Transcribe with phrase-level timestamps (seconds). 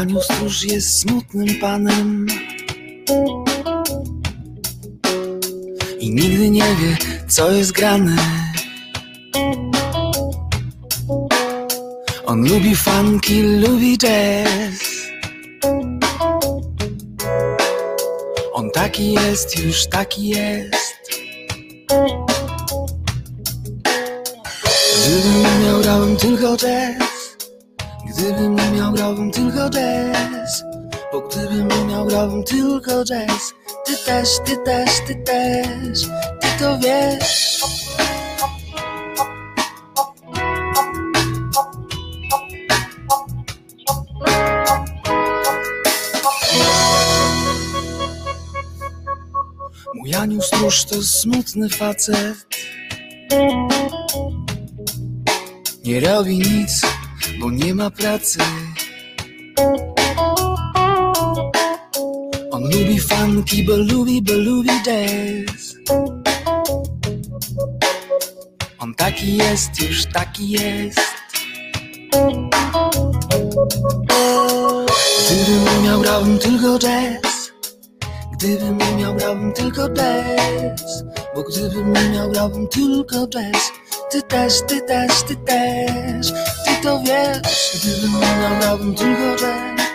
[0.00, 2.26] Janiu stróż jest smutnym panem
[5.98, 6.96] i nigdy nie wie,
[7.28, 8.16] co jest grane.
[12.26, 14.80] On lubi funky, lubi jazz.
[18.52, 21.10] On taki jest, już taki jest.
[25.04, 27.09] Gdybym miał, grałbym tylko jazz.
[28.20, 30.64] Gdybym nie miał, grałbym tylko jazz.
[31.12, 33.54] Bo gdybym nie miał, grałbym tylko jazz.
[33.86, 36.00] Ty też, ty też, ty też,
[36.40, 37.60] ty to wiesz.
[49.94, 52.46] Mój Janiu stróż to smutny facet
[55.84, 56.89] Nie robi nic,
[57.40, 58.38] bo nie ma pracy.
[62.50, 65.74] On lubi funky, bo lubi, bo lubi jazz.
[68.78, 71.00] On taki jest, już taki jest.
[75.30, 77.52] Gdybym miał, grałbym tylko jazz.
[78.32, 81.04] Gdybym miał, grałbym tylko jazz.
[81.34, 83.72] Bo gdybym miał, grałbym tylko jazz.
[84.10, 86.32] Ty też, ty też, ty też
[86.82, 87.70] to wiesz.
[87.74, 89.90] Gdybym nie miał, grałbym tylko jazz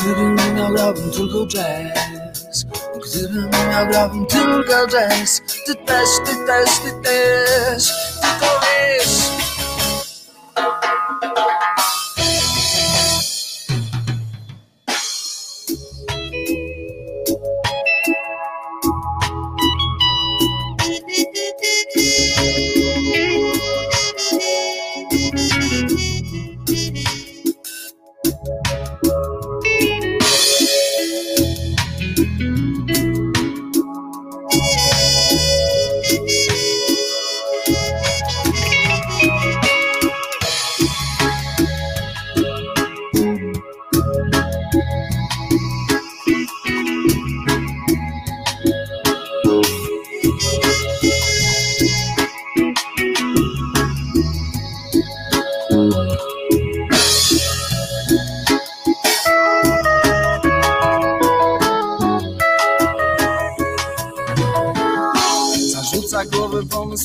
[0.00, 2.64] Gdybym miał, grałbym tylko jazz
[3.04, 7.88] Gdybym miał, grałbym tylko jazz Ty też, ty też, ty też
[8.20, 9.32] Ty to wiesz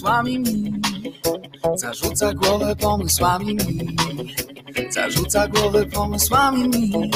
[0.02, 0.40] pomysłami.
[0.40, 0.82] Mi
[1.76, 3.54] Zarzuca głowę pomysłami.
[3.56, 6.70] Mi Zarzuca głowę pomysłami.
[6.70, 7.12] Mi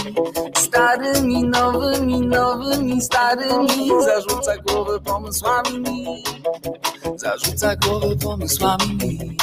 [0.58, 3.90] Starymi, nowymi, nowymi, starymi.
[4.06, 5.80] Zarzuca głowę pomysłami.
[5.80, 6.24] Mi
[7.16, 8.98] Zarzuca głowę pomysłami.
[9.02, 9.38] Mi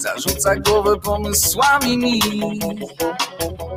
[0.00, 1.98] Zarzuca głowę pomysłami.
[1.98, 2.20] Mi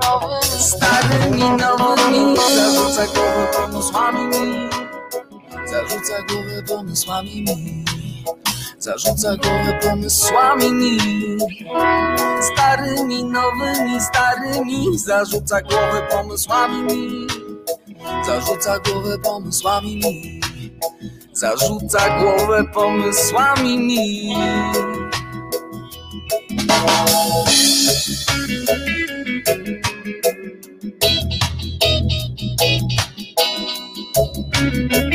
[0.01, 2.37] Nowymi, starymi, nowymi.
[2.55, 4.25] Zarzuca głowę pomysłami.
[4.25, 4.69] Mi
[5.69, 7.45] Zarzuca głowę pomysłami.
[7.45, 7.92] mi
[8.83, 10.97] Zarzuca głowę pomysłami mi
[12.41, 14.97] Starymi, nowymi, starymi.
[14.97, 17.27] Zarzuca głowę pomysłami mi
[18.25, 20.41] Zarzuca głowę pomysłami mi
[21.33, 24.35] Zarzuca głowę pomysłami mi
[34.89, 35.12] Dzień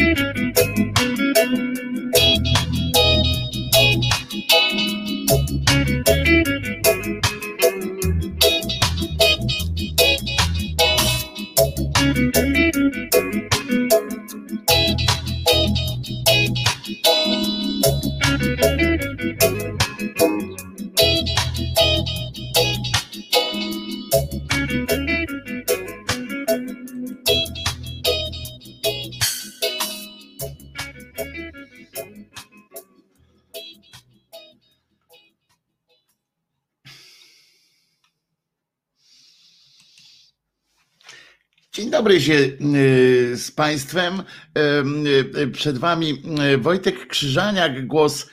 [42.08, 44.22] dobry się y, z Państwem.
[44.58, 46.22] Y, y, Przed Wami
[46.58, 48.26] Wojtek Krzyżaniak, głos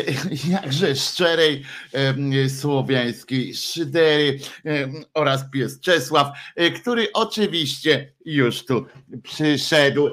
[0.48, 1.64] jakże szczerej
[2.60, 4.38] słowiańskiej szydery
[5.14, 6.38] oraz pies Czesław,
[6.80, 8.86] który oczywiście już tu
[9.22, 10.08] przyszedł.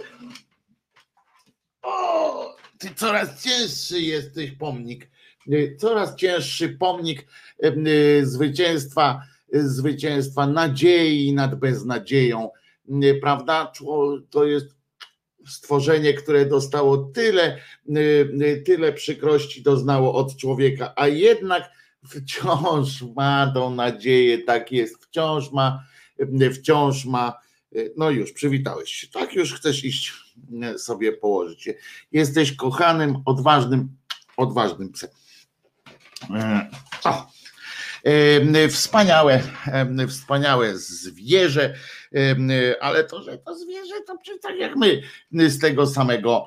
[1.81, 5.09] O, ty coraz cięższy jesteś pomnik.
[5.77, 7.27] Coraz cięższy pomnik
[8.23, 9.21] zwycięstwa,
[9.53, 12.49] zwycięstwa nadziei nad beznadzieją
[13.21, 13.71] prawda?
[13.75, 14.67] Czło- To jest
[15.47, 17.57] stworzenie, które dostało tyle,
[17.89, 17.99] y,
[18.41, 21.69] y, tyle przykrości doznało od człowieka, a jednak
[22.09, 25.83] wciąż ma tą nadzieję, tak jest, wciąż ma
[26.53, 27.39] wciąż ma,
[27.97, 30.13] no już przywitałeś się, tak już chcesz iść
[30.77, 31.69] sobie położyć.
[32.11, 33.89] Jesteś kochanym, odważnym,
[34.37, 35.09] odważnym psem.
[37.03, 37.31] O.
[38.69, 39.43] Wspaniałe,
[40.07, 41.75] wspaniałe zwierzę,
[42.81, 45.01] ale to, że to zwierzę, to tak jak my
[45.49, 46.45] z tego samego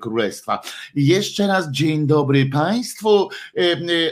[0.00, 0.60] królestwa.
[0.94, 3.28] Jeszcze raz dzień dobry Państwu.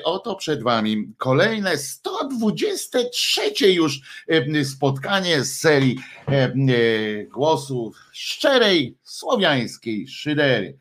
[0.05, 4.01] Oto przed Wami kolejne 123 już
[4.65, 5.99] spotkanie z serii
[7.29, 10.79] głosów szczerej słowiańskiej szydery.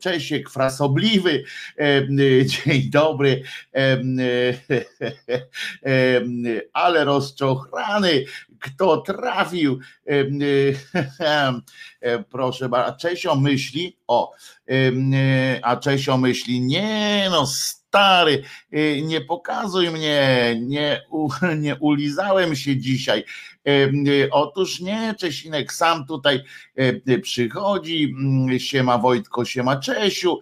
[0.00, 1.44] Czesiek Frasobliwy,
[2.44, 3.42] dzień dobry,
[6.72, 8.24] ale rozczochrany,
[8.58, 9.78] kto trafił,
[12.30, 14.32] proszę bardzo, Czesio myśli, o,
[15.62, 17.46] a Czesio myśli, nie no,
[17.92, 18.42] stary,
[19.02, 21.02] nie pokazuj mnie, nie,
[21.58, 23.24] nie ulizałem się dzisiaj.
[23.68, 26.40] Y, otóż nie, Czesinek sam tutaj
[27.08, 30.40] y, przychodzi, mm, siema Wojtko, siema Czesiu,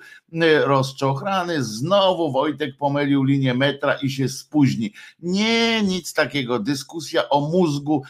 [0.64, 4.92] rozczochrany, znowu Wojtek pomylił linię metra i się spóźni.
[5.20, 8.02] Nie, nic takiego, dyskusja o mózgu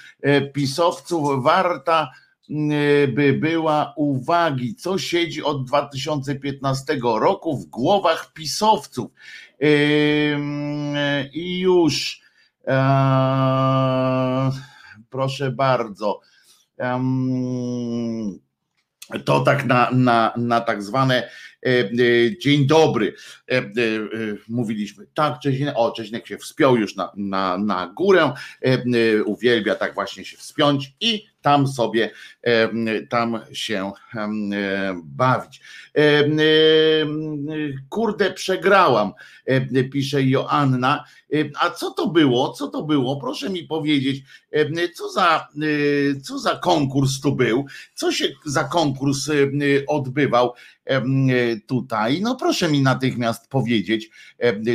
[0.53, 2.11] pisowców warta
[3.15, 9.11] by była uwagi, co siedzi od 2015 roku w głowach pisowców.
[11.33, 12.23] I już
[15.11, 16.21] proszę bardzo.
[19.25, 21.29] To tak na, na, na tak zwane
[21.67, 23.15] E, e, dzień dobry,
[23.51, 23.62] e,
[24.49, 25.07] mówiliśmy.
[25.15, 28.33] Tak, Czeźnek, o, Czeźnek się wspiął już na, na, na górę,
[29.25, 32.11] uwielbia tak właśnie się wspiąć i tam sobie,
[33.09, 33.93] tam się
[35.05, 35.61] bawić.
[37.89, 39.13] Kurde, przegrałam,
[39.93, 41.05] pisze Joanna.
[41.61, 42.53] A co to było?
[42.53, 43.21] Co to było?
[43.21, 44.25] Proszę mi powiedzieć,
[44.95, 45.49] co za,
[46.23, 47.67] co za konkurs tu był?
[47.95, 49.31] Co się za konkurs
[49.87, 50.53] odbywał?
[51.67, 52.21] tutaj.
[52.21, 54.11] No proszę mi natychmiast powiedzieć,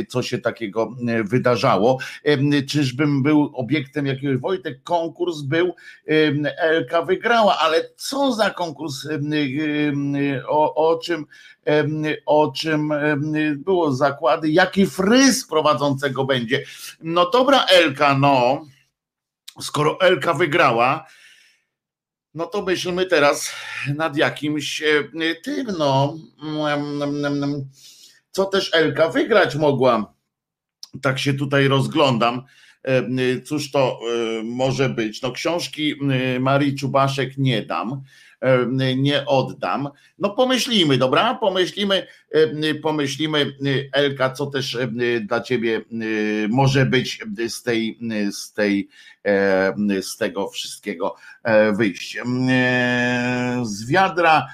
[0.08, 1.98] co się takiego wydarzało.
[2.68, 5.74] Czyżbym był obiektem jakiegoś Wojtek, konkurs był,
[6.58, 9.06] Elka wygrała, ale co za konkurs,
[10.48, 11.26] o, o czym
[12.26, 12.92] o czym
[13.56, 16.64] było zakłady, jaki fryz prowadzącego będzie.
[17.00, 18.64] No dobra Elka, no,
[19.60, 21.06] skoro Elka wygrała,
[22.34, 23.52] no to myślmy teraz
[23.94, 26.16] nad jakimś e, tym, no,
[28.30, 30.14] co też Elka wygrać mogła.
[31.02, 32.42] Tak się tutaj rozglądam.
[32.86, 35.22] E, cóż to e, może być?
[35.22, 35.94] No, książki
[36.40, 38.02] Marii Czubaszek nie dam
[38.96, 39.88] nie oddam.
[40.18, 41.34] No pomyślimy, dobra?
[41.34, 42.06] Pomyślimy,
[42.82, 43.56] pomyślimy,
[43.92, 44.78] Elka, co też
[45.20, 45.80] dla ciebie
[46.48, 47.98] może być z tej,
[48.30, 48.88] z tej,
[50.00, 52.18] z tego wszystkiego e, wyjść.
[53.62, 54.46] Z wiadra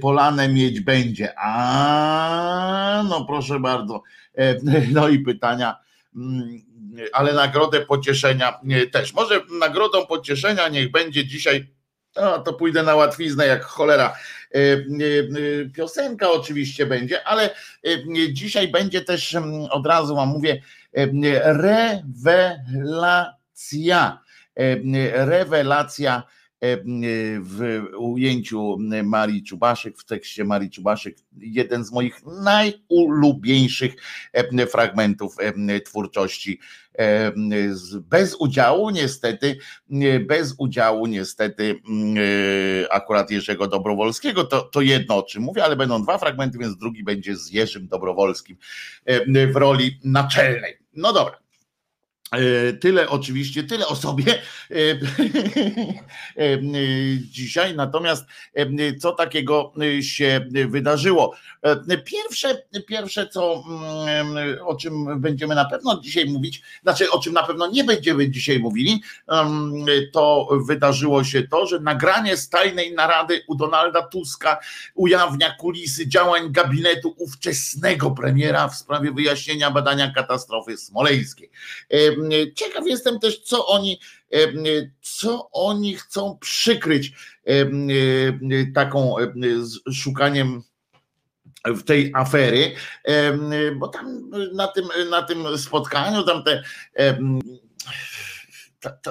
[0.00, 1.34] polane mieć będzie.
[1.38, 4.02] A no proszę bardzo.
[4.92, 5.76] No i pytania
[7.12, 8.60] ale nagrodę pocieszenia
[8.92, 9.14] też.
[9.14, 11.78] Może nagrodą pocieszenia niech będzie dzisiaj
[12.16, 14.16] no, to pójdę na łatwiznę jak cholera.
[14.54, 14.74] E, e,
[15.62, 17.50] e, piosenka oczywiście będzie, ale
[18.32, 20.62] dzisiaj będzie też, mm, od razu wam mówię,
[22.54, 23.38] rewelacja.
[25.12, 26.22] Rewelacja
[27.40, 33.94] w ujęciu Marii Czubaszek, w tekście Marii Czubaszek, jeden z moich najulubieńszych
[34.70, 35.36] fragmentów
[35.84, 36.60] twórczości
[38.00, 39.58] bez udziału niestety,
[40.26, 41.80] bez udziału niestety
[42.90, 47.04] akurat Jerzego Dobrowolskiego, to, to jedno o czym mówię, ale będą dwa fragmenty, więc drugi
[47.04, 48.56] będzie z Jerzym Dobrowolskim
[49.52, 50.78] w roli naczelnej.
[50.94, 51.38] No dobra.
[52.32, 54.74] E, tyle oczywiście, tyle o sobie e,
[56.36, 56.58] e,
[57.20, 57.74] dzisiaj.
[57.74, 58.24] Natomiast
[59.00, 61.34] co takiego się wydarzyło?
[62.04, 63.64] Pierwsze, pierwsze co,
[64.08, 68.30] mm, o czym będziemy na pewno dzisiaj mówić, znaczy o czym na pewno nie będziemy
[68.30, 69.02] dzisiaj mówili,
[70.12, 74.58] to wydarzyło się to, że nagranie z tajnej narady u Donalda Tuska
[74.94, 81.50] ujawnia kulisy działań gabinetu ówczesnego premiera w sprawie wyjaśnienia badania katastrofy smoleńskiej.
[82.54, 84.00] Ciekaw jestem też, co oni,
[85.02, 87.12] co oni chcą przykryć
[88.74, 89.14] taką
[89.92, 90.62] szukaniem
[91.64, 92.74] w tej afery,
[93.76, 96.62] bo tam na tym, na tym spotkaniu tam te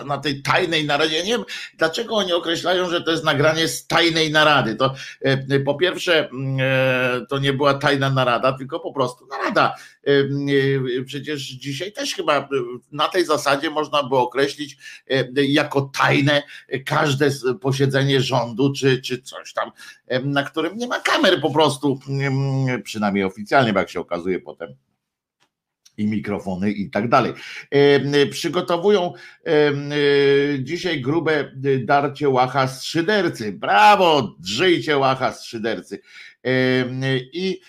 [0.06, 1.24] na tej tajnej naradzie.
[1.24, 1.44] Nie wiem,
[1.78, 4.76] dlaczego oni określają, że to jest nagranie z tajnej narady.
[4.76, 9.76] To e, po pierwsze, mm, e, to nie była tajna narada, tylko po prostu narada.
[10.04, 10.12] E,
[11.06, 12.50] przecież dzisiaj też chyba
[12.92, 14.78] na tej zasadzie można by określić
[15.36, 16.44] jako tajne
[16.86, 17.32] każde
[17.62, 19.72] posiedzenie rządu, czy, czy coś tam,
[20.24, 24.76] na którym nie ma kamer po prostu, mm, przynajmniej oficjalnie, bo jak się okazuje potem
[25.98, 27.34] i mikrofony i tak dalej.
[28.32, 29.52] Przygotowują e,
[30.60, 33.52] dzisiaj grube darcie łacha z szydercy.
[33.52, 36.00] Brawo, drzyjcie łacha z szydercy.
[37.34, 37.62] I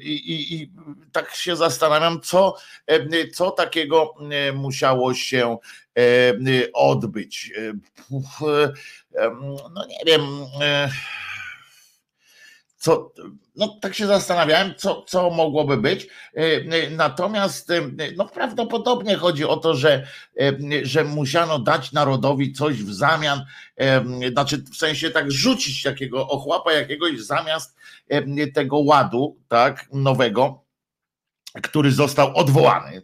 [0.00, 0.70] i, i, I,
[1.12, 2.56] tak się zastanawiam, co,
[3.32, 4.14] co takiego
[4.54, 5.58] musiało się
[6.72, 7.52] odbyć.
[9.70, 10.22] No nie wiem
[12.84, 13.12] co,
[13.56, 16.06] no tak się zastanawiałem, co, co mogłoby być.
[16.06, 17.80] E, e, natomiast e,
[18.16, 20.06] no, prawdopodobnie chodzi o to, że,
[20.82, 23.44] że musiano dać narodowi coś w zamian,
[24.32, 27.76] znaczy w sensie tak rzucić takiego ochłapa jakiegoś zamiast
[28.54, 30.64] tego ładu, tak, nowego,
[31.62, 33.02] który został odwołany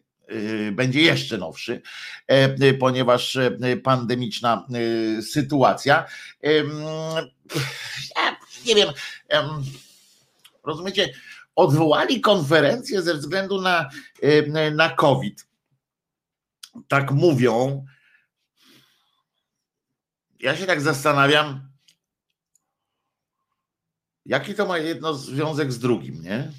[0.72, 1.82] będzie jeszcze nowszy,
[2.80, 3.38] ponieważ
[3.84, 4.66] pandemiczna
[5.32, 6.06] sytuacja.
[8.16, 8.36] Ja
[8.66, 8.88] nie wiem,
[10.64, 11.14] rozumiecie,
[11.56, 13.90] odwołali konferencję ze względu na,
[14.72, 15.46] na COVID.
[16.88, 17.86] Tak mówią.
[20.40, 21.70] Ja się tak zastanawiam,
[24.26, 26.52] jaki to ma jedno związek z drugim, nie?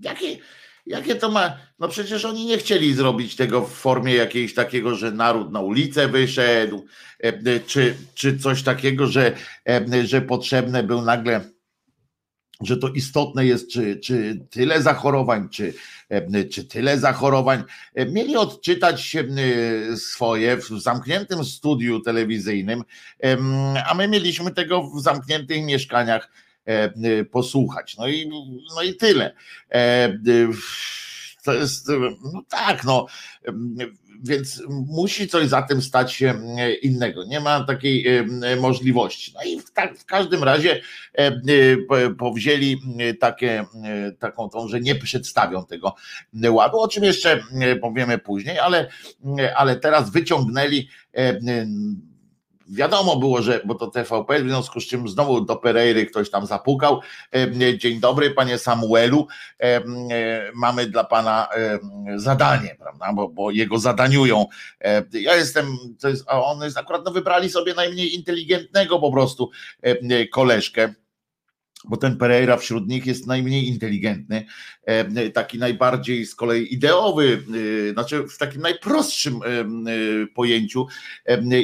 [0.00, 0.40] Jaki,
[0.86, 1.56] jakie to ma.
[1.78, 6.08] No przecież oni nie chcieli zrobić tego w formie jakiejś takiego, że naród na ulicę
[6.08, 6.86] wyszedł,
[7.66, 9.32] czy, czy coś takiego, że,
[10.04, 11.40] że potrzebne był nagle
[12.60, 15.74] że to istotne jest, czy, czy tyle zachorowań, czy,
[16.50, 17.64] czy tyle zachorowań.
[17.96, 19.16] Mieli odczytać
[19.96, 22.84] swoje w zamkniętym studiu telewizyjnym,
[23.90, 26.30] a my mieliśmy tego w zamkniętych mieszkaniach
[27.30, 27.96] posłuchać.
[27.96, 28.30] No i,
[28.76, 29.34] no i tyle.
[31.44, 31.88] To jest,
[32.32, 33.06] no tak, no,
[34.22, 37.24] więc musi coś za tym stać się e, innego.
[37.24, 38.24] Nie ma takiej e,
[38.56, 39.32] możliwości.
[39.34, 40.80] No i w, tak, w każdym razie
[41.14, 41.32] e,
[42.18, 42.80] powzięli
[43.20, 43.64] takie,
[44.18, 45.94] taką tą, że nie przedstawią tego
[46.50, 47.44] ładu, o czym jeszcze
[47.80, 48.88] powiemy później, ale,
[49.56, 50.88] ale teraz wyciągnęli
[52.70, 56.46] wiadomo było, że, bo to TVP, w związku z czym znowu do Pereiry ktoś tam
[56.46, 57.00] zapukał.
[57.78, 59.26] Dzień dobry, panie Samuelu.
[60.54, 61.48] Mamy dla pana
[62.16, 63.12] zadanie, prawda?
[63.12, 64.46] Bo, bo jego zadaniują.
[65.12, 69.50] Ja jestem, to jest, a on jest akurat, no wybrali sobie najmniej inteligentnego po prostu
[70.32, 70.94] koleżkę
[71.84, 74.46] bo ten Pereira wśród nich jest najmniej inteligentny,
[74.84, 77.44] e, taki najbardziej z kolei ideowy,
[77.88, 79.46] e, znaczy w takim najprostszym e,
[80.34, 80.86] pojęciu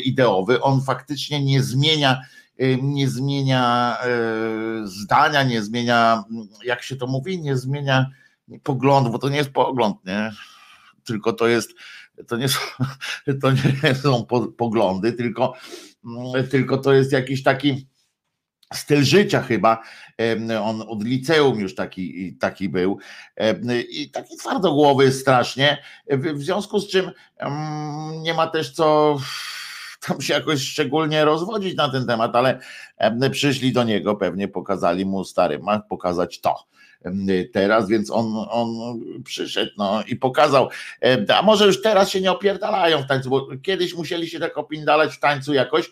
[0.04, 0.62] ideowy.
[0.62, 2.20] On faktycznie nie zmienia,
[2.82, 3.96] nie zmienia
[4.84, 6.24] zdania, nie zmienia,
[6.64, 8.06] jak się to mówi, nie zmienia
[8.62, 10.32] poglądu, bo to nie jest pogląd, nie?
[11.04, 11.74] tylko to jest,
[12.28, 12.60] to nie są,
[13.42, 15.54] to nie są poglądy, tylko,
[16.50, 17.86] tylko to jest jakiś taki
[18.74, 19.82] styl życia chyba.
[20.62, 22.98] On od liceum już taki, taki był
[23.90, 27.10] i taki twardogłowy strasznie, w związku z czym
[28.22, 29.18] nie ma też co
[30.00, 32.60] tam się jakoś szczególnie rozwodzić na ten temat, ale
[33.30, 36.75] przyszli do niego, pewnie pokazali mu stary, ma pokazać to
[37.52, 38.68] teraz, więc on, on
[39.24, 40.68] przyszedł no, i pokazał,
[41.34, 45.14] a może już teraz się nie opierdalają w tańcu, bo kiedyś musieli się tak opindalać
[45.14, 45.90] w tańcu jakoś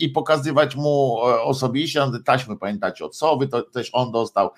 [0.00, 4.50] i pokazywać mu e, osobiście, taśmy pamiętacie od Sowy, to też on dostał,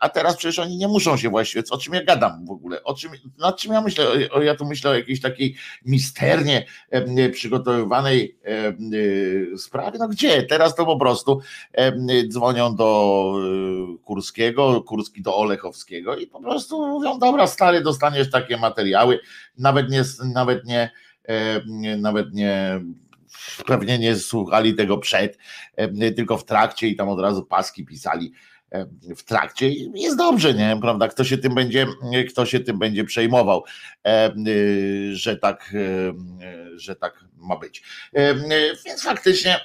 [0.00, 2.94] a teraz przecież oni nie muszą się właściwie, o czym ja gadam w ogóle, o
[2.94, 4.06] czym, nad czym ja myślę,
[4.42, 6.66] ja tu myślę o jakiejś takiej misternie
[7.32, 8.38] przygotowywanej
[9.56, 11.40] sprawie, no gdzie, teraz to po prostu
[12.28, 13.32] dzwonią do
[13.94, 19.20] e, Kurskiego, Kurskiego, Kurski do Olechowskiego i po prostu mówią, dobra stary, dostaniesz takie materiały,
[19.58, 20.02] nawet nie,
[20.34, 20.90] nawet nie,
[21.28, 22.80] e, nawet nie
[23.66, 25.38] pewnie nie słuchali tego przed,
[25.76, 28.32] e, tylko w trakcie i tam od razu paski pisali
[28.72, 28.86] e,
[29.16, 30.78] w trakcie jest dobrze, nie?
[30.80, 31.08] Prawda?
[31.08, 31.86] Kto się tym będzie,
[32.30, 33.64] kto się tym będzie przejmował,
[35.12, 35.74] że tak,
[36.76, 37.82] że tak ma być.
[38.86, 39.60] Więc faktycznie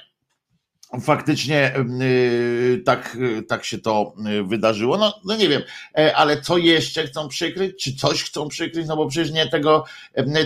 [1.00, 3.18] faktycznie y, tak,
[3.48, 4.96] tak się to y, wydarzyło.
[4.96, 5.62] No, no nie wiem,
[5.98, 7.84] e, ale co jeszcze chcą przykryć?
[7.84, 8.86] Czy coś chcą przykryć?
[8.86, 9.84] No bo przecież nie tego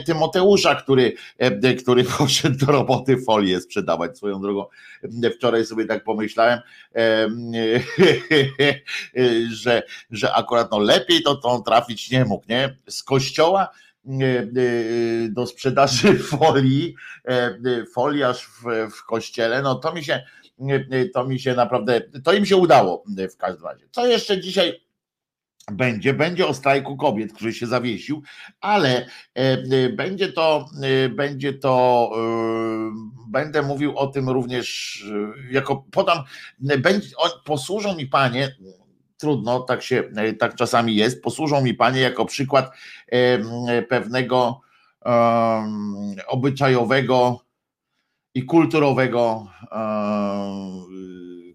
[0.07, 1.13] Tymoteusza, który,
[1.79, 4.67] który poszedł do roboty folię sprzedawać swoją drogą.
[5.37, 6.61] Wczoraj sobie tak pomyślałem,
[9.63, 12.77] że, że akurat no lepiej to, to trafić nie mógł, nie?
[12.89, 13.69] Z kościoła
[15.29, 16.95] do sprzedaży folii,
[17.95, 20.23] foliarz w, w kościele, no to mi się
[21.15, 23.85] to mi się naprawdę, to im się udało w każdym razie.
[23.91, 24.81] Co jeszcze dzisiaj
[25.73, 28.23] będzie, będzie o strajku kobiet, który się zawiesił,
[28.61, 29.07] ale
[29.97, 30.69] będzie to,
[31.11, 32.11] będzie to,
[33.29, 35.05] będę mówił o tym również,
[35.51, 36.19] jako podam,
[36.59, 37.09] będzie,
[37.45, 38.57] posłużą mi panie,
[39.17, 40.05] trudno, tak się,
[40.39, 42.71] tak czasami jest, posłużą mi panie jako przykład
[43.89, 44.61] pewnego
[46.27, 47.41] obyczajowego
[48.35, 49.47] i kulturowego,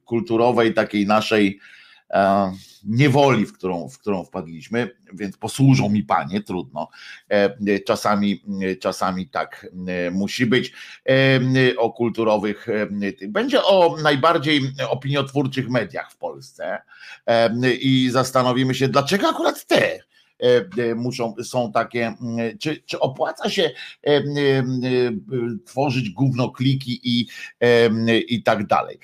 [0.06, 1.60] kulturowej takiej naszej
[2.84, 6.90] niewoli, w którą, w którą wpadliśmy, więc posłużą mi panie, trudno.
[7.30, 8.44] E, czasami,
[8.80, 10.74] czasami tak e, musi być.
[11.10, 12.68] E, o kulturowych,
[13.28, 16.82] będzie o najbardziej opiniotwórczych mediach w Polsce
[17.80, 20.11] i zastanowimy się, dlaczego akurat te E, e,
[20.96, 23.72] muszą, są takie, mm, czy, czy opłaca się
[24.04, 24.22] e,
[25.66, 26.10] tworzyć
[26.56, 27.28] kliki i,
[28.28, 29.00] i tak dalej.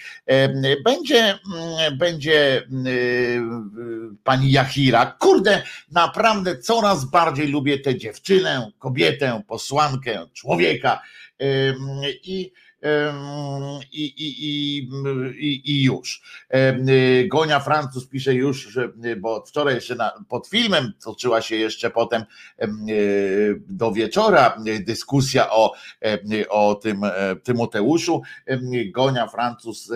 [0.85, 1.39] Będzie,
[1.97, 2.67] będzie
[4.23, 11.01] pani Jachira, kurde, naprawdę coraz bardziej lubię tę dziewczynę, kobietę, posłankę, człowieka
[12.23, 12.51] i
[13.91, 14.77] i, i,
[15.39, 16.21] i, i już.
[17.27, 22.23] Gonia Francuz pisze już, że, bo wczoraj jeszcze na, pod filmem toczyła się jeszcze potem
[23.69, 25.73] do wieczora dyskusja o,
[26.49, 27.01] o tym
[27.43, 28.21] Tymoteuszu.
[28.93, 29.91] Gonia Francuz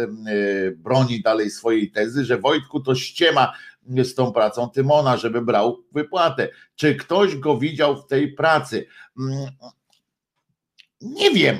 [0.75, 3.53] broni dalej swojej tezy, że Wojtku to ściema
[3.87, 6.49] z tą pracą Tymona, żeby brał wypłatę.
[6.75, 8.85] Czy ktoś go widział w tej pracy?
[11.01, 11.57] Nie wiem,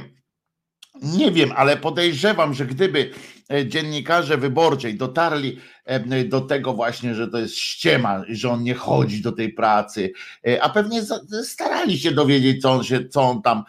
[1.01, 3.11] nie wiem, ale podejrzewam, że gdyby
[3.53, 8.73] e, dziennikarze wyborczej dotarli e, do tego właśnie, że to jest ściema, że on nie
[8.73, 10.11] chodzi do tej pracy,
[10.47, 11.01] e, a pewnie
[11.43, 13.63] starali się dowiedzieć, co on, się, co on tam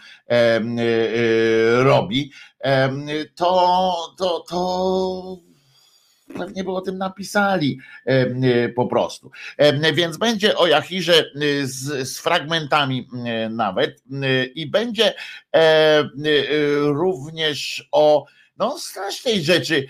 [1.82, 2.32] robi,
[3.34, 5.51] to, to, to
[6.32, 9.30] pewnie by o tym napisali e, po prostu.
[9.94, 14.02] Więc będzie o Jachirze e, z, z fragmentami e, nawet
[14.54, 15.14] i będzie
[16.86, 18.26] również o
[18.58, 19.86] no, strasznej rzeczy,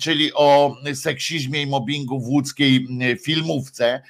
[0.00, 2.86] czyli o seksizmie i mobbingu w łódzkiej
[3.24, 4.02] filmówce.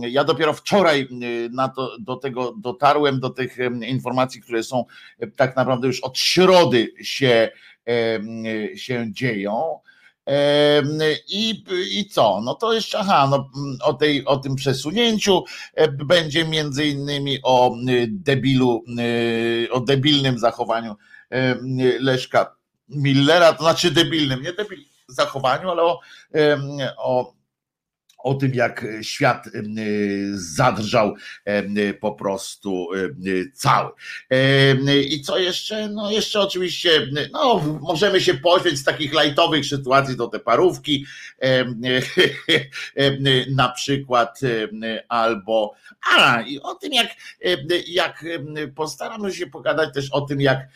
[0.00, 1.08] Ja dopiero wczoraj
[1.76, 3.56] to, do tego dotarłem, do tych
[3.86, 4.84] informacji, które są
[5.36, 7.50] tak naprawdę już od środy się,
[8.76, 9.80] się dzieją.
[11.28, 12.40] I, I co?
[12.44, 13.50] No to jeszcze, aha, no,
[13.82, 15.44] o, tej, o tym przesunięciu
[16.04, 17.76] będzie między innymi o
[18.08, 18.84] debilu,
[19.70, 20.96] o debilnym zachowaniu
[22.00, 22.56] Leszka
[22.88, 24.78] Millera, to znaczy debilnym, nie debil
[25.08, 26.00] zachowaniu, ale o,
[26.96, 27.39] o
[28.22, 29.44] o tym, jak świat
[30.34, 31.14] zadrżał
[32.00, 32.88] po prostu
[33.54, 33.90] cały.
[35.10, 35.88] I co jeszcze?
[35.88, 36.90] No jeszcze oczywiście,
[37.32, 41.06] no możemy się poświęcić z takich lajtowych sytuacji do te parówki,
[43.50, 44.40] na przykład,
[45.08, 45.74] albo,
[46.18, 47.08] a i o tym, jak,
[47.88, 48.24] jak
[48.74, 50.68] postaramy się pogadać też o tym, jak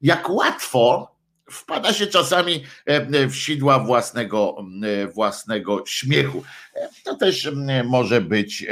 [0.00, 1.09] jak łatwo
[1.50, 6.44] wpada się czasami e, w sidła własnego, e, własnego śmiechu.
[6.80, 7.50] E, to też
[7.84, 8.66] może być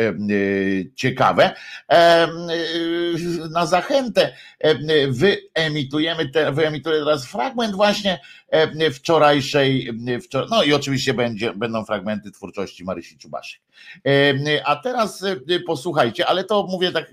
[0.94, 1.55] ciekawe.
[3.51, 4.37] Na zachętę
[5.09, 8.21] wyemitujemy, te, wyemituję teraz fragment właśnie
[8.92, 9.90] wczorajszej,
[10.51, 13.61] no i oczywiście będzie, będą fragmenty twórczości Marysi Czubaszek.
[14.64, 15.25] A teraz
[15.66, 17.12] posłuchajcie, ale to mówię tak,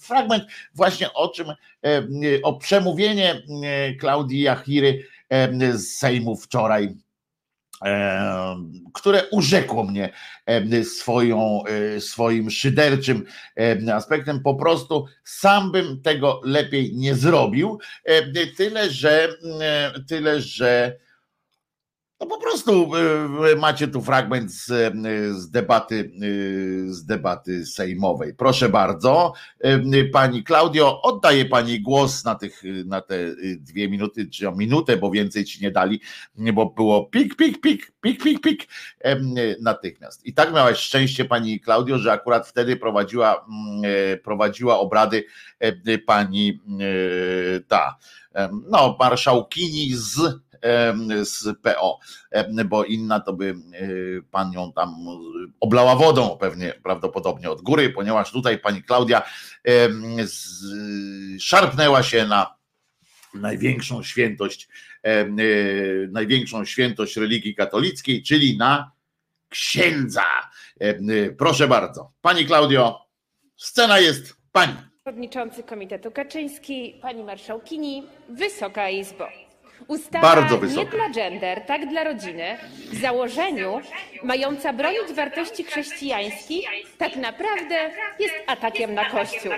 [0.00, 1.46] fragment właśnie o czym,
[2.42, 3.42] o przemówienie
[4.00, 5.06] Klaudii Jachiry
[5.74, 6.94] z Sejmu wczoraj
[8.94, 10.12] które urzekło mnie
[10.84, 13.24] swoją, e, swoim szyderczym
[13.94, 14.42] aspektem.
[14.42, 17.78] Po prostu sam bym tego lepiej nie zrobił.
[18.56, 19.28] Tyle, że
[20.08, 20.96] tyle, że
[22.20, 22.90] no po prostu
[23.52, 24.92] e, macie tu fragment z, e,
[25.34, 28.34] z, debaty, e, z debaty sejmowej.
[28.34, 29.32] Proszę bardzo,
[30.12, 33.16] pani Klaudio, oddaję pani głos na, tych, na te
[33.56, 36.00] dwie minuty, czy o minutę, bo więcej ci nie dali,
[36.52, 38.68] bo było pik, pik, pik, pik, pik, pik
[39.60, 40.26] natychmiast.
[40.26, 43.46] I tak miałaś szczęście pani Klaudio, że akurat wtedy prowadziła,
[44.24, 45.24] prowadziła obrady
[46.06, 46.60] pani
[47.68, 47.96] ta,
[48.70, 50.40] no, marszałkini z
[51.22, 51.98] z PO,
[52.64, 53.54] bo inna to by e,
[54.30, 54.94] pan ją tam
[55.60, 59.22] oblała wodą pewnie prawdopodobnie od góry, ponieważ tutaj pani Klaudia
[61.38, 62.54] szarpnęła się na
[63.34, 64.68] największą świętość,
[65.02, 65.26] e,
[66.08, 68.92] największą świętość religii katolickiej, czyli na
[69.48, 70.24] księdza.
[71.38, 72.12] Proszę bardzo.
[72.22, 73.06] Pani Klaudio,
[73.56, 74.74] scena jest pani.
[75.04, 79.49] Przewodniczący Komitetu Kaczyński, pani marszałkini, Wysoka Izbo.
[79.88, 80.90] Ustawa Bardzo nie wysoka.
[80.96, 82.58] dla gender, tak dla rodziny,
[82.92, 83.80] w założeniu
[84.22, 89.52] mająca bronić wartości chrześcijańskich, tak naprawdę jest atakiem na Kościół.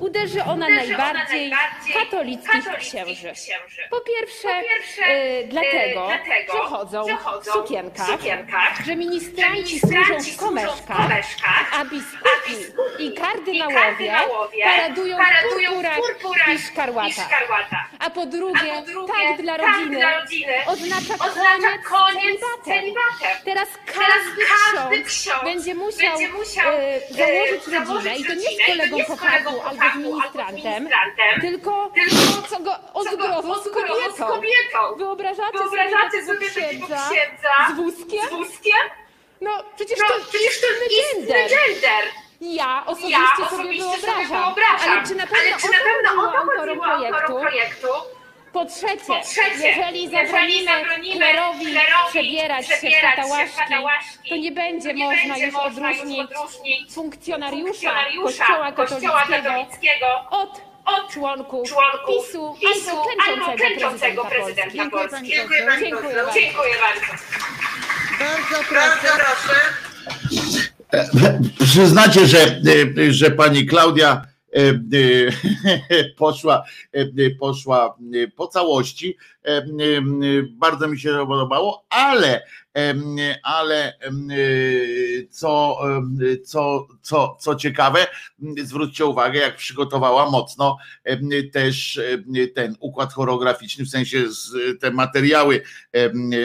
[0.00, 1.52] Uderzy ona najbardziej
[1.94, 3.32] katolickich księży.
[3.90, 4.48] Po pierwsze,
[5.10, 6.08] y, dlatego,
[6.52, 7.04] że chodzą
[7.42, 8.18] w sukienkach,
[8.86, 14.12] że ministranci służą w komeszkach, a biskupi i kardynałowie
[14.64, 15.18] paradują
[15.82, 17.28] w purpurach i szkarłatach.
[17.98, 18.72] A po drugie,
[19.06, 20.04] tak dla rodziny
[21.18, 23.36] oznacza koniec z celibatem.
[23.44, 26.18] Teraz każdy ksiądz będzie musiał
[26.72, 30.88] e, założyć rodzinę i to nie z kolegą po fachu albo z ministrantem,
[31.40, 31.92] tylko
[32.48, 33.68] co go odgrożą z
[34.18, 34.26] kobietą.
[34.96, 35.58] Wyobrażacie
[36.26, 38.20] sobie takiego księdza z wózkiem?
[39.40, 40.14] No przecież to
[40.98, 42.04] istny gender.
[42.40, 45.66] Ja osobiście sobie wyobrażam, ale czy na pewno o to
[46.06, 46.78] chodziło autorom
[47.26, 47.88] projektu?
[48.56, 50.70] Po trzecie, jeżeli zabronimy
[51.12, 51.66] klerowi
[52.08, 53.74] przebierać się w katałaszki,
[54.28, 56.30] to nie będzie można już odróżnić
[56.90, 57.92] funkcjonariusza
[58.76, 60.60] Kościoła katolickiego od
[61.12, 61.68] członków
[62.60, 62.96] PiSu
[63.28, 65.28] albo klęczącego prezydenta Polski.
[65.28, 66.24] Dziękuję pani Dziękuję poseł.
[66.24, 66.40] bardzo.
[66.40, 67.22] Dziękuję bardzo.
[68.18, 69.24] Bardzo Bardzo proszę.
[70.90, 71.46] proszę.
[71.64, 72.60] Przyznacie, że,
[73.08, 74.35] że pani Klaudia e, e,
[76.16, 76.64] poszła,
[77.38, 77.96] poszła
[78.36, 79.16] po całości.
[79.44, 79.64] E, e,
[80.50, 82.42] Bardzo mi się podobało, ale,
[83.42, 84.10] ale e,
[85.30, 85.78] co,
[86.44, 88.06] co, co, co ciekawe,
[88.64, 90.76] zwróćcie uwagę, jak przygotowała mocno
[91.52, 92.00] też
[92.54, 94.24] ten układ choreograficzny, w sensie
[94.80, 95.62] te materiały,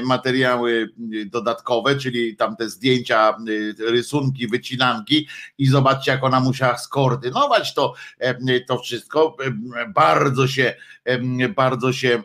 [0.04, 0.89] materiały
[1.26, 3.38] dodatkowe, czyli tam te zdjęcia,
[3.80, 7.94] rysunki, wycinanki i zobaczcie, jak ona musiała skoordynować to,
[8.67, 9.38] to wszystko.
[9.96, 10.74] Bardzo się,
[11.56, 12.24] bardzo się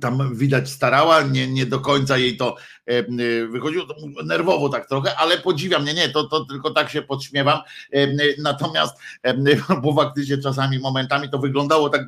[0.00, 2.56] tam widać starała, nie, nie do końca jej to
[2.88, 3.04] e, e,
[3.46, 3.86] wychodziło,
[4.24, 7.58] nerwowo tak trochę, ale podziwiam, nie, nie, to, to tylko tak się podśmiewam,
[7.92, 8.96] E, natomiast,
[9.82, 12.06] bo faktycznie czasami momentami to wyglądało tak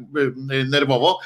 [0.69, 1.19] nerwowo,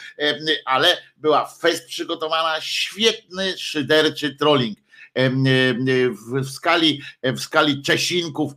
[0.64, 4.78] ale była fest przygotowana, świetny, szyderczy trolling.
[5.14, 8.52] W, skali, w skali Czesinków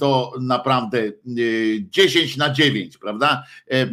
[0.00, 1.10] to naprawdę e,
[1.90, 3.44] 10 na 9, prawda?
[3.70, 3.88] E,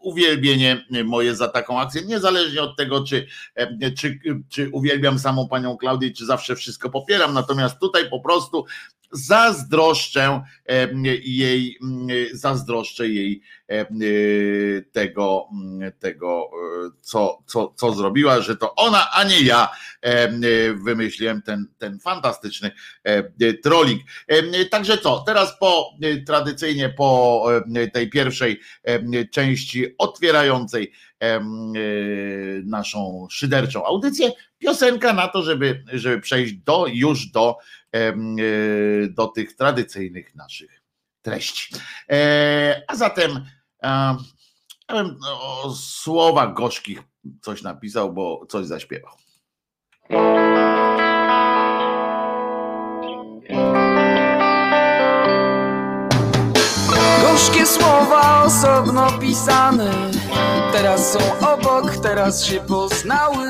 [0.00, 3.26] Uwielbienie moje za taką akcję, niezależnie od tego, czy,
[3.96, 8.64] czy, czy uwielbiam samą panią Klaudię, czy zawsze wszystko popieram, natomiast tutaj po prostu
[9.12, 10.88] zazdroszczę e,
[11.24, 13.86] jej, m, zazdroszczę jej e,
[14.92, 16.50] tego, m, tego
[16.86, 19.68] e, co, co, co zrobiła, że to ona, a nie ja
[20.84, 22.70] wymyśliłem ten, ten fantastyczny
[23.62, 24.02] trolling.
[24.70, 25.90] Także co, teraz po
[26.26, 27.46] tradycyjnie po
[27.92, 28.60] tej pierwszej
[29.32, 30.92] części otwierającej
[32.64, 37.56] naszą szyderczą audycję, piosenka na to, żeby, żeby przejść do już do,
[37.94, 38.12] e,
[39.08, 40.82] do tych tradycyjnych naszych
[41.22, 41.74] treści.
[42.10, 43.46] E, A zatem
[43.82, 44.16] ja
[44.88, 47.02] bym o słowach gorzkich
[47.40, 49.12] coś napisał, bo coś zaśpiewał.
[57.22, 60.10] Gorzkie słowa osobno pisane
[60.72, 61.18] Teraz są
[61.48, 63.46] obok, teraz się poznały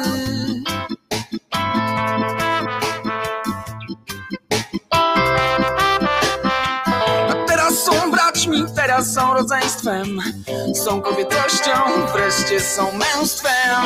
[9.02, 10.20] są rodzeństwem
[10.84, 11.72] Są kobietością,
[12.12, 13.84] wreszcie są męstwem.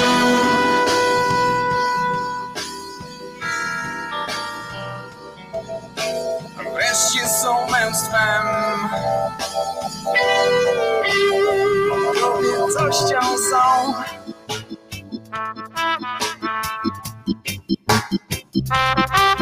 [6.75, 8.47] Wreszcie są męstwem.
[12.21, 13.21] Kobiecością
[13.51, 13.95] są.
[18.55, 19.42] Jak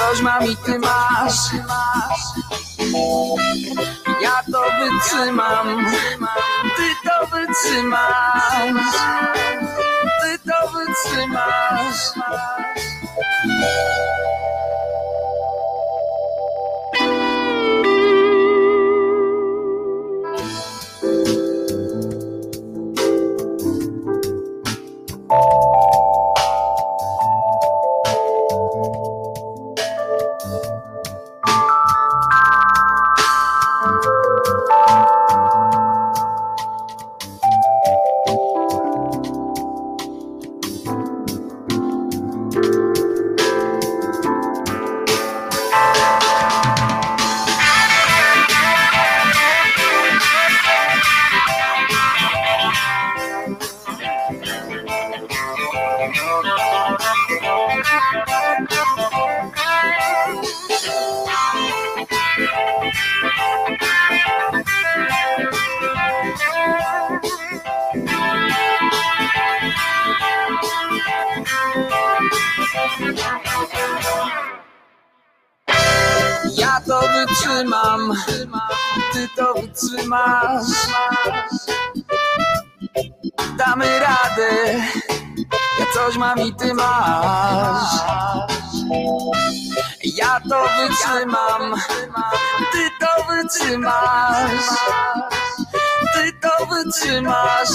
[0.00, 1.52] Coś mam i ty masz.
[4.22, 5.86] Ja to wytrzymam,
[6.76, 8.96] ty to wytrzymasz,
[10.22, 12.02] ty to wytrzymasz.
[76.90, 78.12] To wytrzymam,
[79.12, 80.66] ty to wytrzymasz.
[83.58, 84.74] Damy radę,
[85.78, 87.92] ja coś mam i ty masz.
[90.04, 91.74] Ja to wytrzymam,
[92.72, 94.68] ty to wytrzymasz.
[96.14, 97.68] Ty to wytrzymasz.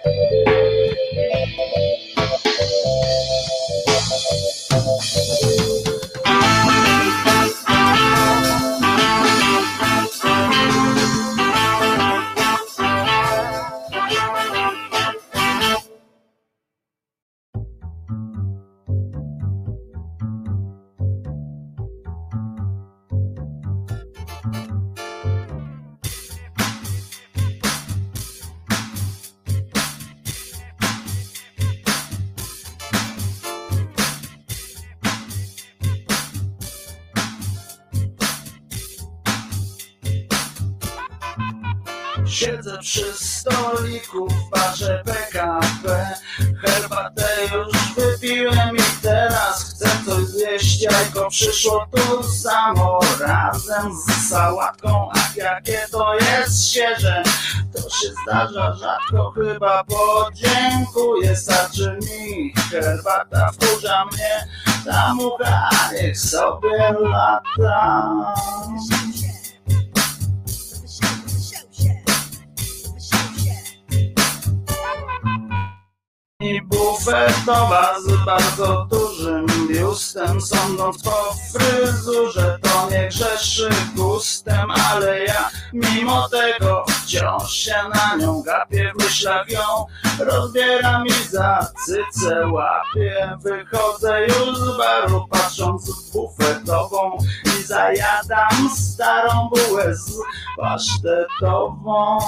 [51.57, 57.23] Przyszło tu samo razem z sałatką Ach jakie to jest świeże.
[57.73, 64.49] To się zdarza rzadko chyba podziękuję Starczy mi herbata wkurza mnie
[64.85, 68.15] Ta mucha niech sobie lata
[76.41, 80.41] I bufetowa z bardzo dużym biustem.
[80.41, 88.43] Sądząc po fryzurze to nie grzeszy gustem Ale ja mimo tego wciąż się na nią
[88.43, 89.61] gapię W myślach ją
[90.19, 93.39] rozbieram i za cycę łapię.
[93.43, 100.19] Wychodzę już z baru patrząc w bufetową I zajadam starą bułę z
[100.57, 102.19] pasztetową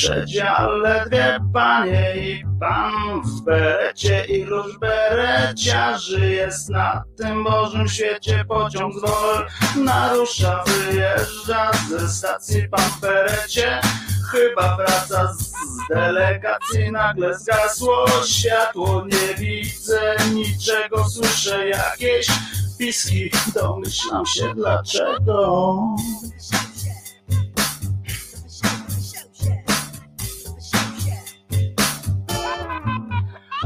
[0.00, 8.44] W przedziale dwie panie i pan w berecie Iluż bereciarzy jest na tym Bożym świecie
[8.48, 9.46] Pociąg z Wol
[9.84, 13.80] narusza, wyjeżdża ze stacji pan w berecie
[14.30, 15.52] Chyba wraca z
[15.88, 18.06] delegacji, nagle zgasło.
[18.26, 21.68] Światło Nie widzę niczego, słyszę.
[21.68, 22.26] Jakieś
[22.78, 25.76] piski Domyślam się dlaczego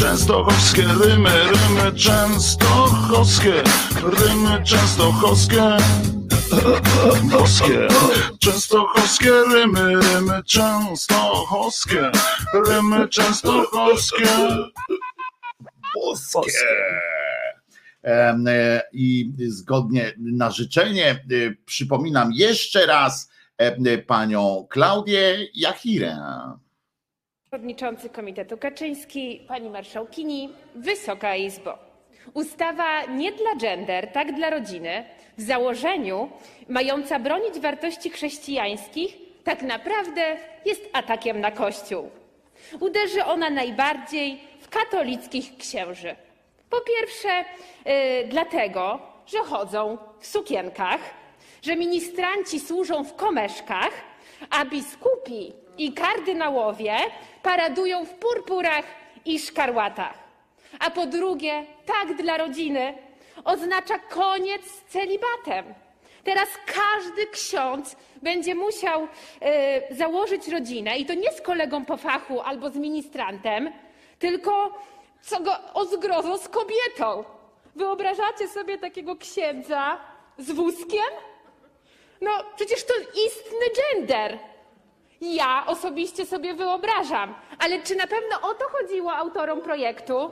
[0.00, 3.62] Częstochowskie rymy, rymy częstochowskie,
[4.02, 5.76] rymy częstochowskie.
[7.30, 7.88] Boskie.
[8.38, 12.10] Częstochowskie rymy, rymy częstochowskie,
[12.66, 14.26] rymy częstochowskie.
[15.94, 16.50] Boskie.
[18.92, 21.24] i zgodnie na życzenie
[21.66, 23.30] przypominam jeszcze raz
[24.06, 26.16] panią Klaudię Jachirę.
[27.50, 31.78] Przewodniczący Komitetu Kaczyński, Pani Marszałkini, Wysoka Izbo.
[32.34, 35.04] Ustawa nie dla gender, tak dla rodziny,
[35.38, 36.30] w założeniu
[36.68, 42.10] mająca bronić wartości chrześcijańskich, tak naprawdę jest atakiem na Kościół.
[42.80, 46.16] Uderzy ona najbardziej w katolickich księży.
[46.70, 47.28] Po pierwsze,
[47.84, 51.00] yy, dlatego, że chodzą w sukienkach,
[51.62, 53.92] że ministranci służą w komeszkach,
[54.50, 56.96] a biskupi i kardynałowie
[57.42, 58.84] paradują w purpurach
[59.24, 60.18] i szkarłatach.
[60.80, 62.94] A po drugie, tak dla rodziny
[63.44, 65.74] oznacza koniec z celibatem.
[66.24, 69.08] Teraz każdy ksiądz będzie musiał y,
[69.94, 73.72] założyć rodzinę i to nie z kolegą po fachu albo z ministrantem,
[74.18, 74.78] tylko
[75.22, 77.24] co go o zgrozo z kobietą.
[77.76, 79.98] Wyobrażacie sobie takiego księdza
[80.38, 81.10] z wózkiem?
[82.20, 82.94] No, przecież to
[83.26, 84.49] istny gender.
[85.20, 90.30] Ja osobiście sobie wyobrażam, ale czy na pewno o to chodziło autorom projektu?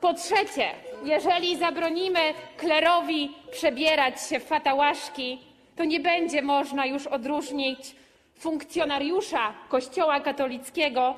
[0.00, 0.70] Po trzecie,
[1.04, 2.20] jeżeli zabronimy
[2.56, 5.38] klerowi przebierać się w fatałaszki,
[5.76, 7.96] to nie będzie można już odróżnić
[8.38, 11.14] funkcjonariusza Kościoła katolickiego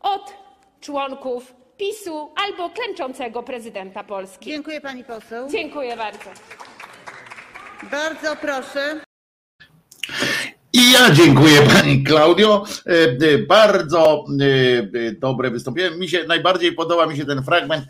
[0.00, 0.34] od
[0.80, 4.50] członków PiSu albo klęczącego prezydenta Polski.
[4.50, 5.48] Dziękuję pani poseł.
[5.48, 6.30] Dziękuję bardzo.
[7.90, 9.00] Bardzo proszę.
[10.92, 12.64] Ja dziękuję pani Klaudio.
[13.48, 14.24] Bardzo
[15.18, 15.96] dobre wystąpienie.
[15.96, 17.84] Mi się najbardziej podoba mi się ten fragment,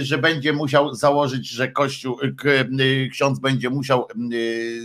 [0.00, 2.18] że będzie musiał założyć, że kościół,
[3.12, 4.08] ksiądz będzie musiał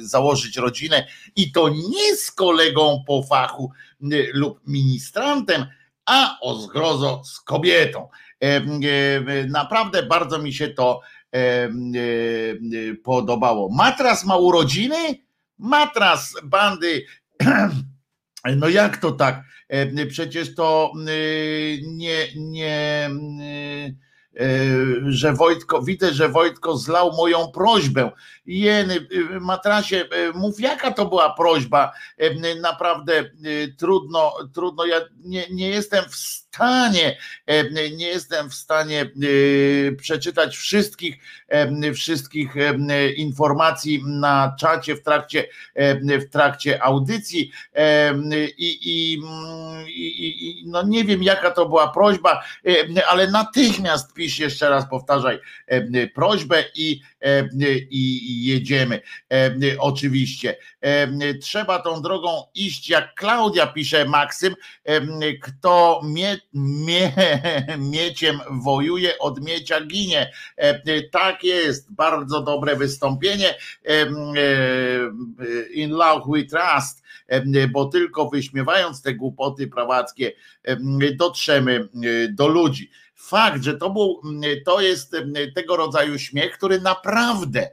[0.01, 3.71] założyć rodzinę i to nie z kolegą po fachu
[4.33, 5.65] lub ministrantem,
[6.05, 8.07] a o zgrozo z kobietą.
[9.47, 11.01] Naprawdę bardzo mi się to
[13.03, 13.69] podobało.
[13.69, 14.95] Matras ma urodziny?
[15.57, 17.05] Matras bandy
[18.57, 19.43] no jak to tak?
[20.09, 20.91] Przecież to
[21.83, 23.09] nie, nie,
[25.07, 28.11] że Wojtko, widzę, że Wojtko zlał moją prośbę.
[28.45, 29.07] Jeny,
[29.41, 31.91] matrasie, mów jaka to była prośba.
[32.61, 33.31] Naprawdę
[33.77, 37.17] trudno, trudno, ja nie, nie jestem w stanie,
[37.95, 39.11] nie jestem w stanie
[39.97, 41.15] przeczytać wszystkich,
[41.95, 42.55] wszystkich
[43.15, 45.47] informacji na czacie w trakcie,
[46.21, 47.51] w trakcie audycji
[48.57, 49.21] i, i,
[49.87, 52.43] i, no nie wiem jaka to była prośba,
[53.09, 55.39] ale natychmiast jeszcze raz, powtarzaj
[56.15, 57.01] prośbę i,
[57.89, 59.01] i jedziemy.
[59.79, 60.55] Oczywiście.
[61.41, 64.55] Trzeba tą drogą iść, jak Klaudia pisze Maksym,
[65.41, 67.11] kto mnie mie,
[67.91, 70.31] mieciem wojuje, od miecia ginie.
[71.11, 73.55] Tak jest, bardzo dobre wystąpienie.
[75.73, 77.03] In love we trust,
[77.71, 80.31] bo tylko wyśmiewając te głupoty prawackie
[81.15, 81.89] dotrzemy
[82.29, 82.89] do ludzi
[83.27, 84.21] fakt, że to był,
[84.65, 85.15] to jest
[85.55, 87.69] tego rodzaju śmiech, który naprawdę,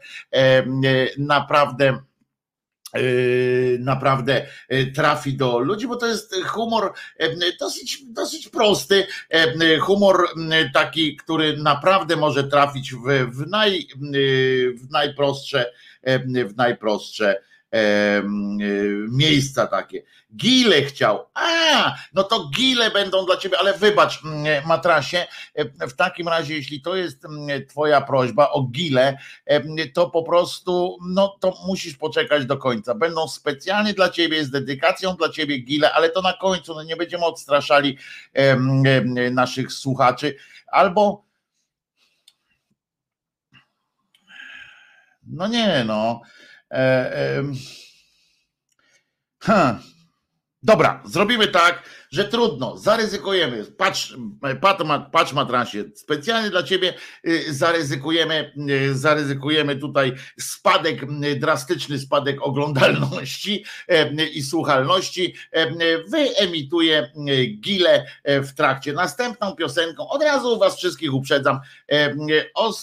[1.18, 1.98] naprawdę
[3.78, 4.46] naprawdę
[4.94, 6.92] trafi do ludzi, bo to jest humor
[7.61, 9.07] dosyć, dosyć prosty,
[9.80, 10.28] humor
[10.74, 13.86] taki, który naprawdę może trafić w, w, naj,
[14.76, 15.72] w najprostsze,
[16.46, 17.42] w najprostsze
[19.09, 20.03] miejsca takie.
[20.37, 21.27] Gile chciał.
[21.35, 24.22] A, no to gile będą dla ciebie, ale wybacz,
[24.66, 25.27] matrasie,
[25.81, 27.27] w takim razie, jeśli to jest
[27.68, 29.18] twoja prośba o gile,
[29.95, 32.95] to po prostu, no to musisz poczekać do końca.
[32.95, 36.97] Będą specjalnie dla ciebie, z dedykacją dla ciebie gile, ale to na końcu, no nie
[36.97, 37.99] będziemy odstraszali
[39.31, 40.37] naszych słuchaczy.
[40.66, 41.25] Albo
[45.27, 46.20] no nie, no.
[49.39, 49.81] Ha.
[50.62, 51.83] Dobra, zrobimy tak,
[52.14, 53.64] że trudno, zaryzykujemy.
[53.64, 54.16] Patrz,
[54.60, 56.94] patrz, patrz matrasie, specjalnie dla ciebie
[57.48, 58.52] zaryzykujemy,
[58.92, 61.00] zaryzykujemy tutaj spadek,
[61.38, 63.64] drastyczny spadek oglądalności
[64.32, 65.34] i słuchalności.
[66.08, 67.12] Wyemituję
[67.60, 68.92] gile w trakcie.
[68.92, 71.60] Następną piosenką, od razu was wszystkich uprzedzam,
[72.54, 72.74] o,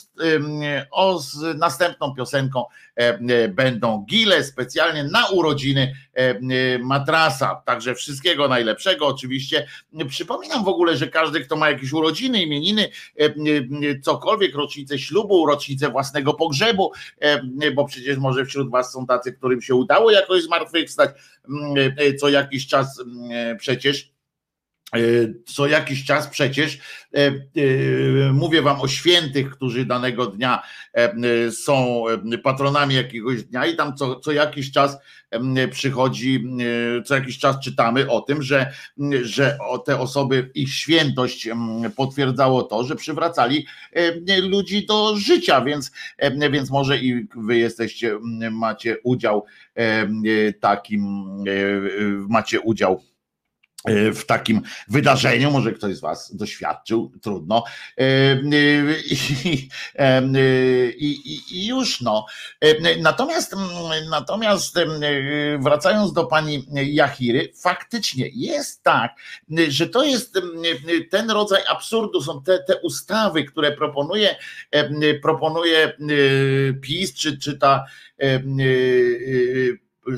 [0.91, 1.21] o
[1.55, 2.65] następną piosenką
[3.49, 5.93] będą gile specjalnie na urodziny
[6.79, 7.61] matrasa.
[7.65, 9.67] Także wszystkiego najlepszego oczywiście.
[10.09, 12.89] Przypominam w ogóle, że każdy, kto ma jakieś urodziny, imieniny,
[14.01, 16.91] cokolwiek, rocznicę ślubu, rocznicę własnego pogrzebu,
[17.75, 21.09] bo przecież może wśród was są tacy, którym się udało jakoś zmartwychwstać
[22.19, 23.03] co jakiś czas
[23.57, 24.11] przecież
[25.45, 26.79] co jakiś czas przecież
[28.33, 30.63] mówię wam o świętych, którzy danego dnia
[31.51, 32.03] są
[32.43, 34.97] patronami jakiegoś dnia i tam co, co jakiś czas
[35.71, 36.47] przychodzi,
[37.05, 38.73] co jakiś czas czytamy o tym, że,
[39.21, 41.49] że te osoby, ich świętość
[41.95, 43.65] potwierdzało to, że przywracali
[44.41, 45.91] ludzi do życia, więc,
[46.51, 48.19] więc może i wy jesteście,
[48.51, 49.45] macie udział
[50.61, 51.25] takim,
[52.29, 53.10] macie udział E,
[54.13, 57.63] w takim wydarzeniu, może ktoś z Was doświadczył, trudno.
[57.97, 58.03] E,
[59.95, 62.25] e, I, i, i już no.
[62.99, 63.55] Natomiast,
[64.09, 64.75] natomiast
[65.59, 69.11] wracając do pani Jachiry, faktycznie jest tak,
[69.67, 70.39] że to jest
[71.09, 74.35] ten rodzaj absurdu, są te, te ustawy, które proponuje,
[75.21, 75.97] proponuje
[76.81, 77.85] PiS, czy, czy ta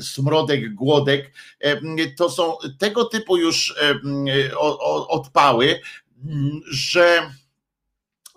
[0.00, 1.32] smrodek, głodek,
[2.16, 3.74] to są tego typu już
[5.08, 5.80] odpały,
[6.70, 7.30] że,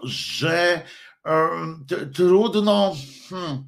[0.03, 0.81] że
[2.13, 2.95] trudno.
[3.29, 3.63] Hmm,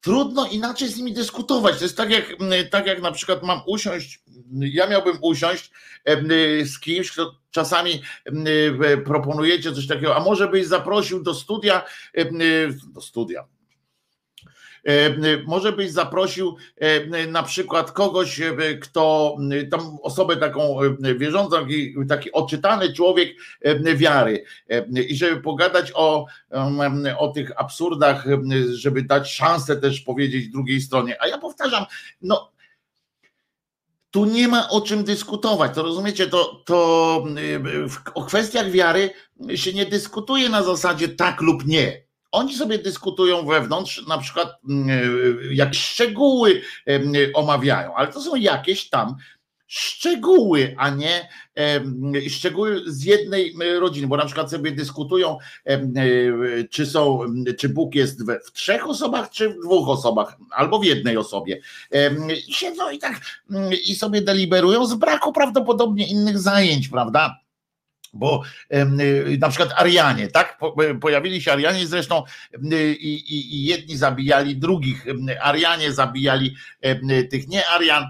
[0.00, 1.78] trudno inaczej z nimi dyskutować.
[1.78, 2.24] To jest tak jak,
[2.70, 4.20] tak jak na przykład mam usiąść,
[4.52, 5.70] ja miałbym usiąść
[6.64, 8.02] z kimś, kto czasami
[9.04, 11.82] proponujecie coś takiego, a może byś zaprosił do studia,
[12.94, 13.51] do studia, E,
[15.46, 19.36] może byś zaprosił e, na przykład kogoś, e, kto
[19.70, 20.78] tam osobę taką
[21.16, 23.36] wierzącą, taki, taki odczytany człowiek
[23.96, 24.44] wiary
[25.08, 26.26] i żeby pogadać o,
[27.18, 28.24] o tych absurdach,
[28.72, 31.22] żeby dać szansę też powiedzieć drugiej stronie.
[31.22, 31.84] A ja powtarzam,
[32.22, 32.52] no
[34.10, 35.74] tu nie ma o czym dyskutować.
[35.74, 37.24] To rozumiecie, to, to
[38.14, 39.10] o kwestiach wiary
[39.54, 42.11] się nie dyskutuje na zasadzie tak lub nie.
[42.32, 46.62] Oni sobie dyskutują wewnątrz, na przykład mm, e, jak szczegóły
[47.34, 49.16] omawiają, ale to są jakieś tam
[49.66, 51.28] szczegóły, a nie
[52.28, 55.80] szczegóły z jednej rodziny, bo na przykład sobie dyskutują, e,
[56.70, 57.20] czy są,
[57.58, 61.60] czy Bóg jest w trzech osobach, czy w dwóch osobach, albo w jednej osobie.
[62.48, 63.20] I siedzą i tak
[63.84, 67.42] i sobie deliberują z braku prawdopodobnie innych zajęć, prawda?
[68.12, 68.42] Bo
[68.72, 70.58] y, na przykład Arianie, tak?
[70.90, 72.22] Y, pojawili się Arianie, zresztą
[72.72, 75.06] y, i, i, i jedni zabijali drugich.
[75.40, 76.56] Arianie zabijali
[77.30, 78.04] tych nie Arian,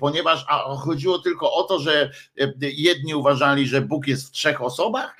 [0.00, 2.10] ponieważ a chodziło tylko o to, że
[2.60, 5.16] jedni uważali, że Bóg jest w trzech osobach,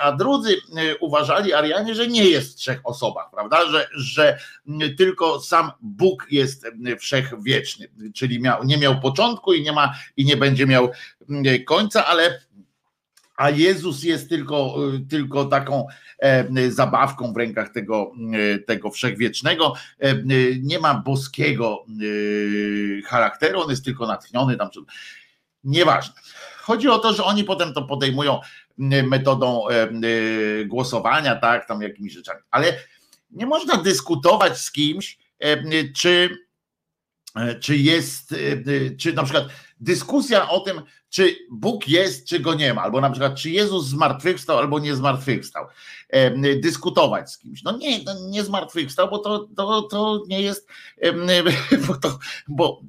[0.00, 0.56] a drudzy
[1.00, 3.68] uważali Arianie, że nie jest w trzech osobach, prawda?
[3.70, 4.38] Że, że
[4.98, 6.66] tylko sam Bóg jest
[6.98, 10.90] wszechwieczny, czyli miał, nie miał początku i nie ma i nie będzie miał
[11.66, 12.40] końca, ale
[13.40, 14.76] a Jezus jest tylko,
[15.08, 15.86] tylko taką
[16.18, 19.74] e, zabawką w rękach tego, e, tego wszechwiecznego.
[19.98, 20.14] E,
[20.62, 21.84] nie ma boskiego
[23.06, 24.68] charakteru, on jest tylko natchniony tam.
[25.64, 26.14] Nieważne.
[26.58, 28.40] Chodzi o to, że oni potem to podejmują
[29.04, 29.64] metodą
[30.66, 32.40] głosowania, tak, tam jakimiś rzeczami.
[32.50, 32.76] Ale
[33.30, 35.18] nie można dyskutować z kimś,
[35.96, 36.36] czy,
[37.60, 38.34] czy jest,
[38.98, 39.44] czy na przykład
[39.80, 43.86] dyskusja o tym, czy Bóg jest, czy go nie ma, albo na przykład, czy Jezus
[43.86, 45.66] zmartwychwstał, albo nie zmartwychwstał.
[46.60, 47.62] Dyskutować z kimś.
[47.62, 50.68] No nie, no nie zmartwychwstał, bo to, to, to nie jest,
[51.86, 52.18] bo, to,
[52.48, 52.80] bo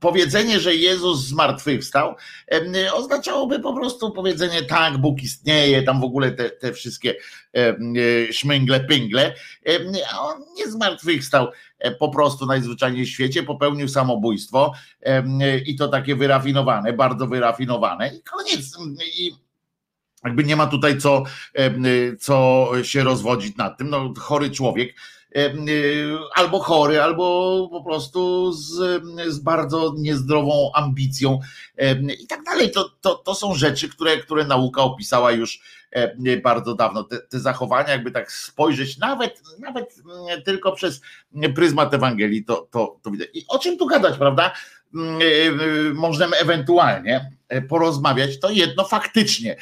[0.00, 2.14] powiedzenie, że Jezus zmartwychwstał,
[2.92, 7.14] oznaczałoby po prostu powiedzenie tak, Bóg istnieje, tam w ogóle te, te wszystkie
[7.56, 7.76] e,
[8.32, 9.34] szmęgle, pyngle,
[10.12, 11.48] a on nie zmartwychwstał
[11.78, 14.72] e, po prostu najzwyczajniej w świecie, popełnił samobójstwo
[15.66, 18.78] i to takie wyrafinowane, bardzo wyrafinowane i koniec.
[19.18, 19.32] I
[20.24, 21.24] jakby nie ma tutaj co,
[22.20, 23.90] co się rozwodzić nad tym.
[23.90, 24.94] No, chory człowiek
[26.34, 31.40] albo chory, albo po prostu z, z bardzo niezdrową ambicją
[32.20, 32.70] i tak dalej.
[32.70, 35.60] To, to, to są rzeczy, które, które nauka opisała już
[36.42, 37.04] bardzo dawno.
[37.04, 39.96] Te, te zachowania, jakby tak spojrzeć, nawet, nawet
[40.44, 41.00] tylko przez
[41.54, 43.28] pryzmat Ewangelii, to, to, to widać.
[43.34, 44.52] I o czym tu gadać, prawda?
[44.94, 49.56] E, e, możemy ewentualnie e, porozmawiać, to jedno faktycznie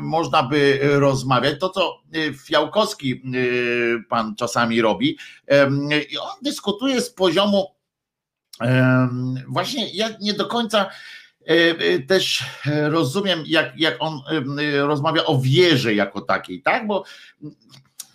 [0.00, 1.60] można by rozmawiać.
[1.60, 2.00] To, co
[2.44, 3.22] Fiałkowski
[4.08, 5.18] pan czasami robi,
[6.10, 7.66] i on dyskutuje z poziomu
[9.48, 10.90] właśnie ja nie do końca
[12.08, 14.20] też rozumiem, jak, jak on
[14.80, 16.86] rozmawia o wierze jako takiej, tak?
[16.86, 17.04] Bo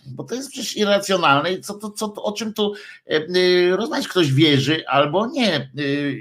[0.06, 2.74] bo to jest przecież irracjonalne i co, to, co, o czym tu
[3.06, 4.08] e, e, rozmawiać?
[4.08, 5.54] Ktoś wierzy albo nie.
[5.54, 5.70] E,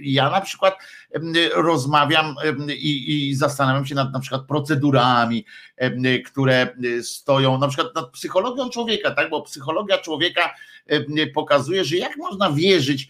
[0.04, 0.78] ja na przykład
[1.56, 2.36] rozmawiam
[2.70, 5.46] i, i zastanawiam się nad na przykład procedurami,
[6.26, 9.30] które stoją na przykład nad psychologią człowieka, tak?
[9.30, 10.56] Bo psychologia człowieka
[11.34, 13.10] pokazuje, że jak można wierzyć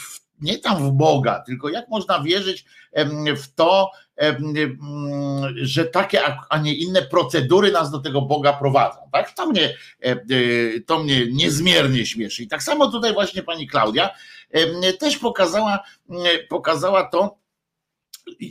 [0.00, 2.64] w nie tam w Boga, tylko jak można wierzyć
[3.36, 3.90] w to,
[5.54, 8.98] że takie, a nie inne procedury nas do tego Boga prowadzą.
[9.12, 9.32] Tak?
[9.32, 9.74] To, mnie,
[10.86, 12.42] to mnie niezmiernie śmieszy.
[12.42, 14.10] I tak samo tutaj właśnie pani Klaudia
[15.00, 15.84] też pokazała,
[16.48, 17.41] pokazała to,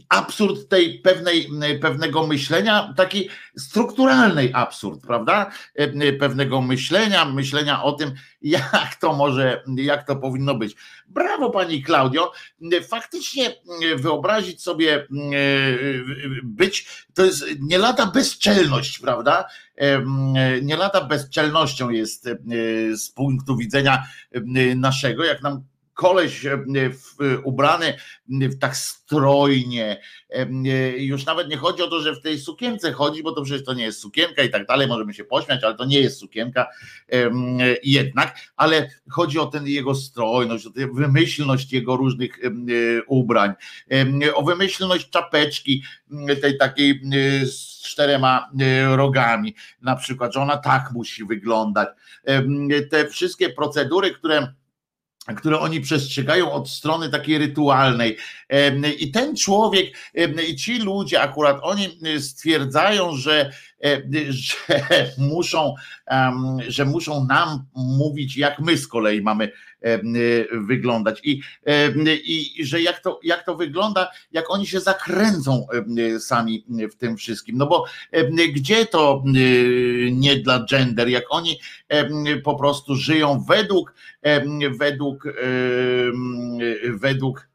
[0.10, 1.50] absurd tej pewnej,
[1.82, 5.52] pewnego myślenia, taki strukturalnej absurd, prawda?
[5.76, 8.12] E, pewnego myślenia, myślenia o tym,
[8.42, 10.76] jak to może, jak to powinno być.
[11.08, 12.32] Brawo pani Klaudio.
[12.90, 13.56] Faktycznie
[13.96, 15.08] wyobrazić sobie e,
[16.44, 19.46] być, to jest nie lada bezczelność, prawda?
[19.76, 20.02] E,
[20.62, 22.30] nie lada bezczelnością jest
[22.96, 24.04] z punktu widzenia
[24.76, 25.64] naszego, jak nam
[26.02, 26.60] koleś e,
[27.43, 27.97] ubrany
[28.60, 30.02] tak strojnie.
[30.30, 30.47] E,
[30.97, 33.74] już nawet nie chodzi o to, że w tej sukience chodzi, bo to przecież to
[33.74, 36.68] nie jest sukienka i tak dalej, możemy się pośmiać, ale to nie jest sukienka
[37.84, 42.49] jednak, ale chodzi o ten jego strojność, o tę wymyślność jego różnych e,
[43.08, 43.54] ubrań,
[44.34, 45.84] o wymyślność czapeczki,
[46.41, 47.02] tej takiej
[47.43, 48.49] z czterema
[48.95, 51.89] rogami, na przykład, że ona tak musi wyglądać.
[52.89, 54.54] Te wszystkie procedury, które
[55.38, 58.18] które oni przestrzegają od strony takiej rytualnej.
[59.00, 59.98] I ten człowiek,
[60.50, 63.52] i ci ludzie akurat, oni stwierdzają, że,
[64.30, 64.56] że,
[65.18, 65.76] muszą,
[66.68, 69.52] że muszą nam mówić, jak my z kolei mamy
[70.52, 71.20] wyglądać.
[71.24, 71.42] I,
[72.24, 75.68] i że jak to, jak to wygląda, jak oni się zakręcą
[76.20, 77.58] sami w tym wszystkim.
[77.58, 77.86] No bo
[78.54, 79.24] gdzie to
[80.12, 81.60] nie dla gender, jak oni
[82.44, 83.94] po prostu żyją według,
[84.80, 85.24] według,
[86.94, 87.52] według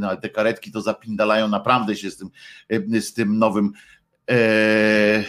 [0.00, 2.30] no, te karetki to zapindalają naprawdę się z tym,
[3.00, 3.72] z tym nowym.
[4.30, 5.24] E,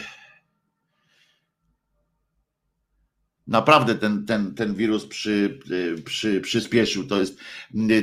[3.47, 5.59] naprawdę ten, ten, ten wirus przy,
[6.05, 7.07] przy, przyspieszył.
[7.07, 7.39] To jest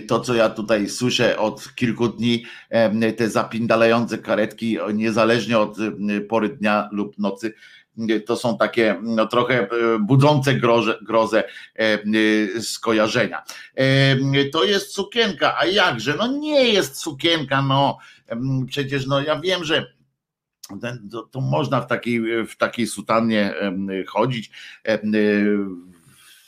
[0.09, 2.44] to, co ja tutaj słyszę od kilku dni,
[3.16, 5.76] te zapindalające karetki, niezależnie od
[6.28, 7.55] pory dnia lub nocy,
[8.26, 9.68] to są takie no, trochę
[10.01, 11.44] budzące grozę, grozę
[12.61, 13.42] skojarzenia.
[14.53, 16.14] To jest sukienka, a jakże?
[16.18, 17.99] No nie jest sukienka, no
[18.66, 19.95] przecież no ja wiem, że
[21.10, 23.54] to, to, można w takiej, w takiej sutannie
[24.06, 24.50] chodzić.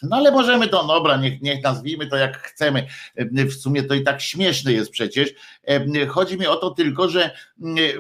[0.03, 2.86] No ale możemy to, dobra, niech, niech nazwijmy to jak chcemy.
[3.32, 5.28] W sumie to i tak śmieszne jest przecież.
[6.09, 7.30] Chodzi mi o to tylko, że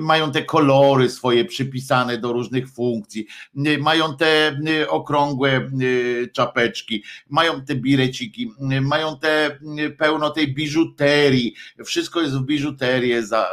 [0.00, 3.26] mają te kolory swoje przypisane do różnych funkcji,
[3.80, 4.56] mają te
[4.88, 5.70] okrągłe
[6.32, 9.58] czapeczki, mają te bireciki, mają te
[9.98, 11.54] pełno tej biżuterii.
[11.84, 13.48] Wszystko jest w biżuterię, za,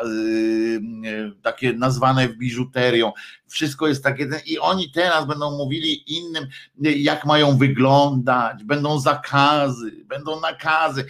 [1.41, 3.11] takie nazwane w biżuterią
[3.47, 6.47] wszystko jest takie i oni teraz będą mówili innym,
[6.79, 11.05] jak mają wyglądać, będą zakazy, będą nakazy.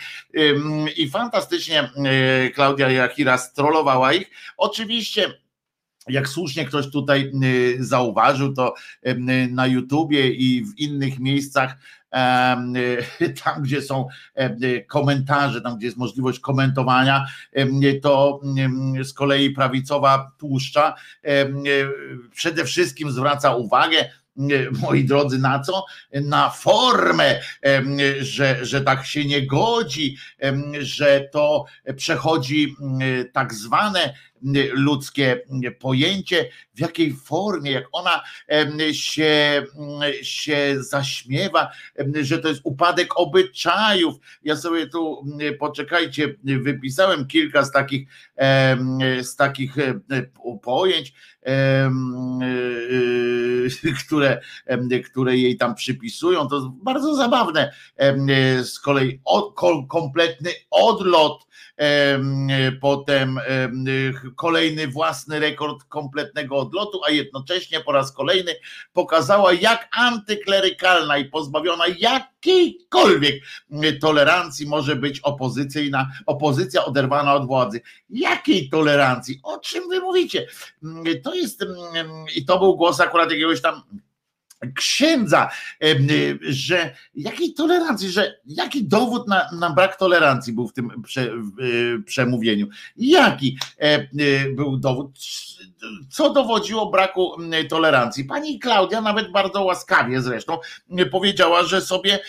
[0.98, 1.90] I fantastycznie
[2.56, 4.32] Klaudia Jachira strollowała ich.
[4.58, 5.45] Oczywiście
[6.08, 7.32] jak słusznie ktoś tutaj
[7.80, 8.74] zauważył, to
[9.50, 11.78] na YouTubie i w innych miejscach,
[13.44, 14.08] tam gdzie są
[14.88, 17.26] komentarze, tam gdzie jest możliwość komentowania,
[18.02, 18.42] to
[19.04, 20.96] z kolei prawicowa tłuszcza
[22.32, 24.10] przede wszystkim zwraca uwagę,
[24.82, 25.86] moi drodzy, na co?
[26.14, 27.40] Na formę,
[28.20, 30.18] że, że tak się nie godzi,
[30.80, 32.76] że to przechodzi
[33.34, 34.14] tak zwane
[34.74, 35.42] ludzkie
[35.80, 38.22] pojęcie, w jakiej formie, jak ona
[38.92, 39.64] się,
[40.22, 41.72] się zaśmiewa,
[42.22, 44.16] że to jest upadek obyczajów.
[44.44, 45.26] Ja sobie tu,
[45.60, 48.10] poczekajcie, wypisałem kilka z takich,
[49.22, 49.76] z takich
[50.62, 51.14] pojęć,
[54.06, 54.42] które,
[55.12, 56.48] które jej tam przypisują.
[56.48, 57.74] To bardzo zabawne.
[58.64, 59.22] Z kolei
[59.90, 61.48] kompletny odlot
[62.82, 63.40] potem
[64.36, 68.56] kolejny własny rekord kompletnego odlotu, a jednocześnie po raz kolejny
[68.94, 73.36] pokazała, jak antyklerykalna i pozbawiona jakiejkolwiek
[74.02, 77.82] tolerancji może być opozycyjna, opozycja oderwana od władzy.
[78.10, 79.40] Jakiej tolerancji?
[79.44, 80.48] O czym wy mówicie?
[81.24, 81.66] To jest,
[82.36, 83.82] i to był głos akurat jakiegoś tam
[84.76, 85.50] księdza,
[86.42, 92.04] że jakiej tolerancji, że jaki dowód na, na brak tolerancji był w tym prze, w
[92.06, 92.68] przemówieniu?
[92.98, 93.58] Jaki
[94.56, 95.12] był dowód?
[96.10, 97.32] Co dowodziło braku
[97.70, 98.26] tolerancji?
[98.26, 100.58] Pani Klaudia nawet bardzo łaskawie zresztą
[101.12, 102.20] powiedziała, że sobie,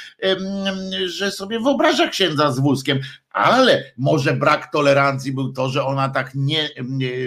[1.06, 3.00] że sobie wyobraża księdza z wózkiem,
[3.36, 6.68] ale może brak tolerancji był to, że ona tak nie,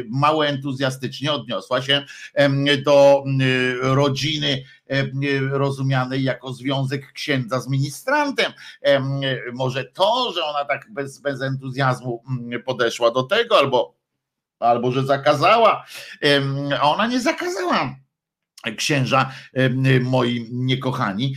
[0.10, 2.06] mało entuzjastycznie odniosła się
[2.86, 3.24] do
[3.82, 4.64] rodziny
[5.52, 8.52] rozumianej jako związek księdza z ministrantem.
[9.54, 12.24] Może to, że ona tak bez, bez entuzjazmu
[12.66, 13.96] podeszła do tego, albo,
[14.60, 15.86] albo że zakazała,
[16.80, 17.96] a ona nie zakazała
[18.78, 19.32] księża
[20.02, 21.36] moi niekochani,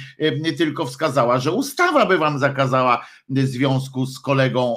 [0.56, 3.06] tylko wskazała, że ustawa by wam zakazała
[3.46, 4.76] związku z kolegą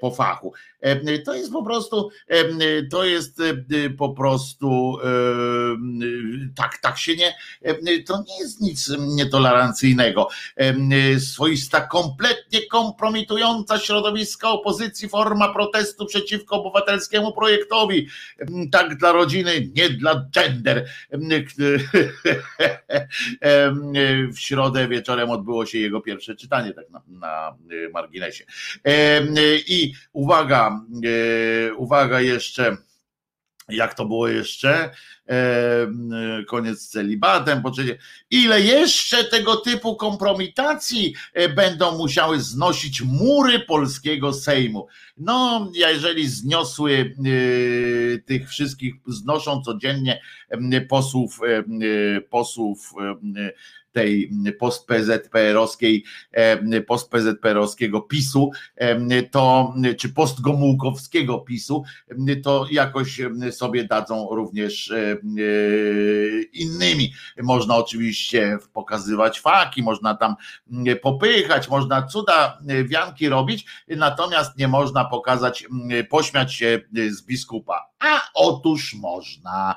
[0.00, 0.52] po fachu.
[1.24, 2.10] To jest po prostu,
[2.90, 3.42] to jest
[3.98, 4.98] po prostu
[6.56, 7.34] tak, tak się nie,
[8.06, 10.28] to nie jest nic nietolerancyjnego.
[11.18, 18.08] Swoista, kompletnie kompromitująca środowiska opozycji forma protestu przeciwko obywatelskiemu projektowi.
[18.72, 20.88] Tak dla rodziny, nie dla gender.
[24.32, 27.56] W środę wieczorem odbyło się jego pierwsze czytanie, tak na, na
[27.92, 28.44] marginesie.
[29.66, 32.76] I uwaga, E, uwaga jeszcze,
[33.68, 34.90] jak to było jeszcze?
[35.28, 35.86] E,
[36.46, 37.98] koniec z celibatem, po trzecie,
[38.30, 44.86] ile jeszcze tego typu kompromitacji e, będą musiały znosić mury polskiego Sejmu.
[45.16, 47.14] No, jeżeli zniosły
[48.26, 50.20] tych wszystkich, znoszą codziennie
[50.88, 51.40] posłów,
[52.30, 52.92] posłów
[53.98, 56.04] tej post-PZPR-owskiej,
[56.86, 58.50] post-PZPR-owskiego PiSu,
[59.30, 61.84] to, czy postgomułkowskiego PiSu,
[62.42, 63.20] to jakoś
[63.50, 64.92] sobie dadzą również
[66.52, 67.12] innymi.
[67.42, 70.34] Można oczywiście pokazywać faki, można tam
[71.02, 75.66] popychać, można cuda wianki robić, natomiast nie można pokazać,
[76.10, 76.80] pośmiać się
[77.10, 77.90] z biskupa.
[77.98, 79.74] A otóż można.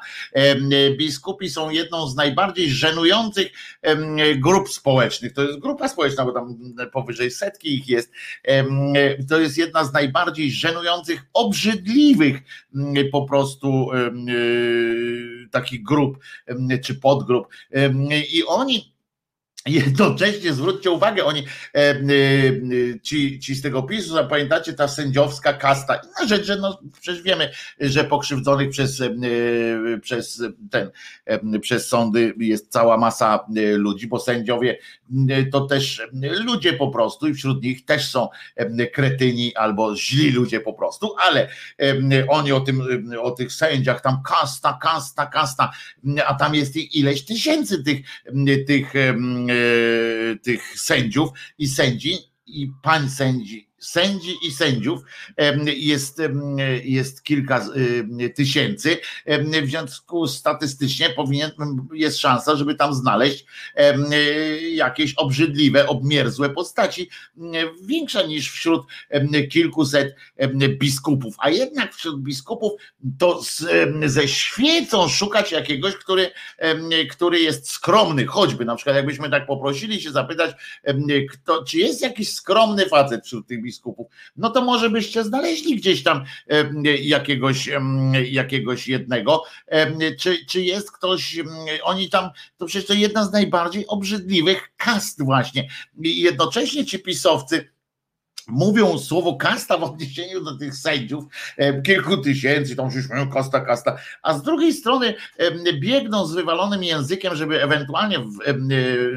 [0.97, 3.51] Biskupi są jedną z najbardziej żenujących
[4.35, 5.33] grup społecznych.
[5.33, 6.57] To jest grupa społeczna, bo tam
[6.93, 8.11] powyżej setki ich jest.
[9.29, 12.41] To jest jedna z najbardziej żenujących, obrzydliwych
[13.11, 13.87] po prostu
[15.51, 16.17] takich grup
[16.83, 17.47] czy podgrup.
[18.33, 18.93] I oni
[19.65, 21.43] Jednocześnie zwróćcie uwagę, oni,
[21.75, 21.99] e, e,
[23.01, 27.51] ci, ci z tego PiSu, pamiętacie, ta sędziowska kasta, inna rzecz, że no, przecież wiemy,
[27.79, 29.09] że pokrzywdzonych przez, e,
[30.01, 30.89] przez ten,
[31.61, 33.45] przez sądy jest cała masa
[33.75, 34.77] ludzi, bo sędziowie
[35.51, 38.29] to też ludzie po prostu i wśród nich też są
[38.93, 41.49] kretyni albo źli ludzie po prostu, ale
[42.27, 42.83] oni o tym,
[43.21, 45.71] o tych sędziach, tam kasta, kasta, kasta,
[46.25, 48.01] a tam jest ileś tysięcy tych,
[48.67, 48.93] tych
[50.43, 55.01] tych sędziów i sędzi i pań sędzi sędzi i sędziów
[55.65, 56.21] jest,
[56.83, 57.67] jest kilka
[58.35, 58.97] tysięcy.
[59.63, 61.51] W związku statystycznie powinien,
[61.93, 63.45] jest szansa, żeby tam znaleźć
[64.71, 67.09] jakieś obrzydliwe, obmierzłe postaci,
[67.85, 68.81] większa niż wśród
[69.49, 70.15] kilkuset
[70.67, 71.35] biskupów.
[71.37, 72.71] A jednak wśród biskupów
[73.19, 73.65] to z,
[74.05, 76.31] ze świecą szukać jakiegoś, który,
[77.09, 80.51] który jest skromny, choćby na przykład jakbyśmy tak poprosili się zapytać,
[81.31, 85.75] kto, czy jest jakiś skromny facet wśród tych biskupów, biskupów, no to może byście znaleźli
[85.75, 86.23] gdzieś tam
[87.01, 87.69] jakiegoś,
[88.31, 89.43] jakiegoś jednego.
[90.19, 91.39] Czy, czy jest ktoś,
[91.83, 95.69] oni tam, to przecież to jedna z najbardziej obrzydliwych kast właśnie.
[96.03, 97.69] I jednocześnie ci pisowcy,
[98.51, 101.23] mówią słowo kasta w odniesieniu do tych sędziów,
[101.85, 105.13] kilku tysięcy, tam już mają kasta, kasta, a z drugiej strony
[105.79, 108.37] biegną z wywalonym językiem, żeby ewentualnie w,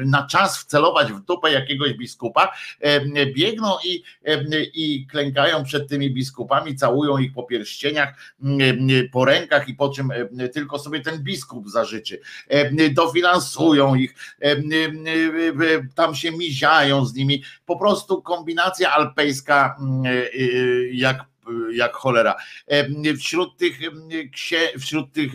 [0.05, 2.51] na czas wcelować w dupę jakiegoś biskupa,
[3.35, 4.03] biegną i,
[4.73, 8.35] i klękają przed tymi biskupami, całują ich po pierścieniach,
[9.11, 10.09] po rękach i po czym
[10.53, 12.19] tylko sobie ten biskup zażyczy.
[12.91, 14.15] Dofinansują ich,
[15.95, 19.24] tam się miziają z nimi, po prostu kombinacja alpejska
[19.79, 21.34] Mm, y, y, jak
[21.73, 22.35] jak cholera.
[23.19, 23.79] Wśród tych,
[24.79, 25.31] wśród tych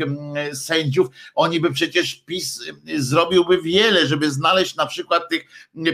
[0.53, 2.65] sędziów oni by przecież PiS
[2.97, 5.45] zrobiłby wiele, żeby znaleźć na przykład tych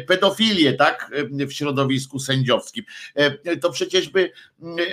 [0.06, 2.84] pedofilię, tak, w środowisku sędziowskim.
[3.60, 4.32] To przecież by,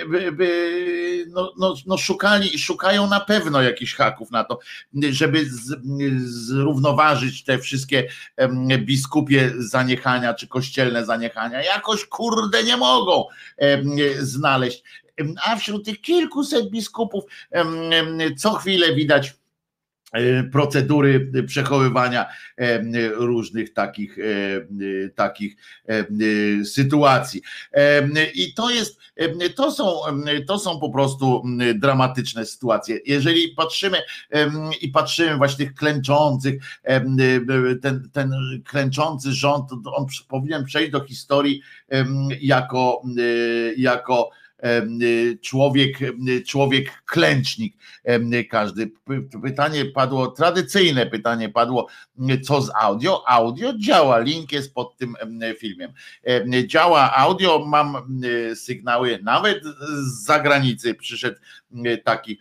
[0.08, 4.58] by, by no, no, no szukali, szukają na pewno jakichś haków na to,
[5.10, 5.76] żeby z,
[6.24, 8.08] zrównoważyć te wszystkie
[8.78, 11.62] biskupie zaniechania, czy kościelne zaniechania.
[11.62, 13.24] Jakoś kurde nie mogą
[14.18, 14.82] znaleźć
[15.44, 17.24] a wśród tych kilkuset biskupów
[18.36, 19.34] co chwilę widać
[20.12, 22.26] e, procedury przechowywania
[23.14, 24.16] różnych takich,
[25.14, 25.56] takich
[26.64, 27.42] sytuacji.
[28.34, 28.98] I to jest,
[29.54, 30.00] to są,
[30.46, 31.42] to są po prostu
[31.74, 32.98] dramatyczne sytuacje.
[33.06, 33.98] Jeżeli patrzymy
[34.80, 36.62] i patrzymy właśnie tych klęczących,
[37.82, 38.32] ten, ten
[38.64, 41.62] klęczący rząd, on powinien przejść do historii
[42.40, 43.02] jako,
[43.76, 44.30] jako
[45.42, 45.98] człowiek,
[46.46, 47.76] człowiek klęcznik
[48.50, 48.90] każdy.
[49.42, 51.88] Pytanie padło, tradycyjne pytanie padło,
[52.42, 53.28] co z audio?
[53.28, 55.16] Audio działa, link jest pod tym
[55.58, 55.92] filmem.
[56.66, 58.20] Działa audio, mam
[58.54, 61.38] sygnały nawet z zagranicy, przyszedł
[62.04, 62.38] taki,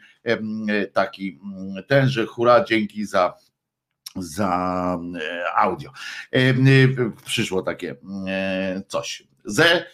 [0.93, 1.39] taki
[1.87, 3.33] tenże hura, dzięki za
[4.15, 4.99] za
[5.55, 5.91] audio.
[7.25, 7.95] Przyszło takie
[8.87, 9.85] coś ze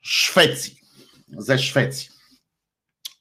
[0.00, 0.81] Szwecji.
[1.38, 2.12] Ze Szwecji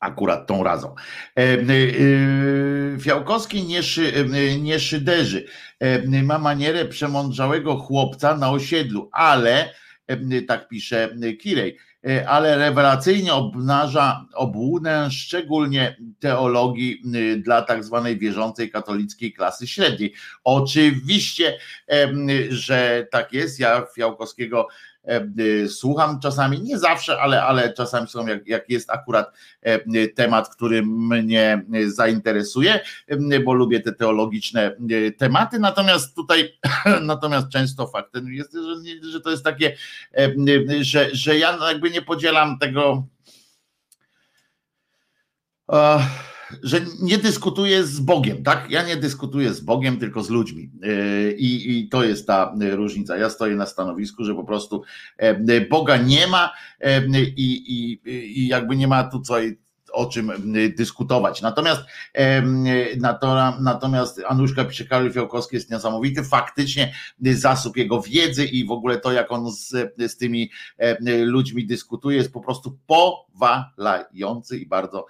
[0.01, 0.95] akurat tą razą.
[1.38, 5.45] E, e, Fiałkowski nie, szy, e, nie szyderzy.
[6.24, 9.74] Ma manierę przemądrzałego chłopca na osiedlu, ale,
[10.47, 11.09] tak pisze
[11.39, 11.78] Kirej,
[12.28, 17.01] ale rewelacyjnie obnaża obłudę szczególnie teologii
[17.38, 20.14] dla tak zwanej wierzącej katolickiej klasy średniej.
[20.43, 21.57] Oczywiście,
[22.49, 23.59] że tak jest.
[23.59, 24.68] Ja Fiałkowskiego
[25.68, 29.32] słucham czasami, nie zawsze, ale, ale czasami są, jak, jak jest akurat
[29.62, 32.80] e, temat, który mnie zainteresuje,
[33.45, 34.76] bo lubię te teologiczne
[35.18, 36.60] tematy, natomiast tutaj,
[37.02, 39.78] natomiast często faktem jest, że, że to jest takie,
[40.82, 43.08] że, że ja jakby nie podzielam tego.
[45.68, 46.02] Uh,
[46.64, 48.72] że nie dyskutuję z Bogiem, tak?
[48.72, 50.72] Ja nie dyskutuję z Bogiem, tylko z ludźmi.
[51.38, 53.18] I, I, to jest ta różnica.
[53.18, 54.84] Ja stoję na stanowisku, że po prostu
[55.18, 58.02] e, Boga nie ma e, i, i,
[58.43, 59.36] i jakby nie ma tu co
[59.92, 60.32] o czym
[60.78, 61.42] dyskutować.
[61.42, 61.82] Natomiast
[63.60, 69.12] natomiast Anuszka pisze, Karol Fiałkowski jest niesamowity, faktycznie zasób jego wiedzy i w ogóle to,
[69.12, 70.52] jak on z, z tymi
[71.24, 75.06] ludźmi dyskutuje, jest po prostu powalający i bardzo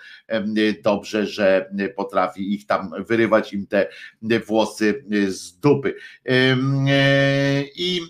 [0.84, 3.88] dobrze, że potrafi ich tam wyrywać im te
[4.48, 5.96] włosy z dupy.
[7.76, 8.02] I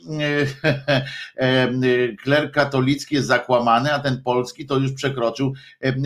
[2.23, 5.53] kler katolicki jest zakłamany, a ten polski to już przekroczył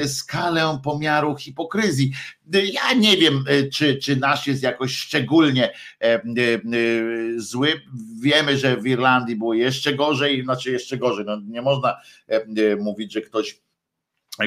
[0.07, 2.11] skalę skalę pomiaru hipokryzji.
[2.53, 6.21] Ja nie wiem, e, czy, czy nasz jest jakoś szczególnie e, e,
[7.37, 7.81] zły.
[8.21, 11.25] Wiemy, że w Irlandii było jeszcze gorzej, znaczy jeszcze gorzej.
[11.25, 11.95] No nie można
[12.79, 13.59] mówić, że ktoś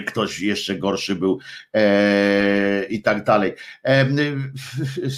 [0.07, 1.39] ktoś jeszcze gorszy był
[1.75, 3.55] e, i tak dalej.
[3.85, 4.07] E,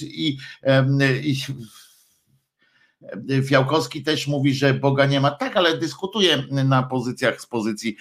[0.03, 0.86] i, e,
[1.22, 1.36] i
[3.48, 5.30] Fiałkowski też mówi, że Boga nie ma.
[5.30, 7.96] Tak, ale dyskutuje na pozycjach z pozycji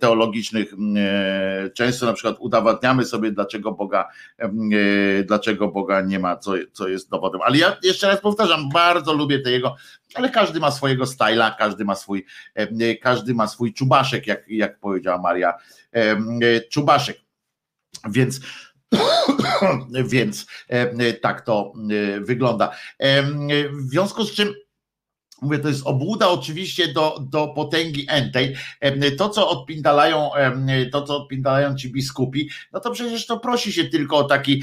[0.00, 0.74] teologicznych.
[0.96, 4.08] E, często na przykład udowadniamy sobie, dlaczego Boga,
[4.38, 4.48] e,
[5.24, 7.40] dlaczego Boga nie ma, co, co jest dowodem.
[7.44, 9.76] Ale ja jeszcze raz powtarzam, bardzo lubię tego,
[10.14, 12.26] ale każdy ma swojego styla, każdy ma swój,
[13.02, 15.54] każdy ma swój czubaszek, jak, jak powiedziała Maria
[16.70, 17.20] Czubaszek.
[18.10, 18.40] Więc
[20.04, 22.76] Więc e, tak to e, wygląda.
[23.72, 24.54] W związku z czym
[25.40, 28.56] Mówię, to jest obłuda oczywiście do, do potęgi entej.
[29.18, 30.30] To, co odpindalają,
[30.92, 34.62] to, co odpindalają ci biskupi, no to przecież to prosi się tylko o taki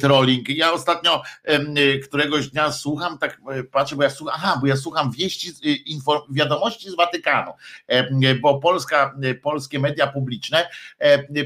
[0.00, 0.48] trolling.
[0.48, 1.22] Ja ostatnio
[2.04, 5.52] któregoś dnia słucham, tak e, patrzę, bo ja słucham, aha, bo ja słucham wieści,
[5.86, 7.52] inform, wiadomości z Watykanu,
[8.42, 10.68] bo Polska, polskie media publiczne,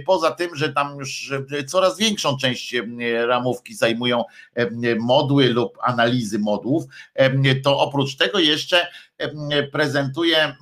[0.07, 1.33] poza tym, że tam już
[1.67, 2.75] coraz większą część
[3.27, 4.25] ramówki zajmują
[5.01, 6.85] modły lub analizy modłów,
[7.65, 8.87] to oprócz tego jeszcze jeszcze
[9.73, 10.55] prezentuje e,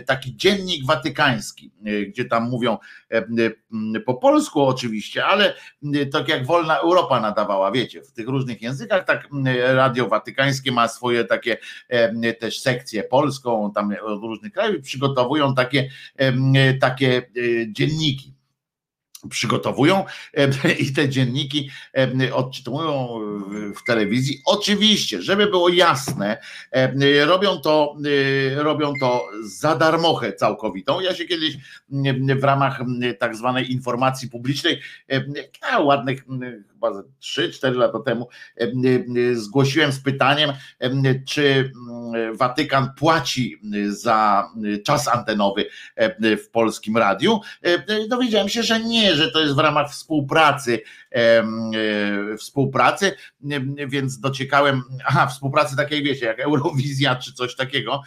[0.00, 2.78] taki dziennik watykański, e, gdzie tam mówią
[3.10, 5.54] e, po polsku oczywiście, ale
[6.12, 9.28] tak jak Wolna Europa nadawała, wiecie, w tych różnych językach, tak
[9.74, 11.56] Radio Watykańskie ma swoje takie
[12.38, 15.88] też sekcje polską, tam różnych krajów przygotowują takie,
[16.80, 17.30] takie
[17.68, 18.33] dzienniki
[19.30, 20.04] przygotowują
[20.78, 21.70] i te dzienniki
[22.32, 23.08] odczytują
[23.76, 24.42] w telewizji.
[24.46, 26.38] Oczywiście, żeby było jasne,
[27.26, 27.96] robią to,
[28.56, 31.00] robią to za darmochę całkowitą.
[31.00, 31.56] Ja się kiedyś
[32.36, 32.80] w ramach
[33.18, 34.80] tak zwanej informacji publicznej,
[35.80, 36.24] ładnych
[36.88, 38.28] chyba 3-4 lata temu
[39.32, 40.52] zgłosiłem z pytaniem,
[41.26, 41.72] czy
[42.38, 44.48] Watykan płaci za
[44.86, 45.66] czas antenowy
[46.22, 47.40] w polskim radiu.
[48.08, 50.80] Dowiedziałem się, że nie, że to jest w ramach współpracy,
[52.38, 53.12] współpracy,
[53.88, 58.02] więc dociekałem, aha, współpracy takiej wiecie, jak Eurowizja czy coś takiego,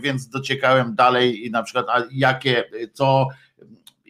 [0.00, 3.28] więc dociekałem dalej i na przykład jakie, co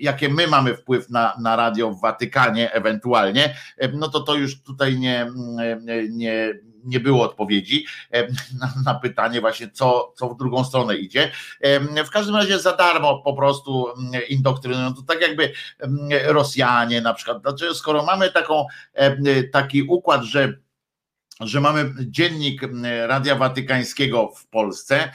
[0.01, 3.57] jakie my mamy wpływ na, na radio w Watykanie ewentualnie,
[3.93, 5.31] no to to już tutaj nie,
[6.11, 7.87] nie, nie było odpowiedzi
[8.61, 11.31] na, na, pytanie właśnie, co, co w drugą stronę idzie.
[12.07, 13.87] W każdym razie za darmo po prostu
[14.29, 14.95] indoktrynują.
[14.95, 15.53] To tak jakby
[16.25, 17.43] Rosjanie na przykład.
[17.43, 18.67] Dlaczego skoro mamy taką,
[19.53, 20.55] taki układ, że
[21.41, 22.63] że mamy dziennik
[23.07, 25.13] Radia Watykańskiego w Polsce,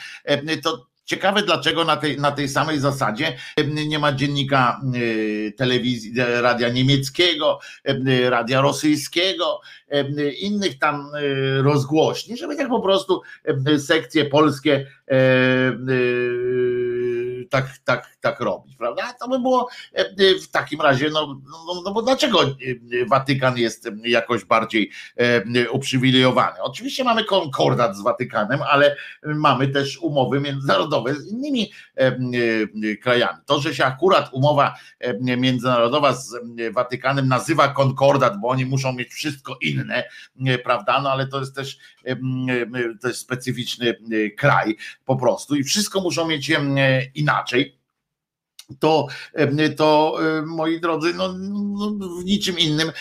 [0.63, 3.37] to Ciekawe, dlaczego na tej, na tej samej zasadzie
[3.87, 4.81] nie ma dziennika
[5.57, 7.59] telewizji, radia niemieckiego,
[8.29, 9.61] radia rosyjskiego,
[10.41, 11.11] innych tam
[11.57, 13.21] rozgłośni, żeby tak po prostu
[13.77, 14.87] sekcje polskie
[17.49, 19.13] tak, tak, tak robić, prawda?
[19.19, 19.69] To by było
[20.43, 22.39] w takim razie, no, no, no bo dlaczego
[23.09, 24.91] Watykan jest jakoś bardziej
[25.71, 26.61] uprzywilejowany?
[26.61, 31.71] Oczywiście mamy konkordat z Watykanem, ale mamy też umowy międzynarodowe z innymi
[33.01, 33.39] krajami.
[33.45, 34.75] To, że się akurat umowa
[35.21, 36.35] międzynarodowa z
[36.73, 40.03] Watykanem nazywa konkordat, bo oni muszą mieć wszystko inne,
[40.63, 41.01] prawda?
[41.01, 41.77] No ale to jest też
[43.01, 43.95] to jest specyficzny
[44.37, 44.75] kraj
[45.05, 46.51] po prostu i wszystko muszą mieć
[47.15, 47.34] inaczej
[48.79, 49.07] to,
[49.77, 52.91] to moi drodzy, no, no, w niczym innym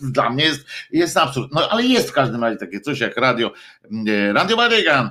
[0.12, 1.52] dla mnie jest, jest absurd.
[1.52, 3.52] No ale jest w każdym razie takie coś jak radio,
[4.32, 5.10] Radio Watykan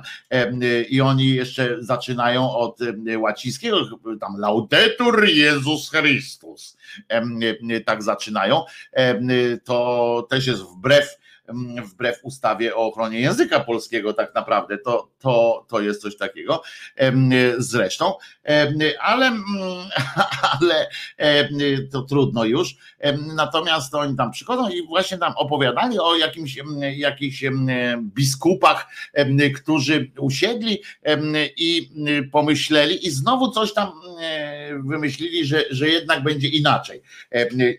[0.88, 2.78] i oni jeszcze zaczynają od
[3.18, 3.78] łacińskiego,
[4.20, 6.76] tam Laudetur Jezus Chrystus,
[7.86, 8.64] tak zaczynają.
[9.64, 11.16] To też jest wbrew
[11.84, 16.62] wbrew ustawie o ochronie języka polskiego, tak naprawdę to, to, to jest coś takiego.
[17.58, 18.12] Zresztą,
[19.00, 19.32] ale,
[20.60, 20.88] ale
[21.92, 22.76] to trudno już.
[23.36, 26.58] Natomiast oni tam przychodzą i właśnie tam opowiadali o jakimś,
[26.96, 27.44] jakichś
[28.00, 28.86] biskupach,
[29.56, 30.82] którzy usiedli
[31.56, 31.90] i
[32.32, 33.92] pomyśleli i znowu coś tam
[34.84, 37.02] wymyślili, że, że jednak będzie inaczej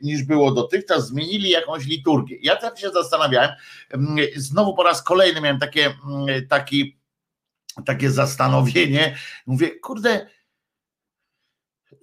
[0.01, 2.37] niż było dotychczas, zmienili jakąś liturgię.
[2.41, 3.49] Ja tak się zastanawiałem,
[4.35, 5.93] znowu po raz kolejny miałem takie,
[6.49, 6.97] taki,
[7.85, 10.27] takie zastanowienie, mówię, kurde,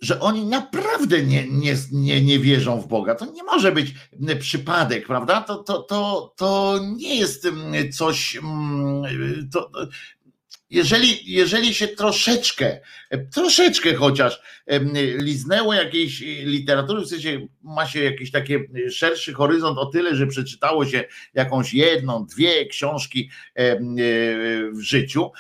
[0.01, 3.15] że oni naprawdę nie, nie, nie, nie wierzą w Boga.
[3.15, 3.95] To nie może być
[4.41, 5.41] przypadek, prawda?
[5.41, 7.49] To, to, to, to nie jest
[7.93, 8.41] coś.
[9.53, 9.71] To,
[10.75, 12.81] jeżeli, jeżeli się troszeczkę,
[13.33, 14.41] troszeczkę chociaż
[15.19, 18.55] liznęło jakiejś literatury, w sensie ma się jakiś taki
[18.91, 21.05] szerszy horyzont o tyle, że przeczytało się
[21.35, 23.31] jakąś jedną, dwie książki
[24.73, 25.31] w życiu,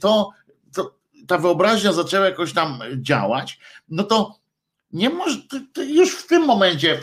[0.00, 0.30] to,
[0.74, 0.96] to
[1.26, 3.58] ta wyobraźnia zaczęła jakoś tam działać,
[3.88, 4.38] no to
[4.92, 5.32] nie moż,
[5.88, 7.00] już w tym momencie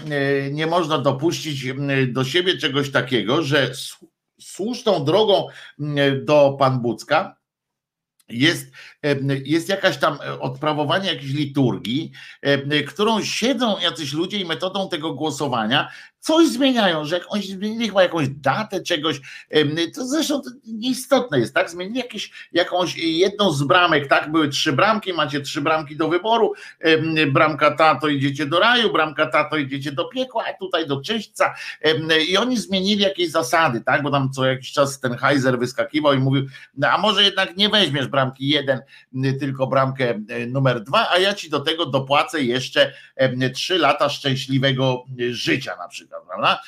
[0.52, 1.74] nie można dopuścić
[2.08, 3.72] do siebie czegoś takiego, że
[4.40, 5.48] słuszną drogą
[6.26, 7.43] do Pan Bucka
[8.34, 8.72] jest,
[9.46, 12.12] jest jakaś tam e, odprawowanie jakiejś liturgii,
[12.88, 15.90] którą siedzą jacyś ludzie i metodą tego głosowania
[16.24, 19.22] coś zmieniają, że jak oni zmienili chyba jakąś datę czegoś,
[19.96, 21.70] to zresztą to nieistotne jest, tak?
[21.70, 24.32] Zmienili jakieś, jakąś jedną z bramek, tak?
[24.32, 26.54] Były trzy bramki, macie trzy bramki do wyboru,
[27.32, 31.02] bramka ta to idziecie do raju, bramka ta to idziecie do piekła, a tutaj do
[31.02, 31.56] czyśćca
[32.30, 34.04] i oni zmienili jakieś zasady, tak?
[34.04, 36.48] Bo tam co jakiś czas ten Heiser wyskakiwał i mówił,
[36.78, 38.82] no, a może jednak nie weźmiesz bramki jeden,
[39.40, 42.94] tylko bramkę numer dwa, a ja ci do tego dopłacę jeszcze
[43.54, 46.62] trzy lata szczęśliwego życia na przykład prawda?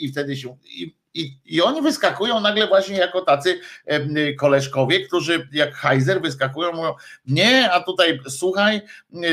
[0.00, 0.56] I wtedy się.
[0.64, 3.60] I, i, I oni wyskakują nagle właśnie jako tacy
[4.38, 6.94] koleżkowie, którzy jak Heiser wyskakują, mówią,
[7.26, 8.80] nie, a tutaj słuchaj,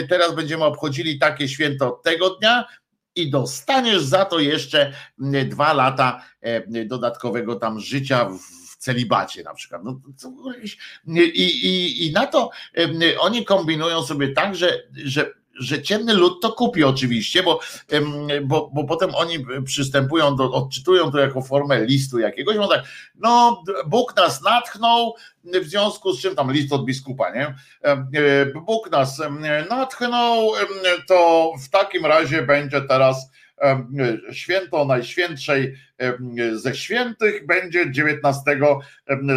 [0.09, 2.65] teraz będziemy obchodzili takie święto tego dnia,
[3.15, 4.93] i dostaniesz za to jeszcze
[5.45, 6.23] dwa lata
[6.85, 9.81] dodatkowego tam życia w celibacie na przykład.
[9.83, 9.99] No,
[11.15, 12.49] i, i, I na to
[13.19, 17.59] oni kombinują sobie tak, że, że że ciemny lud to kupi oczywiście, bo,
[18.43, 22.83] bo, bo potem oni przystępują do, odczytują to jako formę listu jakiegoś, no tak,
[23.15, 27.55] no Bóg nas natchnął, w związku z czym tam list od biskupa, nie?
[27.83, 29.21] E, Bóg nas
[29.69, 30.51] natchnął,
[31.07, 33.31] to w takim razie będzie teraz
[34.31, 35.77] święto najświętszej
[36.53, 38.41] ze świętych będzie 19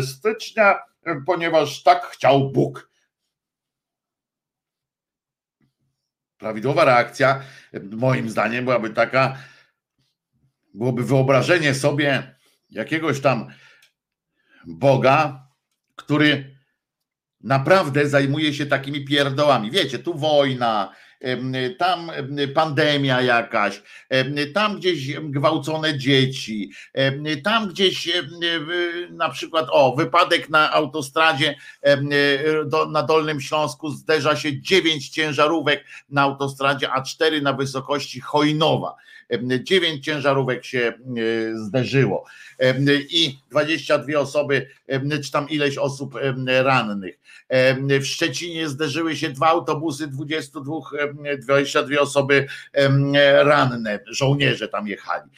[0.02, 0.78] stycznia,
[1.26, 2.90] ponieważ tak chciał Bóg.
[6.38, 7.42] Prawidłowa reakcja,
[7.90, 9.38] moim zdaniem, byłaby taka,
[10.74, 12.34] byłoby wyobrażenie sobie
[12.70, 13.50] jakiegoś tam
[14.66, 15.48] Boga,
[15.96, 16.58] który
[17.40, 19.70] naprawdę zajmuje się takimi pierdołami.
[19.70, 20.94] Wiecie, tu wojna,
[21.78, 22.10] tam
[22.54, 23.82] pandemia jakaś,
[24.54, 26.70] tam gdzieś gwałcone dzieci,
[27.44, 28.08] tam gdzieś
[29.10, 31.54] na przykład o wypadek na autostradzie
[32.90, 38.94] na Dolnym Śląsku zderza się dziewięć ciężarówek na autostradzie A4 na wysokości Chojnowa.
[39.62, 40.92] Dziewięć ciężarówek się
[41.54, 42.24] zderzyło.
[43.10, 44.66] I 22 osoby,
[45.24, 46.14] czy tam ileś osób
[46.46, 47.18] rannych.
[48.00, 50.72] W Szczecinie zderzyły się dwa autobusy, 22,
[51.38, 52.46] 22 osoby
[53.42, 55.30] ranne, żołnierze tam jechali.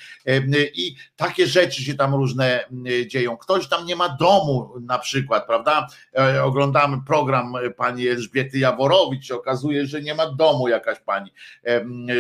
[0.75, 2.65] I takie rzeczy się tam różne
[3.07, 3.37] dzieją.
[3.37, 5.87] Ktoś tam nie ma domu na przykład, prawda?
[6.19, 11.33] E, oglądamy program pani Elżbiety Jaworowicz, okazuje, że nie ma domu jakaś pani,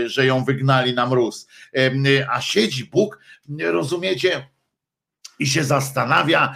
[0.07, 1.49] że ją wygnali na mróz.
[2.31, 3.19] A siedzi Bóg,
[3.59, 4.56] rozumiecie?
[5.39, 6.55] I się zastanawia,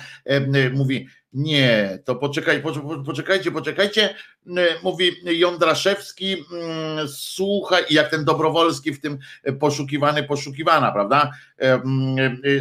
[0.72, 2.62] mówi, nie, to poczekaj,
[3.06, 4.14] poczekajcie, poczekajcie,
[4.82, 6.36] mówi Jądraszewski,
[7.06, 9.18] słuchaj, jak ten Dobrowolski w tym
[9.60, 11.32] poszukiwany, poszukiwana, prawda?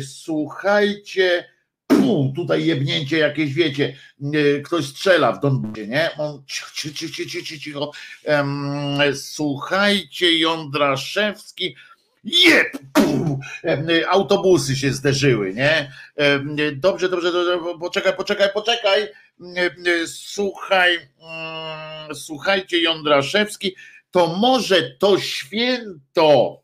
[0.02, 1.46] Słuchajcie,
[1.88, 3.96] Pum, tutaj jebnięcie jakieś, wiecie,
[4.66, 6.10] ktoś strzela w Donbasie, nie?
[6.18, 7.92] On cicho, cicho, cicho, cicho.
[9.14, 11.76] Słuchajcie, Jądraszewski,
[12.24, 12.78] jeb,
[14.10, 15.92] autobusy się zderzyły, nie?
[16.76, 19.08] Dobrze, dobrze, dobrze, poczekaj, poczekaj, poczekaj.
[20.08, 23.76] Słuchaj, mm, słuchajcie, Jądraszewski,
[24.12, 26.62] to może to święto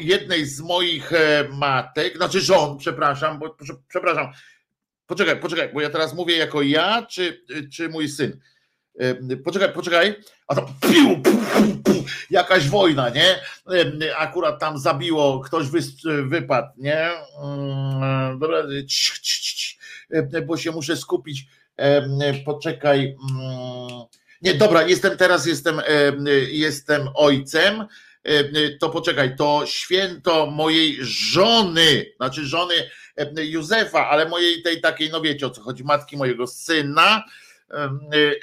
[0.00, 3.56] jednej z moich e, matek, znaczy żon, przepraszam, bo,
[3.88, 4.32] przepraszam,
[5.06, 8.40] poczekaj, poczekaj, bo ja teraz mówię jako ja, czy, czy mój syn.
[9.44, 10.14] Poczekaj, poczekaj,
[10.48, 13.40] a to piu, piu, piu, jakaś wojna, nie?
[14.16, 15.80] Akurat tam zabiło, ktoś wy,
[16.24, 17.10] wypadł, nie?
[17.42, 18.62] Mm, dobra,
[20.46, 21.46] bo się muszę skupić.
[22.44, 23.16] Poczekaj.
[23.30, 23.88] Mm,
[24.42, 25.80] nie, dobra, jestem teraz, jestem,
[26.50, 27.86] jestem ojcem
[28.80, 32.74] to poczekaj, to święto mojej żony, znaczy żony
[33.36, 37.24] Józefa, ale mojej tej takiej, no wiecie o co chodzi, matki mojego syna.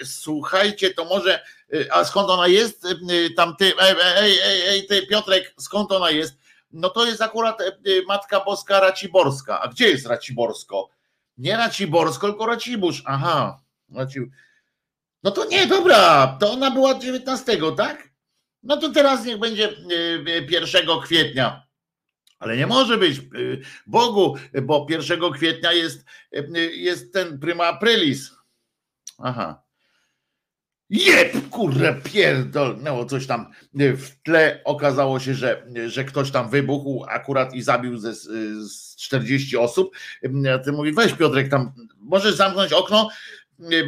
[0.03, 1.43] Słuchajcie, to może,
[1.91, 2.87] a skąd ona jest?
[3.35, 3.95] Tam ty, ej,
[4.43, 6.37] ej, ej, ty Piotrek, skąd ona jest?
[6.71, 7.59] No to jest akurat
[8.07, 9.61] Matka Boska Raciborska.
[9.61, 10.89] A gdzie jest Raciborsko?
[11.37, 13.01] Nie Raciborsko, tylko Racibórz.
[13.05, 13.59] Aha.
[15.23, 18.09] No to nie, dobra, to ona była 19, tak?
[18.63, 19.73] No to teraz niech będzie
[20.49, 21.65] 1 e, kwietnia.
[22.39, 23.21] Ale nie może być
[23.87, 26.05] Bogu, bo 1 kwietnia jest,
[26.71, 28.34] jest ten prima aprilis.
[29.17, 29.65] Aha.
[30.89, 34.61] Jeb, kurre, pierdolnęło coś tam w tle.
[34.63, 39.95] Okazało się, że, że ktoś tam wybuchł akurat i zabił ze, z 40 osób.
[40.55, 43.09] A ty mówi, weź Piotrek tam, możesz zamknąć okno,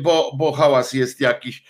[0.04, 1.64] bo, bo hałas jest jakiś.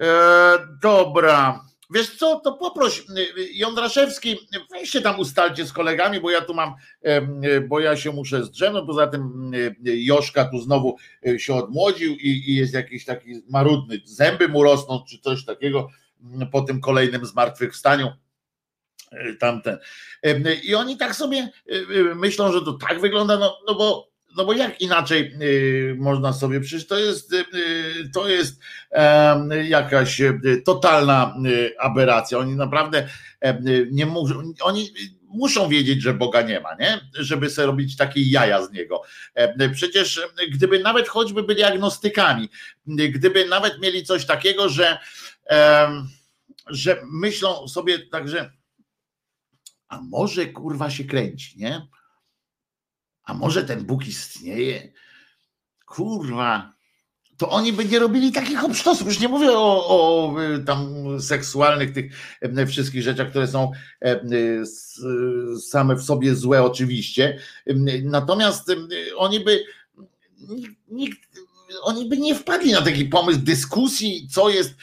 [0.00, 1.67] E, dobra.
[1.90, 3.02] Wiesz co, to poproś y,
[3.38, 4.36] y, Jądraszewski,
[4.70, 6.74] weźcie tam ustalcie z kolegami, bo ja tu mam,
[7.44, 9.52] y, bo ja się muszę zdrzemnąć, poza tym
[9.84, 10.96] Joszka tu znowu
[11.38, 15.88] się odmłodził i, i jest jakiś taki marudny, zęby mu rosną, czy coś takiego
[16.22, 18.12] mm, po tym kolejnym zmartwychwstaniu
[19.40, 19.78] tamten.
[20.62, 21.48] I oni tak sobie
[22.14, 26.60] myślą, że to tak wygląda, no, no bo no bo jak inaczej y, można sobie,
[26.60, 27.44] przecież to jest, y,
[28.14, 28.60] to jest
[29.68, 31.34] jakaś y, totalna
[31.78, 32.38] aberracja.
[32.38, 33.08] Oni naprawdę
[33.90, 34.90] nie muszą, oni
[35.22, 37.00] muszą wiedzieć, że Boga nie ma, nie?
[37.14, 39.02] Żeby sobie robić takie jaja z niego.
[39.74, 40.20] Przecież
[40.50, 42.48] gdyby nawet choćby byli agnostykami,
[42.86, 44.98] gdyby nawet mieli coś takiego, że,
[46.66, 48.52] że myślą sobie także,
[49.88, 51.88] a może kurwa się kręci, nie?
[53.28, 54.92] A może ten Bóg istnieje?
[55.86, 56.72] Kurwa,
[57.36, 59.06] to oni by nie robili takich obsztosów.
[59.06, 60.34] Już nie mówię o, o
[60.66, 62.12] tam seksualnych, tych
[62.68, 63.72] wszystkich rzeczach, które są
[65.60, 67.38] same w sobie złe, oczywiście.
[68.04, 68.72] Natomiast
[69.16, 69.64] oni by.
[70.88, 71.27] Nikt,
[71.82, 74.74] oni by nie wpadli na taki pomysł dyskusji, co jest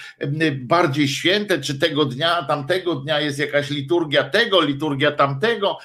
[0.55, 5.77] bardziej święte, czy tego dnia, tamtego dnia jest jakaś liturgia tego, liturgia tamtego,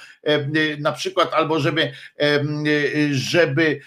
[0.79, 1.91] na przykład, albo żeby,
[3.11, 3.79] żeby,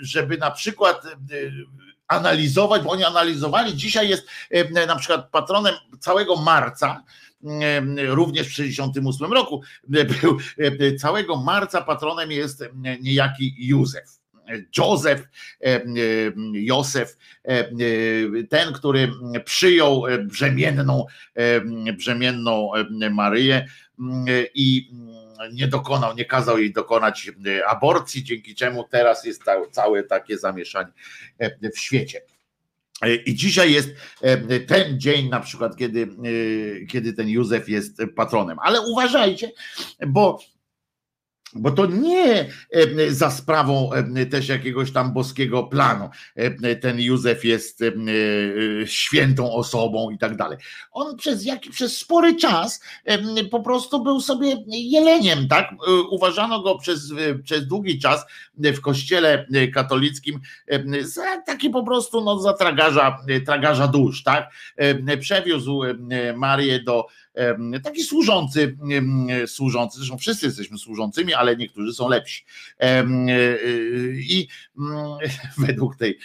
[0.00, 1.02] żeby na przykład
[2.08, 4.26] analizować, bo oni analizowali, dzisiaj jest
[4.86, 7.04] na przykład patronem całego marca,
[8.08, 10.38] również w 1968 roku był
[10.98, 12.64] całego marca patronem jest
[13.00, 14.19] niejaki Józef.
[14.78, 15.20] Józef,
[15.60, 15.82] e, e,
[16.52, 17.64] Józef, e,
[18.48, 19.12] ten, który
[19.44, 21.06] przyjął brzemienną,
[21.96, 22.70] brzemienną
[23.10, 23.66] Maryję
[24.54, 24.90] i
[25.52, 27.30] nie dokonał, nie kazał jej dokonać
[27.66, 30.92] aborcji, dzięki czemu teraz jest całe takie zamieszanie
[31.74, 32.22] w świecie.
[33.26, 33.88] I dzisiaj jest
[34.66, 36.08] ten dzień, na przykład, kiedy,
[36.88, 38.58] kiedy ten Józef jest patronem.
[38.62, 39.50] Ale uważajcie,
[40.06, 40.38] bo
[41.54, 46.08] bo to nie e, za sprawą e, też jakiegoś tam boskiego planu.
[46.36, 47.84] E, ten Józef jest
[48.84, 50.58] świętą osobą i tak dalej.
[50.92, 52.80] On przez jaki, przez spory czas
[53.50, 55.70] po prostu był sobie jeleniem, tak?
[56.10, 57.12] Uważano go przez,
[57.44, 60.40] przez długi czas w kościele katolickim
[61.00, 64.50] za taki po prostu no, za tragarza, tragarza dusz, tak?
[65.20, 65.82] Przewiózł
[66.36, 67.06] Marię do
[67.84, 68.76] taki służący,
[69.46, 72.44] służący, zresztą wszyscy jesteśmy służącymi, ale niektórzy są lepsi.
[72.80, 73.04] E, e,
[74.14, 75.18] I mm,
[75.66, 76.18] według tej,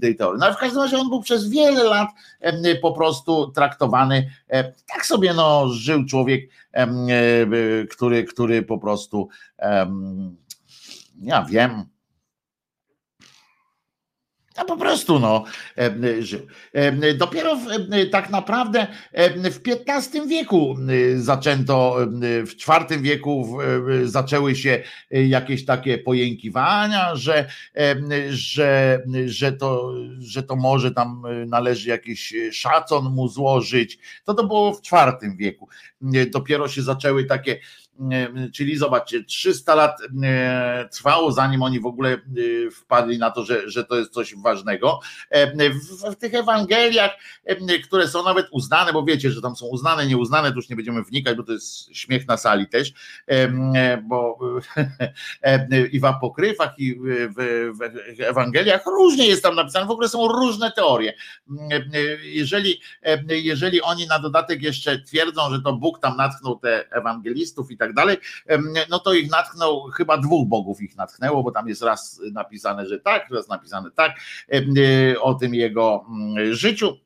[0.00, 0.40] tej teorii.
[0.40, 2.08] No w każdym razie on był przez wiele lat
[2.82, 4.30] po prostu traktowany,
[4.86, 9.28] tak sobie no, żył człowiek, e, który, który po prostu
[11.22, 11.84] ja wiem,
[14.56, 15.44] a po prostu no,
[16.20, 16.46] żył.
[17.18, 17.66] Dopiero w,
[18.10, 18.86] tak naprawdę
[19.44, 20.76] w XV wieku
[21.16, 21.96] zaczęto,
[22.46, 23.58] w IV wieku
[24.04, 27.48] zaczęły się jakieś takie pojękiwania, że,
[28.30, 33.98] że, że, to, że to może tam należy jakiś szacon mu złożyć.
[34.24, 35.68] To to było w IV wieku.
[36.30, 37.58] Dopiero się zaczęły takie
[38.54, 39.98] czyli zobaczcie, 300 lat
[40.92, 42.18] trwało, zanim oni w ogóle
[42.72, 45.00] wpadli na to, że, że to jest coś ważnego.
[45.30, 47.10] W, w tych Ewangeliach,
[47.84, 51.02] które są nawet uznane, bo wiecie, że tam są uznane, nieuznane, to już nie będziemy
[51.02, 52.92] wnikać, bo to jest śmiech na sali też,
[54.02, 54.38] bo
[55.92, 57.72] i w apokryfach, i w,
[58.16, 61.14] w Ewangeliach różnie jest tam napisane, w ogóle są różne teorie.
[62.22, 62.80] Jeżeli,
[63.28, 67.94] jeżeli oni na dodatek jeszcze twierdzą, że to Bóg tam natchnął te ewangelistów i tak
[67.94, 68.16] dalej,
[68.90, 72.98] no to ich natknął, chyba dwóch bogów ich natchnęło, bo tam jest raz napisane, że
[72.98, 74.12] tak, raz napisane tak,
[74.52, 76.96] e, o tym jego mm, życiu.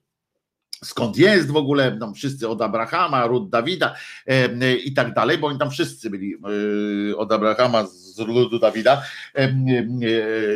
[0.84, 3.94] Skąd jest w ogóle, no wszyscy od Abrahama, ród Dawida
[4.26, 9.02] e, i tak dalej, bo oni tam wszyscy byli e, od Abrahama z rodu Dawida,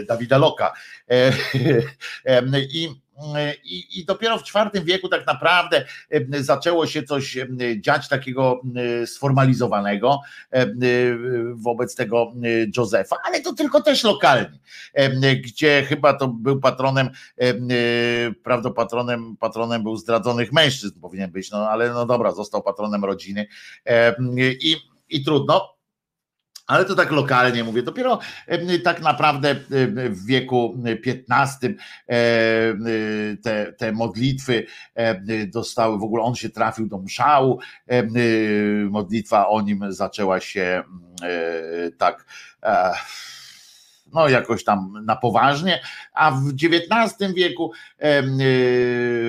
[0.09, 0.73] Dawida Loka.
[2.73, 2.89] I
[3.65, 5.85] i, I dopiero w IV wieku tak naprawdę
[6.31, 7.39] zaczęło się coś
[7.77, 8.63] dziać takiego
[9.07, 10.21] sformalizowanego
[11.55, 12.33] wobec tego
[12.77, 14.59] Józefa, ale to tylko też lokalnie,
[15.45, 17.11] gdzie chyba to był patronem,
[18.43, 23.47] prawdopodobnie patronem był zdradzonych mężczyzn, powinien być, no ale no dobra, został patronem rodziny
[24.61, 24.77] i,
[25.09, 25.80] i trudno
[26.71, 27.83] ale to tak lokalnie mówię.
[27.83, 28.19] Dopiero
[28.85, 29.55] tak naprawdę
[30.11, 30.83] w wieku
[31.31, 31.75] XV
[33.43, 34.67] te, te modlitwy
[35.47, 37.61] dostały, w ogóle on się trafił do mszału,
[38.91, 40.83] modlitwa o nim zaczęła się
[41.99, 42.25] tak
[44.15, 45.81] no jakoś tam na poważnie,
[46.13, 48.23] a w XIX wieku e,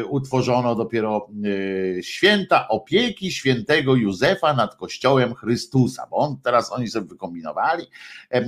[0.05, 1.27] utworzono dopiero
[1.97, 7.86] e, święta opieki świętego Józefa nad Kościołem Chrystusa, bo on, teraz oni sobie wykombinowali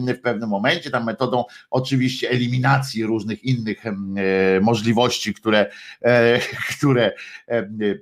[0.08, 3.92] w pewnym momencie, tam metodą oczywiście eliminacji różnych innych e,
[4.62, 5.70] możliwości, które,
[6.02, 6.40] e,
[6.78, 7.12] które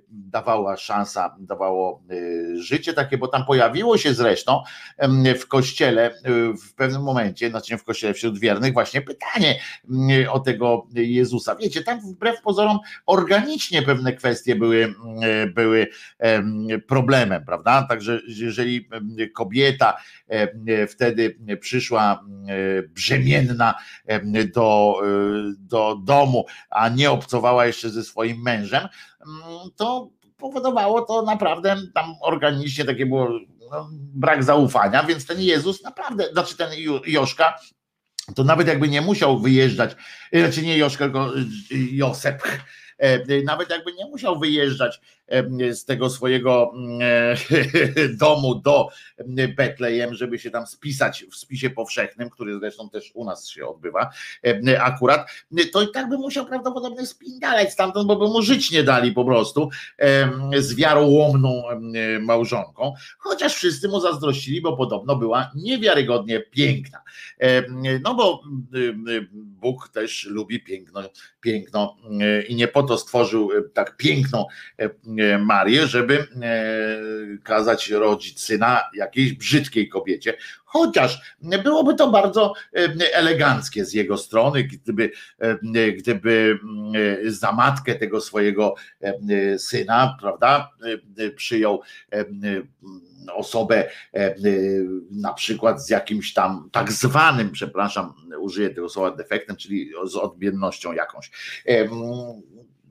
[0.10, 2.04] dawała szansa, dawało
[2.56, 4.64] życie takie, bo tam pojawiło się zresztą
[5.40, 6.14] w kościele
[6.64, 9.60] w pewnym momencie, znaczy w kościele wśród wiernych właśnie pytanie
[9.90, 11.56] mm, o tego Jezusa.
[11.56, 15.88] Wiecie, tam wbrew pozorom organicznie pewne kwestie były, mm, były
[16.88, 17.84] problemem, prawda?
[17.90, 18.90] Także jeżeli
[19.34, 19.98] kobieta
[20.90, 22.26] wtedy przyszła
[22.88, 23.76] brzemienna
[24.54, 24.96] do,
[25.58, 28.88] do domu, a nie obcowała jeszcze ze swoim mężem,
[29.28, 33.30] mm, to powodowało to naprawdę tam organicznie takie było
[33.72, 36.70] no, brak zaufania, więc ten Jezus naprawdę, znaczy ten
[37.06, 37.54] Joszka
[38.36, 39.96] to nawet jakby nie musiał wyjeżdżać,
[40.34, 41.34] znaczy nie Joszka, tylko
[41.92, 42.44] Josep,
[42.98, 45.02] e, nawet jakby nie musiał wyjeżdżać
[45.72, 46.74] z tego swojego
[48.22, 48.88] domu do
[49.56, 54.10] Betlejem, żeby się tam spisać w spisie powszechnym, który zresztą też u nas się odbywa
[54.80, 55.30] akurat,
[55.74, 59.26] to i tak by musiał prawdopodobnie spindalać stamtąd, bo by mu żyć nie dali po
[59.26, 59.70] prostu
[60.58, 61.64] z wiarołomną
[62.22, 67.02] małżonką, chociaż wszyscy mu zazdrościli, bo podobno była niewiarygodnie piękna.
[68.04, 68.44] No bo
[69.34, 71.02] Bóg też lubi piękno,
[71.42, 71.98] piękno
[72.48, 74.46] i nie po to stworzył tak piękną
[75.40, 76.28] Marię, żeby e,
[77.44, 80.38] kazać rodzić syna jakiejś brzydkiej kobiecie.
[80.66, 86.60] Chociaż byłoby to bardzo e, eleganckie z jego strony, gdyby, e, gdyby
[87.26, 88.76] za matkę tego swojego
[89.58, 90.70] syna, prawda,
[91.36, 91.82] przyjął
[93.34, 93.90] osobę
[95.12, 100.94] na przykład z jakimś tam tak zwanym, przepraszam, użyję tego słowa defektem, czyli z odmiennością
[100.94, 101.32] jakąś.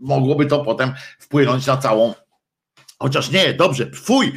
[0.01, 2.15] Mogłoby to potem wpłynąć na całą
[3.03, 4.33] Chociaż nie, dobrze, fuj,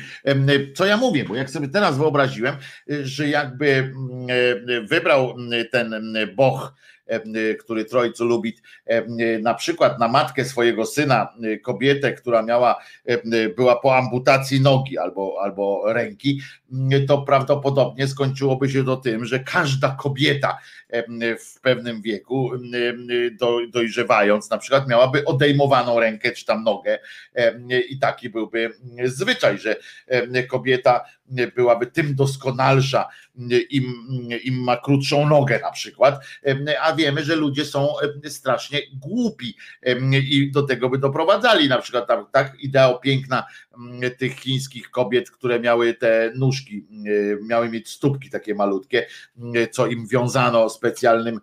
[0.76, 2.56] co ja mówię, bo jak sobie teraz wyobraziłem,
[2.88, 6.74] że jakby mm, wybrał mm, ten mm, Boch
[7.08, 8.54] E, który Trojcu lubi,
[8.86, 12.80] e, na przykład na matkę swojego syna, e, kobietę, która miała,
[13.56, 16.42] była po amputacji nogi albo, albo ręki,
[17.08, 20.58] to prawdopodobnie skończyłoby się to tym, że każda kobieta
[21.40, 22.52] w pewnym wieku,
[23.70, 27.00] dojrzewając, na przykład miałaby odejmowaną rękę czy tam nogę
[27.90, 28.74] i taki byłby
[29.06, 29.76] zwyczaj, że
[30.48, 31.06] kobieta
[31.56, 33.10] byłaby tym doskonalsza,
[33.70, 33.94] im,
[34.44, 36.26] im ma krótszą nogę na przykład,
[36.82, 37.88] a wiemy, że ludzie są
[38.28, 39.58] strasznie głupi
[40.14, 43.44] i do tego by doprowadzali, na przykład tak, tak ideał piękna
[44.20, 46.88] tych chińskich kobiet, które miały te nóżki,
[47.42, 49.06] miały mieć stópki takie malutkie,
[49.72, 51.40] co im wiązano specjalnym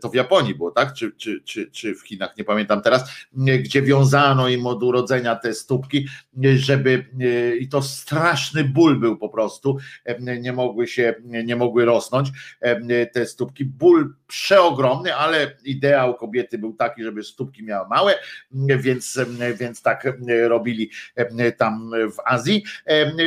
[0.00, 0.94] to w Japonii było, tak?
[0.94, 5.54] Czy, czy, czy, czy w Chinach, nie pamiętam teraz, gdzie wiązano im od urodzenia te
[5.54, 6.08] stópki,
[6.56, 11.84] żeby e, i to straszny ból był po prostu, e, nie mogły się, nie mogły
[11.84, 12.28] rosnąć
[13.12, 18.14] te stópki, ból przeogromny, ale ideał kobiety był taki, żeby stópki miały małe,
[18.78, 19.20] więc,
[19.60, 20.06] więc tak
[20.48, 20.90] robili
[21.56, 22.64] tam w Azji,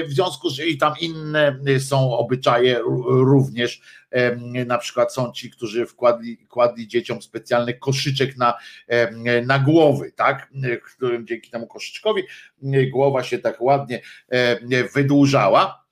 [0.07, 3.81] w związku z i tam inne są obyczaje również,
[4.65, 8.53] na przykład są ci, którzy wkładli, kładli dzieciom specjalny koszyczek na,
[9.45, 10.51] na głowy, tak?
[10.95, 12.23] którym dzięki temu koszyczkowi
[12.91, 14.01] głowa się tak ładnie
[14.93, 15.86] wydłużała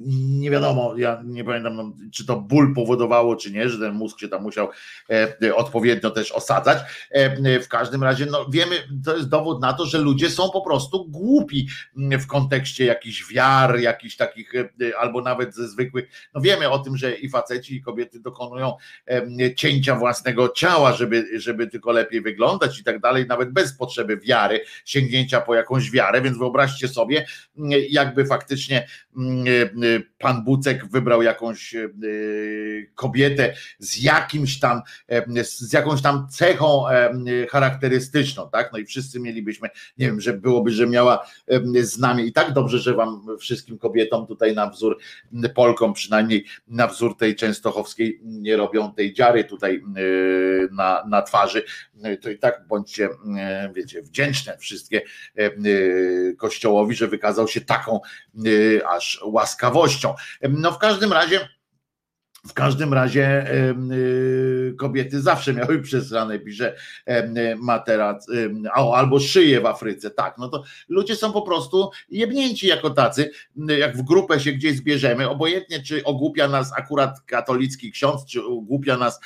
[0.00, 4.18] nie wiadomo, ja nie pamiętam, no, czy to ból powodowało, czy nie, że ten mózg
[4.18, 4.68] się tam musiał
[5.42, 6.78] e, odpowiednio też osadzać.
[7.10, 10.60] E, w każdym razie, no wiemy, to jest dowód na to, że ludzie są po
[10.60, 16.08] prostu głupi w kontekście jakichś wiar, jakichś takich, e, albo nawet ze zwykłych.
[16.34, 18.76] No wiemy o tym, że i faceci, i kobiety dokonują
[19.56, 24.60] cięcia własnego ciała, żeby, żeby tylko lepiej wyglądać i tak dalej, nawet bez potrzeby wiary,
[24.84, 27.26] sięgnięcia po jakąś wiarę, więc wyobraźcie sobie,
[27.90, 28.86] jakby faktycznie
[29.16, 29.70] Y,
[30.18, 37.12] pan Bucek wybrał jakąś y, kobietę z jakimś tam, e, z jakąś tam cechą e,
[37.50, 38.72] charakterystyczną, tak?
[38.72, 39.68] No i wszyscy mielibyśmy,
[39.98, 43.78] nie wiem, że byłoby, że miała e, z nami i tak dobrze, że wam wszystkim
[43.78, 44.98] kobietom tutaj na wzór,
[45.54, 49.82] Polkom przynajmniej na wzór tej częstochowskiej nie robią tej dziary tutaj
[50.70, 51.64] na, na twarzy,
[52.20, 53.08] to i tak bądźcie,
[53.74, 55.02] wiecie, wdzięczne wszystkie
[56.38, 58.00] kościołowi, że wykazał się taką
[58.88, 59.20] aż
[59.72, 60.14] łaskawością.
[60.42, 61.48] No w każdym razie
[62.46, 63.46] w każdym razie
[63.92, 66.76] y, kobiety zawsze miały przesrane, pisze
[67.58, 68.26] materac,
[68.74, 73.30] albo szyję w Afryce, tak, no to ludzie są po prostu jebnięci jako tacy,
[73.78, 78.96] jak w grupę się gdzieś zbierzemy, obojętnie czy ogłupia nas akurat katolicki ksiądz, czy ogłupia
[78.96, 79.20] nas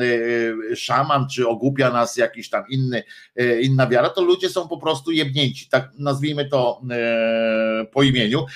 [0.00, 3.02] y, szaman, czy ogłupia nas jakiś tam inny,
[3.36, 8.46] e, inna wiara, to ludzie są po prostu jebnięci, tak nazwijmy to e, po imieniu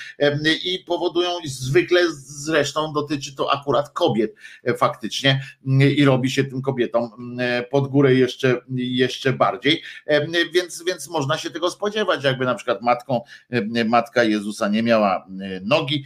[0.63, 6.61] i powodują zwykle zresztą dotyczy to akurat kobiet e, faktycznie mm, i robi się tym
[6.61, 12.45] kobietom mm, pod górę jeszcze, jeszcze bardziej, e, więc, więc można się tego spodziewać, jakby
[12.45, 15.27] na przykład matką, e, matka Jezusa nie miała
[15.61, 16.03] nogi,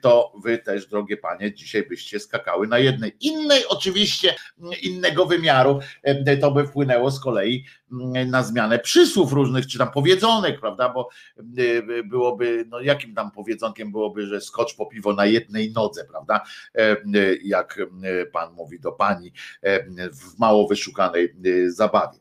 [0.00, 3.16] to wy też, drogie panie, dzisiaj byście skakały na jednej.
[3.20, 4.34] Innej oczywiście,
[4.82, 5.80] innego wymiaru,
[6.40, 7.64] to by wpłynęło z kolei
[8.26, 11.08] na zmianę przysłów różnych, czy tam powiedzonek, prawda, bo
[12.04, 16.40] byłoby, no jakim tam powiedzonkiem byłoby, że skocz po piwo na jednej nodze, prawda,
[17.42, 17.78] jak
[18.32, 19.32] pan mówi do pani
[19.92, 21.34] w mało wyszukanej
[21.66, 22.18] zabawie.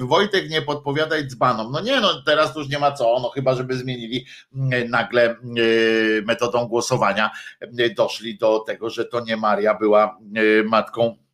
[0.00, 1.72] Wojtek, nie podpowiadaj dzbanom.
[1.72, 4.26] No nie, no teraz już nie ma co, no chyba, żeby zmienili
[4.88, 5.36] nagle
[6.26, 7.30] metodą głosowania,
[7.96, 10.18] doszli do tego, że to nie Maria była
[10.64, 11.29] matką E,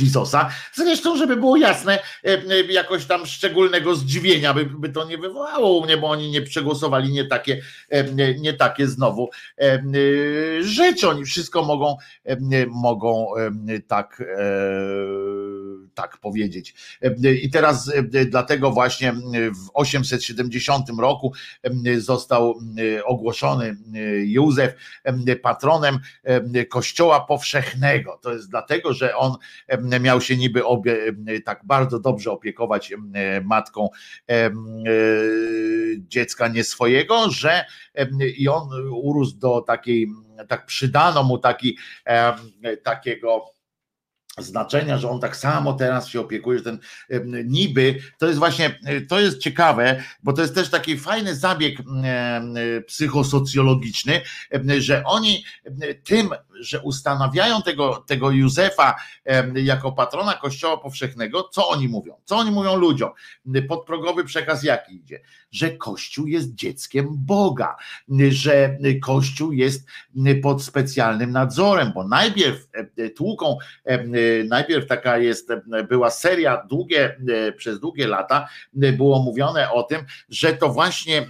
[0.00, 0.50] Jezusa.
[0.72, 5.78] Zresztą, żeby było jasne, e, e, jakoś tam szczególnego zdziwienia by, by to nie wywołało
[5.78, 7.60] u mnie, bo oni nie przegłosowali nie takie,
[8.38, 9.30] nie takie znowu
[10.60, 11.08] rzeczy.
[11.08, 11.96] Oni wszystko mogą,
[12.68, 13.26] mogą
[13.86, 14.22] tak,
[15.94, 16.74] tak powiedzieć.
[17.42, 17.92] I teraz
[18.26, 19.12] dlatego właśnie
[19.66, 21.32] w 870 roku
[21.98, 22.58] został
[23.04, 23.76] ogłoszony
[24.24, 24.74] Józef
[25.42, 25.98] patronem
[26.68, 28.18] Kościoła Powszechnego.
[28.22, 29.36] To jest dlatego, że on
[30.00, 30.96] miał się niby obie,
[31.44, 32.92] tak bardzo dobrze opiekować
[33.44, 33.88] matką
[34.30, 34.50] e,
[35.98, 37.64] dziecka nie swojego, że
[38.36, 40.08] i on urósł do takiej,
[40.48, 41.78] tak przydano mu taki,
[42.82, 43.59] takiego
[44.42, 46.78] znaczenia, że on tak samo teraz się opiekuje, że ten
[47.44, 51.78] niby, to jest właśnie, to jest ciekawe, bo to jest też taki fajny zabieg
[52.86, 54.20] psychosocjologiczny,
[54.78, 55.44] że oni
[56.04, 56.30] tym,
[56.60, 58.96] że ustanawiają tego, tego Józefa
[59.54, 62.14] jako patrona Kościoła Powszechnego, co oni mówią?
[62.24, 63.10] Co oni mówią ludziom?
[63.68, 65.20] Podprogowy przekaz jaki idzie?
[65.50, 67.76] Że Kościół jest dzieckiem Boga,
[68.30, 69.86] że Kościół jest
[70.42, 72.68] pod specjalnym nadzorem, bo najpierw
[73.16, 73.58] tłuką,
[74.48, 75.48] najpierw taka jest,
[75.88, 77.16] była seria długie,
[77.56, 81.26] przez długie lata było mówione o tym, że to właśnie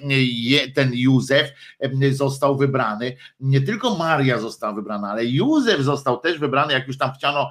[0.75, 1.53] ten Józef
[2.11, 7.13] został wybrany, nie tylko Maria została wybrana, ale Józef został też wybrany, jak już tam
[7.13, 7.51] chciano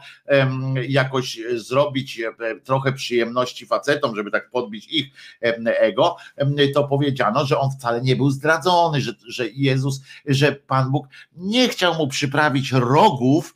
[0.88, 2.22] jakoś zrobić
[2.64, 5.08] trochę przyjemności facetom, żeby tak podbić ich
[5.66, 6.16] ego,
[6.74, 11.70] to powiedziano, że on wcale nie był zdradzony, że, że Jezus, że Pan Bóg nie
[11.70, 13.56] chciał mu przyprawić rogów,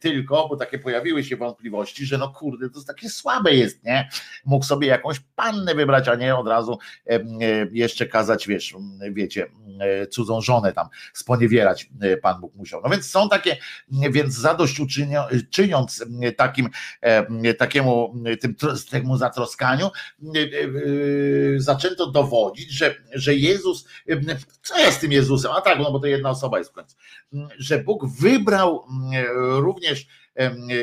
[0.00, 4.08] tylko, bo takie pojawiły się wątpliwości, że no kurde, to takie słabe jest, nie?
[4.44, 6.78] Mógł sobie jakąś pannę wybrać, a nie od razu
[7.72, 8.74] jeszcze kazać, wiesz,
[9.12, 9.46] wiecie,
[10.10, 11.90] cudzą żonę tam sponiewierać
[12.22, 12.80] Pan Bóg musiał.
[12.84, 13.56] No więc są takie,
[13.88, 16.04] więc zadośćuczyniąc
[16.36, 16.68] takim,
[17.58, 18.56] takiemu, tym,
[18.90, 19.90] temu zatroskaniu,
[21.56, 23.88] zaczęto dowodzić, że, że Jezus,
[24.62, 25.52] co jest tym Jezusem?
[25.52, 26.96] A tak, no bo to jedna osoba jest w końcu,
[27.58, 28.86] że Bóg wybrał
[29.38, 30.06] również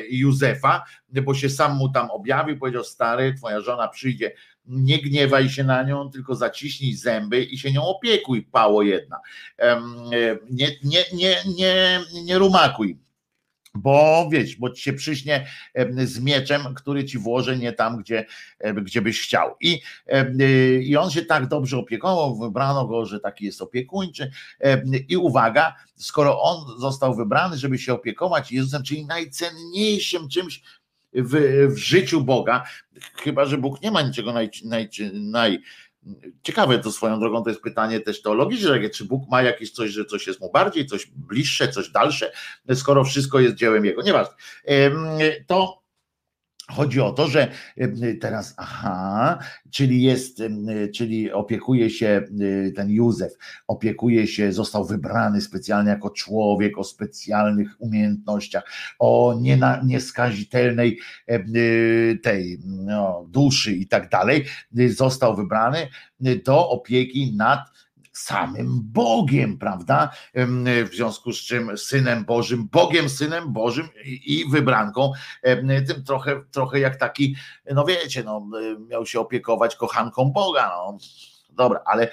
[0.09, 4.31] Józefa, bo się sam mu tam objawił, powiedział stary, twoja żona przyjdzie,
[4.67, 9.19] nie gniewaj się na nią, tylko zaciśnij zęby i się nią opiekuj, pało jedna.
[10.49, 12.97] Nie, nie, nie, nie, nie rumakuj
[13.77, 15.47] bo wiesz, bo ci się przyśnie
[15.97, 18.25] z mieczem, który ci włoży nie tam, gdzie,
[18.83, 19.55] gdzie byś chciał.
[19.61, 19.81] I,
[20.81, 24.31] I on się tak dobrze opiekował, wybrano go, że taki jest opiekuńczy.
[25.09, 30.61] I uwaga, skoro on został wybrany, żeby się opiekować Jezusem, czyli najcenniejszym czymś
[31.23, 32.63] w, w życiu Boga,
[33.15, 35.61] chyba że Bóg nie ma niczego naj, naj, naj
[36.43, 40.05] Ciekawe to swoją drogą, to jest pytanie też teologiczne, czy Bóg ma jakieś coś, że
[40.05, 42.31] coś jest mu bardziej, coś bliższe, coś dalsze,
[42.73, 44.01] skoro wszystko jest dziełem Jego.
[44.01, 44.35] Nieważne.
[45.47, 45.86] To
[46.71, 47.51] Chodzi o to, że
[48.21, 49.39] teraz, aha,
[49.71, 50.41] czyli jest,
[50.95, 52.21] czyli opiekuje się
[52.75, 53.33] ten Józef,
[53.67, 58.63] opiekuje się, został wybrany specjalnie jako człowiek o specjalnych umiejętnościach,
[58.99, 60.99] o niena, nieskazitelnej
[62.23, 64.45] tej no, duszy i tak dalej,
[64.87, 65.87] został wybrany
[66.45, 67.59] do opieki nad
[68.19, 70.09] samym Bogiem, prawda?
[70.91, 75.11] W związku z czym synem Bożym, Bogiem, synem Bożym i wybranką,
[75.87, 77.35] tym trochę, trochę jak taki,
[77.73, 78.47] no wiecie, no,
[78.89, 80.67] miał się opiekować kochanką Boga.
[80.67, 80.97] No.
[81.57, 82.09] Dobra, ale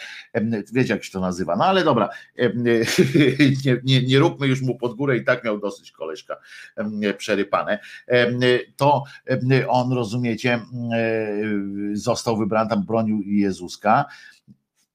[0.72, 1.56] wiecie, jak się to nazywa.
[1.56, 2.09] No ale dobra,
[3.64, 6.36] nie, nie, nie róbmy już mu pod górę i tak miał dosyć koleżka
[7.18, 7.78] przerypane.
[8.76, 9.05] To
[9.68, 10.60] on, rozumiecie,
[11.93, 14.05] został wybrany, tam bronił Jezuska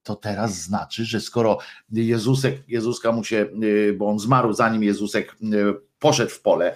[0.04, 1.58] to teraz znaczy, że skoro
[1.92, 6.76] Jezusek, Jezuska mu się, y, bo on zmarł zanim Jezusek y, poszedł w pole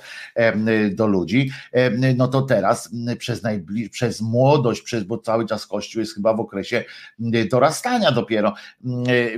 [0.91, 1.51] do ludzi,
[2.17, 6.39] no to teraz przez, najbliż, przez młodość, przez, bo cały czas Kościół jest chyba w
[6.39, 6.83] okresie
[7.51, 8.53] dorastania dopiero,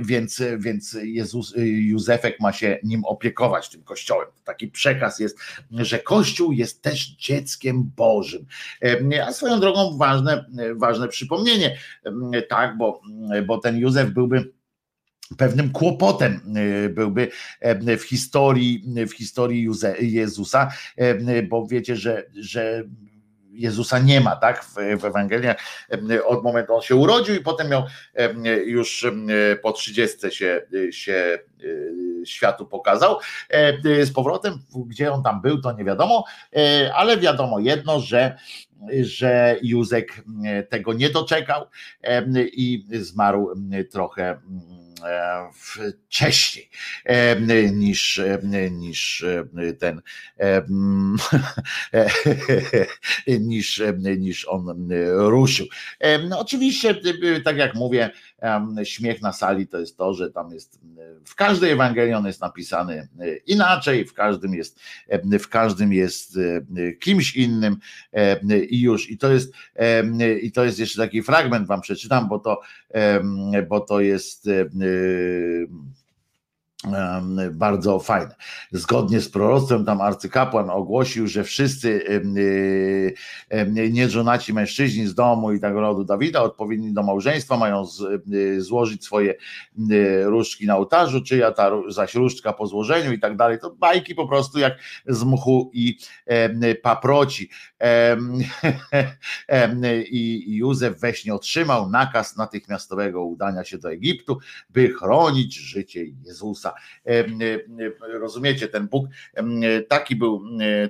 [0.00, 4.28] więc, więc Jezus, Józefek ma się nim opiekować, tym Kościołem.
[4.44, 5.38] Taki przekaz jest,
[5.70, 8.46] że Kościół jest też dzieckiem Bożym.
[9.26, 10.44] A swoją drogą ważne,
[10.74, 11.78] ważne przypomnienie,
[12.48, 13.00] tak, bo,
[13.46, 14.55] bo ten Józef byłby
[15.38, 16.40] pewnym kłopotem
[16.84, 17.28] e, byłby
[17.60, 19.68] e, w historii, w historii
[20.00, 22.84] Jezusa, e, bo wiecie, że, że
[23.50, 24.64] Jezusa nie ma, tak?
[24.64, 25.48] W, w Ewangelii
[26.24, 27.82] od momentu on się urodził i potem miał
[28.66, 29.06] już
[29.62, 31.38] po 30 się, się
[32.24, 33.18] światu pokazał.
[34.02, 36.24] Z powrotem, gdzie on tam był, to nie wiadomo,
[36.94, 38.38] ale wiadomo jedno, że
[39.00, 40.24] że Józek
[40.68, 41.66] tego nie doczekał
[42.36, 43.54] i zmarł
[43.90, 44.85] trochę E,
[45.54, 46.70] wcześniej
[47.72, 48.20] niż,
[48.70, 49.24] niż
[49.78, 50.02] ten
[53.40, 53.82] niż,
[54.18, 55.66] niż on ruszył.
[56.28, 56.94] No oczywiście,
[57.44, 58.10] tak jak mówię,
[58.84, 60.80] śmiech na sali to jest to, że tam jest
[61.24, 63.08] w każdej Ewangelii on jest napisany
[63.46, 64.80] inaczej, w każdym jest,
[65.22, 66.38] w każdym jest
[67.00, 67.76] kimś innym
[68.68, 69.10] i już.
[69.10, 69.52] I to jest,
[70.42, 72.60] i to jest jeszcze taki fragment wam przeczytam, bo to,
[73.68, 74.48] bo to jest
[77.52, 78.34] bardzo fajne.
[78.72, 82.04] Zgodnie z proroctwem tam arcykapłan ogłosił, że wszyscy
[83.90, 87.84] nieżonaci mężczyźni z domu i tak rodu Dawida odpowiedni do małżeństwa mają
[88.58, 89.34] złożyć swoje
[90.24, 93.58] różdżki na ołtarzu, czyja ta zaś różdżka po złożeniu i tak dalej.
[93.58, 95.98] To bajki po prostu jak z mchu i
[96.82, 97.50] paproci.
[100.10, 104.38] I Józef we śnie otrzymał nakaz natychmiastowego udania się do Egiptu,
[104.70, 106.72] by chronić życie Jezusa Jezusa.
[108.20, 109.06] Rozumiecie, ten Bóg
[109.88, 110.42] taki był,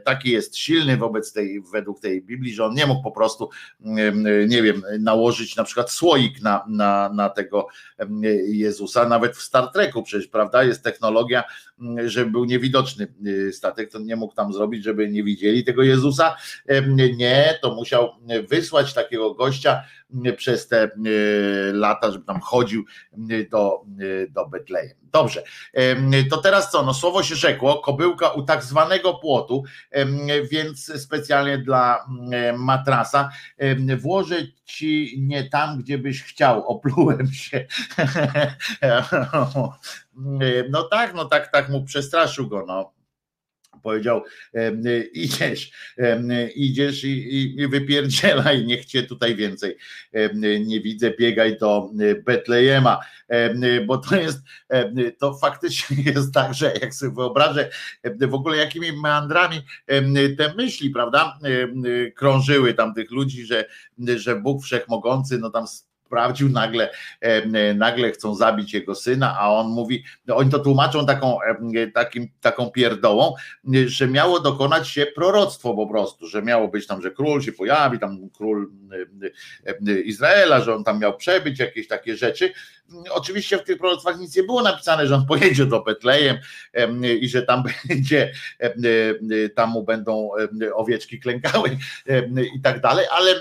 [0.04, 3.50] taki jest silny wobec tej, według tej Biblii, że on nie mógł po prostu,
[4.48, 7.68] nie wiem, nałożyć na przykład słoik na, na, na tego
[8.46, 11.44] Jezusa, nawet w Star Treku przecież, prawda, jest technologia,
[12.04, 13.06] żeby był niewidoczny
[13.52, 16.36] statek, to nie mógł tam zrobić, żeby nie widzieli tego Jezusa.
[17.16, 18.10] Nie, to musiał
[18.50, 19.82] wysłać takiego gościa
[20.36, 20.90] przez te
[21.72, 22.84] lata, żeby tam chodził
[23.50, 23.84] do,
[24.30, 24.96] do Betlejem.
[25.12, 25.42] Dobrze,
[26.30, 26.82] to teraz co?
[26.82, 29.64] No słowo się rzekło, kobyłka u tak zwanego płotu,
[30.51, 32.06] więc specjalnie dla
[32.59, 33.30] matrasa
[33.98, 37.66] włożę ci nie tam, gdzie byś chciał, oplułem się.
[40.70, 42.95] No tak, no tak, tak mu przestraszył go, no
[43.82, 44.22] powiedział
[45.12, 45.70] idziesz,
[46.54, 49.76] idziesz i, i wypierdzielaj, niech cię tutaj więcej
[50.66, 51.90] nie widzę, biegaj do
[52.24, 53.00] Betlejema,
[53.86, 54.38] bo to jest,
[55.18, 57.70] to faktycznie jest tak, że jak sobie wyobrażę
[58.04, 59.60] w ogóle jakimi meandrami
[60.38, 61.38] te myśli, prawda,
[62.14, 63.64] krążyły tam tych ludzi, że,
[64.16, 65.66] że Bóg Wszechmogący, no tam
[66.06, 66.90] sprawdził, nagle,
[67.74, 71.38] nagle chcą zabić jego syna, a on mówi, no oni to tłumaczą taką,
[71.94, 73.34] takim, taką pierdołą,
[73.86, 77.98] że miało dokonać się proroctwo po prostu, że miało być tam, że król się pojawi,
[77.98, 78.70] tam król
[80.04, 82.52] Izraela, że on tam miał przebyć, jakieś takie rzeczy.
[83.10, 86.36] Oczywiście w tych proroctwach nic nie było napisane, że on pojedzie do Betlejem
[87.20, 88.32] i że tam będzie,
[89.54, 90.30] tam mu będą
[90.74, 91.78] owieczki klękały
[92.56, 93.34] i tak dalej, ale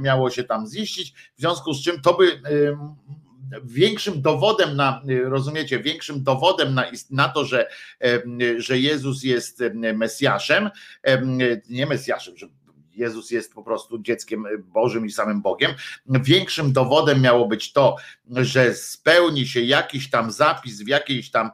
[0.00, 2.40] miało się tam ziścić, w związku z czym to by
[3.64, 7.68] większym dowodem na, rozumiecie, większym dowodem na, na to, że,
[8.56, 9.62] że Jezus jest
[9.94, 10.70] Mesjaszem,
[11.70, 12.46] nie Mesjaszem, że
[12.96, 15.70] Jezus jest po prostu dzieckiem Bożym i samym Bogiem.
[16.06, 17.96] Większym dowodem miało być to,
[18.30, 21.50] że spełni się jakiś tam zapis w jakiejś tam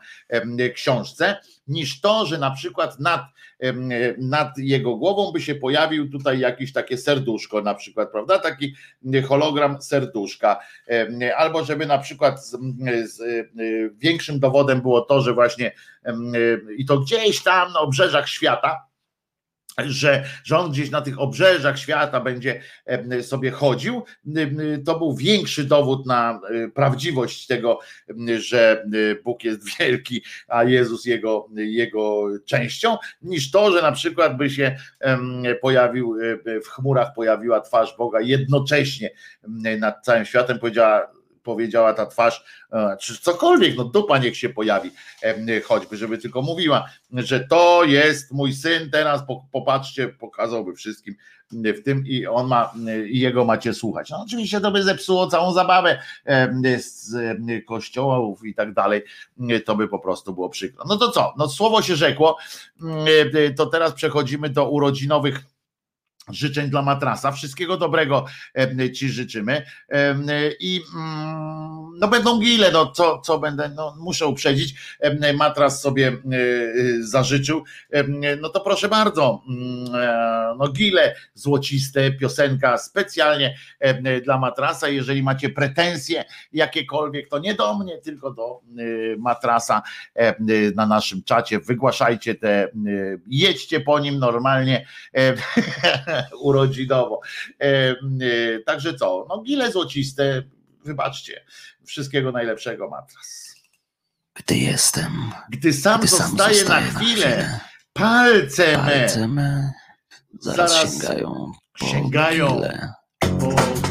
[0.75, 1.37] książce,
[1.69, 3.23] niż to, że na przykład nad,
[4.19, 8.39] nad jego głową by się pojawił tutaj jakieś takie serduszko, na przykład, prawda?
[8.39, 8.75] Taki
[9.29, 10.61] hologram serduszka.
[11.37, 12.57] Albo żeby na przykład z,
[13.05, 13.21] z,
[13.97, 15.73] większym dowodem było to, że właśnie
[16.77, 18.90] i to gdzieś tam na obrzeżach świata
[19.79, 22.63] że, że on gdzieś na tych obrzeżach świata będzie
[23.23, 24.03] sobie chodził,
[24.87, 27.79] to był większy dowód na e, prawdziwość tego,
[28.39, 28.87] że e,
[29.25, 34.77] Bóg jest wielki, a Jezus jego, jego częścią, niż to, że na przykład by się
[35.61, 36.17] pojawił,
[36.47, 39.11] e, w chmurach pojawiła twarz Boga jednocześnie
[39.79, 44.91] nad całym światem, powiedziała powiedziała ta twarz, e, czy cokolwiek, no dupa niech się pojawi,
[45.65, 49.23] choćby, żeby tylko mówiła, że to jest mój syn, teraz
[49.53, 51.15] popatrzcie, pokazałby wszystkim
[51.53, 52.73] w tym i on ma,
[53.07, 54.11] i jego macie słuchać.
[54.11, 56.03] No oczywiście to by zepsuło całą zabawę
[56.79, 57.15] z
[57.67, 59.03] kościołów i tak dalej,
[59.65, 60.85] to by po prostu było przykro.
[60.89, 62.37] No to co, no słowo się rzekło,
[63.57, 65.41] to teraz przechodzimy do urodzinowych
[66.29, 67.33] życzeń dla matrasa.
[67.33, 68.27] Wszystkiego dobrego
[68.95, 69.65] Ci życzymy.
[70.61, 74.75] I mm, no będą gile, no co, co będę, no muszę uprzedzić.
[75.35, 76.13] Matras sobie e,
[77.01, 77.65] zażyczył.
[78.41, 83.57] No to proszę bardzo, mm, e, no gile złociste, piosenka specjalnie
[84.25, 84.89] dla matrasa.
[84.89, 88.83] Jeżeli macie pretensje jakiekolwiek, to nie do mnie, tylko do e,
[89.19, 89.83] matrasa
[90.75, 91.59] na naszym czacie.
[91.59, 92.69] Wygłaszajcie te,
[93.27, 94.87] jedźcie po nim normalnie.
[96.41, 97.21] urodzinowo.
[97.61, 97.97] E, e,
[98.67, 100.43] także co, no gile złociste,
[100.85, 101.45] wybaczcie,
[101.85, 103.55] wszystkiego najlepszego matras.
[104.35, 105.31] Gdy jestem.
[105.51, 107.61] Gdy sam, gdy zostaje, zostaje na chwilę, na chwilę
[107.93, 109.73] palce, palce me,
[110.41, 112.93] zaraz, zaraz sięgają po sięgają gile.
[113.21, 113.90] po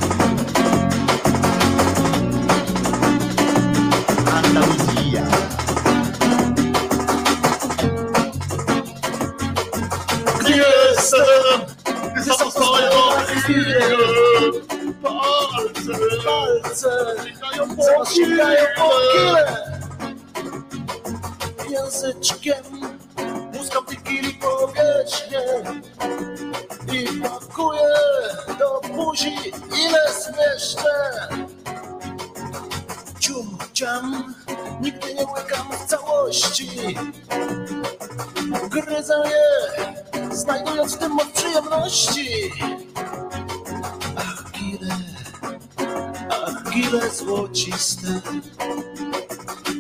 [15.04, 15.94] Palce,
[16.26, 17.84] palce, sięgają po
[18.76, 18.90] po
[21.70, 22.64] Języczkiem
[23.54, 25.42] muskam tych kili powierzchnię
[26.94, 27.94] i pakuję
[28.60, 29.36] do buzi
[29.86, 31.28] ile zmieszczę.
[33.20, 34.36] Cium, ciam,
[34.82, 36.70] nigdy nie łykam w całości.
[38.70, 42.52] Gryzę je, znajdując w tym moc przyjemności.
[46.72, 48.22] Gile złociste,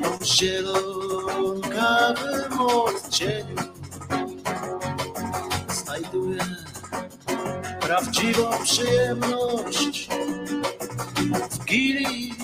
[0.06, 1.80] o zielonkawym
[2.60, 3.56] odcieniu.
[5.70, 6.46] Znajduję
[7.82, 10.10] prawdziwą przyjemność
[11.52, 12.36] w gili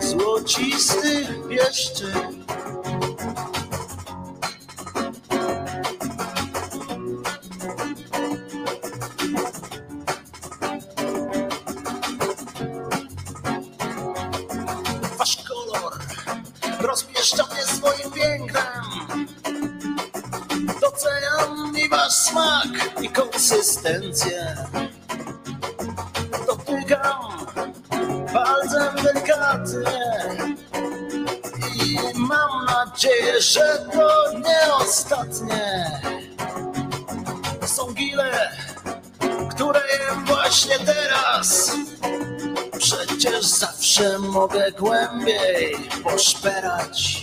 [0.00, 2.44] złocistych pieszczeń.
[23.84, 24.56] Egzystencję.
[26.46, 27.46] Dotykam
[28.32, 30.02] palcem delikatnie
[31.74, 35.90] i mam nadzieję, że to nie ostatnie.
[37.66, 38.50] Są gile,
[39.50, 41.72] które jem właśnie teraz.
[42.78, 47.21] Przecież zawsze mogę głębiej poszperać.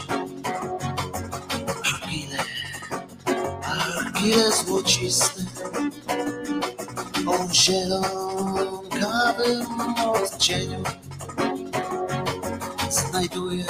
[10.33, 10.83] Odcieniu.
[12.89, 13.65] Znajduję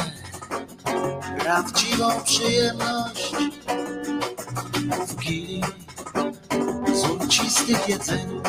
[1.39, 3.35] prawdziwą przyjemność
[5.07, 5.63] w gili
[6.93, 8.41] złocistych jedzeniu.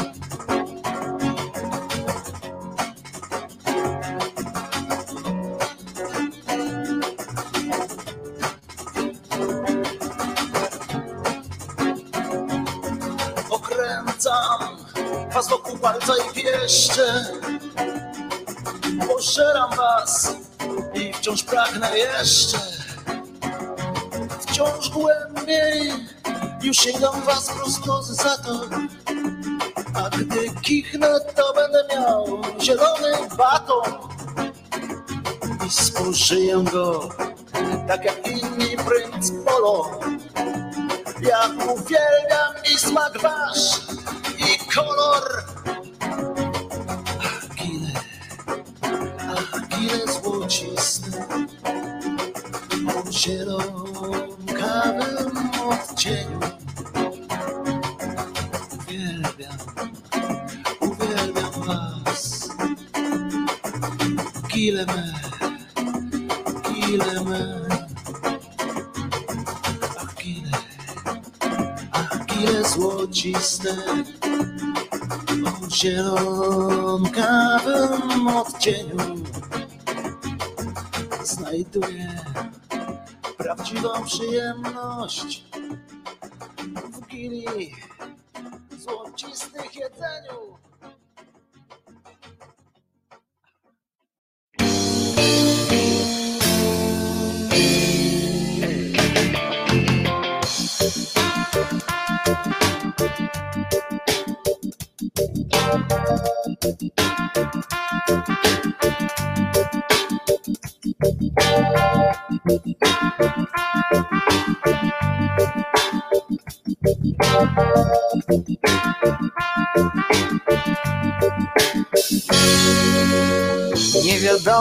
[13.51, 14.77] Okręcam
[15.35, 17.40] was wokół palca i pieszcze.
[21.31, 22.59] Wciąż pragnę jeszcze.
[24.41, 25.93] Wciąż głębiej
[26.63, 28.61] już sięgam was prosto za to.
[29.95, 33.93] A gdy kichnę, to będę miał zielony baton
[35.67, 37.09] i spożyję go
[37.89, 40.01] tak jak inni princ polo.
[41.23, 43.80] Ja uwielbiam i smak wasz
[85.11, 85.45] przyjemność
[86.93, 87.75] w gili
[88.79, 90.57] złocistych jedzeniu.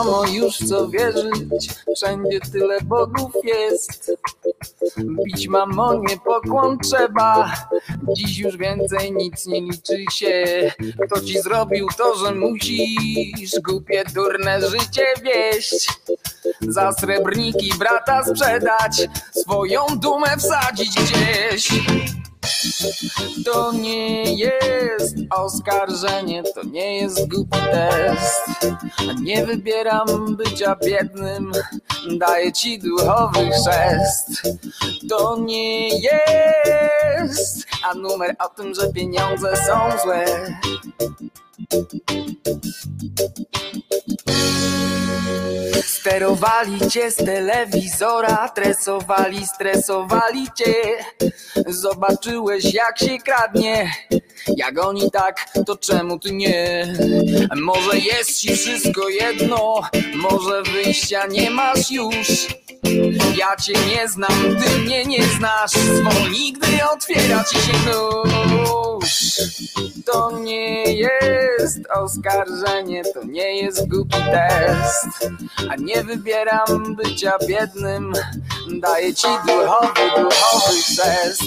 [0.00, 4.12] Wiadomo już co wierzyć, wszędzie tyle bogów jest.
[4.98, 7.52] Bić mamonie pokłon trzeba,
[8.16, 10.44] dziś już więcej nic nie liczy się.
[11.06, 15.88] Kto ci zrobił to, że musisz głupie, durne życie wieść?
[16.60, 21.68] Za srebrniki brata sprzedać, swoją dumę wsadzić gdzieś.
[23.44, 28.66] To nie jest oskarżenie, to nie jest głupi test.
[29.20, 31.52] Nie wybieram bycia biednym,
[32.18, 34.42] daję ci duchowy chrzest.
[35.08, 40.26] To nie jest, a numer o tym, że pieniądze są złe.
[45.84, 50.74] Sterowali cię z telewizora, tresowali, stresowali cię.
[51.66, 53.90] Zobaczyłeś jak się kradnie,
[54.56, 56.86] jak oni tak, to czemu ty nie?
[57.56, 59.80] Może jest ci wszystko jedno,
[60.14, 62.46] może wyjścia nie masz już.
[63.38, 69.40] Ja cię nie znam, ty mnie nie znasz, zwolnij, gdy otwiera ci się nóż.
[70.06, 75.30] To nie jest oskarżenie, to nie jest głupi test.
[75.70, 78.12] A nie wybieram bycia biednym,
[78.80, 81.42] daję ci duchowy, duchowy chrzest.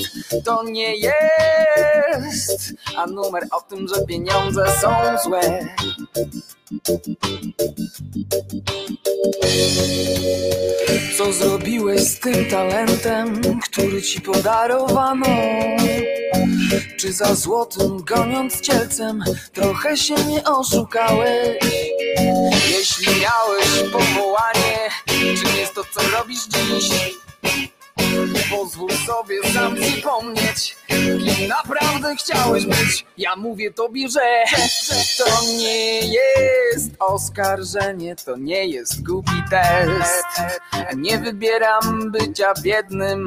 [0.46, 4.94] To nie jest, a numer o tym, że pieniądze są
[5.24, 5.68] złe.
[11.18, 15.28] Co zrobiłeś z tym talentem, który ci podarowano?
[16.98, 19.24] Czy za złotym goniąc cielcem
[19.54, 21.58] trochę się nie oszukałeś?
[22.70, 27.23] Jeśli miałeś powołanie, czym jest to co robisz dziś?
[28.52, 33.06] Pozwól sobie sam przypomnieć, kim naprawdę chciałeś być.
[33.18, 34.20] Ja mówię tobie, że
[35.18, 40.26] to nie jest oskarżenie, to nie jest głupi test.
[40.96, 43.26] Nie wybieram bycia biednym,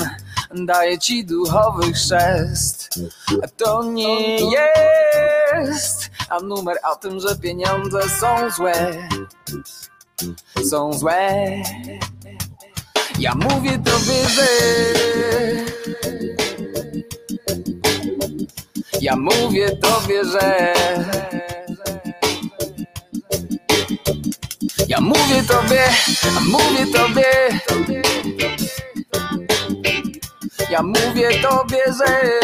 [0.55, 2.89] daje ci duchowy chrzest.
[3.57, 9.09] To nie jest a numer o tym, że pieniądze są złe.
[10.71, 11.47] Są złe.
[13.19, 14.49] Ja mówię tobie, że
[19.01, 20.75] ja mówię tobie, że
[24.89, 25.83] Ja mówię tobie,
[26.49, 27.25] mówię tobie.
[30.71, 32.37] Ja mówię tobie, że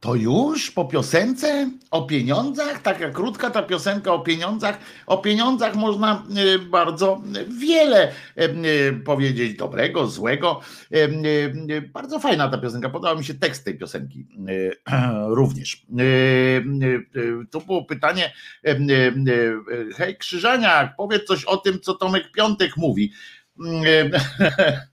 [0.00, 4.78] To już po piosence o pieniądzach, taka krótka ta piosenka o pieniądzach.
[5.06, 6.24] O pieniądzach można
[6.54, 7.22] e, bardzo
[7.60, 10.60] wiele e, e, powiedzieć, dobrego, złego.
[11.92, 14.26] Bardzo fajna ta piosenka, podoba mi się tekst tej piosenki
[15.38, 15.86] również.
[17.50, 18.32] Tu było pytanie,
[19.96, 23.12] hej Krzyżaniak, powiedz coś o tym, co Tomek Piątek mówi.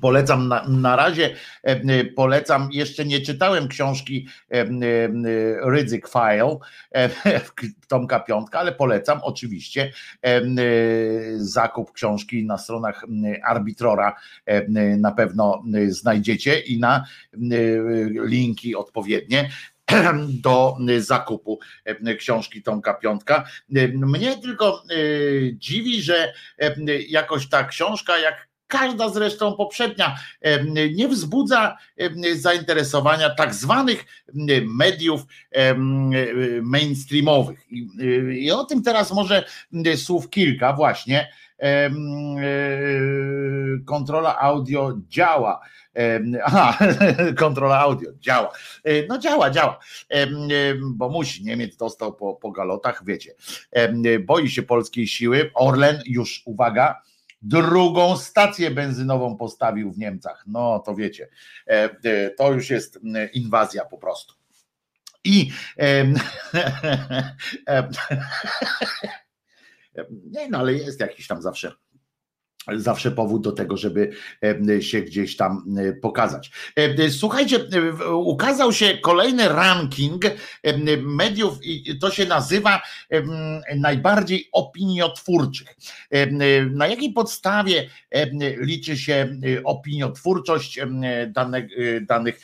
[0.00, 4.66] Polecam na, na razie, e, polecam, jeszcze nie czytałem książki e, e,
[5.70, 6.58] Rydzyk File
[7.88, 9.92] Tomka Piątka, ale polecam oczywiście
[11.36, 13.04] zakup książki na stronach
[13.44, 14.16] Arbitrora
[14.98, 17.04] na pewno znajdziecie i na
[18.26, 19.50] linki odpowiednie
[20.44, 21.58] do zakupu
[22.18, 23.44] książki Tomka Piątka.
[23.94, 24.82] Mnie tylko
[25.52, 26.32] dziwi, że
[27.08, 30.16] jakoś ta książka, jak każda zresztą poprzednia,
[30.94, 31.76] nie wzbudza
[32.34, 34.04] zainteresowania tak zwanych
[34.66, 35.22] mediów
[36.62, 37.66] mainstreamowych.
[38.32, 39.44] I o tym teraz może
[39.96, 41.28] słów kilka właśnie.
[41.62, 41.90] E,
[43.84, 45.60] kontrola audio działa.
[46.44, 46.78] Aha,
[47.38, 48.52] kontrola audio działa.
[48.84, 49.78] E, no działa, działa,
[50.82, 51.44] bo musi.
[51.44, 53.34] Niemiec dostał po, po galotach, wiecie.
[54.20, 55.50] Boi się polskiej siły.
[55.54, 57.02] Orlen już, uwaga,
[57.42, 60.44] drugą stację benzynową postawił w Niemcach.
[60.46, 61.28] No to wiecie,
[61.66, 63.00] e, e, to już jest
[63.32, 64.34] inwazja po prostu.
[65.24, 65.50] I
[70.30, 71.72] nie, no ale jest jakiś tam zawsze
[72.74, 74.10] zawsze powód do tego, żeby
[74.80, 76.50] się gdzieś tam pokazać.
[77.10, 77.58] Słuchajcie,
[78.12, 80.22] ukazał się kolejny ranking
[81.00, 82.82] mediów i to się nazywa
[83.76, 85.76] najbardziej opiniotwórczych.
[86.70, 87.88] Na jakiej podstawie
[88.58, 90.80] liczy się opiniotwórczość
[91.28, 91.64] danych,
[92.02, 92.40] danych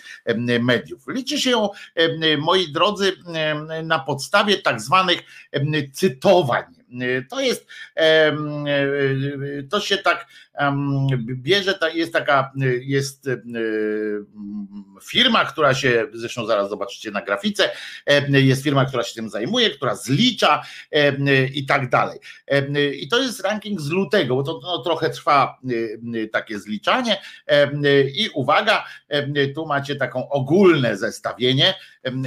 [0.61, 1.03] mediów?
[1.09, 1.69] Liczy się,
[2.39, 3.13] moi drodzy,
[3.85, 5.23] na podstawie tak zwanych
[5.93, 6.65] cytowań
[7.31, 7.67] to jest,
[9.71, 10.27] to się tak
[11.19, 13.29] bierze, jest taka, jest
[15.03, 17.71] firma, która się, zresztą zaraz zobaczycie na grafice,
[18.29, 20.63] jest firma, która się tym zajmuje, która zlicza
[21.55, 22.19] i tak dalej.
[23.01, 25.59] I to jest ranking z lutego, bo to no, trochę trwa
[26.33, 27.23] takie zliczanie
[28.15, 28.85] i uwaga,
[29.55, 31.75] tu macie taką ogólne zestawienie,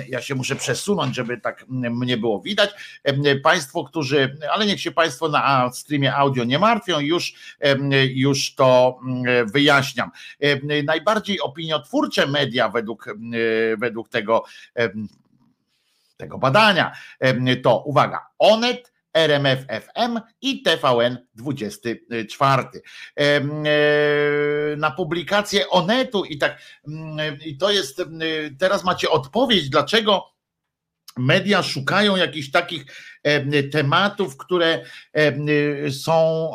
[0.09, 2.69] ja się muszę przesunąć, żeby tak mnie było widać.
[3.43, 7.33] Państwo, którzy, ale niech się Państwo na streamie audio nie martwią, już,
[8.15, 8.99] już to
[9.53, 10.11] wyjaśniam.
[10.83, 13.05] Najbardziej opiniotwórcze media według,
[13.77, 14.43] według tego,
[16.17, 16.91] tego badania
[17.63, 22.63] to, uwaga, Onet, RMF FM i TVN 24.
[23.15, 23.41] E,
[24.77, 26.61] na publikację Onetu i tak,
[27.45, 28.01] i to jest,
[28.59, 30.35] teraz macie odpowiedź, dlaczego
[31.17, 32.85] media szukają jakichś takich
[33.71, 34.85] tematów, które
[35.91, 36.51] są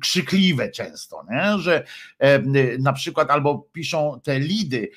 [0.00, 1.58] krzykliwe często, nie?
[1.58, 1.84] że
[2.78, 4.90] na przykład albo piszą te lidy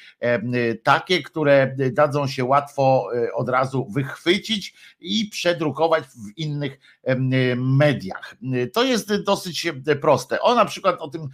[0.83, 6.79] takie, które dadzą się łatwo e, od razu wychwycić i przedrukować w innych
[7.57, 8.35] mediach.
[8.73, 9.67] To jest dosyć
[10.01, 10.41] proste.
[10.41, 11.29] O na przykład o tym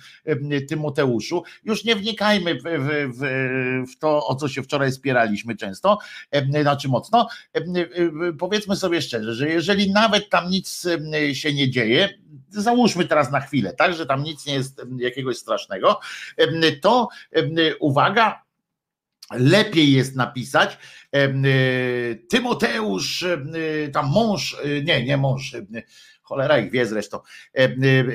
[0.70, 2.64] Tymoteuszu, już nie wnikajmy w,
[3.14, 3.22] w,
[3.92, 5.98] w to, o co się wczoraj spieraliśmy często,
[6.62, 7.28] znaczy mocno.
[8.40, 10.88] Powiedzmy sobie szczerze, że jeżeli nawet tam nic
[11.34, 12.10] się nie dzieje,
[12.50, 16.00] załóżmy teraz na chwilę, tak, że tam nic nie jest jakiegoś strasznego,
[16.82, 17.08] to
[17.80, 18.44] uwaga,
[19.32, 20.78] lepiej jest napisać
[22.30, 23.26] Tymoteusz,
[23.94, 25.56] tam mąż, nie, nie mąż,
[26.24, 27.20] cholera ich wie zresztą,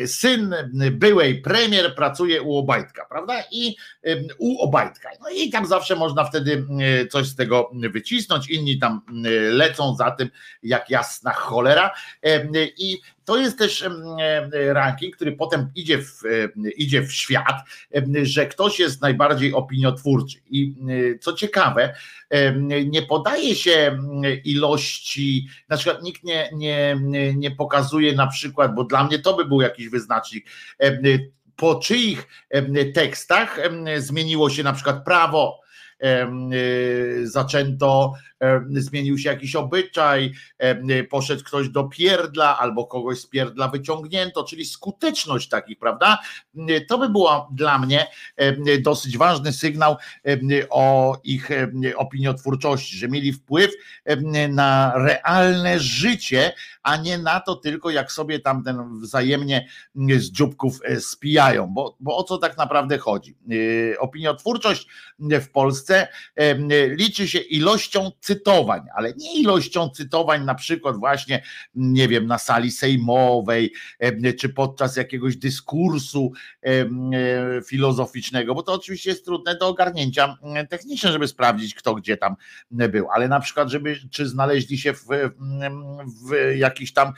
[0.07, 0.55] syn
[0.91, 3.35] byłej premier pracuje u Obajtka, prawda?
[3.53, 3.77] I
[4.39, 5.09] u Obajtka.
[5.21, 6.67] No i tam zawsze można wtedy
[7.11, 9.01] coś z tego wycisnąć, inni tam
[9.53, 10.31] lecą za tym
[10.63, 11.91] jak jasna cholera
[12.79, 13.85] i to jest też
[14.53, 16.23] ranking, który potem idzie w,
[16.77, 17.57] idzie w świat,
[18.23, 20.39] że ktoś jest najbardziej opiniotwórczy.
[20.51, 20.75] I
[21.21, 21.95] co ciekawe,
[22.87, 23.99] nie podaje się
[24.45, 27.01] ilości, na przykład nikt nie, nie,
[27.37, 30.47] nie pokazuje na przykład, bo dla mnie to by był jakiś wyznacznik,
[31.57, 32.29] po czyich
[32.95, 33.59] tekstach
[33.97, 35.61] zmieniło się na przykład prawo,
[37.23, 38.15] zaczęto
[38.71, 40.33] zmienił się jakiś obyczaj,
[41.11, 46.19] poszedł ktoś do pierdla albo kogoś z pierdla wyciągnięto, czyli skuteczność takich, prawda?
[46.89, 48.07] To by było dla mnie
[48.81, 49.97] dosyć ważny sygnał
[50.71, 51.51] o ich
[51.97, 53.71] opiniotwórczości, że mieli wpływ
[54.49, 56.53] na realne życie,
[56.89, 61.97] a nie na to tylko, jak sobie tam ten wzajemnie z dzióbków e, spijają, bo,
[62.01, 63.37] bo o co tak naprawdę chodzi?
[63.93, 64.87] E, opiniotwórczość
[65.19, 66.09] w Polsce
[66.89, 71.43] liczy się ilością cytowań, ale nie ilością cytowań, na przykład właśnie,
[71.75, 73.73] nie wiem, na sali sejmowej,
[74.39, 76.33] czy podczas jakiegoś dyskursu
[76.63, 76.71] e,
[77.67, 80.37] filozoficznego, bo to oczywiście jest trudne do ogarnięcia
[80.69, 82.37] technicznie, żeby sprawdzić, kto gdzie tam
[82.71, 85.07] był, ale na przykład, żeby, czy znaleźli się w,
[86.29, 87.13] w jakichś tam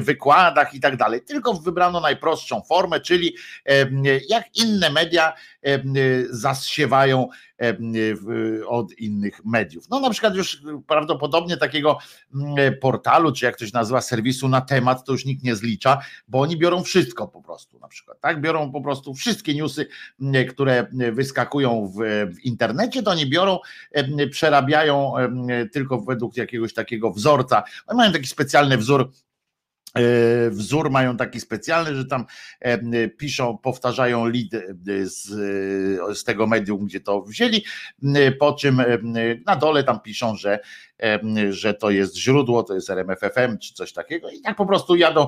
[0.00, 3.36] wykładach i tak dalej, tylko wybrano najprostszą formę, czyli
[4.28, 5.32] jak inne media
[6.30, 7.28] zasiewają
[8.66, 9.88] od innych mediów.
[9.90, 11.98] No na przykład już prawdopodobnie takiego
[12.34, 15.98] mm, portalu, czy jak ktoś nazywa serwisu na temat, to już nikt nie zlicza,
[16.28, 18.40] bo oni biorą wszystko po prostu na przykład, tak?
[18.40, 19.86] Biorą po prostu wszystkie newsy,
[20.20, 21.98] mm, które wyskakują w,
[22.36, 23.58] w internecie, to oni biorą,
[24.30, 25.12] przerabiają
[25.72, 27.62] tylko według jakiegoś takiego wzorca.
[27.86, 29.31] Oni mają taki specjalny wzór E,
[30.50, 32.26] wzór mają taki specjalny, że tam
[32.60, 35.26] e, piszą, powtarzają lead e, z,
[36.18, 37.64] z tego medium, gdzie to wzięli,
[38.38, 38.82] po czym
[39.46, 40.58] na dole tam piszą, że
[41.50, 45.26] że to jest źródło, to jest RMFFM czy coś takiego i tak po prostu jadą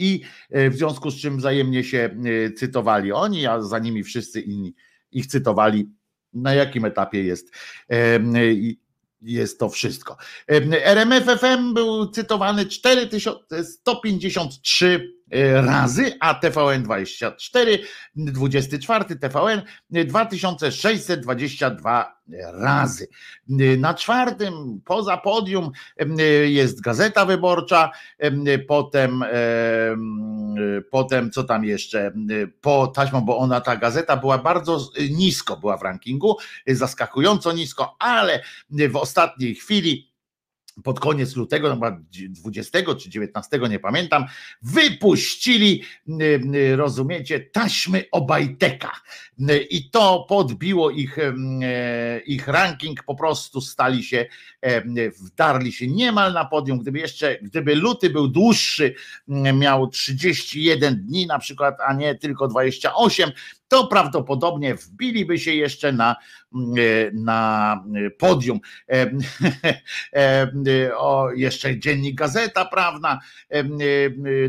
[0.00, 0.20] i
[0.50, 2.10] e, w związku z czym wzajemnie się e,
[2.52, 4.74] cytowali oni, a za nimi wszyscy inni
[5.12, 5.90] ich cytowali.
[6.32, 7.50] Na jakim etapie jest
[9.22, 10.16] jest to wszystko.
[10.84, 15.00] RMFFM był cytowany 4153 e,
[15.54, 17.78] razy, a TVN 24,
[18.16, 22.20] 24 TVN 2622
[22.52, 23.08] razy.
[23.78, 25.70] Na czwartym, poza podium,
[26.46, 27.90] jest Gazeta Wyborcza,
[28.68, 29.24] potem,
[30.90, 32.12] potem co tam jeszcze,
[32.60, 36.36] po taśmą, bo ona, ta gazeta była bardzo nisko, była w rankingu,
[36.66, 40.09] zaskakująco nisko, ale w ostatniej chwili
[40.84, 41.96] pod koniec lutego, no
[42.28, 44.24] 20 czy 19, nie pamiętam,
[44.62, 49.00] wypuścili, y, y, rozumiecie, taśmy Obajteka.
[49.50, 51.16] Y, I to podbiło ich,
[52.26, 54.26] ich ranking, po prostu stali się,
[55.20, 56.78] wdarli się niemal na podium.
[56.78, 58.94] Gdyby jeszcze, gdyby luty był dłuższy,
[59.54, 63.32] miał 31 dni na przykład, a nie tylko 28,
[63.70, 66.16] to prawdopodobnie wbiliby się jeszcze na,
[66.54, 67.84] mm, e, na
[68.18, 68.60] podium.
[70.12, 73.20] E, e, o, jeszcze dziennik Gazeta Prawna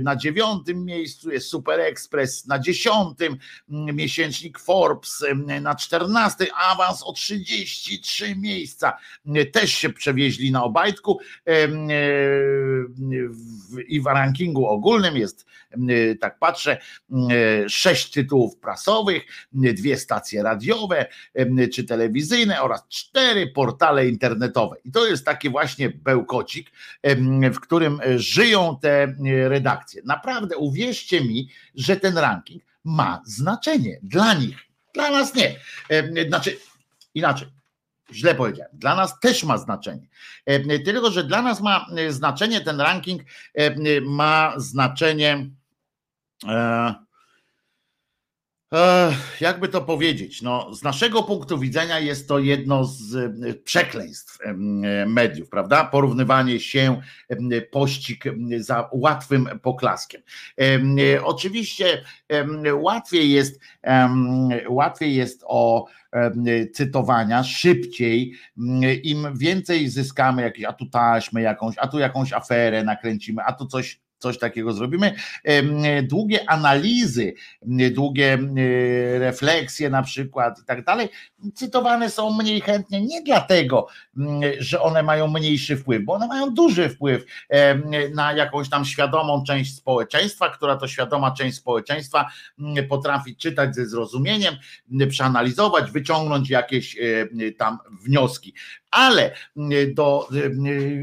[0.02, 3.38] na dziewiątym miejscu jest Super Express, na dziesiątym
[3.70, 5.24] miesięcznik Forbes,
[5.62, 8.98] na czternastym awans o 33 miejsca.
[9.54, 11.20] Też się przewieźli na Obajtku
[13.88, 15.46] i w rankingu ogólnym jest,
[16.20, 16.78] tak patrzę,
[17.68, 19.11] sześć tytułów prasowych,
[19.54, 21.06] dwie stacje radiowe
[21.74, 24.76] czy telewizyjne oraz cztery portale internetowe.
[24.86, 26.72] I to jest taki właśnie bełkocik,
[27.54, 29.16] w którym żyją te
[29.48, 30.02] redakcje.
[30.06, 34.58] Naprawdę uwierzcie mi, że ten ranking ma znaczenie dla nich.
[34.94, 35.56] Dla nas nie.
[36.28, 36.58] Znaczy,
[37.16, 37.48] inaczej,
[38.14, 38.72] źle powiedziałem.
[38.78, 40.08] Dla nas też ma znaczenie.
[40.86, 43.22] Tylko, że dla nas ma znaczenie ten ranking,
[44.02, 45.50] ma znaczenie.
[46.48, 46.96] E,
[49.42, 54.54] jakby to powiedzieć, no, z naszego punktu widzenia jest to jedno z e, przekleństw e,
[55.06, 55.86] mediów, prawda?
[55.86, 57.02] Porównywanie się,
[57.72, 58.24] pościg
[58.58, 60.22] za łatwym poklaskiem.
[61.24, 62.04] Oczywiście
[62.74, 63.60] łatwiej jest,
[64.70, 65.86] łatwiej jest o
[66.74, 68.34] cytowania szybciej,
[69.04, 73.66] im więcej zyskamy, jakieś, a tu taśmy jakąś, a tu jakąś aferę nakręcimy, a tu
[73.66, 75.14] coś coś takiego zrobimy.
[76.04, 77.34] Długie analizy,
[77.92, 78.38] długie
[79.20, 81.10] refleksje na przykład i tak dalej,
[81.56, 83.88] cytowane są mniej chętnie nie dlatego,
[84.60, 87.26] że one mają mniejszy wpływ, bo one mają duży wpływ
[88.16, 92.30] na jakąś tam świadomą część społeczeństwa, która to świadoma część społeczeństwa
[92.90, 94.56] potrafi czytać ze zrozumieniem,
[95.10, 96.98] przeanalizować, wyciągnąć jakieś
[97.58, 98.54] tam wnioski
[98.92, 99.36] ale
[99.96, 100.28] do,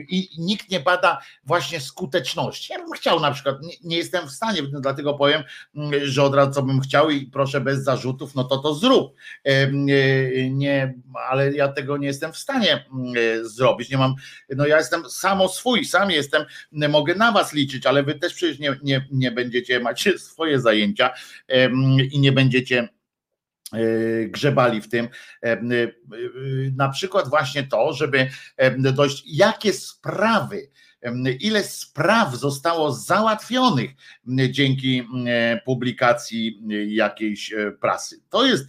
[0.09, 2.73] i nikt nie bada właśnie skuteczności.
[2.73, 5.43] Ja bym chciał na przykład, nie, nie, jestem w stanie, dlatego powiem,
[6.03, 9.15] że od razu co bym chciał i proszę bez zarzutów, no to to zrób.
[10.51, 10.95] Nie,
[11.31, 12.85] ale ja tego nie jestem w stanie
[13.43, 13.91] zrobić.
[13.91, 14.15] Nie mam,
[14.57, 18.59] no ja jestem samo swój, sam jestem, mogę na was liczyć, ale wy też przecież
[18.59, 21.11] nie, nie, nie będziecie, macie swoje zajęcia
[22.11, 22.89] i nie będziecie
[24.29, 25.09] grzebali w tym.
[25.45, 25.59] E, e,
[26.77, 28.29] na przykład właśnie to, żeby
[28.79, 30.69] dojść, jakie sprawy,
[31.41, 33.91] ile spraw zostało załatwionych
[34.51, 35.09] dzięki
[35.65, 38.21] publikacji jakiejś prasy.
[38.31, 38.67] To jest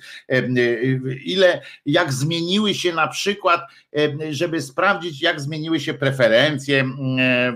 [1.26, 3.61] ile, jak zmieniły się na przykład,
[4.30, 6.85] żeby sprawdzić, jak zmieniły się preferencje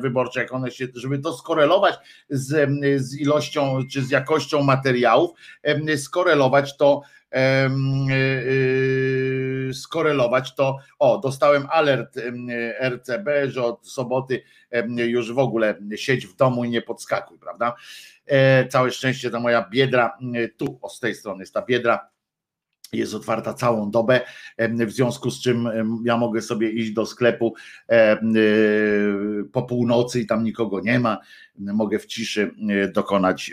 [0.02, 1.96] wyborcze, jak one się, żeby to skorelować
[2.30, 2.70] z,
[3.02, 5.32] z ilością czy z jakością materiałów,
[5.98, 7.23] skorelować to Y, y,
[9.74, 12.20] skorelować, to o, dostałem alert
[12.80, 14.44] RCB, że od soboty
[14.96, 17.76] już w ogóle siedź w domu i nie podskakuj, prawda?
[18.26, 20.18] E, całe szczęście ta moja biedra,
[20.58, 22.13] tu o z tej strony jest ta biedra,
[22.94, 24.22] jest otwarta całą dobę,
[24.60, 25.70] w związku z czym
[26.06, 27.54] ja mogę sobie iść do sklepu
[27.92, 27.96] y,
[29.52, 31.18] po północy i tam nikogo nie ma.
[31.58, 32.52] Mogę w ciszy
[32.94, 33.52] dokonać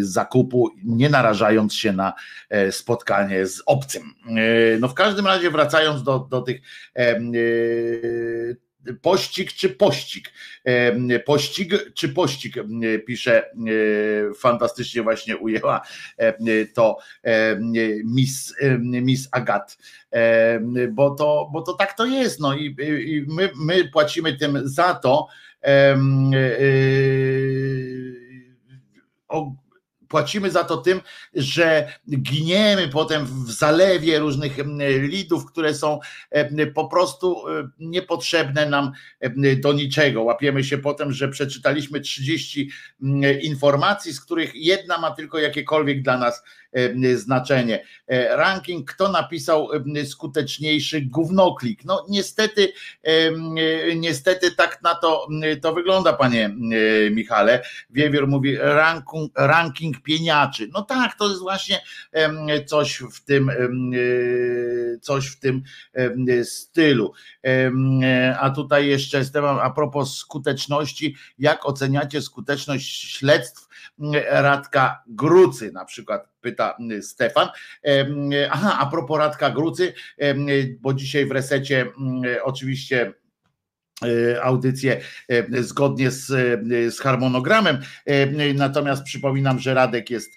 [0.00, 2.12] zakupu, nie narażając się na
[2.48, 4.02] e, spotkanie z obcym.
[4.02, 6.60] E, no w każdym razie, wracając do, do tych
[9.02, 10.32] pościg czy pościg.
[11.24, 12.54] Pościg czy pościg,
[13.06, 13.50] pisze
[14.38, 15.80] fantastycznie właśnie ujęła
[16.74, 16.98] to
[18.04, 19.78] Miss, Miss Agat,
[20.90, 22.76] bo to, bo to tak to jest, no i,
[23.06, 25.28] i my, my płacimy tym za to,
[29.28, 29.52] o,
[30.08, 31.00] płacimy za to tym,
[31.34, 34.56] że giniemy potem w zalewie różnych
[35.00, 36.00] lidów, które są
[36.74, 37.44] po prostu
[37.78, 38.92] niepotrzebne nam
[39.56, 40.22] do niczego.
[40.22, 42.70] Łapiemy się potem, że przeczytaliśmy 30
[43.42, 46.42] informacji, z których jedna ma tylko jakiekolwiek dla nas
[47.14, 47.84] znaczenie.
[48.06, 49.68] E, ranking, kto napisał
[50.04, 51.84] skuteczniejszy gównoklik.
[51.84, 52.72] No niestety,
[53.96, 55.28] niestety tak na to,
[55.62, 56.50] to wygląda, panie
[57.10, 57.62] Michale.
[57.90, 60.68] Wiewiór mówi ranking, ranking pieniaczy.
[60.72, 61.80] No tak, to jest właśnie
[62.66, 63.50] coś w tym,
[65.00, 65.62] coś w tym
[66.44, 67.12] stylu.
[68.40, 69.22] A tutaj jeszcze
[69.60, 73.68] a propos skuteczności, jak oceniacie skuteczność śledztw
[74.30, 77.48] Radka Grucy na przykład, pyta Stefan.
[78.50, 79.92] Aha, a propos Radka Grucy,
[80.80, 81.86] bo dzisiaj w resecie
[82.42, 83.12] oczywiście
[84.02, 85.00] e, audycję
[85.60, 86.26] zgodnie z,
[86.94, 87.78] z, harmonogramem.
[88.54, 90.30] Natomiast przypominam, że Radek jest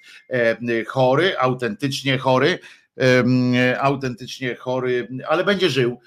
[0.88, 2.60] chory, autentycznie chory
[3.80, 6.00] autentycznie chory, ale będzie żył.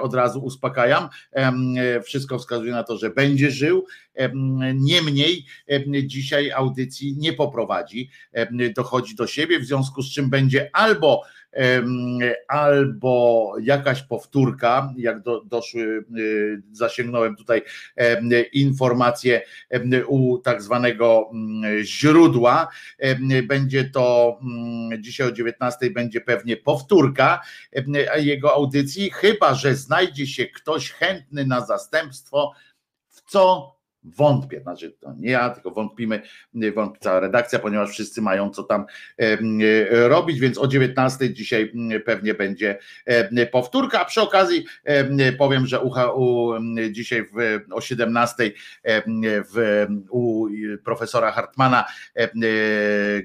[0.00, 1.08] Od razu uspokajam.
[2.04, 3.86] Wszystko wskazuje na to, że będzie żył.
[4.74, 5.46] Niemniej
[6.04, 8.10] dzisiaj audycji nie poprowadzi,
[8.76, 11.22] dochodzi do siebie, w związku z czym będzie albo
[12.48, 17.62] albo jakaś powtórka, jak do, doszły, y, zasięgnąłem tutaj
[18.52, 19.42] informacje
[20.06, 22.68] u tak zwanego mm, źródła,
[23.42, 27.40] będzie to mm, dzisiaj o 19 będzie pewnie powtórka
[28.16, 32.52] jego audycji, chyba że znajdzie się ktoś chętny na zastępstwo,
[33.08, 33.74] w co
[34.04, 36.22] Wątpię, znaczy to nie ja, tylko wątpimy,
[36.74, 38.84] wątpi cała redakcja, ponieważ wszyscy mają co tam
[39.90, 41.72] robić, więc o 19 dzisiaj
[42.04, 42.78] pewnie będzie
[43.52, 44.64] powtórka, a przy okazji
[45.38, 46.52] powiem, że u,
[46.90, 48.52] dzisiaj w, o 17
[49.24, 50.46] w, u
[50.84, 51.84] profesora Hartmana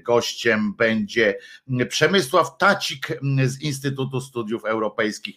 [0.03, 1.37] gościem będzie
[1.89, 3.07] Przemysław Tacik
[3.45, 5.35] z Instytutu Studiów Europejskich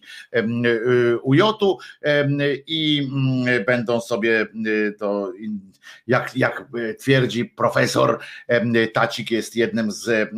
[1.23, 1.79] UJ-u
[2.67, 3.11] i
[3.67, 4.47] będą sobie
[4.99, 5.30] to
[6.07, 8.19] jak, jak twierdzi profesor
[8.93, 10.31] Tacik jest jednym z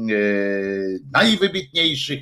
[1.12, 2.20] najwybitniejszych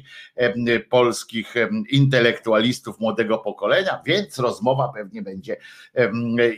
[0.91, 1.55] polskich
[1.91, 5.57] intelektualistów młodego pokolenia, więc rozmowa pewnie będzie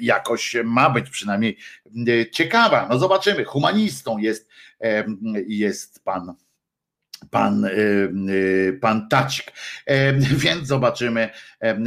[0.00, 1.58] jakoś ma być przynajmniej
[2.32, 2.88] ciekawa.
[2.90, 3.44] No zobaczymy.
[3.44, 4.48] Humanistą jest,
[5.46, 6.34] jest pan
[7.32, 7.66] pan,
[8.80, 9.52] pan Tacik.
[10.36, 11.30] Więc zobaczymy,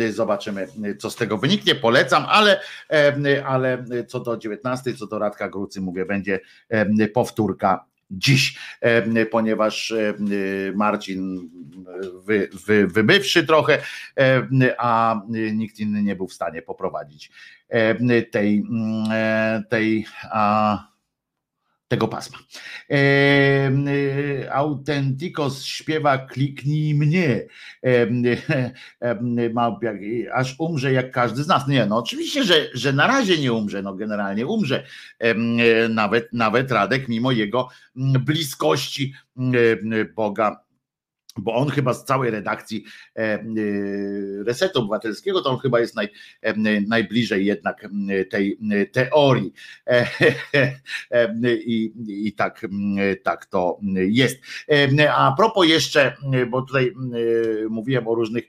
[0.09, 0.67] zobaczymy,
[0.99, 1.75] co z tego wyniknie.
[1.75, 2.59] Polecam, ale,
[3.45, 6.39] ale co do 19, co do Radka Grucy, mówię, będzie
[7.13, 8.59] powtórka dziś,
[9.31, 9.93] ponieważ
[10.75, 11.49] Marcin
[12.25, 13.81] wy, wy, wybywszy trochę,
[14.77, 17.31] a nikt inny nie był w stanie poprowadzić
[18.31, 18.63] tej,
[19.69, 20.94] tej a,
[21.87, 22.37] tego pasma.
[22.89, 27.45] E, e, Autentikos śpiewa kliknij mnie,
[27.83, 28.07] e,
[29.01, 31.67] e, aż umrze jak każdy z nas.
[31.67, 34.83] Nie, no oczywiście, że, że na razie nie umrze, no generalnie umrze.
[35.19, 35.35] E,
[35.89, 40.64] nawet, nawet Radek, mimo jego bliskości e, Boga
[41.37, 42.83] bo on chyba z całej redakcji
[43.15, 43.39] e, e,
[44.43, 46.09] Resetu Obywatelskiego, to on chyba jest naj,
[46.41, 46.53] e,
[46.87, 47.87] najbliżej jednak
[48.29, 48.59] tej
[48.91, 49.53] teorii.
[51.65, 52.65] I, i tak,
[53.23, 54.37] tak to jest.
[55.15, 56.15] A propos jeszcze,
[56.49, 56.93] bo tutaj
[57.69, 58.43] mówiłem o różnych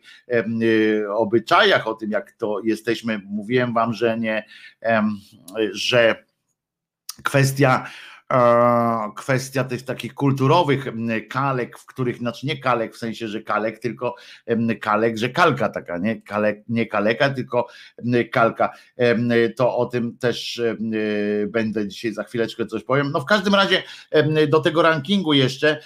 [1.16, 4.44] obyczajach, o tym jak to jesteśmy, mówiłem wam, że nie,
[5.72, 6.24] że
[7.22, 7.86] kwestia
[9.16, 10.86] kwestia tych takich kulturowych
[11.30, 14.14] kalek, w których, znaczy nie kalek w sensie, że kalek, tylko
[14.80, 17.68] kalek, że kalka taka, nie, kalek, nie kaleka, tylko
[18.32, 18.72] kalka.
[19.56, 20.62] To o tym też
[21.48, 23.10] będę dzisiaj za chwileczkę coś powiem.
[23.12, 23.82] No w każdym razie
[24.48, 25.80] do tego rankingu jeszcze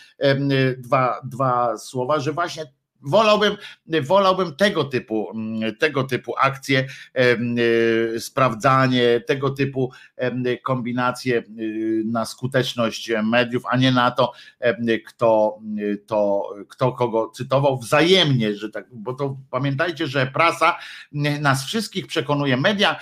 [0.78, 2.64] dwa, dwa słowa, że właśnie
[3.02, 3.56] Wolałbym,
[4.02, 5.32] wolałbym tego typu,
[5.78, 9.92] tego typu akcje, e, sprawdzanie, tego typu
[10.62, 11.42] kombinacje e,
[12.04, 14.32] na skuteczność mediów, a nie na to,
[15.06, 15.58] kto,
[16.06, 20.78] to, kto kogo cytował wzajemnie, że tak, bo to pamiętajcie, że prasa
[21.40, 22.96] nas wszystkich przekonuje, media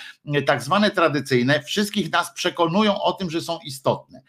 [0.47, 4.23] tak zwane tradycyjne, wszystkich nas przekonują o tym, że są istotne.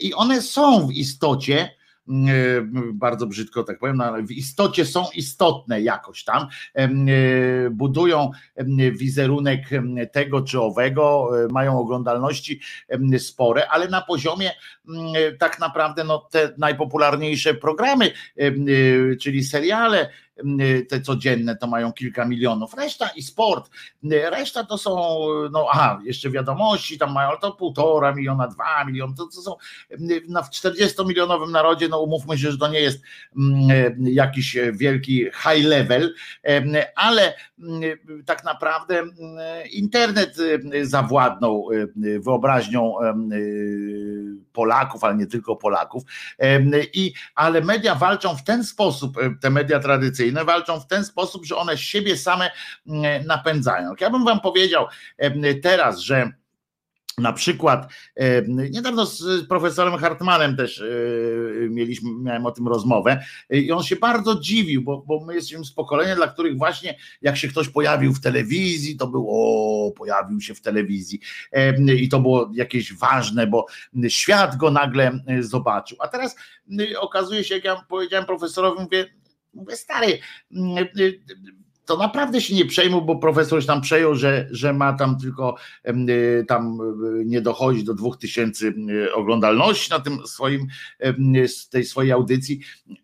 [0.00, 1.77] I one są w istocie,
[2.92, 6.88] bardzo brzydko tak powiem, no, ale w istocie są istotne jakoś tam, e,
[7.70, 8.30] budują
[8.92, 9.60] wizerunek
[10.12, 12.60] tego czy owego, e, mają oglądalności
[13.18, 14.50] spore, ale na poziomie
[15.38, 18.10] tak naprawdę no, te najpopularniejsze programy,
[19.20, 20.10] czyli seriale,
[20.88, 23.70] te codzienne to mają kilka milionów, reszta i sport,
[24.30, 25.18] reszta to są,
[25.52, 29.56] no aha, jeszcze wiadomości tam mają, to półtora miliona, dwa miliony, to, to są
[30.28, 33.02] na w 40 milionowym narodzie, no umówmy się, że to nie jest
[34.00, 36.14] jakiś wielki high level,
[36.96, 37.34] ale
[38.26, 39.02] tak naprawdę
[39.72, 40.36] internet
[40.82, 41.68] zawładnął
[42.20, 42.94] wyobraźnią
[44.52, 46.02] Polaków, ale nie tylko Polaków,
[46.94, 51.44] i ale media walczą w ten sposób, te media tradycyjne, opozycyjne walczą w ten sposób,
[51.44, 52.50] że one siebie same
[52.86, 53.94] mm, napędzają.
[54.00, 54.86] Ja bym wam powiedział
[55.62, 56.32] teraz, że
[57.18, 57.92] na przykład
[58.70, 60.84] niedawno z profesorem Hartmanem też e,
[61.70, 65.72] mieliśmy, miałem o tym rozmowę i on się bardzo dziwił, bo, bo my jesteśmy z
[65.72, 70.54] pokolenia, dla których właśnie jak się ktoś pojawił w telewizji, to było o, pojawił się
[70.54, 71.20] w telewizji
[71.96, 73.66] i to było jakieś ważne, bo
[74.08, 75.98] świat go nagle zobaczył.
[76.00, 76.36] A teraz
[76.98, 79.06] okazuje się, jak ja powiedziałem profesorowi, mówię,
[79.54, 80.18] Mówię, stary,
[80.52, 81.20] mm, y, y,
[81.84, 85.56] to naprawdę się nie przejmuj, bo profesor się tam przejął, że, że ma tam tylko
[85.88, 86.78] y, tam
[87.24, 88.74] nie dochodzi do dwóch tysięcy
[89.14, 90.66] oglądalności na tym swoim,
[91.70, 92.60] tej swojej audycji.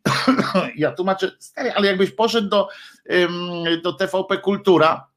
[0.77, 2.69] Ja tłumaczę, stary, ale jakbyś poszedł do,
[3.83, 5.14] do TVP Kultura,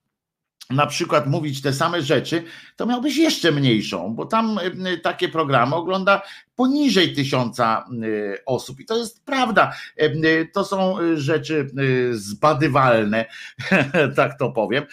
[0.70, 2.44] na przykład mówić te same rzeczy,
[2.76, 4.60] to miałbyś jeszcze mniejszą, bo tam
[5.04, 6.22] takie programy ogląda
[6.58, 8.80] poniżej tysiąca y, osób.
[8.80, 9.74] I to jest prawda.
[10.02, 11.68] Y, to są y, rzeczy
[12.12, 13.26] zbadywalne,
[14.16, 14.84] tak to powiem,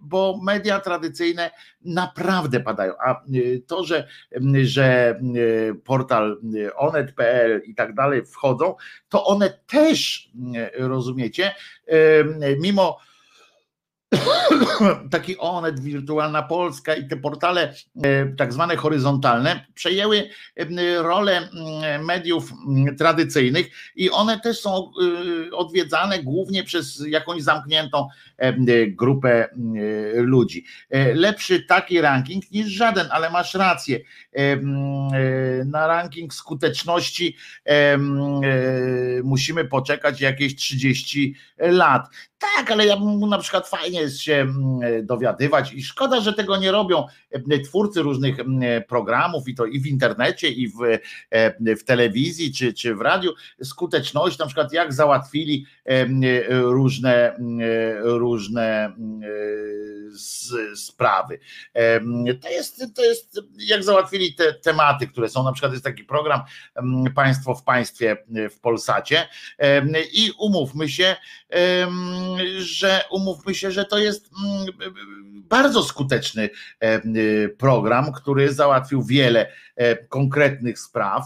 [0.00, 1.50] bo media tradycyjne
[1.84, 2.92] naprawdę padają.
[3.06, 3.22] A
[3.66, 4.08] to, że,
[4.62, 5.20] że
[5.84, 6.40] portal
[6.76, 8.74] onet.pl i tak dalej wchodzą,
[9.08, 10.30] to one też,
[10.78, 11.54] rozumiecie,
[12.60, 12.98] mimo
[15.10, 17.74] taki Onet, Wirtualna Polska i te portale
[18.04, 21.48] e, tak zwane horyzontalne przejęły e, rolę
[22.02, 22.52] mediów
[22.98, 24.90] tradycyjnych i one też są
[25.50, 28.08] e, odwiedzane głównie przez jakąś zamkniętą
[28.88, 29.48] grupę
[30.14, 30.64] ludzi.
[31.14, 34.00] Lepszy taki ranking niż żaden, ale masz rację.
[35.66, 37.36] Na ranking skuteczności
[39.24, 42.08] musimy poczekać jakieś 30 lat.
[42.56, 46.32] Tak, ale ja bym mu na przykład fajnie jest się mm, dowiadywać i szkoda, że
[46.32, 47.06] tego nie robią
[47.64, 48.36] twórcy różnych
[48.88, 50.74] programów i to i w internecie i w,
[51.80, 53.32] w telewizji czy, czy w radiu,
[53.62, 55.66] skuteczność, na przykład jak załatwili
[56.48, 57.36] różne,
[58.02, 58.92] różne
[60.74, 61.38] sprawy.
[62.42, 66.40] To jest, to jest jak załatwili te tematy, które są, na przykład jest taki program
[67.14, 68.16] Państwo w Państwie
[68.50, 69.28] w Polsacie
[70.12, 71.16] i umówmy się,
[72.58, 74.30] że umówmy się, że to jest
[75.48, 76.50] bardzo skuteczny
[77.58, 79.52] program, który załatwił wiele
[80.08, 81.24] konkretnych spraw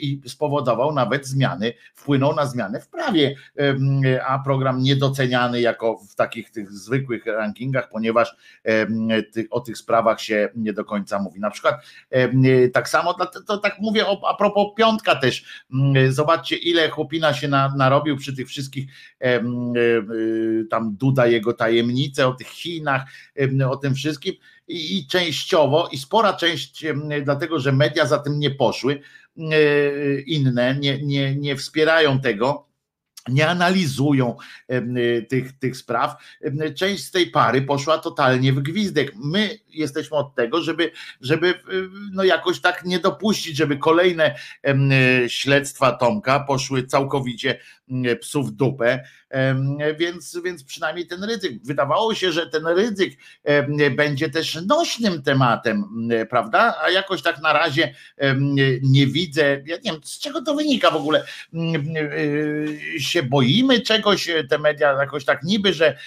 [0.00, 3.34] i spowodował nawet zmiany, wpłynął na zmianę w prawie,
[4.26, 8.36] a program niedoceniany jako w takich tych zwykłych rankingach, ponieważ
[9.50, 11.40] o tych sprawach się nie do końca mówi.
[11.40, 11.74] Na przykład
[12.72, 13.14] tak samo,
[13.46, 15.66] to tak mówię a propos piątka też,
[16.08, 18.86] zobaczcie ile chłopina się narobił przy tych wszystkich
[20.70, 23.02] tam Duda jego tajemnice o tych Chinach,
[23.70, 24.34] o tym wszystkim
[24.68, 26.84] i, częściowo, i spora część,
[27.24, 29.00] dlatego że media za tym nie poszły,
[30.26, 32.66] inne nie, nie, nie wspierają tego,
[33.28, 34.36] nie analizują
[35.28, 36.14] tych, tych spraw.
[36.76, 39.12] Część z tej pary poszła totalnie w gwizdek.
[39.16, 40.90] My jesteśmy od tego, żeby,
[41.20, 41.54] żeby
[42.12, 44.34] no jakoś tak nie dopuścić, żeby kolejne
[45.28, 47.58] śledztwa Tomka poszły całkowicie
[48.20, 49.04] psu w dupę,
[49.98, 51.64] więc, więc przynajmniej ten ryzyk.
[51.64, 53.12] Wydawało się, że ten ryzyk
[53.96, 55.84] będzie też nośnym tematem,
[56.30, 56.74] prawda?
[56.82, 57.94] A jakoś tak na razie
[58.82, 61.24] nie widzę, ja nie wiem, z czego to wynika w ogóle.
[62.98, 65.98] Się boimy czegoś, te media jakoś tak niby, że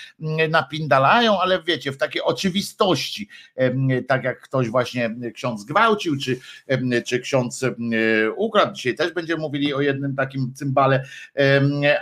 [0.50, 3.30] napindalają, ale wiecie, w takiej oczywistości,
[4.08, 6.40] tak jak ktoś właśnie ksiądz gwałcił, czy,
[7.06, 7.66] czy ksiądz
[8.36, 8.76] ukradł.
[8.76, 11.06] Dzisiaj też będziemy mówili o jednym takim cymbale,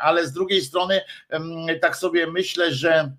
[0.01, 1.01] ale z drugiej strony
[1.81, 3.11] tak sobie myślę, że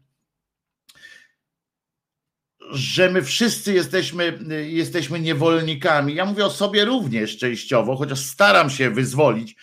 [2.70, 4.38] że my wszyscy jesteśmy,
[4.68, 6.14] jesteśmy niewolnikami.
[6.14, 9.56] Ja mówię o sobie również częściowo, chociaż staram się wyzwolić.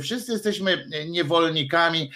[0.00, 2.10] Wszyscy jesteśmy niewolnikami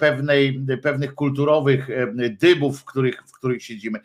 [0.00, 1.88] pewnej, pewnych kulturowych
[2.30, 4.00] dybów, w których, w których siedzimy.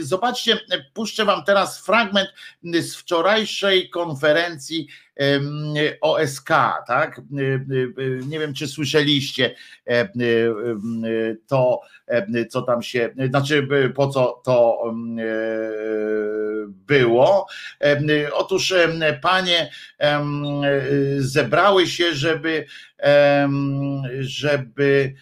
[0.00, 0.58] Zobaczcie,
[0.94, 2.28] puszczę Wam teraz fragment
[2.62, 4.88] z wczorajszej konferencji
[6.00, 6.48] OSK,
[6.86, 7.20] tak?
[8.26, 9.54] Nie wiem, czy słyszeliście
[11.46, 11.80] to,
[12.50, 14.94] co tam się, znaczy po co to
[16.68, 17.46] było.
[18.32, 18.74] Otóż
[19.22, 19.70] panie
[21.18, 22.66] zebrały się, żeby
[24.20, 25.14] żeby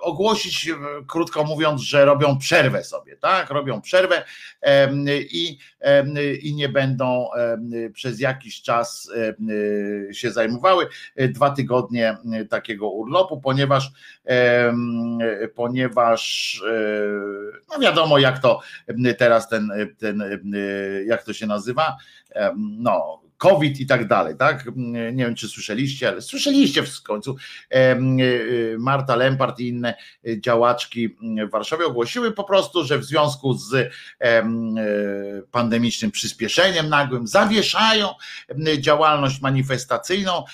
[0.00, 0.74] ogłosić, e,
[1.06, 3.50] krótko mówiąc, że robią przerwę sobie, tak?
[3.50, 4.24] Robią przerwę
[5.08, 5.58] i,
[6.42, 7.28] i nie będą
[7.92, 9.10] przez jakiś czas
[10.12, 10.86] się zajmowały.
[11.16, 12.16] Dwa tygodnie
[12.50, 13.90] takiego urlopu, ponieważ
[15.54, 16.62] ponieważ
[17.70, 18.60] no wiadomo jak to
[19.18, 20.22] teraz ten, ten
[21.06, 21.96] jak to się nazywa,
[22.56, 24.64] no COVID i tak dalej, tak?
[25.12, 27.36] Nie wiem, czy słyszeliście, ale słyszeliście w końcu.
[28.78, 29.94] Marta Lempart i inne
[30.38, 31.08] działaczki
[31.48, 33.92] w Warszawie ogłosiły po prostu, że w związku z
[35.50, 38.08] pandemicznym przyspieszeniem nagłym zawieszają
[38.78, 40.44] działalność manifestacyjną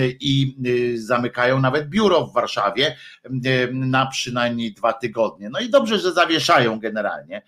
[0.00, 0.56] i
[0.94, 2.96] zamykają nawet biuro w Warszawie
[3.72, 5.50] na przynajmniej dwa tygodnie.
[5.50, 7.42] No i dobrze, że zawieszają generalnie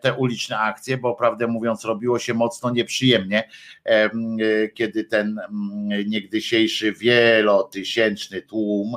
[0.00, 3.48] te uliczne akcje, bo prawdę mówiąc, robiło się mocno nieprzyjemnie
[4.74, 5.40] kiedy ten
[6.06, 8.96] niegdysiejszy wielotysięczny tłum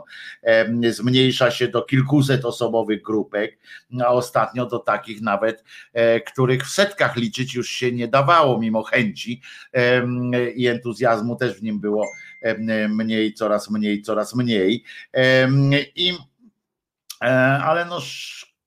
[0.90, 3.58] zmniejsza się do kilkuset osobowych grupek,
[4.06, 5.64] a ostatnio do takich nawet,
[5.94, 9.42] e, których w setkach liczyć już się nie dawało, mimo chęci
[10.56, 12.08] i entuzjazmu też w nim było
[12.90, 14.84] mniej, coraz mniej, coraz mniej.
[15.96, 16.14] I
[17.22, 17.28] e,
[17.64, 18.00] ale no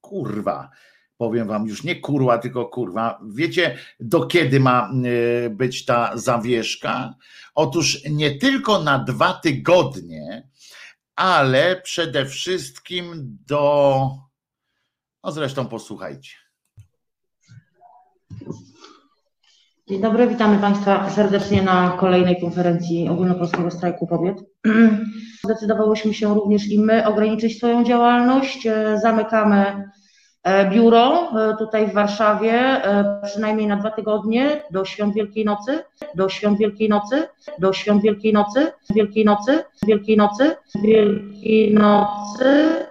[0.00, 0.70] kurwa
[1.18, 3.20] powiem wam już nie kurwa, tylko kurwa.
[3.28, 4.90] Wiecie, do kiedy ma
[5.46, 7.14] y, być ta zawieszka?
[7.54, 10.48] Otóż nie tylko na dwa tygodnie,
[11.16, 14.00] ale przede wszystkim do.
[15.24, 16.30] No zresztą posłuchajcie.
[19.88, 24.44] Dzień dobry, witamy Państwa serdecznie na kolejnej konferencji Ogólnopolskiego Strajku Kobiet.
[25.44, 28.68] Zdecydowałyśmy się również i my ograniczyć swoją działalność.
[29.02, 29.97] Zamykamy E,
[30.70, 35.78] biuro e, tutaj w Warszawie e, przynajmniej na dwa tygodnie do świąt Wielkiej Nocy,
[36.14, 37.28] do świąt Wielkiej Nocy,
[37.58, 42.86] do świąt Wielkiej Nocy, Wielkiej Nocy, Wielkiej Nocy, Wielkiej Nocy.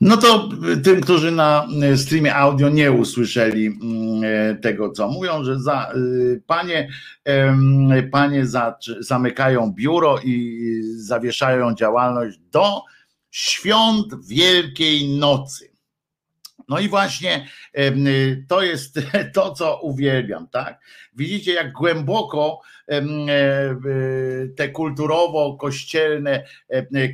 [0.00, 0.48] No to
[0.84, 1.66] tym, którzy na
[1.96, 5.92] streamie audio nie usłyszeli mm, tego, co mówią, że za,
[6.46, 6.88] panie,
[8.12, 10.62] panie za, zamykają biuro i
[10.96, 12.82] zawieszają działalność do
[13.30, 15.70] świąt Wielkiej Nocy.
[16.68, 17.48] No i właśnie
[18.48, 19.00] to jest
[19.34, 20.80] to, co uwielbiam, tak?
[21.16, 22.60] Widzicie, jak głęboko
[24.56, 26.44] te kulturowo-kościelne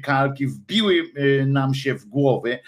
[0.02, 2.58] kalki wbiły e, nam się w głowy.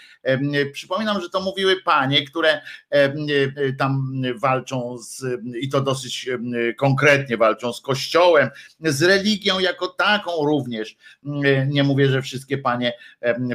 [0.73, 3.13] Przypominam, że to mówiły panie, które e,
[3.77, 5.25] tam walczą z,
[5.61, 6.29] i to dosyć
[6.77, 8.49] konkretnie walczą z kościołem,
[8.79, 10.97] z religią jako taką również.
[11.67, 12.93] Nie mówię, że wszystkie panie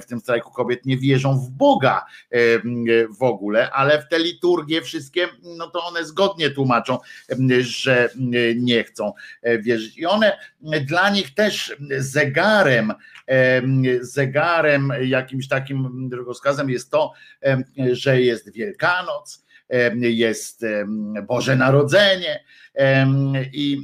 [0.03, 2.05] w tym strajku kobiet nie wierzą w Boga
[3.19, 6.99] w ogóle, ale w te liturgie wszystkie, no to one zgodnie tłumaczą,
[7.61, 8.09] że
[8.57, 9.13] nie chcą.
[9.45, 9.99] E, wierzyć.
[9.99, 10.39] I one
[10.87, 12.93] dla nich też zegarem,
[14.01, 17.13] zegarem jakimś takim drogowskazem jest to,
[17.93, 19.45] że jest Wielkanoc,
[19.97, 20.65] jest
[21.27, 22.45] Boże Narodzenie
[23.53, 23.79] i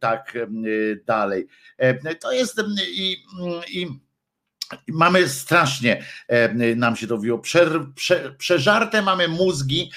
[0.00, 0.38] tak
[1.06, 1.46] dalej.
[2.20, 3.16] To jest i,
[3.68, 3.86] i
[4.88, 6.04] Mamy strasznie,
[6.76, 9.90] nam się to wzięło, prze, prze, przeżarte mamy mózgi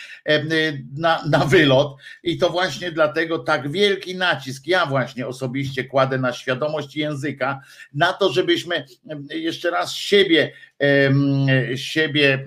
[0.97, 6.33] na, na wylot i to właśnie dlatego tak wielki nacisk, ja właśnie osobiście kładę na
[6.33, 7.61] świadomość języka,
[7.93, 8.85] na to, żebyśmy
[9.29, 10.51] jeszcze raz siebie,
[11.75, 12.45] siebie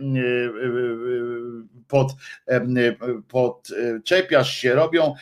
[1.92, 2.12] pod,
[3.28, 5.14] podczepiasz się, robią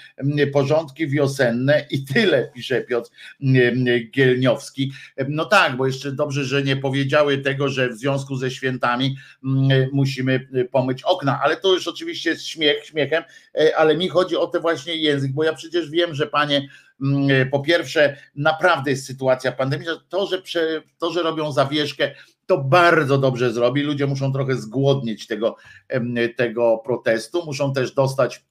[0.53, 3.11] porządki wiosenne i tyle, pisze Piotr
[4.11, 4.93] Gielniowski.
[5.29, 9.17] No tak, bo jeszcze dobrze, że nie powiedziały tego, że w związku ze świętami
[9.93, 13.25] musimy pomyć okna, ale to już oczywiście jest śmiech, śmiechem,
[13.55, 16.69] e, ale mi chodzi o ten właśnie język, bo ja przecież wiem, że panie
[17.51, 22.15] po pierwsze naprawdę jest sytuacja pandemiczna, to, że, prze, to, że robią zawieszkę,
[22.47, 23.83] to bardzo dobrze zrobi.
[23.83, 25.57] Ludzie muszą trochę zgłodnieć tego,
[26.37, 28.45] tego protestu, muszą też dostać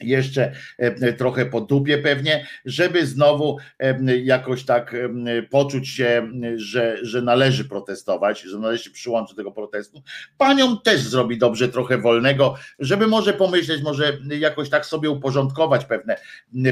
[0.00, 6.98] jeszcze e, trochę po dupie pewnie, żeby znowu e, jakoś tak e, poczuć się, że,
[7.02, 10.02] że należy protestować, że należy się przyłączyć do tego protestu.
[10.38, 16.16] Paniom też zrobi dobrze trochę wolnego, żeby może pomyśleć, może jakoś tak sobie uporządkować pewne,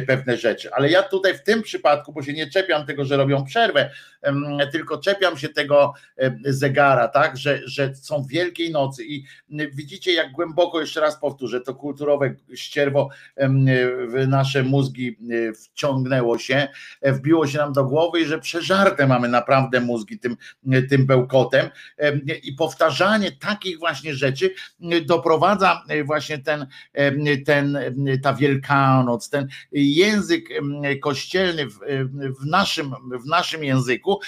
[0.07, 0.75] pewne rzeczy.
[0.75, 3.91] Ale ja tutaj w tym przypadku, bo się nie czepiam tego, że robią przerwę,
[4.73, 5.93] tylko czepiam się tego
[6.45, 9.25] zegara, tak, że, że są Wielkiej Nocy i
[9.73, 13.09] widzicie jak głęboko, jeszcze raz powtórzę, to kulturowe ścierwo
[14.09, 15.19] w nasze mózgi
[15.49, 16.69] e, wciągnęło się,
[17.01, 20.37] e, wbiło się nam do głowy i że przeżarte mamy naprawdę mózgi tym,
[20.73, 21.71] e, tym bełkotem.
[22.43, 24.55] I powtarzanie takich właśnie rzeczy
[25.07, 26.67] doprowadza właśnie ten,
[27.47, 27.79] ten
[28.23, 30.49] ta Wielkanoc, ten język
[31.03, 31.79] kościelny w,
[32.41, 34.21] w, naszym, w naszym języku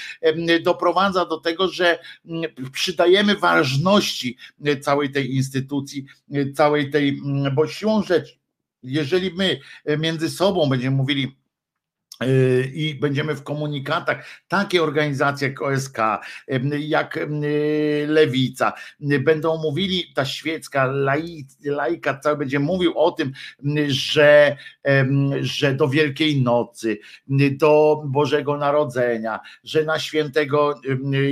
[0.62, 1.98] doprowadza do tego, że
[2.72, 4.36] przydajemy ważności
[4.80, 6.06] całej tej instytucji,
[6.54, 7.20] całej tej,
[7.54, 8.45] bo siłą rzeczy
[8.82, 11.36] jeżeli my e, między sobą będziemy mówili,
[12.74, 15.98] i będziemy w komunikatach, takie organizacje jak OSK,
[16.78, 17.18] jak
[18.06, 20.86] Lewica, będą mówili, ta świecka
[21.64, 23.32] laika cały będzie mówił o tym,
[23.88, 24.56] że,
[25.40, 26.98] że do Wielkiej Nocy,
[27.50, 30.80] do Bożego Narodzenia, że na świętego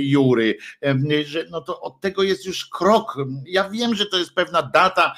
[0.01, 0.57] Jury,
[1.25, 3.17] że no to od tego jest już krok.
[3.47, 5.13] Ja wiem, że to jest pewna data,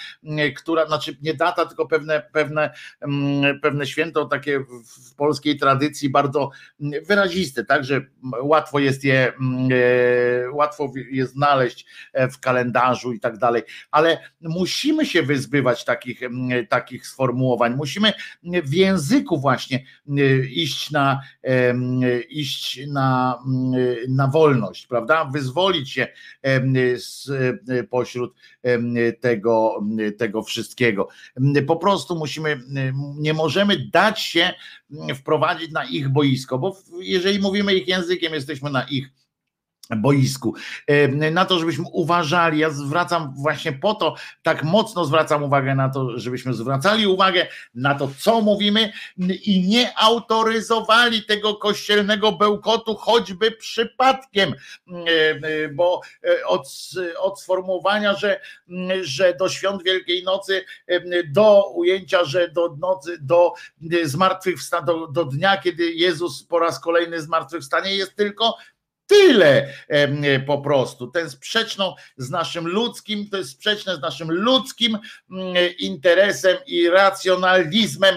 [0.55, 2.73] która, znaczy nie data, tylko pewne, pewne,
[3.61, 6.49] pewne święto takie w polskiej tradycji bardzo
[6.81, 8.01] mm, wyraziste, tak, że
[8.41, 14.17] łatwo jest je, mm, e, łatwo jest znaleźć e, w kalendarzu i tak dalej, ale
[14.41, 18.13] musimy się wyzbywać takich, mm, takich sformułowań, musimy
[18.43, 19.83] w języku właśnie
[20.49, 21.21] iść na,
[22.29, 23.39] iść na,
[24.09, 26.07] na wolność, prawda, wyzwolić się
[26.95, 27.29] z,
[27.89, 28.35] pośród
[29.19, 29.83] tego,
[30.17, 31.07] tego wszystkiego.
[31.67, 32.59] Po prostu musimy,
[33.17, 34.53] nie możemy dać się
[35.15, 39.09] wprowadzić na ich boisko, bo jeżeli mówimy ich językiem, jesteśmy na ich
[39.95, 40.55] boisku,
[41.31, 42.59] na to, żebyśmy uważali.
[42.59, 47.95] Ja zwracam właśnie po to, tak mocno zwracam uwagę na to, żebyśmy zwracali uwagę na
[47.95, 48.91] to, co mówimy
[49.43, 54.53] i nie autoryzowali tego kościelnego bełkotu choćby przypadkiem,
[55.73, 56.67] bo e, od,
[57.19, 58.39] od sformułowania, że,
[59.01, 60.65] że do świąt Wielkiej Nocy,
[61.27, 63.53] do ujęcia, że do nocy, do
[64.03, 68.57] zmartwychwstania, do, do dnia, kiedy Jezus po raz kolejny zmartwychwstanie, jest tylko
[69.07, 69.73] Tyle
[70.45, 71.07] po prostu.
[71.07, 74.97] Ten sprzeczną z naszym ludzkim, to jest sprzeczne z naszym ludzkim
[75.31, 78.15] mm, interesem i racjonalizmem,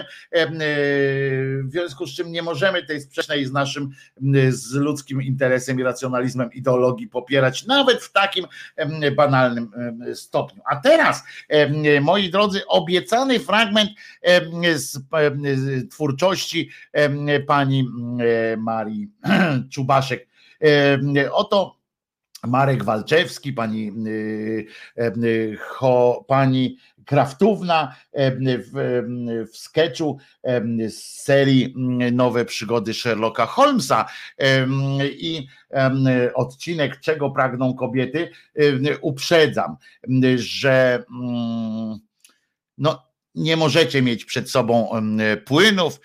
[1.63, 3.89] w związku z czym nie możemy tej sprzecznej z naszym
[4.21, 8.45] mm, z ludzkim interesem i racjonalizmem ideologii popierać, nawet w takim
[9.15, 9.71] banalnym
[10.13, 10.61] stopniu.
[10.71, 11.23] A teraz,
[12.01, 13.89] moi drodzy, obiecany fragment
[14.75, 14.97] z
[15.91, 16.69] twórczości
[17.47, 17.87] pani
[18.57, 19.09] Marii
[19.73, 20.30] Czubaszek
[21.31, 21.81] Oto
[22.47, 23.91] Marek Walczewski, pani,
[25.59, 30.17] ho, pani Kraftówna w, w sketchu
[30.89, 30.93] z
[31.23, 31.73] serii
[32.11, 34.05] Nowe przygody Sherlocka Holmesa.
[35.01, 35.47] I
[36.33, 38.31] odcinek Czego pragną kobiety
[39.01, 39.77] uprzedzam,
[40.35, 41.03] że
[42.77, 44.89] no nie możecie mieć przed sobą
[45.45, 45.99] płynów,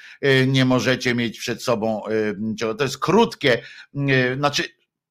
[0.47, 2.03] nie możecie mieć przed sobą,
[2.79, 3.63] to jest krótkie,
[4.37, 4.63] znaczy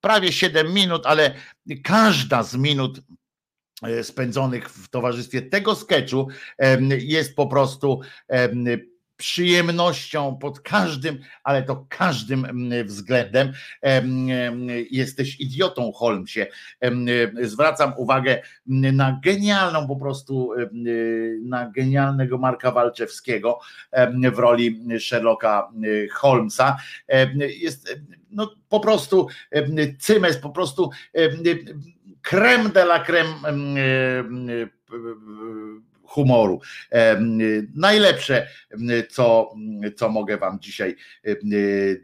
[0.01, 1.35] prawie 7 minut, ale
[1.83, 3.01] każda z minut
[3.83, 6.27] e, spędzonych w towarzystwie tego sketchu
[6.99, 8.01] jest po prostu
[9.17, 13.53] przyjemnością pod każdym, ale to każdym względem.
[14.91, 16.45] Jesteś idiotą, Holmesie.
[17.41, 20.51] Zwracam uwagę na genialną po prostu,
[21.41, 23.59] na genialnego Marka Walczewskiego
[24.33, 25.71] w roli Sherlocka
[26.13, 26.77] Holmesa.
[27.39, 27.99] Jest
[28.31, 29.27] no, po prostu
[29.99, 30.89] cymes, po prostu
[32.21, 33.33] creme de la creme
[36.15, 36.61] humoru.
[37.75, 38.47] Najlepsze,
[39.09, 39.53] co,
[39.95, 40.95] co mogę Wam dzisiaj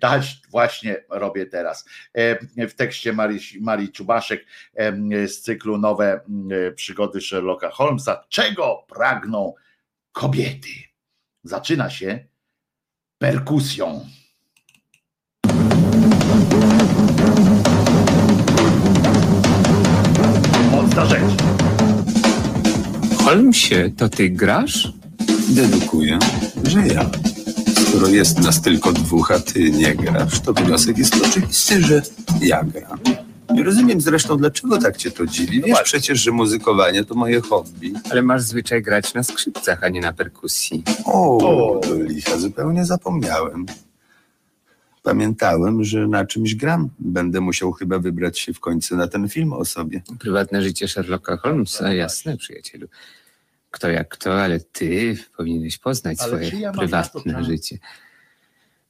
[0.02, 1.86] dać, właśnie robię teraz.
[2.58, 4.46] W tekście Marii, Marii Czubaszek
[5.28, 6.20] z cyklu Nowe
[6.76, 8.24] przygody Sherlocka Holmesa.
[8.30, 9.54] Czego pragną
[10.12, 10.70] kobiety?
[11.44, 12.20] Zaczyna się
[13.18, 14.06] perkusją.
[20.72, 21.61] Mocna rzecz.
[23.26, 24.94] Holmesie, to ty grasz?
[25.50, 26.20] Dedukuję,
[26.64, 27.10] że ja.
[27.88, 32.02] Skoro jest nas tylko dwóch, a ty nie grasz, to wniosek jest oczywisty, że
[32.42, 33.00] ja gram.
[33.54, 35.62] Nie rozumiem zresztą, dlaczego tak cię to dziwi.
[35.62, 37.94] Wiesz przecież, że muzykowanie to moje hobby.
[38.12, 40.84] Ale masz zwyczaj grać na skrzypcach, a nie na perkusji.
[41.06, 43.66] O, to licha, zupełnie zapomniałem.
[45.04, 46.90] Pamiętałem, że na czymś gram.
[47.00, 50.02] Będę musiał chyba wybrać się w końcu na ten film o sobie.
[50.20, 52.88] Prywatne życie Sherlocka Holmesa, jasne, przyjacielu.
[53.72, 57.78] Kto jak kto, ale ty powinieneś poznać Ale swoje ja prywatne to życie.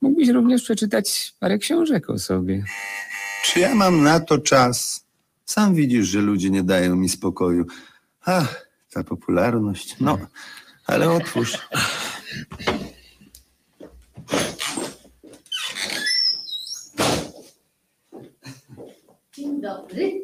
[0.01, 2.63] Mógłbyś również przeczytać parę książek o sobie.
[3.43, 5.05] Czy ja mam na to czas?
[5.45, 7.65] Sam widzisz, że ludzie nie dają mi spokoju.
[8.25, 9.95] Ach, ta popularność.
[9.99, 10.17] No,
[10.87, 11.57] ale otwórz.
[19.41, 20.21] Dzień dobry.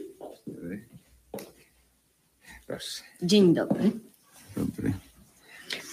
[2.68, 3.04] Proszę.
[3.22, 3.92] Dzień dobry.
[4.58, 4.94] Dobry.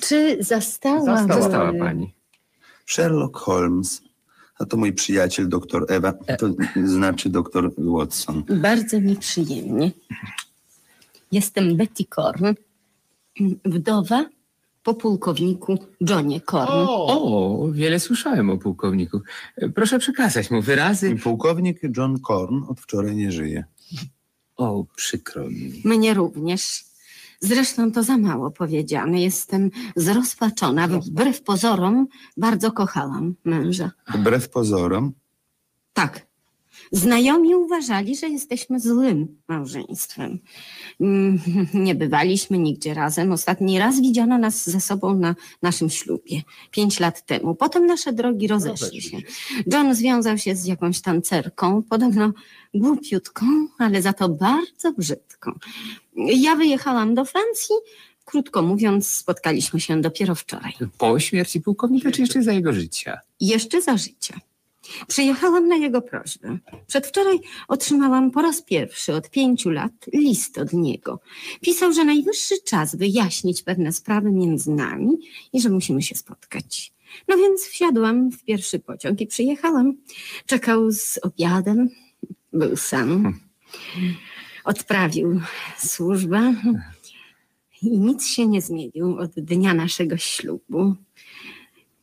[0.03, 1.29] Czy zastałam...
[1.29, 2.15] Została pani.
[2.87, 4.03] Sherlock Holmes.
[4.59, 6.13] A to mój przyjaciel, doktor Ewa.
[6.13, 8.45] To znaczy doktor Watson.
[8.49, 9.91] Bardzo mi przyjemnie.
[11.33, 12.55] Jestem Betty Korn,
[13.65, 14.27] wdowa
[14.85, 16.71] po pułkowniku Johnie Korn.
[16.89, 19.21] O, wiele słyszałem o pułkowniku.
[19.75, 21.17] Proszę przekazać mu wyrazy.
[21.17, 23.65] Pułkownik John Korn od wczoraj nie żyje.
[24.57, 25.83] O, przykro mi.
[25.85, 26.85] Mnie również.
[27.41, 29.21] Zresztą to za mało powiedziane.
[29.21, 30.89] Jestem zrozpaczona.
[30.89, 32.07] Wbrew pozorom
[32.37, 33.91] bardzo kochałam męża.
[34.15, 35.13] Wbrew pozorom,
[35.93, 36.27] Tak.
[36.93, 40.39] Znajomi uważali, że jesteśmy złym małżeństwem.
[41.01, 41.41] Mm,
[41.75, 43.33] Nie bywaliśmy nigdzie razem.
[43.33, 47.55] Ostatni raz widziano nas ze sobą na naszym ślubie, pięć lat temu.
[47.55, 49.19] Potem nasze drogi rozeszli się.
[49.73, 52.33] John związał się z jakąś tancerką, podobno
[52.75, 53.47] głupiutką,
[53.79, 55.53] ale za to bardzo brzydką.
[56.17, 57.75] Ja wyjechałam do Francji.
[58.25, 60.73] Krótko mówiąc, spotkaliśmy się dopiero wczoraj.
[60.99, 63.19] Po śmierci pułkownika, czy jeszcze za jego życia?
[63.41, 64.41] Jeszcze za życia.
[65.09, 66.59] Przyjechałam na jego prośbę.
[66.87, 71.21] Przedwczoraj otrzymałam po raz pierwszy od pięciu lat list od niego.
[71.61, 75.11] Pisał, że najwyższy czas wyjaśnić pewne sprawy między nami
[75.53, 76.93] i że musimy się spotkać.
[77.29, 79.97] No więc wsiadłam w pierwszy pociąg i przyjechałam.
[80.47, 81.91] Czekał z obiadem.
[82.53, 83.39] Był sam.
[84.65, 85.41] Odprawił
[85.79, 86.55] służbę.
[87.83, 90.95] I nic się nie zmienił od dnia naszego ślubu.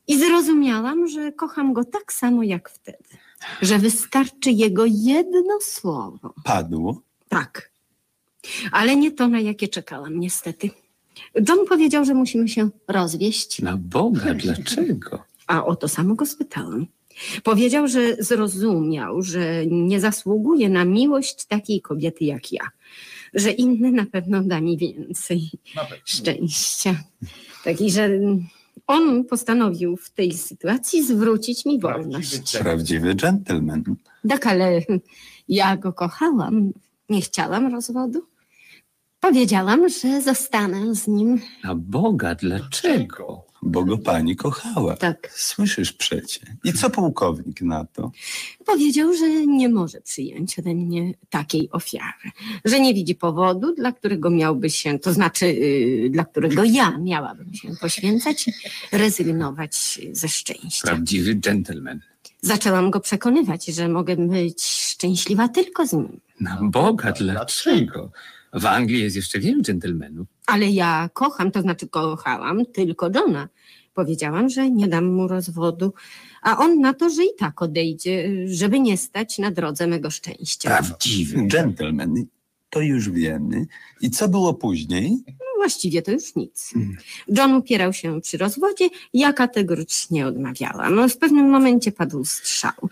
[0.08, 2.98] I zrozumiałam, że kocham go tak samo jak wtedy.
[3.62, 6.34] Że wystarczy jego jedno słowo.
[6.44, 7.02] padło.
[7.30, 7.72] Tak.
[8.72, 10.70] Ale nie to, na jakie czekałam, niestety.
[11.50, 15.24] John powiedział, że musimy się rozwieść, Na Boga, dlaczego?
[15.48, 16.88] a o to samo go spytałam.
[17.44, 22.70] Powiedział, że zrozumiał, że nie zasługuje na miłość takiej kobiety jak ja.
[23.34, 25.50] Że inny na pewno da mi więcej
[26.06, 26.96] szczęścia.
[27.64, 28.10] Taki, że
[28.88, 32.58] on postanowił w tej sytuacji zwrócić mi wolność.
[32.58, 33.84] Prawdziwy gentleman.
[34.30, 34.82] Tak, ale
[35.48, 36.72] ja go kochałam.
[37.10, 38.20] Nie chciałam rozwodu.
[39.20, 41.42] Powiedziałam, że zostanę z nim.
[41.64, 43.46] Na Boga, dlaczego?
[43.62, 44.96] Bo go pani kochała.
[44.98, 45.34] Tak.
[45.36, 46.40] Słyszysz przecie.
[46.64, 48.12] I co pułkownik na to?
[48.66, 52.32] Powiedział, że nie może przyjąć ode mnie takiej ofiary.
[52.66, 57.54] Że nie widzi powodu, dla którego miałby się, to znaczy yy, dla którego ja miałabym
[57.54, 58.46] się poświęcać,
[58.92, 60.88] rezygnować ze szczęścia.
[60.88, 62.00] Prawdziwy gentleman.
[62.42, 66.20] Zaczęłam go przekonywać, że mogę być szczęśliwa tylko z nim.
[66.40, 68.12] Na Boga, dlaczego?
[68.54, 70.28] W Anglii jest jeszcze wielu dżentelmenów.
[70.46, 73.50] Ale ja kocham, to znaczy kochałam tylko Johna.
[73.94, 75.94] Powiedziałam, że nie dam mu rozwodu,
[76.42, 80.70] a on na to, że i tak odejdzie, żeby nie stać na drodze mego szczęścia.
[80.70, 81.48] Prawdziwy.
[81.48, 82.16] Gentleman.
[82.70, 83.66] To już wiemy.
[84.02, 85.12] I co było później?
[85.28, 86.74] No, właściwie to już nic.
[87.28, 91.10] John upierał się przy rozwodzie, ja kategorycznie odmawiałam.
[91.10, 92.90] W pewnym momencie padł strzał.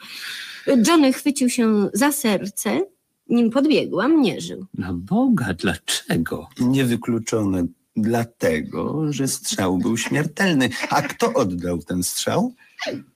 [0.88, 2.82] Johnny chwycił się za serce,
[3.30, 4.66] nim podbiegłam, nie żył.
[4.74, 6.48] Na Boga, dlaczego?
[6.60, 10.70] Niewykluczone dlatego, że strzał był śmiertelny.
[10.90, 12.54] A kto oddał ten strzał?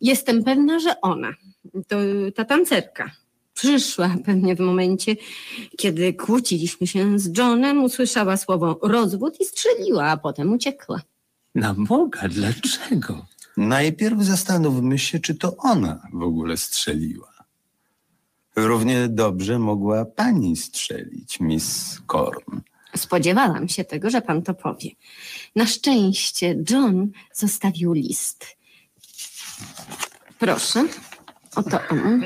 [0.01, 1.33] Jestem pewna, że ona,
[1.87, 1.97] to
[2.35, 3.11] ta tancerka,
[3.53, 5.15] przyszła pewnie w momencie,
[5.77, 11.01] kiedy kłóciliśmy się z Johnem, usłyszała słowo rozwód i strzeliła, a potem uciekła.
[11.55, 13.25] Na Boga, dlaczego?
[13.57, 17.32] Najpierw zastanówmy się, czy to ona w ogóle strzeliła.
[18.55, 22.61] Równie dobrze mogła pani strzelić, Miss Korn.
[22.95, 24.89] Spodziewałam się tego, że pan to powie.
[25.55, 28.45] Na szczęście John zostawił list.
[30.39, 30.87] Proszę,
[31.55, 32.23] oto on.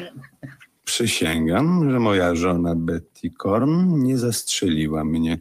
[0.85, 5.39] Przysięgam, że moja żona Betty Korn nie zastrzeliła mnie.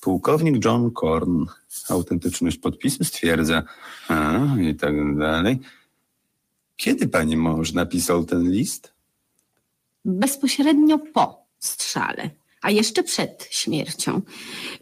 [0.00, 1.46] Pułkownik John Korn.
[1.88, 3.62] Autentyczność podpisu stwierdza.
[4.08, 5.60] A, i tak dalej.
[6.76, 8.97] Kiedy pani mąż napisał ten list?
[10.08, 12.30] Bezpośrednio po strzale,
[12.62, 14.22] a jeszcze przed śmiercią.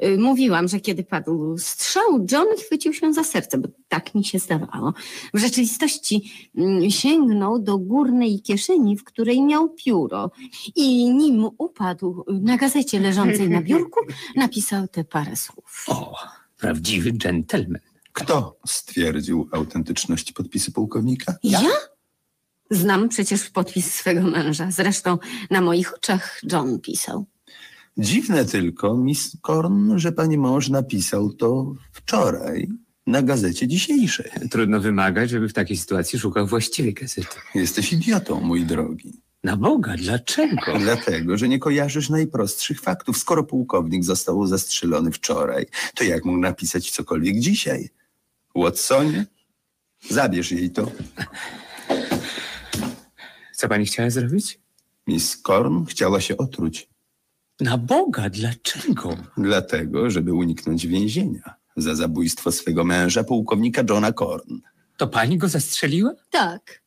[0.04, 4.38] Y, Mówiłam, że kiedy padł strzał, John chwycił się za serce, bo tak mi się
[4.38, 4.92] zdawało.
[5.34, 10.30] W rzeczywistości mm, sięgnął do górnej kieszeni, w której miał pióro
[10.76, 14.00] i nim upadł na gazecie leżącej na biurku,
[14.36, 15.84] napisał te parę słów.
[15.88, 16.14] O,
[16.58, 17.80] prawdziwy gentleman.
[18.12, 21.34] Kto stwierdził autentyczność podpisu pułkownika?
[21.42, 21.60] Ja?
[22.70, 24.70] Znam przecież podpis swego męża.
[24.70, 25.18] Zresztą
[25.50, 27.26] na moich oczach John pisał.
[27.98, 32.68] Dziwne tylko, Miss Korn, że pani mąż napisał to wczoraj
[33.06, 34.30] na gazecie dzisiejszej.
[34.50, 37.36] Trudno wymagać, żeby w takiej sytuacji szukał właściwej gazety.
[37.54, 39.12] Jesteś idiotą, mój drogi.
[39.44, 40.78] Na Boga, dlaczego?
[40.78, 43.18] Dlatego, że nie kojarzysz najprostszych faktów.
[43.18, 47.90] Skoro pułkownik został zastrzelony wczoraj, to jak mógł napisać cokolwiek dzisiaj?
[48.54, 49.26] Watsonie?
[50.10, 50.90] Zabierz jej to.
[53.56, 54.60] Co pani chciała zrobić?
[55.06, 56.88] Miss Korn chciała się otruć.
[57.60, 59.16] Na Boga, dlaczego?
[59.36, 64.58] Dlatego, żeby uniknąć więzienia za zabójstwo swego męża, pułkownika Johna Korn.
[64.96, 66.12] To pani go zastrzeliła?
[66.30, 66.82] Tak.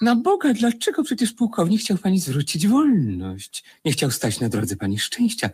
[0.00, 3.64] Na Boga, dlaczego przecież pułkownik chciał pani zwrócić wolność?
[3.84, 5.50] Nie chciał stać na drodze pani szczęścia.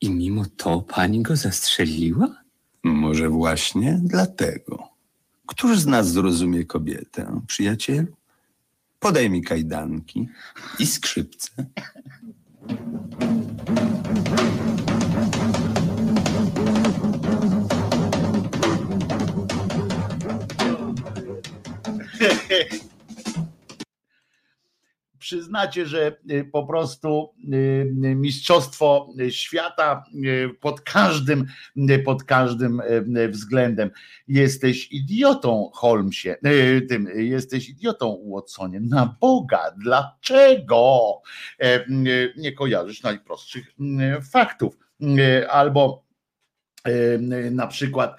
[0.00, 2.42] I mimo to pani go zastrzeliła?
[2.84, 4.88] Może właśnie dlatego.
[5.46, 8.06] Któż z nas zrozumie kobietę, przyjacielu?
[9.04, 10.28] Podaj mi kajdanki
[10.78, 11.52] i skrzypce.
[25.38, 31.46] Przyznacie, że y, po prostu y, mistrzostwo świata y, pod każdym,
[31.90, 32.80] y, pod każdym
[33.16, 33.90] y, względem.
[34.28, 38.80] Jesteś idiotą, Holmesie, y, tym, y, jesteś idiotą, Watsonie.
[38.80, 41.20] Na Boga, dlaczego
[41.60, 43.68] e, y, nie kojarzysz najprostszych
[44.18, 44.78] y, faktów?
[45.02, 46.03] Y, Albo
[47.50, 48.16] na przykład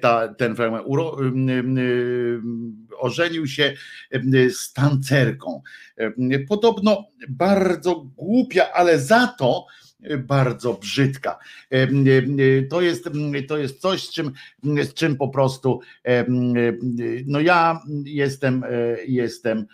[0.00, 1.16] ta, ten fragment uro,
[2.98, 3.74] ożenił się
[4.50, 5.62] z tancerką.
[6.48, 9.66] Podobno bardzo głupia, ale za to
[10.02, 11.38] e, bardzo brzydka.
[12.70, 13.08] To jest,
[13.48, 15.80] to jest coś, z czym, z czym po prostu
[17.26, 18.68] no ja jestem, e,
[19.06, 19.66] jestem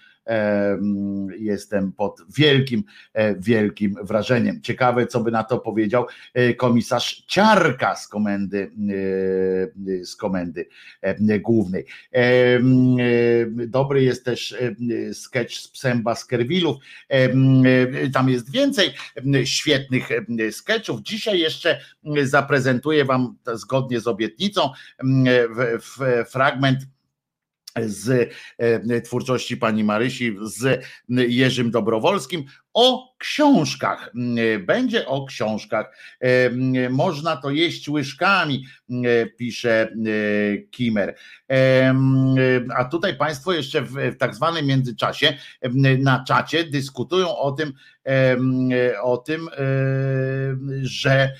[1.39, 4.63] jestem pod wielkim, e, wielkim wrażeniem.
[4.63, 8.71] Ciekawe, co by na to powiedział e, komisarz Ciarka z komendy,
[9.91, 10.69] e, z komendy
[11.41, 11.85] głównej.
[13.67, 14.57] Dobry jest też
[15.13, 16.77] sketch z psem Baskervillów.
[17.09, 17.29] E,
[18.11, 18.91] Tam jest więcej
[19.45, 20.09] świetnych
[20.51, 21.03] sketchów.
[21.03, 21.81] Dzisiaj jeszcze
[22.23, 24.71] zaprezentuję Wam zgodnie z obietnicą
[26.31, 26.79] fragment
[27.87, 32.45] z e, twórczości pani Marysi z Jerzym Dobrowolskim
[32.75, 34.11] o książkach.
[34.15, 35.97] Mm, Będzie o książkach.
[36.91, 38.65] Można to jeść łyżkami,
[39.37, 41.15] pisze e, Kimer.
[42.77, 45.35] A tutaj Państwo jeszcze w, tak zwanym międzyczasie
[45.99, 47.73] na czacie dyskutują o tym,
[49.03, 49.49] o tym,
[50.83, 51.33] że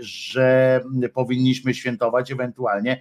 [0.00, 0.80] że
[1.14, 3.00] powinniśmy świętować ewentualnie.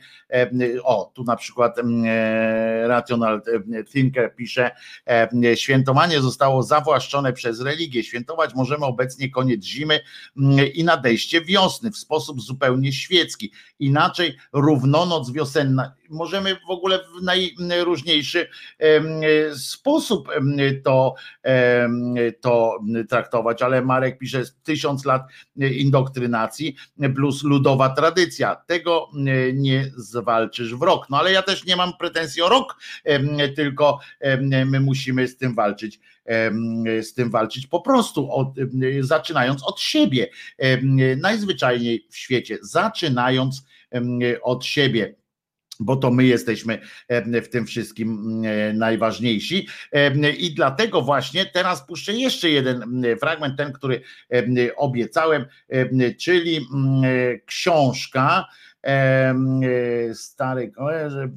[0.84, 3.42] O, tu na przykład e, Rational
[3.92, 4.72] Thinker pisze,
[5.56, 8.04] świętowanie zostało zawłaszczone przez religię.
[8.04, 10.00] Świętować możemy obecnie koniec zimy
[10.74, 13.52] i nadejście wiosny w sposób zupełnie świecki.
[13.80, 15.94] Inaczej równonoc wiosenna.
[16.10, 17.24] Możemy w ogóle w
[17.60, 18.50] najróżniejszy
[19.56, 20.30] sposób
[20.84, 21.16] to,
[22.42, 22.80] to
[23.10, 25.22] traktować, ale Marek pisze tysiąc lat
[25.56, 26.13] indoktrynacji
[27.16, 28.56] plus ludowa tradycja.
[28.56, 31.10] Tego e, nie zwalczysz w rok.
[31.10, 35.38] No ale ja też nie mam pretensji o rok, em, tylko em, my musimy z
[35.38, 36.00] tym walczyć
[37.02, 38.56] z tym walczyć po prostu, od,
[39.00, 40.28] zaczynając od siebie,
[41.18, 43.66] najzwyczajniej w świecie, zaczynając
[44.44, 45.16] od siebie
[45.80, 46.80] bo to my jesteśmy
[47.44, 49.68] w tym wszystkim em, najważniejsi.
[49.92, 55.90] Em, I dlatego właśnie teraz puszczę jeszcze jeden em, fragment, ten, który em, obiecałem, em,
[56.20, 57.04] czyli mm,
[57.46, 58.46] książka.
[58.84, 59.62] Em,
[60.14, 61.30] Stary koleże,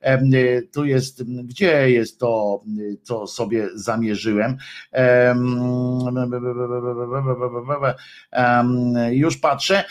[0.00, 0.30] em,
[0.72, 2.62] tu jest, gdzie jest to,
[3.02, 4.56] co sobie zamierzyłem.
[4.92, 5.58] Em,
[8.30, 9.84] em, Już patrzę.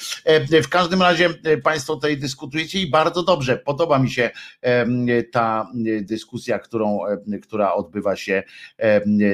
[0.64, 1.30] W każdym razie
[1.64, 3.58] Państwo tutaj dyskutujecie i bardzo dobrze.
[3.58, 4.30] Podoba mi się
[5.32, 5.72] ta
[6.02, 7.00] dyskusja, którą,
[7.42, 8.44] która odbywa się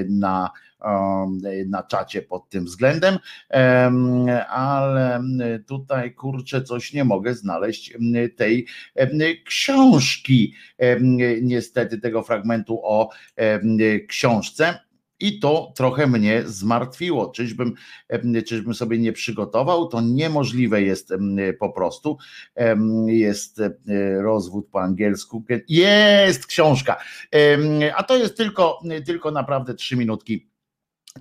[0.10, 0.52] na
[1.68, 3.18] na czacie pod tym względem,
[3.50, 5.24] Em, ale
[5.68, 7.94] tutaj kurczę coś nie mogę znaleźć
[8.36, 8.68] tej
[9.46, 10.54] książki,
[11.42, 13.10] niestety tego fragmentu o
[14.08, 14.80] książce.
[15.20, 17.32] I to trochę mnie zmartwiło.
[17.32, 17.74] Czyżbym,
[18.46, 19.88] czyżbym sobie nie przygotował?
[19.88, 21.14] To niemożliwe jest
[21.60, 22.18] po prostu.
[23.06, 23.72] Jest e,
[24.22, 25.44] rozwód po angielsku.
[25.70, 26.98] Jest książka.
[27.96, 30.50] A to jest tylko, tylko naprawdę trzy minutki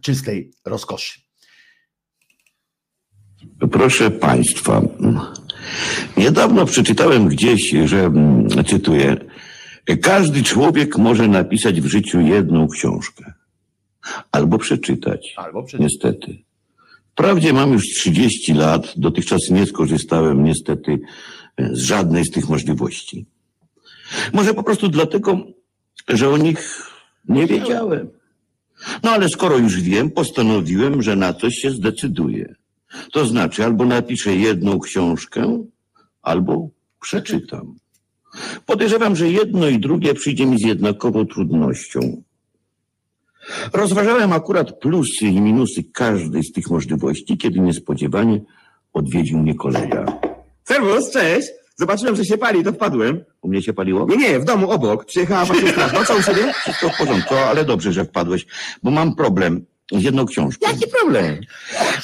[0.03, 1.21] czystej rozkoszy.
[3.73, 4.83] Proszę Państwa,
[6.17, 9.17] niedawno przeczytałem gdzieś, że, mm, cytuję,
[10.03, 13.33] każdy człowiek może napisać w życiu jedną książkę.
[14.33, 15.35] Albo przeczytać.
[15.37, 15.93] Albo przeczytać.
[15.93, 16.39] Niestety.
[17.13, 20.99] Wprawdzie mam już 30 lat, dotychczas nie skorzystałem niestety
[21.59, 23.27] z żadnej z tych możliwości.
[24.33, 25.39] Może po prostu dlatego,
[26.09, 26.91] że o nich
[27.29, 28.09] nie wiedziałem.
[29.03, 32.55] No ale skoro już wiem, postanowiłem, że na coś się zdecyduję.
[33.13, 35.65] To znaczy, albo napiszę jedną książkę,
[36.23, 36.69] albo
[37.01, 37.77] przeczytam.
[38.67, 42.23] Podejrzewam, że jedno i drugie przyjdzie mi z jednakową trudnością.
[43.73, 48.41] Rozważałem akurat plusy i minusy każdej z tych możliwości, kiedy niespodziewanie
[48.93, 50.21] odwiedził mnie kolega.
[50.65, 51.49] Serwus, cześć.
[51.79, 53.25] Zobaczyłem, że się pali, to wpadłem.
[53.43, 54.07] U mnie się paliło?
[54.09, 55.05] Nie, nie, w domu obok.
[55.05, 55.93] Przyjechała właśnie straż.
[55.93, 56.53] No co u siebie?
[56.53, 58.47] Wszystko w porządku, ale dobrze, że wpadłeś,
[58.83, 60.67] bo mam problem z jedną książką.
[60.73, 61.41] Jaki problem?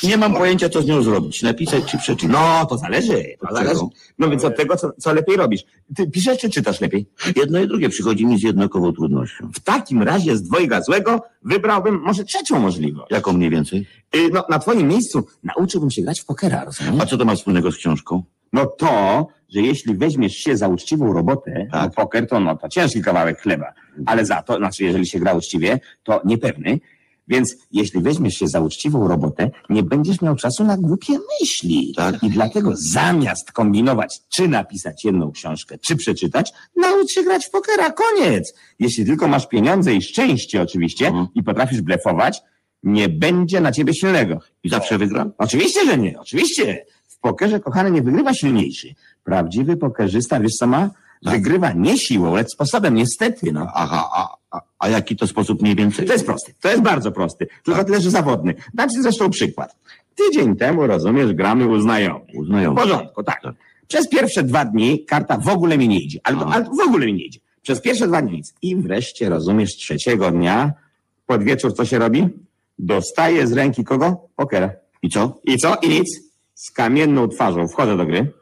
[0.02, 1.42] Nie mam pojęcia, co z nią zrobić.
[1.42, 2.30] Napisać czy przeczytać.
[2.32, 3.24] No, to zależy.
[3.40, 3.74] To Od zależy.
[3.74, 3.90] czego?
[4.18, 5.62] No więc od tego, co, co lepiej robisz.
[5.96, 7.06] Ty piszesz czy czytasz lepiej?
[7.36, 9.50] Jedno i drugie przychodzi mi z jednakową trudnością.
[9.54, 13.10] W takim razie z dwojga złego wybrałbym może trzecią możliwość.
[13.10, 13.86] Jaką mniej więcej?
[14.16, 16.94] Y, No, na twoim miejscu nauczyłbym się grać w pokera, rozumiesz?
[17.02, 18.22] A co to ma wspólnego z książką?
[18.52, 21.82] No to, że jeśli weźmiesz się za uczciwą robotę, Tak.
[21.84, 23.72] no poker to no to ciężki kawałek chleba,
[24.06, 26.80] ale za to, znaczy jeżeli się gra uczciwie, to niepewny.
[27.28, 31.92] Więc jeśli weźmiesz się za uczciwą robotę, nie będziesz miał czasu na głupie myśli.
[31.96, 32.22] Tak.
[32.22, 37.90] I dlatego zamiast kombinować, czy napisać jedną książkę, czy przeczytać, naucz się grać w pokera,
[37.92, 38.54] koniec.
[38.78, 41.26] Jeśli tylko masz pieniądze i szczęście oczywiście Mhm.
[41.34, 42.42] i potrafisz blefować,
[42.82, 44.38] nie będzie na ciebie silnego.
[44.64, 45.32] I zawsze wygram?
[45.38, 46.84] Oczywiście, że nie, oczywiście.
[47.08, 48.94] W pokerze, kochany, nie wygrywa silniejszy.
[49.24, 50.90] Prawdziwy pokerzysta, wiesz co ma?
[51.24, 51.34] Tak.
[51.34, 53.66] Wygrywa nie siłą, lecz sposobem, niestety, no.
[53.74, 56.06] Aha, a, a, a jaki to sposób mniej więcej?
[56.06, 58.54] To jest prosty, to jest bardzo prosty, tylko tyle, że zawodny.
[58.74, 59.76] Dam ci zresztą przykład.
[60.14, 62.28] Tydzień temu, rozumiesz, gramy u znajomych.
[62.34, 62.82] U W znajomych.
[62.82, 63.40] porządku, tak.
[63.88, 66.54] Przez pierwsze dwa dni karta w ogóle mi nie idzie, albo, Aha.
[66.54, 67.40] albo w ogóle mi nie idzie.
[67.62, 68.54] Przez pierwsze dwa dni nic.
[68.62, 70.72] I wreszcie, rozumiesz, trzeciego dnia,
[71.26, 72.28] pod wieczór co się robi?
[72.78, 74.28] Dostaję z ręki kogo?
[74.36, 74.70] Pokera.
[75.02, 75.40] I co?
[75.44, 75.74] I co?
[75.82, 76.20] I nic.
[76.54, 78.32] Z kamienną twarzą wchodzę do gry.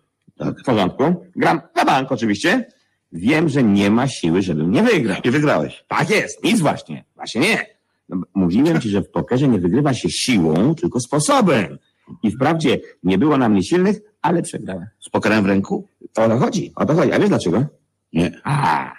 [0.41, 0.61] Tak.
[0.61, 1.05] W porządku.
[1.37, 2.67] Gram na bank oczywiście.
[3.12, 5.17] Wiem, że nie ma siły, żebym nie wygrał.
[5.25, 5.85] I wygrałeś.
[5.89, 7.05] Tak jest, nic właśnie.
[7.17, 7.67] Właśnie nie.
[8.09, 11.79] No, mówiłem ci, że w pokerze nie wygrywa się siłą, tylko sposobem.
[12.23, 14.87] I wprawdzie nie było na mnie silnych, ale przegrałem.
[15.01, 15.89] Z pokerem w ręku?
[16.17, 17.12] O to chodzi, o to chodzi.
[17.12, 17.65] A wiesz dlaczego?
[18.12, 18.41] Nie.
[18.45, 18.93] A,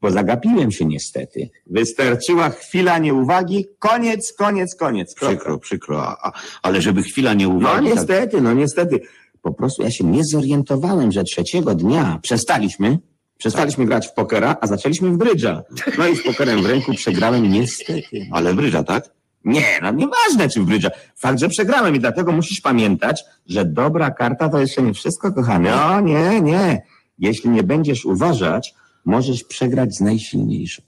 [0.00, 1.50] bo zagapiłem się niestety.
[1.66, 5.14] Wystarczyła chwila nieuwagi, koniec, koniec, koniec.
[5.14, 5.36] Kropka.
[5.36, 6.32] Przykro, przykro, a, a,
[6.62, 9.00] ale żeby chwila nie No tak- niestety, no niestety.
[9.44, 12.98] Po prostu ja się nie zorientowałem, że trzeciego dnia przestaliśmy,
[13.38, 15.62] przestaliśmy grać w pokera, a zaczęliśmy w brydża.
[15.98, 18.26] No i z pokerem w ręku przegrałem niestety.
[18.32, 19.10] Ale brydża, tak?
[19.44, 20.90] Nie, no nieważne czy w brydża.
[21.16, 25.74] Fakt, że przegrałem i dlatego musisz pamiętać, że dobra karta to jeszcze nie wszystko, kochany.
[25.74, 26.82] O nie, nie.
[27.18, 30.82] Jeśli nie będziesz uważać, możesz przegrać z najsilniejszą.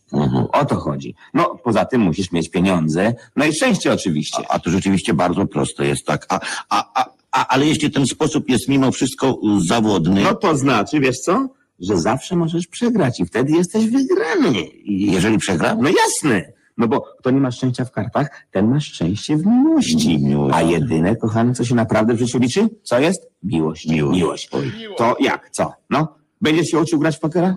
[0.53, 1.15] O to chodzi.
[1.35, 4.43] No, poza tym musisz mieć pieniądze, no i szczęście oczywiście.
[4.49, 6.27] A to rzeczywiście bardzo proste jest, tak.
[6.29, 10.23] A, a, a, a, ale jeśli ten sposób jest mimo wszystko y, zawodny...
[10.23, 11.49] No to znaczy, wiesz co?
[11.81, 14.69] Że zawsze możesz przegrać i wtedy jesteś wygrany.
[14.85, 15.83] Jeżeli przegram?
[15.83, 16.53] No jasne.
[16.79, 20.21] No bo kto nie ma szczęścia w kartach, ten ma szczęście w miłości.
[20.53, 23.29] A jedyne, kochany, co się naprawdę w życiu liczy, co jest?
[23.43, 23.87] Miłość.
[23.89, 24.51] Miłość.
[24.97, 25.51] To jak?
[25.51, 25.73] Co?
[25.91, 26.15] No?
[26.41, 27.57] Będziesz się uczył grać w pokera?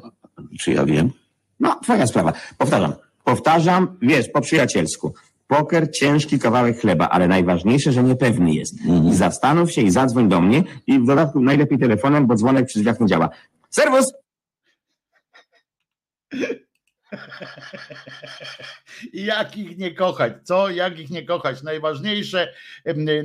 [0.60, 1.12] Czy ja wiem?
[1.60, 2.34] No, twoja sprawa.
[2.58, 2.94] Powtarzam.
[3.24, 5.14] Powtarzam, wiesz, po przyjacielsku.
[5.50, 8.76] Poker ciężki kawałek chleba, ale najważniejsze, że niepewny jest.
[8.86, 12.80] I zastanów się i zadzwoń do mnie i w dodatku najlepiej telefonem, bo dzwonek przy
[12.80, 13.30] drzwiach nie działa.
[13.70, 14.14] Serwus!
[19.14, 20.34] Jak ich nie kochać?
[20.44, 20.70] Co?
[20.70, 21.64] Jak ich nie kochać?
[21.64, 22.54] Najważniejsze,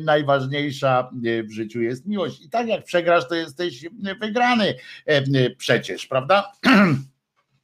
[0.05, 1.11] najważniejsza
[1.45, 2.45] w życiu jest miłość.
[2.45, 3.85] I tak jak przegrasz, to jesteś
[4.21, 4.75] wygrany
[5.59, 6.53] przecież, prawda?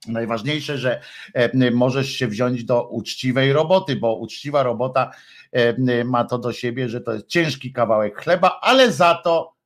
[0.06, 1.00] Najważniejsze, że
[1.34, 5.10] em, możesz się wziąć do uczciwej roboty, bo uczciwa robota
[5.52, 9.59] em, ma to do siebie, że to jest ciężki kawałek chleba, ale za to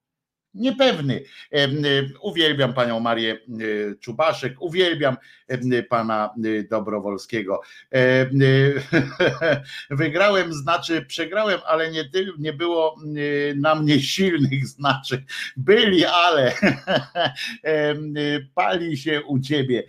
[0.55, 1.23] niepewny.
[1.55, 5.17] Y, Uwielbiam panią Marię y, Czubaszek, uwielbiam
[5.51, 6.35] y, pana
[6.71, 7.61] Dobrowolskiego.
[7.91, 8.31] Em,
[9.91, 12.97] Wygrałem, znaczy przegrałem, ale nie, nie było
[13.57, 15.25] na mnie silnych znaczy.
[15.57, 16.53] Byli, ale
[18.55, 19.83] pali się u ciebie.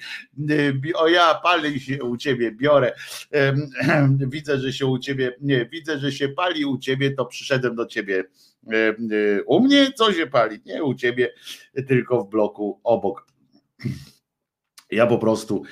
[0.73, 2.93] Bi- O ja, pali się u ciebie, biorę.
[4.19, 7.85] Widzę, że się u ciebie, nie, widzę, że się pali u ciebie, to przyszedłem do
[7.85, 8.23] ciebie
[9.45, 10.59] U mnie co się pali?
[10.65, 11.33] Nie u ciebie,
[11.87, 13.27] tylko w bloku obok.
[14.91, 15.63] Ja po prostu.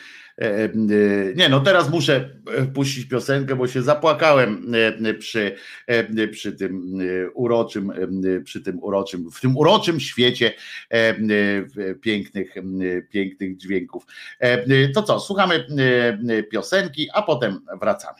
[0.42, 0.70] e, e,
[1.36, 4.72] Nie, no teraz muszę e, puścić piosenkę, bo się zapłakałem
[5.06, 5.56] e, przy,
[5.88, 10.54] e, przy tym e, uroczym, e, przy tym uroczym, w tym uroczym świecie
[10.92, 11.16] e, e,
[12.02, 12.62] pięknych, e,
[13.02, 14.06] pięknych dźwięków.
[14.40, 15.66] E, To co, słuchamy
[16.30, 18.20] e, piosenki, a potem wracamy.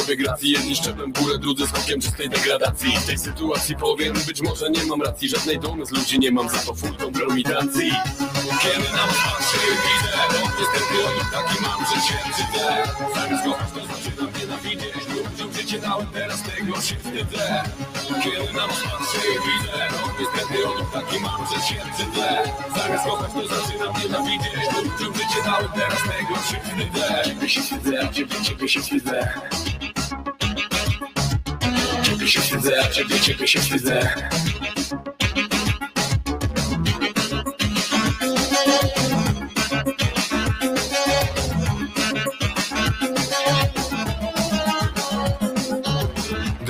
[0.01, 0.51] sobie gracji.
[0.51, 2.91] Jedni szczeplem w górę, drudzy skokiem czystej degradacji.
[2.97, 5.29] W tej sytuacji powiem, być może nie mam racji.
[5.29, 7.91] Żadnej dumy z ludzi nie mam, za to full kompromitacji
[8.61, 10.11] Kiedy na was patrzy, widzę
[10.59, 12.83] niestety o taki mam, że się wstydzę
[13.15, 15.10] Zamiast kochać to zaczynam nienawidzieć
[15.79, 17.63] Dałem, teraz tego się wstydzę.
[18.23, 22.43] Kiedy na was patrzy, widzę No niestety o nim taki mam, że się wstydzę
[22.75, 24.51] Zamiast kochać to zaczynam nienawidzieć
[25.75, 27.23] teraz tego się wstydzę.
[27.25, 29.33] Ciebie się wstydzę, ciebie, ciebie się wstydzę.
[32.03, 34.29] Ciebie się wstydzę, ciebie, ciebie się wstydzę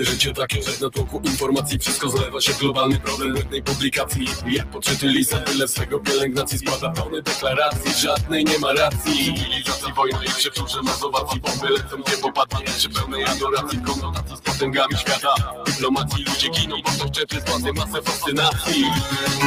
[0.01, 4.27] Gdy życie takie, że na tłoku informacji Wszystko zlewa się globalny problem jednej publikacji.
[4.47, 9.25] Jak podczyty lisa, tyle swego pielęgnacji Składa tony deklaracji, żadnej nie ma racji.
[9.25, 13.79] Cywilizacji, wojna i przeczurze masowacji Bomby lecą, nie popadnie, czy pełnej adoracji.
[13.79, 15.33] Konotacji z potęgami świata.
[15.65, 18.83] Dyplomacji ludzie giną, bo to czepy spłaty masę fascynacji.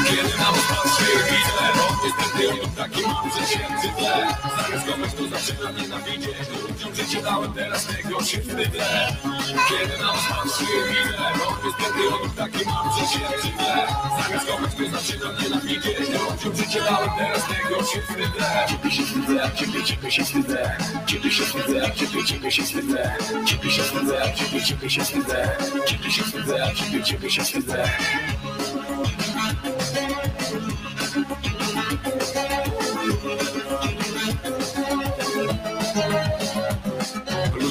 [0.09, 1.13] Kiedy na was patrzy,
[1.77, 4.27] No niestety taki mam, że się wstydzę
[4.57, 6.35] Zamiast kogoś to zaczynam nienawidzieć
[6.85, 8.87] Ludziom życie dałem, teraz tego się wstydzę
[9.69, 13.87] Kiedy na was widzę No niestety on taki mam, że się wstydzę
[14.23, 19.51] Zamiast kogoś to zaczynam nienawidzieć Ludziom życie dałem, teraz tego się wstydzę Ciebie się wstydzę,
[19.55, 20.77] ciebie, ciebie się wstydzę.
[21.07, 23.17] Ciebie się wstydzę, ciebie, ciebie się wstydzę.
[23.47, 25.57] Ciebie się wstydzę, ciebie, ciebie się wstydzę.
[25.87, 27.89] Ciebie się wstydzę, ciebie, ciebie się wstydzę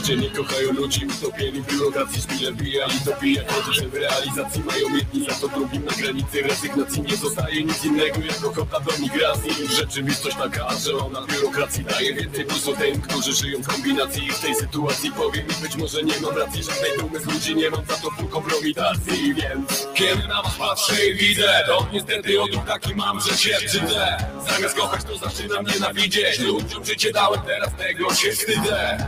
[0.04, 4.64] Ludzie nie kochają ludzi, utopieni w biurokracji Szpile bijali, to bije to, że w realizacji
[4.64, 8.92] mają jedni Za to drugim na granicy rezygnacji nie zostaje nic innego Jak ochota do
[9.00, 9.52] migracji.
[9.78, 14.26] Rzeczywistość taka, że ona biurokracji daje więcej plusu tym, którzy żyją w kombinacji.
[14.26, 17.56] I w tej sytuacji powiem mi być może nie mam racji Żadnej dumy z ludzi
[17.56, 22.42] nie mam za to pół kompromitacji Więc kiedy na was patrzę i widzę To niestety
[22.42, 24.18] odruch taki mam, że się brzydzę
[24.50, 26.40] Zamiast kochać to zaczynam nienawidzieć.
[26.40, 29.08] Ludziom życie dałem, teraz tego się wstydzę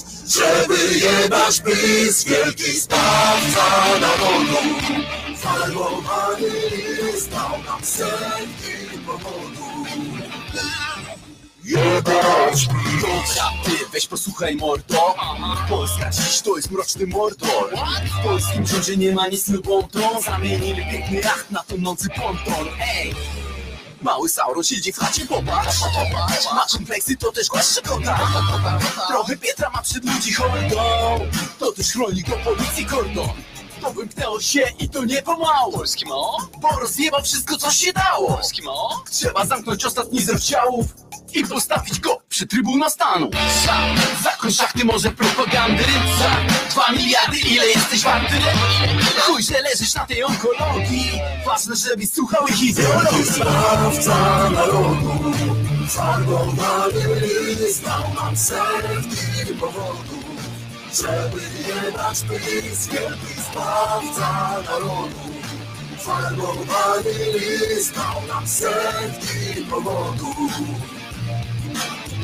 [0.31, 4.57] żeby jebać PiS, wielki zbawca narodu.
[5.37, 6.49] Farbowany
[7.01, 9.87] list dał nam setki powodów.
[11.63, 12.67] Jebać
[13.01, 15.15] Dobra, ty weź posłuchaj mordo
[15.69, 17.75] Polska dziś to jest mroczny mordor
[18.19, 19.87] W polskim rządzie nie ma nic lubą
[20.25, 23.15] Zamienili piękny jacht na tonący ponton Ej!
[24.01, 25.77] Mały Sauron siedzi w chacie, popatrz.
[26.55, 28.19] Ma kompleksy, to też głaszcze kota
[29.07, 30.79] Trochę Pietra ma przed ludzi hordą
[31.59, 33.29] To też chroni go policji kordon
[33.81, 35.71] to wymknęło się i to nie pomału.
[35.71, 36.37] Polski mo?
[36.61, 38.27] Bo rozjebał wszystko co się dało.
[38.27, 39.03] Polski mo?
[39.11, 40.85] Trzeba zamknąć ostatni z ciałów
[41.33, 43.29] i postawić go przy Trybuna Stanu.
[43.65, 45.83] Sam, zakończ szachty może propagandy
[46.19, 48.35] Za dwa miliardy ile jesteś warty?
[49.19, 51.11] Chuj, że leżysz na tej onkologii.
[51.45, 53.23] Ważne, żebyś słuchał ich ideologii.
[53.23, 55.33] Zbawca narodu,
[55.87, 57.21] farbowany
[57.59, 60.20] list dał nam setki powodów,
[60.93, 65.31] żeby jebać PiS, wielki zbawca narodu.
[65.97, 70.51] Farbowany list dał nam setki powodów,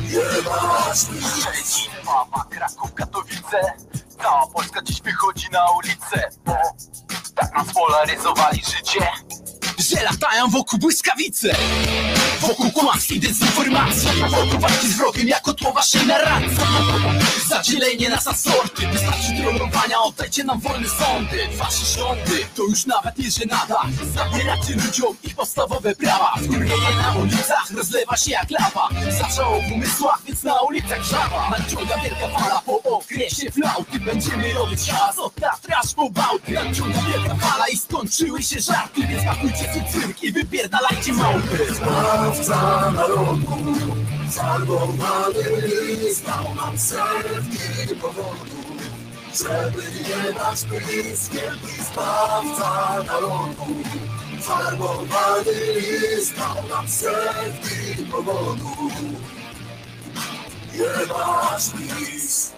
[0.08, 1.08] PiS.
[1.38, 3.72] Szczecin, Wawa, Kraków, Katowice
[4.22, 6.56] Cała Polska dziś wychodzi na ulicę Bo
[7.34, 9.06] tak nas polaryzowali życie
[9.78, 11.56] Że latają wokół błyskawice
[12.40, 14.08] Wokół kłamstw i dezinformacji.
[14.30, 16.56] Wokół walki z wrogiem jako tło waszej narracji.
[17.48, 18.86] Zadzielenie nas na sorty.
[18.86, 21.48] Wystarczy trollowania, oddajcie nam wolne sądy.
[21.56, 23.82] Wasze rządy to już nawet nie żenada.
[24.14, 26.34] Zabieracie ludziom ich podstawowe prawa.
[26.42, 28.88] Wkurwienie na ulicach rozlewa się jak lawa.
[29.20, 31.50] Zaczęło w umysłach, więc na ulicach żaba.
[31.50, 34.00] Nadciąga wielka fala po okresie flauty.
[34.00, 39.06] Będziemy robić czas od Tatry aż po Bałty Nadciąga wielka fala i skończyły się żarty
[39.06, 43.38] Więc pakujcie swój cyrk i wypierdalajcie małpy Zbawca narodu,
[44.30, 48.48] farbowany list dał nam setki powodów,
[49.34, 53.64] żeby jebać PiS, wielki zbawca narodu.
[54.40, 58.92] Farbowany list dał nam setki powodów,
[60.74, 62.57] jebać PiS.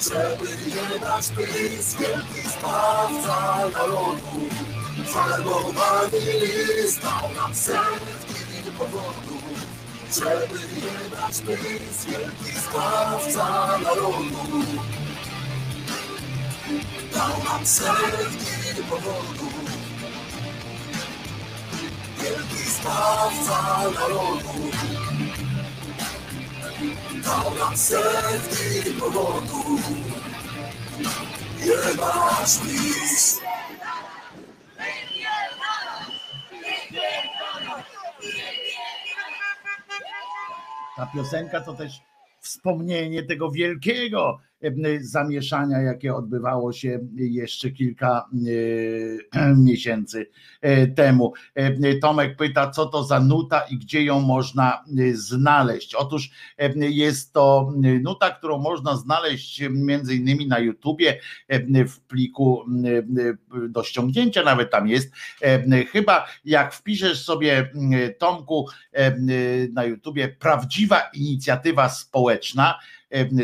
[0.00, 4.48] Żeby jebać PiS, wielki zbawca narodu.
[5.06, 9.42] Farbowany list dał nam setki powodów.
[10.14, 14.12] Żeby jebać PiS, wielki zbawca narodu.
[17.14, 19.54] Dał nam setki powodów.
[22.22, 24.70] Wielki zbawca narodu.
[29.00, 29.80] Powodów.
[31.58, 33.40] Jebać PiS!
[40.96, 42.00] Ta piosenka to też
[42.40, 44.40] wspomnienie tego wielkiego
[45.00, 48.28] zamieszania, jakie odbywało się jeszcze kilka
[49.34, 50.26] e, miesięcy
[50.60, 51.32] e, temu.
[52.02, 55.94] Tomek pyta, co to za nuta i gdzie ją można znaleźć.
[55.94, 56.30] Otóż
[56.74, 57.72] jest to
[58.02, 61.20] nuta, którą można znaleźć między innymi na YouTubie
[61.88, 62.64] w pliku
[63.68, 65.12] do ściągnięcia, nawet tam jest.
[65.92, 67.70] Chyba jak wpiszesz sobie
[68.18, 68.68] Tomku
[69.72, 72.78] na YouTubie prawdziwa inicjatywa społeczna,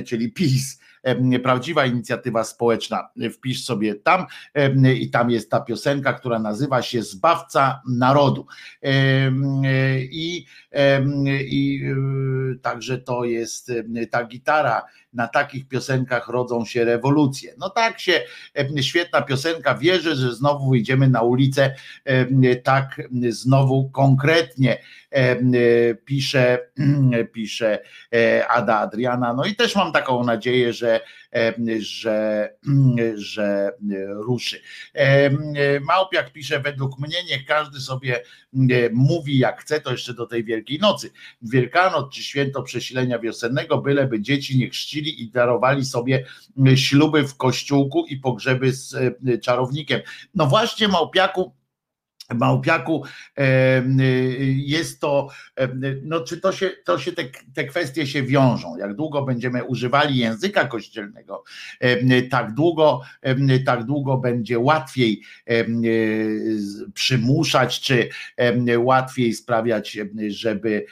[0.07, 0.81] czyli PiS,
[1.43, 3.09] prawdziwa inicjatywa społeczna.
[3.33, 4.27] Wpisz sobie tam
[4.95, 8.47] i tam jest ta piosenka, która nazywa się Zbawca Narodu.
[10.11, 10.47] I,
[11.41, 11.83] i
[12.63, 13.73] także to jest
[14.11, 14.83] ta gitara.
[15.13, 17.55] Na takich piosenkach rodzą się rewolucje.
[17.59, 18.23] No tak się,
[18.81, 19.75] świetna piosenka.
[19.75, 21.75] Wierzę, że znowu wyjdziemy na ulicę
[22.65, 24.79] tak znowu konkretnie
[26.05, 26.59] pisze,
[27.35, 27.79] pisze
[28.49, 29.35] Ada Adriana.
[29.35, 31.01] No i też mam taką nadzieję, że,
[31.79, 32.49] że,
[33.15, 33.73] że
[34.09, 34.61] ruszy.
[35.81, 38.23] Małpiak pisze, według mnie niech każdy sobie
[38.93, 41.11] mówi jak chce, to jeszcze do tej Wielkiej Nocy.
[41.43, 46.27] Wielkanoc czy święto przesilenia wiosennego, byleby dzieci nie chrzcili i darowali sobie
[46.75, 48.97] śluby w kościółku i pogrzeby z
[49.43, 50.01] czarownikiem.
[50.35, 51.53] No właśnie Małpiaku,
[52.35, 53.05] Małpiaku
[54.57, 55.29] jest to,
[56.03, 57.25] no czy to się, to się te,
[57.55, 61.45] te kwestie się wiążą, jak długo będziemy używali języka kościelnego,
[62.31, 63.01] tak długo,
[63.67, 65.23] tak długo będzie łatwiej
[66.95, 68.09] przymuszać, czy
[68.79, 69.99] łatwiej sprawiać,
[70.29, 70.87] żeby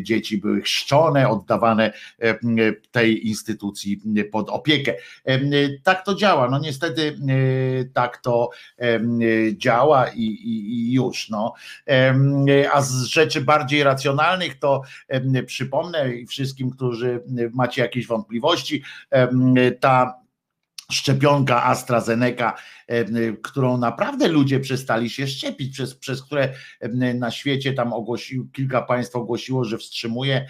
[0.00, 1.92] dzieci były chrzczone, oddawane
[2.90, 4.00] tej instytucji
[4.32, 4.94] pod opiekę.
[5.82, 7.16] Tak to działa, no niestety
[7.92, 8.50] tak to
[9.52, 11.28] działa i, i, już.
[11.30, 11.54] No.
[12.72, 14.82] A z rzeczy bardziej racjonalnych to
[15.46, 18.82] przypomnę wszystkim, którzy macie jakieś wątpliwości,
[19.80, 20.23] ta
[20.92, 22.52] szczepionka AstraZeneca,
[23.42, 26.54] którą naprawdę ludzie przestali się szczepić, przez, przez które
[27.14, 30.46] na świecie tam ogłosił, kilka państw ogłosiło, że wstrzymuje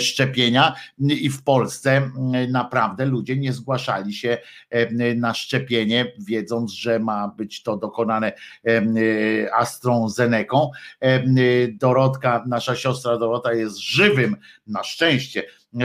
[0.00, 2.10] szczepienia i w Polsce
[2.48, 4.38] naprawdę ludzie nie zgłaszali się
[5.16, 8.32] na szczepienie, wiedząc, że ma być to dokonane
[9.52, 10.70] AstraZeneką.
[11.70, 14.36] Dorotka, nasza siostra Dorota jest żywym,
[14.66, 15.42] na szczęście,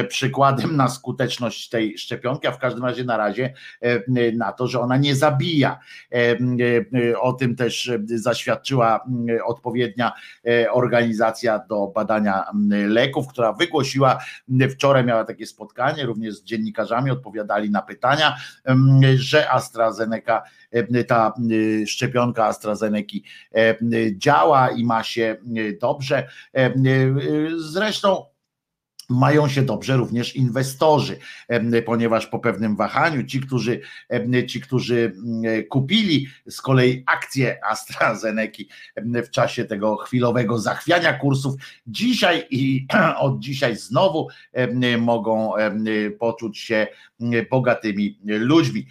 [0.09, 4.79] przykładem na skuteczność tej szczepionki, a w każdym razie na razie e, na to, że
[4.79, 5.79] ona nie zabija.
[6.11, 9.05] E, e, o tym też zaświadczyła
[9.45, 10.11] odpowiednia
[10.71, 14.19] organizacja do badania leków, która wygłosiła
[14.71, 18.35] wczoraj miała takie spotkanie, również z dziennikarzami odpowiadali na pytania,
[19.15, 20.41] że AstraZeneca,
[21.07, 21.33] ta
[21.85, 23.07] szczepionka AstraZeneca
[24.11, 25.37] działa i ma się
[25.81, 26.27] dobrze.
[27.57, 28.30] Zresztą
[29.11, 31.17] mają się dobrze również inwestorzy,
[31.85, 33.81] ponieważ po pewnym wahaniu ci, którzy,
[34.47, 38.63] ci, którzy mm, kupili z kolei akcje AstraZeneca
[39.25, 41.55] w czasie tego chwilowego zachwiania kursów,
[41.87, 42.87] dzisiaj i
[43.19, 44.27] od dzisiaj znowu
[44.99, 45.53] mogą
[46.19, 46.87] poczuć się
[47.51, 48.87] bogatymi ludźmi.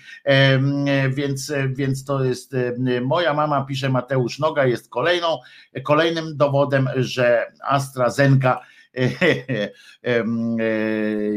[1.11, 2.57] Więc, więc to jest
[3.03, 5.39] moja mama, pisze Mateusz Noga, jest kolejną,
[5.85, 8.61] kolejnym dowodem, że AstraZeneca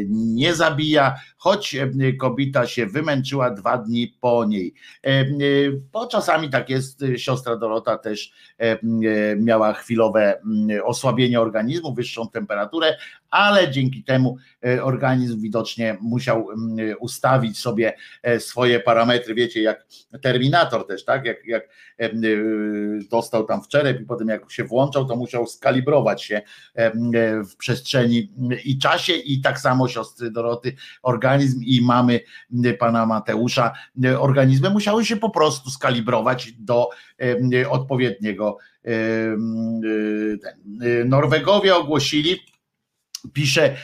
[0.10, 1.76] nie zabija, choć
[2.20, 4.74] kobieta się wymęczyła dwa dni po niej.
[5.92, 8.34] Bo czasami tak jest, siostra Dorota też
[9.38, 10.42] miała chwilowe
[10.84, 12.96] osłabienie organizmu, wyższą temperaturę,
[13.34, 16.48] ale dzięki temu e, organizm widocznie musiał
[17.00, 19.86] ustawić sobie e, swoje parametry, wiecie, jak
[20.22, 21.26] Terminator też, tak?
[21.26, 22.10] Jak, jak e,
[23.12, 26.42] dostał tam w czerep i potem jak się włączał, to musiał skalibrować się
[27.52, 28.32] w przestrzeni
[28.66, 32.20] i czasie i tak samo siostry Doroty, organizm i mamy
[32.80, 33.74] pana Mateusza,
[34.20, 36.90] organizmy musiały się po prostu skalibrować do
[37.70, 38.58] odpowiedniego.
[41.06, 42.40] Norwegowie ogłosili,
[43.34, 43.78] Pisze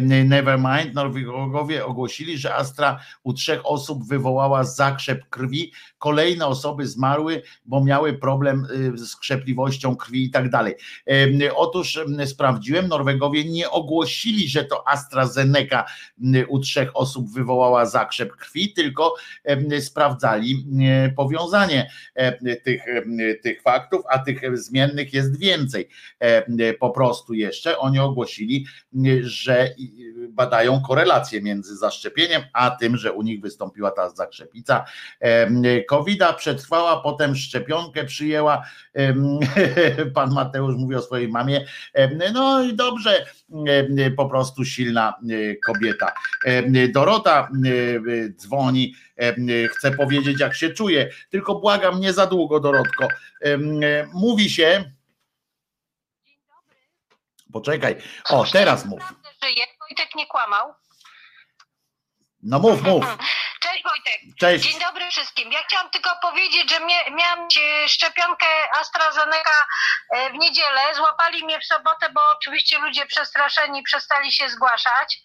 [0.00, 5.72] Nevermind, Norwegowie ogłosili, że Astra u trzech osób wywołała zakrzep krwi.
[5.98, 10.74] Kolejne osoby zmarły, bo miały problem y, z krzepliwością krwi i tak dalej.
[11.54, 15.84] Otóż sprawdziłem, Norwegowie nie ogłosili, że to AstraZeneca
[16.48, 19.14] u trzech osób wywołała zakrzep krwi, tylko
[19.80, 20.66] sprawdzali
[21.16, 21.90] powiązanie
[22.64, 22.82] tych,
[23.42, 25.88] tych faktów, a tych zmiennych jest więcej
[26.80, 27.78] po prostu jeszcze.
[27.78, 28.66] Oni ogłosili,
[29.20, 29.68] że
[30.28, 34.84] badają korelację między zaszczepieniem, a tym, że u nich wystąpiła ta zakrzepica
[35.88, 38.64] COVID-a, przetrwała, potem szczepionkę przyjęła,
[40.14, 41.64] pan Mateusz mówi o swojej mamie,
[42.32, 43.26] no i dobrze,
[44.16, 45.14] po prostu silna
[45.66, 46.12] kobieta.
[46.92, 47.48] Dorota
[48.36, 48.94] dzwoni,
[49.70, 53.08] chce powiedzieć jak się czuje, tylko błagam nie za długo Dorotko.
[54.14, 54.84] Mówi się,
[57.54, 57.96] Poczekaj.
[58.30, 59.02] O, teraz mów.
[59.42, 59.64] Żyje.
[59.80, 60.74] Wojtek nie kłamał.
[62.42, 63.04] No mów, mów.
[63.64, 64.20] Cześć Wojtek.
[64.40, 64.64] Cześć.
[64.70, 65.52] Dzień dobry wszystkim.
[65.52, 67.48] Ja chciałam tylko powiedzieć, że mia miałam
[67.86, 68.46] szczepionkę
[68.80, 69.66] AstraZeneca
[70.10, 70.94] e, w niedzielę.
[70.94, 75.20] Złapali mnie w sobotę, bo oczywiście ludzie przestraszeni przestali się zgłaszać.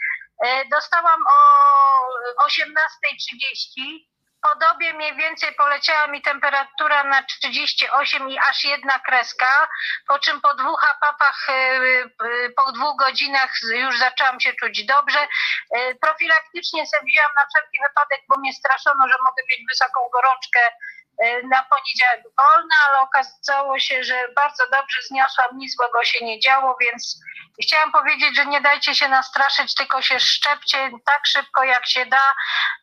[0.45, 4.08] E, Dostałam o 18.30.
[4.41, 9.67] Po dobie mniej więcej poleciała mi temperatura na 38 i aż jedna kreska,
[10.07, 12.09] po czym po dwóch apapach, e, e,
[12.55, 15.27] po dwóch godzinach już zaczęłam się czuć dobrze.
[15.75, 20.59] E, Profilaktycznie sobie wzięłam na wszelki wypadek, bo mnie straszono, że mogę mieć wysoką gorączkę
[21.43, 26.77] na poniedziałek wolna, ale okazało się, że bardzo dobrze zniosłam, nic złego się nie działo,
[26.81, 27.19] więc
[27.63, 32.33] chciałam powiedzieć, że nie dajcie się nastraszyć, tylko się szczepcie tak szybko jak się da.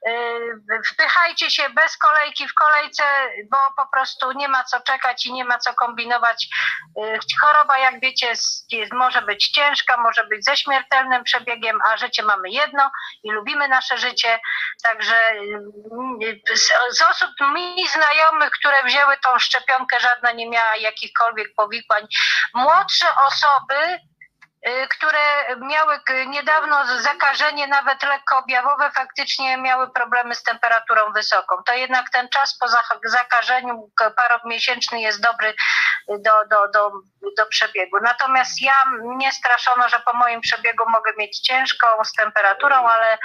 [0.06, 3.02] Yy, Wpychajcie się bez kolejki w kolejce,
[3.50, 6.48] bo po prostu nie ma co czekać i nie ma co kombinować.
[6.96, 8.32] Yy, Choroba, jak wiecie,
[8.92, 12.90] może być ciężka, może być ze śmiertelnym przebiegiem, a życie mamy jedno
[13.22, 14.40] i lubimy nasze życie.
[14.82, 15.16] Także
[16.90, 18.25] z osób mi znajomych,
[18.58, 22.06] które wzięły tą szczepionkę, żadna nie miała jakichkolwiek powikłań.
[22.54, 24.00] Młodsze osoby,
[24.68, 31.56] y, które miały niedawno zakażenie, nawet lekko objawowe, faktycznie miały problemy z temperaturą wysoką.
[31.66, 32.68] To jednak ten czas po
[33.04, 35.54] zakażeniu paromiesięczny jest dobry
[36.08, 36.92] do, do, do,
[37.36, 37.96] do przebiegu.
[38.02, 43.18] Natomiast ja mnie straszono, że po moim przebiegu mogę mieć ciężką z temperaturą, ale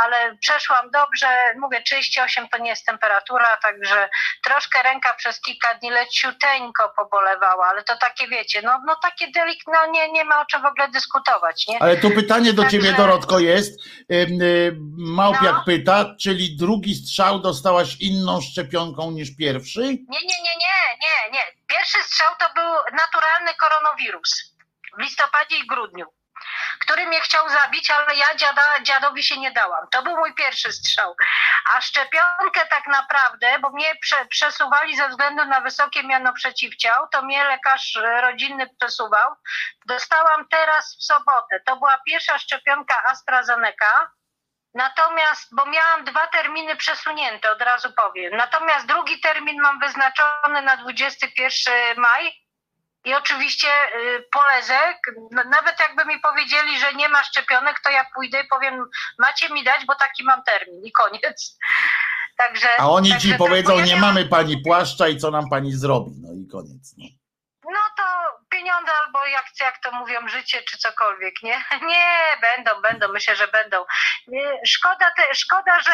[0.00, 1.26] ale przeszłam dobrze,
[1.60, 4.08] mówię 38 to nie jest temperatura, także
[4.42, 9.60] troszkę ręka przez kilka dni leciuteńko pobolewała, ale to takie wiecie, no, no takie delik,
[9.66, 11.82] no nie, nie ma o czym w ogóle dyskutować, nie?
[11.82, 13.80] Ale tu pytanie do ciebie, Także- Dorotko, jest.
[14.12, 19.80] Y, Małpiak pyta, czyli drugi strzał dostałaś inną szczepionką niż pierwszy?
[19.80, 21.40] Nie, nie, nie, nie, nie, nie.
[21.66, 24.54] Pierwszy strzał to był naturalny koronawirus
[24.98, 26.06] w listopadzie i grudniu,
[26.90, 29.88] który mnie chciał zabić, ale ja dziada, dziadowi się nie dałam.
[29.90, 31.16] To był mój pierwszy strzał.
[31.74, 37.22] A szczepionkę tak naprawdę, bo mnie prze, przesuwali ze względu na wysokie miano przeciwciał, to
[37.22, 39.34] mnie lekarz rodzinny przesuwał.
[39.86, 41.60] Dostałam teraz w sobotę.
[41.66, 44.10] To była pierwsza szczepionka AstraZeneca.
[44.74, 48.36] Natomiast, bo miałam dwa terminy przesunięte, od razu powiem.
[48.36, 52.49] Natomiast drugi termin mam wyznaczony na 21 maj.
[53.04, 54.96] I oczywiście y, polezek,
[55.30, 58.84] no, nawet jakby mi powiedzieli, że nie ma szczepionek, to ja pójdę i powiem,
[59.18, 61.58] macie mi dać, bo taki mam termin i koniec.
[62.36, 65.48] Także, A oni także ci powiedzą, ja nie miałam- mamy pani płaszcza i co nam
[65.50, 66.10] pani zrobi.
[66.22, 66.94] No i koniec.
[66.98, 67.04] No.
[67.64, 68.02] No to
[68.50, 71.64] pieniądze albo jak, jak to mówią, życie czy cokolwiek, nie?
[71.90, 73.84] Nie, będą, będą, myślę, że będą.
[74.28, 75.90] Nie, Szkoda, te, szkoda, że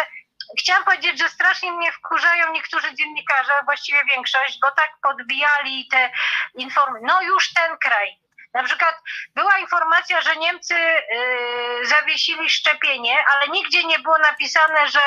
[0.58, 6.10] chciałam powiedzieć, że strasznie mnie wkurzają niektórzy dziennikarze, właściwie większość, bo tak podbijali te
[6.55, 7.07] informacje.
[7.07, 8.25] No już ten kraj.
[8.56, 8.94] Na przykład
[9.34, 15.00] była informacja, że Niemcy yy, zawiesili szczepienie, ale nigdzie nie było napisane, że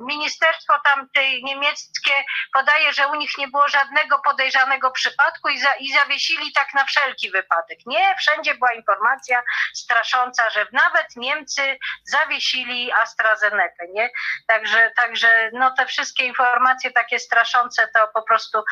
[0.00, 5.92] ministerstwo tamtej niemieckie podaje, że u nich nie było żadnego podejrzanego przypadku i, za, i
[5.92, 7.78] zawiesili tak na wszelki wypadek.
[7.86, 9.42] Nie, wszędzie była informacja
[9.74, 14.10] strasząca, że nawet Niemcy zawiesili AstraZenekę, nie?
[14.46, 18.62] Także, także no te wszystkie informacje takie straszące to po prostu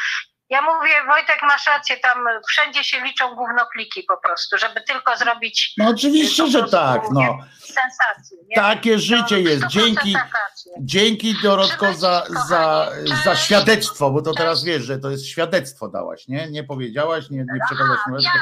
[0.50, 2.18] ja mówię, Wojtek, masz rację, tam
[2.48, 7.02] wszędzie się liczą głównokliki po prostu, żeby tylko zrobić no oczywiście, że tak.
[7.12, 7.38] No.
[7.60, 8.38] sensację.
[8.48, 8.56] Nie?
[8.56, 9.66] Takie życie jest.
[9.66, 10.16] Dzięki,
[10.80, 12.90] dzięki Dorotko za, za,
[13.24, 16.50] za świadectwo, bo to teraz wiesz, że to jest świadectwo dałaś, nie?
[16.50, 18.38] Nie powiedziałaś, nie, nie przekazałaś numeru, tylko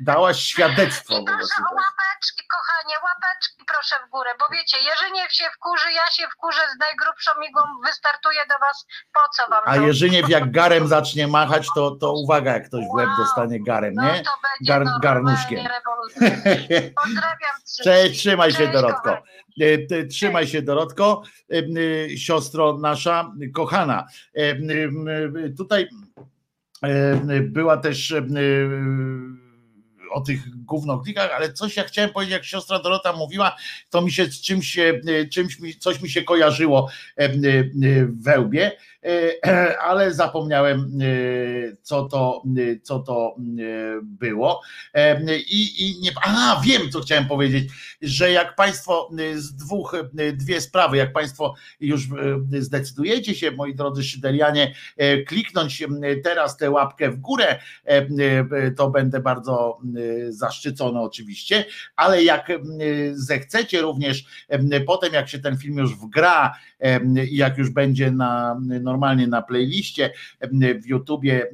[0.00, 1.14] dałaś świadectwo.
[1.24, 1.54] prostu.
[1.56, 6.28] Proszę o łapeczki, kochanie, łapeczki proszę w górę, bo wiecie, Jerzyniew się wkurzy, ja się
[6.28, 9.80] wkurzę z najgrubszą igłą, wystartuję do was, po co wam A to?
[9.80, 14.04] Jerzyniew jak garem zacznie machać, to, to uwaga, jak ktoś w łeb dostanie garem, No
[14.04, 14.22] nie?
[14.66, 15.58] Gar, garnuszkiem.
[17.02, 19.18] Pozdrawiam Cześć, trzymaj się Dorotko.
[19.60, 24.06] E, Trzymaj się Dorotko, e, e, siostro nasza kochana.
[25.56, 25.88] Tutaj
[27.40, 28.14] była też
[30.10, 33.56] o tych gównoklikach, ale coś ja chciałem powiedzieć, jak siostra Dorota mówiła,
[33.90, 34.78] to mi się z czymś,
[35.32, 36.90] czymś mi, coś mi się kojarzyło
[38.08, 38.72] we łbie,
[39.88, 40.90] ale zapomniałem,
[41.82, 42.42] co to,
[42.82, 43.36] co to
[44.02, 44.60] było.
[45.48, 47.68] I, i nie, a wiem, co chciałem powiedzieć,
[48.02, 49.96] że jak Państwo z dwóch,
[50.32, 52.08] dwie sprawy, jak Państwo już
[52.58, 54.74] zdecydujecie się, moi drodzy Szyderianie,
[55.26, 55.84] kliknąć
[56.24, 57.58] teraz tę łapkę w górę,
[58.76, 59.78] to będę bardzo
[60.28, 61.64] zaszczycony oczywiście,
[61.96, 62.52] ale jak
[63.12, 64.24] zechcecie również
[64.86, 66.54] potem, jak się ten film już wgra
[67.30, 68.60] i jak już będzie na,
[68.96, 70.12] normalnie na playliście
[70.82, 71.46] w YouTubie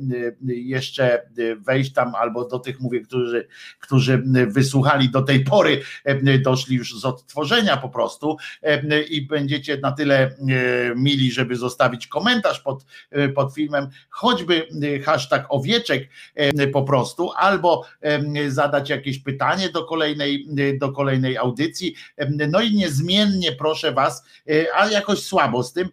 [0.43, 1.23] jeszcze
[1.59, 3.49] wejść tam albo do tych mówię, którzy,
[3.81, 5.83] którzy wysłuchali do tej pory,
[6.43, 8.37] doszli już z odtworzenia po prostu
[9.09, 10.31] i będziecie na tyle
[10.97, 12.85] mili, żeby zostawić komentarz pod,
[13.35, 14.67] pod filmem, choćby
[15.05, 16.09] hashtag owieczek
[16.73, 17.85] po prostu, albo
[18.49, 20.47] zadać jakieś pytanie do kolejnej,
[20.81, 21.95] do kolejnej audycji.
[22.49, 24.25] No i niezmiennie proszę Was,
[24.75, 25.89] ale jakoś słabo z tym,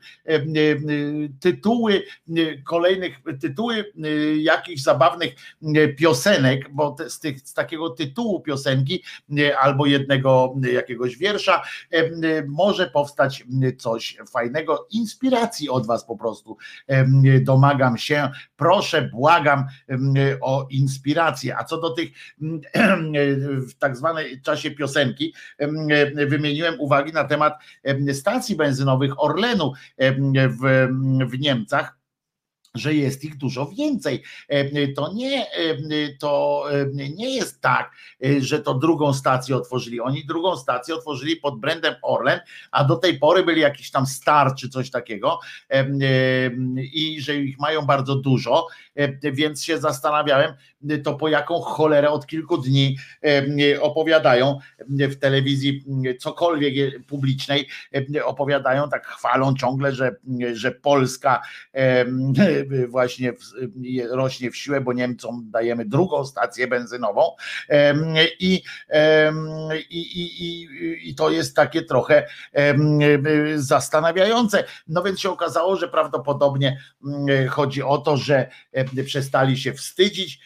[1.40, 2.04] tytuły
[2.66, 3.94] kolejnych, tytuły
[4.38, 5.36] jakichś zabawnych
[5.98, 9.04] piosenek, bo z, tych, z takiego tytułu piosenki
[9.60, 11.62] albo jednego jakiegoś wiersza
[12.48, 13.44] może powstać
[13.78, 16.58] coś fajnego, inspiracji od Was po prostu
[17.42, 19.66] domagam się, proszę, błagam
[20.42, 21.58] o inspirację.
[21.58, 22.10] A co do tych
[23.68, 25.34] w tak zwanej czasie piosenki,
[26.28, 27.54] wymieniłem uwagi na temat
[28.14, 30.88] stacji benzynowych Orlenu w,
[31.30, 32.00] w Niemcach
[32.76, 34.24] że jest ich dużo więcej.
[34.96, 35.46] To nie,
[36.20, 36.66] to
[37.16, 37.92] nie jest tak,
[38.40, 40.02] że to drugą stację otworzyli.
[40.02, 42.40] Oni drugą stację otworzyli pod brandem Orlen,
[42.72, 45.40] a do tej pory byli jakiś tam star czy coś takiego
[46.94, 48.68] i że ich mają bardzo dużo,
[49.24, 50.54] więc się zastanawiałem,
[51.04, 52.98] to po jaką cholerę od kilku dni
[53.82, 54.60] opowiadają
[54.90, 55.86] w telewizji
[56.20, 57.68] cokolwiek publicznej,
[58.24, 60.16] opowiadają, tak chwalą ciągle, że,
[60.54, 61.42] że Polska
[62.88, 63.34] właśnie
[64.10, 67.22] rośnie w siłę, bo Niemcom dajemy drugą stację benzynową
[68.40, 68.64] i,
[69.90, 70.68] i, i,
[71.10, 72.28] i to jest takie trochę
[73.56, 74.64] zastanawiające.
[74.88, 76.80] No więc się okazało, że prawdopodobnie
[77.50, 78.50] chodzi o to, że
[79.06, 80.40] przestali się wstydzić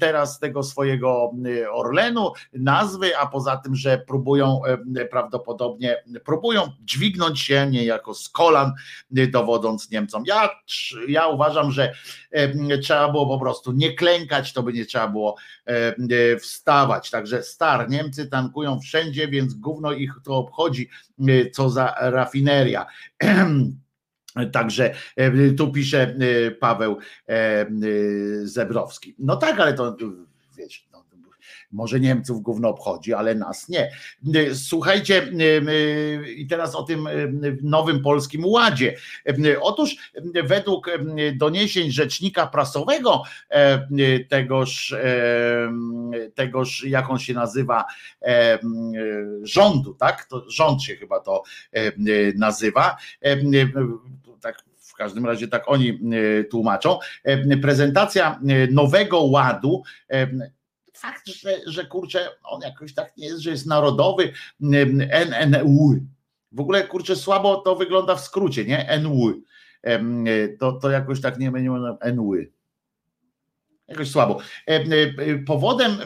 [0.00, 1.32] teraz tego swojego
[1.72, 4.60] Orlenu, nazwy, a poza tym, że próbują
[5.10, 8.72] prawdopodobnie, próbują dźwignąć się niejako z kolan,
[9.10, 10.22] dowodząc Niemcom.
[10.26, 10.50] Ja,
[11.08, 11.92] ja uważam, że
[12.82, 15.36] trzeba było po prostu nie klękać, to by nie trzeba było
[16.40, 17.10] wstawać.
[17.10, 20.88] Także star, Niemcy tankują wszędzie, więc gówno ich to obchodzi,
[21.52, 22.86] co za rafineria.
[24.46, 24.94] Także
[25.56, 26.16] tu pisze
[26.60, 26.98] Paweł
[28.42, 29.14] Zebrowski.
[29.18, 29.96] No tak, ale to
[30.56, 30.80] wiecie,
[31.72, 33.90] może Niemców gówno obchodzi, ale nas nie.
[34.54, 35.32] Słuchajcie,
[36.36, 37.08] i teraz o tym
[37.62, 38.96] nowym polskim ładzie.
[39.60, 40.12] Otóż
[40.44, 40.90] według
[41.36, 43.22] doniesień rzecznika prasowego
[44.28, 44.94] tegoż,
[46.34, 47.84] tegoż jak on się nazywa,
[49.42, 50.24] rządu, tak?
[50.24, 51.42] To rząd się chyba to
[52.34, 52.96] nazywa.
[54.40, 56.00] Tak w każdym razie tak oni
[56.50, 56.98] tłumaczą.
[57.62, 59.82] Prezentacja nowego ładu
[60.98, 65.94] fakt, że, że kurczę, on jakoś tak nie jest, że jest narodowy NNU.
[66.52, 69.00] W ogóle kurczę, słabo to wygląda w skrócie, nie?
[69.02, 69.42] NU.
[70.58, 71.70] To, to jakoś tak nie będzie
[72.14, 72.34] NU.
[73.88, 74.38] Jakoś słabo.
[74.68, 75.98] E, e, powodem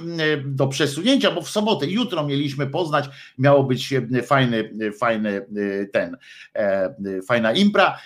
[0.44, 3.94] do przesunięcia, bo w sobotę, jutro mieliśmy poznać, miało być
[4.26, 5.46] fajny, fajny
[5.92, 6.16] ten,
[6.54, 6.94] e,
[7.28, 7.98] fajna impra,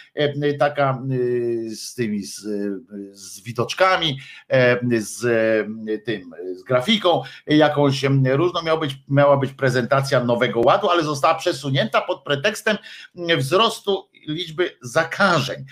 [0.58, 1.02] taka
[1.68, 2.46] z tymi, z,
[3.12, 4.18] z widoczkami,
[4.98, 5.20] z
[6.04, 12.00] tym, z grafiką jakąś różną, miała być, miała być prezentacja nowego ładu, ale została przesunięta
[12.00, 12.76] pod pretekstem
[13.38, 15.64] wzrostu liczby zakażeń.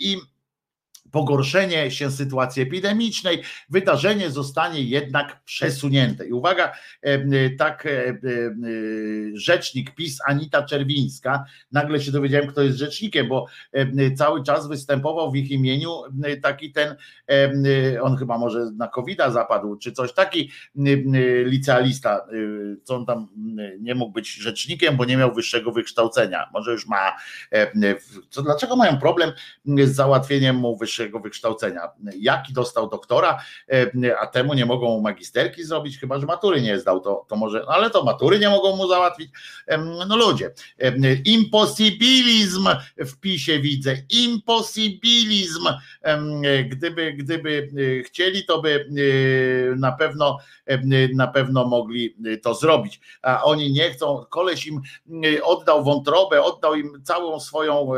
[0.00, 0.16] I
[1.12, 6.26] pogorszenie się sytuacji epidemicznej, wydarzenie zostanie jednak przesunięte.
[6.26, 6.72] I uwaga,
[7.58, 7.88] tak
[9.34, 13.46] rzecznik PiS Anita Czerwińska, nagle się dowiedziałem, kto jest rzecznikiem, bo
[14.16, 15.90] cały czas występował w ich imieniu
[16.42, 16.96] taki ten,
[18.02, 20.50] on chyba może na covid zapadł, czy coś, taki
[21.44, 22.26] licealista,
[22.84, 23.28] co on tam
[23.80, 26.50] nie mógł być rzecznikiem, bo nie miał wyższego wykształcenia.
[26.52, 27.16] Może już ma,
[28.30, 29.32] co, dlaczego mają problem
[29.84, 31.80] z załatwieniem mu wyższego wyższego wykształcenia.
[32.18, 33.40] Jaki dostał doktora,
[34.20, 37.72] a temu nie mogą magisterki zrobić, chyba że matury nie zdał, to, to może, no
[37.74, 39.30] ale to matury nie mogą mu załatwić.
[40.08, 40.50] No ludzie,
[41.24, 45.68] impossibilizm w PiSie widzę, impossibilizm.
[46.70, 47.68] Gdyby, gdyby
[48.06, 48.86] chcieli, to by
[49.76, 50.38] na pewno
[51.14, 54.24] na pewno mogli to zrobić, a oni nie chcą.
[54.30, 54.80] Koleś im
[55.42, 57.88] oddał wątrobę, oddał im całą swoją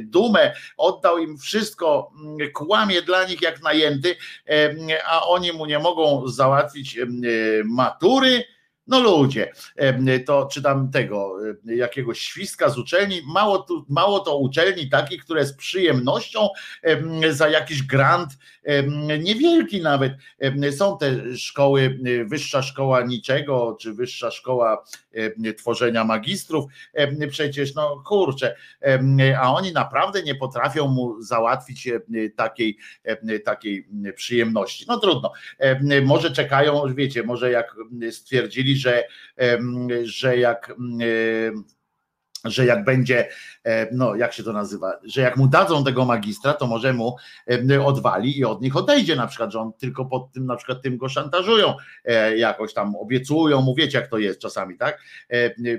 [0.00, 2.12] dumę, oddał im wszystko,
[2.52, 4.16] kłamie dla nich jak najęty,
[5.06, 6.98] a oni mu nie mogą załatwić
[7.64, 8.44] matury.
[8.86, 9.52] No ludzie,
[10.26, 15.56] to czytam tego, jakiegoś świstka z uczelni, mało, tu, mało to uczelni takich, które z
[15.56, 16.48] przyjemnością
[17.30, 18.30] za jakiś grant,
[19.20, 20.12] niewielki nawet,
[20.70, 24.84] są te szkoły, wyższa szkoła niczego, czy wyższa szkoła
[25.58, 26.64] tworzenia magistrów,
[27.30, 28.56] przecież no kurczę,
[29.40, 31.88] a oni naprawdę nie potrafią mu załatwić
[32.36, 32.78] takiej,
[33.44, 34.84] takiej przyjemności.
[34.88, 35.32] No trudno,
[36.02, 37.76] może czekają, wiecie, może jak
[38.10, 39.04] stwierdzili, że,
[40.02, 40.74] że jak
[42.44, 43.28] że jak będzie,
[43.92, 47.16] no jak się to nazywa, że jak mu dadzą tego magistra, to może mu
[47.84, 50.96] odwali i od nich odejdzie na przykład, że on tylko pod tym na przykład tym
[50.96, 51.74] go szantażują,
[52.36, 55.00] jakoś tam obiecują mu, wiecie jak to jest czasami, tak?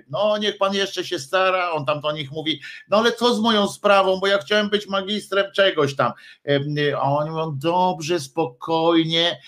[0.09, 3.39] No niech pan jeszcze się stara, on tam do nich mówi, no ale co z
[3.39, 6.11] moją sprawą, bo ja chciałem być magistrem czegoś tam,
[6.95, 9.39] a oni mówią, dobrze, spokojnie,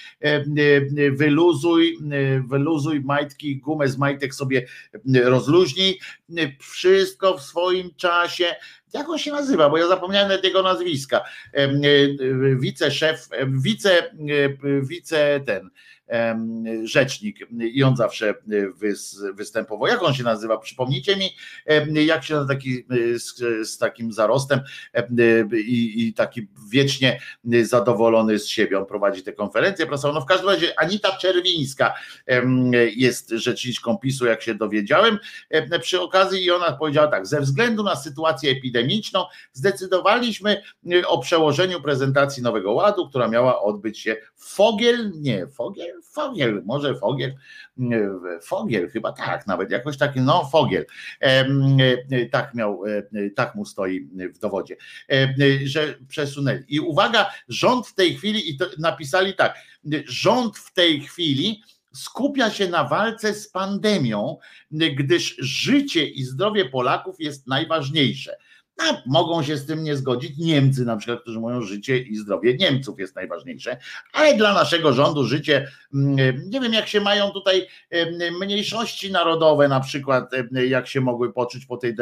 [1.12, 1.98] wyluzuj,
[2.48, 4.66] wyluzuj majtki, gumę z majtek sobie
[5.24, 6.00] rozluźnij,
[6.60, 7.05] wszystko
[7.38, 8.56] w swoim czasie.
[8.94, 9.70] Jak on się nazywa?
[9.70, 11.24] Bo ja zapomniałem nawet jego nazwiska.
[12.60, 14.12] Wiceszef, wice,
[14.82, 15.70] wice ten
[16.84, 18.34] rzecznik i on zawsze
[19.34, 19.88] występował.
[19.88, 20.58] Jak on się nazywa?
[20.58, 21.30] Przypomnijcie mi,
[22.06, 22.86] jak się taki
[23.18, 23.36] z,
[23.70, 24.60] z takim zarostem
[25.54, 27.20] i, i, taki wiecznie
[27.64, 28.80] zadowolony z siebie.
[28.80, 30.14] On prowadzi te konferencje prasowe.
[30.14, 31.94] No w każdym razie Anita Czerwińska
[32.96, 35.20] jest rzeczniczką PiSu, jak się dowiedziałem
[35.82, 40.62] przy okazji i ona powiedziała tak, ze względu na sytuację epidemiczną zdecydowaliśmy
[41.08, 46.96] o przełożeniu prezentacji Nowego Ładu, która miała odbyć się w Fogiel, nie, Fogiel, Fogiel, może
[46.96, 47.34] Fogiel,
[48.44, 50.86] Fogiel chyba tak, nawet jakoś taki, no Fogiel,
[52.32, 52.84] tak miał,
[53.36, 54.78] tak mu stoi w dowodzie,
[55.64, 56.64] że przesunęli.
[56.68, 59.56] I uwaga, rząd w tej chwili, i to napisali tak,
[60.06, 64.38] rząd w tej chwili skupia się na walce z pandemią,
[64.72, 68.38] gdyż życie i zdrowie Polaków jest najważniejsze.
[68.78, 72.58] A mogą się z tym nie zgodzić Niemcy, na przykład, którzy mówią, życie i zdrowie
[72.58, 73.78] Niemców jest najważniejsze,
[74.14, 76.16] ale dla naszego rządu życie, mm,
[76.50, 77.68] nie wiem, jak się mają tutaj
[78.42, 81.96] mniejszości narodowe, na przykład, jak się mogły poczuć po tej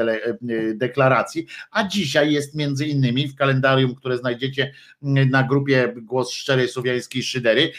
[0.75, 1.45] deklaracji.
[1.71, 7.71] A dzisiaj jest między innymi w kalendarium, które znajdziecie na grupie Głos Szczerej Słowiańskiej Szydery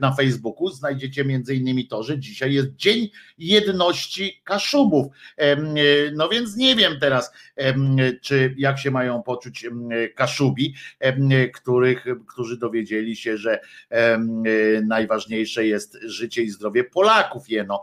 [0.00, 5.06] na Facebooku, znajdziecie między innymi to, że dzisiaj jest Dzień Jedności Kaszubów.
[6.12, 7.32] No więc nie wiem teraz
[8.22, 9.66] czy jak się mają poczuć
[10.14, 10.74] Kaszubi,
[11.54, 13.60] których, którzy dowiedzieli się, że
[14.82, 17.82] najważniejsze jest życie i zdrowie Polaków jeno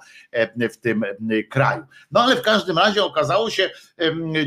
[0.72, 1.04] w tym
[1.50, 1.84] kraju.
[2.12, 3.70] No ale w każdym razie okazało się,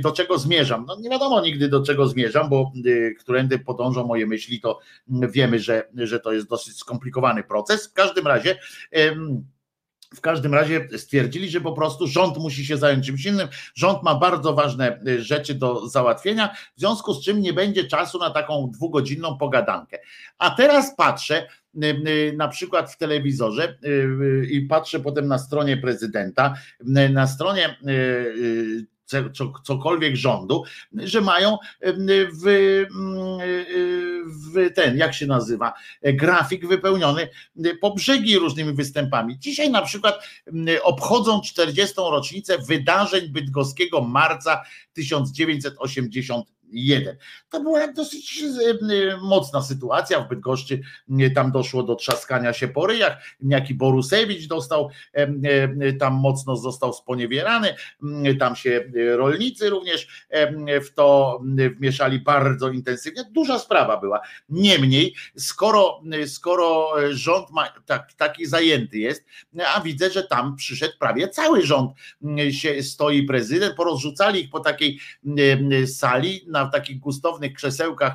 [0.01, 0.85] do czego zmierzam.
[0.89, 2.73] No nie wiadomo nigdy do czego zmierzam, bo
[3.19, 4.79] którędy podążą moje myśli, to
[5.09, 7.89] wiemy, że, że to jest dosyć skomplikowany proces.
[7.89, 8.59] W każdym razie
[10.15, 13.49] w każdym razie stwierdzili, że po prostu rząd musi się zająć czymś innym.
[13.75, 18.19] Rząd ma bardzo ważne y, rzeczy do załatwienia, w związku z czym nie będzie czasu
[18.19, 19.99] na taką dwugodzinną pogadankę.
[20.39, 23.79] A teraz patrzę, y, y, na przykład w telewizorze
[24.51, 26.55] i patrzę potem na stronie prezydenta,
[27.11, 27.79] na stronie
[29.65, 31.59] cokolwiek rządu, że mają
[32.43, 32.85] w,
[34.27, 37.29] w ten, jak się nazywa, grafik wypełniony
[37.81, 39.39] po brzegi różnymi występami.
[39.39, 40.25] Dzisiaj na przykład
[40.83, 41.95] obchodzą 40.
[41.97, 44.63] rocznicę wydarzeń bydgoskiego marca
[44.93, 47.17] 1980 jeden.
[47.51, 50.81] To była dosyć e, mocna sytuacja w Bydgoszczy,
[51.35, 54.91] tam doszło do trzaskania się po ryjach, niejaki Borusewicz dostał,
[56.01, 57.75] tam mocno został sponiewierany,
[58.39, 60.27] tam się e, rolnicy również
[60.85, 61.41] w to
[61.77, 64.21] wmieszali bardzo intensywnie, duża sprawa była.
[64.49, 69.25] Niemniej, skoro, skoro rząd ma, tak, taki zajęty jest,
[69.75, 71.93] a widzę, że tam przyszedł prawie cały rząd,
[72.51, 74.99] się stoi prezydent, porozrzucali ich po takiej
[75.87, 78.13] sali, na takich gustownych krzesełkach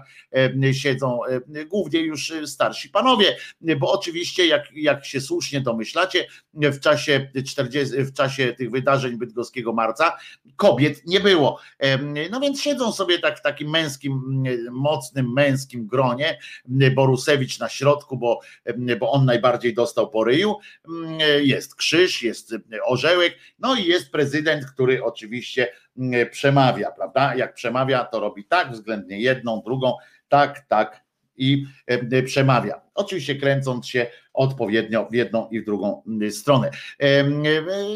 [0.72, 1.20] siedzą
[1.68, 3.38] głównie już starsi panowie,
[3.78, 9.74] bo oczywiście jak, jak się słusznie domyślacie, w czasie 40, w czasie tych wydarzeń bydgoskiego
[9.74, 10.18] marca
[10.56, 11.60] kobiet nie było.
[12.32, 16.40] No więc siedzą sobie tak w takim męskim, mocnym męskim gronie,
[16.95, 18.40] Borusewicz na środku, bo,
[19.00, 20.56] bo on najbardziej dostał po ryju,
[21.42, 22.56] jest krzyż, jest
[22.86, 25.72] orzełek, no i jest prezydent, który oczywiście
[26.32, 27.36] przemawia, prawda?
[27.36, 29.94] Jak przemawia, to robi tak, względnie jedną, drugą,
[30.30, 31.03] tak, tak
[31.38, 31.66] i
[32.26, 32.82] przemawia.
[32.95, 36.72] Oczywiście kręcąc się odpowiednio w jedną i w drugą stronę.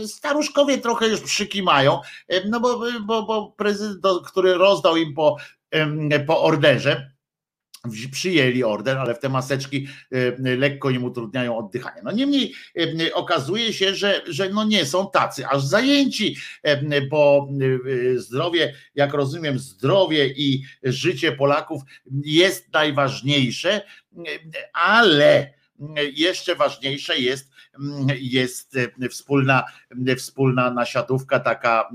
[0.07, 2.01] Staruszkowie trochę już przykimają,
[2.49, 5.37] no bo, bo, bo prezydent, który rozdał im po,
[6.27, 7.11] po orderze,
[8.11, 12.01] przyjęli order, ale w te maseczki e, lekko im utrudniają oddychanie.
[12.03, 16.37] No niemniej e, okazuje się, że, że no nie są tacy aż zajęci,
[17.09, 17.49] bo
[18.15, 21.81] zdrowie, jak rozumiem, zdrowie i życie Polaków
[22.25, 23.81] jest najważniejsze,
[24.73, 25.53] ale
[26.13, 27.54] jeszcze ważniejsze jest
[28.19, 29.63] jest e, wspólna,
[30.07, 31.87] e, wspólna nasiadówka taka e,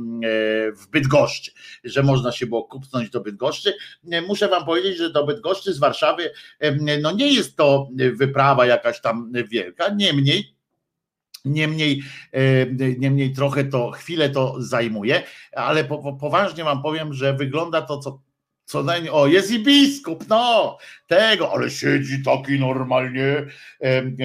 [0.72, 1.52] w Bydgoszczy,
[1.84, 3.74] że można się było kupnąć do Bydgoszczy.
[4.28, 6.30] Muszę wam powiedzieć, że do Bydgoszczy z Warszawy
[7.02, 10.54] no nie jest to wyprawa jakaś tam wielka, niemniej
[11.44, 12.02] Niemniej,
[12.98, 18.20] niemniej trochę to, chwilę to zajmuje, ale po, poważnie wam powiem, że wygląda to, co
[18.70, 20.78] co najmniej, o jest i biskup, no
[21.10, 23.46] tego, ale siedzi taki normalnie,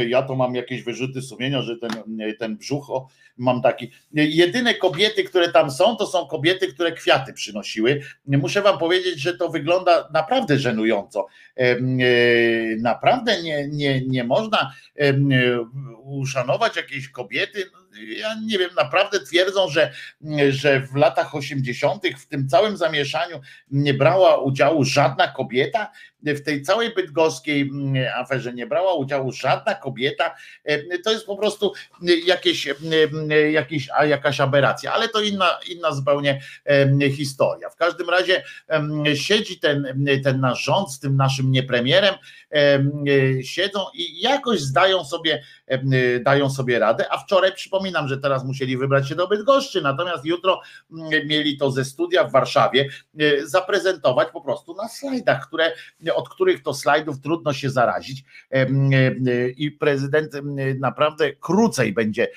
[0.08, 1.92] ja to mam jakieś wyrzuty sumienia, że ten,
[2.40, 8.02] ten brzucho mam taki, jedyne kobiety, które tam są, to są kobiety, które kwiaty przynosiły,
[8.28, 11.76] muszę wam powiedzieć, że to wygląda naprawdę żenująco, e,
[12.78, 14.74] naprawdę nie, nie, nie można
[16.04, 17.72] uszanować jakiejś kobiety,
[18.18, 19.92] ja nie wiem, naprawdę twierdzą, że,
[20.50, 22.04] że w latach 80.
[22.18, 23.42] w tym całym zamieszaniu
[23.72, 25.92] nie brała udziału żadna kobieta,
[26.34, 31.38] w tej całej bydgoskiej mm, aferze nie brała udziału żadna kobieta, e, to jest po
[31.38, 31.74] prostu
[32.26, 37.70] jakieś, e, jakieś, jakaś aberracja, ale to inna, inna zupełnie e, historia.
[37.70, 38.44] W każdym razie
[39.16, 42.16] siedzi ten, ten nasz rząd z tym naszym niepremierem,
[43.44, 45.44] siedzą i jakoś zdają sobie,
[46.22, 50.62] dają sobie radę, a wczoraj przypominam, że teraz musieli wybrać się do Bydgoszczy, natomiast jutro
[51.26, 52.90] mieli to ze studia w Warszawie
[53.44, 55.72] zaprezentować po prostu na slajdach, które
[56.16, 58.24] od których to slajdów trudno się zarazić.
[59.58, 60.32] I prezydent
[60.80, 62.28] naprawdę krócej będzie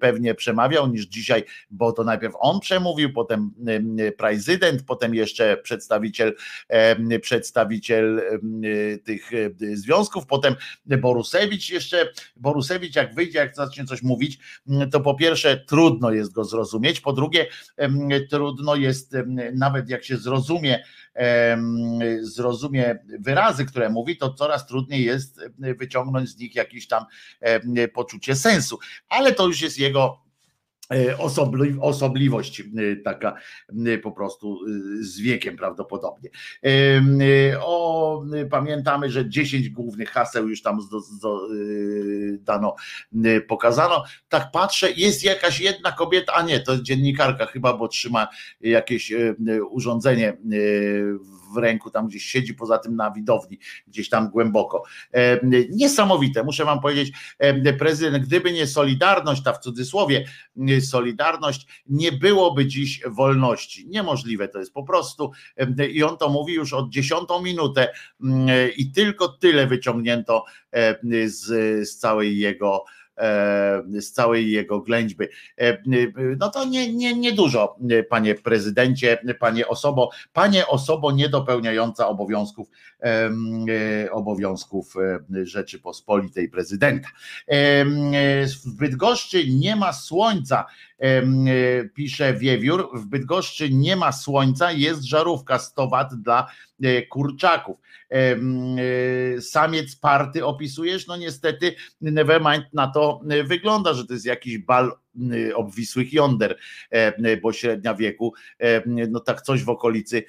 [0.00, 3.50] pewnie przemawiał niż dzisiaj, bo to najpierw on przemówił, potem
[4.16, 6.34] prezydent, potem jeszcze przedstawiciel
[7.22, 8.22] przedstawiciel
[9.04, 9.30] tych
[9.74, 10.54] związków, potem
[10.86, 14.38] Borusewicz jeszcze, Borusewicz jak wyjdzie, jak zacznie coś mówić,
[14.92, 17.46] to po pierwsze trudno jest go zrozumieć, po drugie
[18.30, 19.16] trudno jest
[19.54, 20.84] nawet jak się zrozumie
[22.20, 27.04] zrozumie wyrazy, które mówi, to coraz trudniej jest wyciągnąć z nich jakieś tam
[27.94, 28.78] poczucie sensu.
[29.08, 30.27] Ale to już jest jego
[30.92, 31.18] E,
[31.80, 33.34] osobliwość e, taka
[33.86, 34.60] e, po prostu
[35.00, 36.30] z wiekiem prawdopodobnie.
[37.60, 40.78] O, pamiętamy, że 10 głównych haseł już tam
[42.40, 42.76] dano,
[43.48, 44.04] pokazano.
[44.28, 48.28] Tak patrzę, jest jakaś jedna kobieta, a nie, to jest dziennikarka chyba, bo trzyma
[48.60, 49.12] jakieś
[49.70, 50.36] urządzenie
[51.20, 54.82] w ręku, tam gdzieś siedzi, poza tym na widowni, gdzieś tam głęboko.
[55.70, 57.12] Niesamowite, muszę wam powiedzieć,
[57.78, 60.24] prezydent, gdyby nie Solidarność, ta w cudzysłowie,
[60.80, 63.88] Solidarność, nie byłoby dziś wolności.
[63.88, 65.30] Niemożliwe to jest po prostu.
[65.90, 67.92] I on to mówi już od dziesiątą minutę
[68.76, 70.44] i tylko tyle wyciągnięto
[71.26, 71.46] z,
[71.88, 72.84] z całej jego
[74.00, 75.24] z całej jego ględźby.
[76.38, 77.76] No to nie, nie, nie dużo,
[78.08, 82.68] panie prezydencie, panie osobo, panie osobo niedopełniająca obowiązków
[84.10, 84.94] obowiązków
[85.42, 87.08] Rzeczypospolitej prezydenta.
[88.64, 90.66] W Bydgoszczy nie ma słońca,
[91.94, 96.46] pisze Wiewiór, w Bydgoszczy nie ma słońca, jest żarówka 100 wat dla
[97.08, 97.76] kurczaków.
[99.40, 101.06] Samiec party opisujesz?
[101.06, 103.07] No niestety Nevermind na to
[103.44, 104.92] wygląda, że to jest jakiś bal
[105.54, 106.58] obwisłych jąder,
[106.92, 110.24] e, y, bo średnia wieku, e, no tak coś w okolicy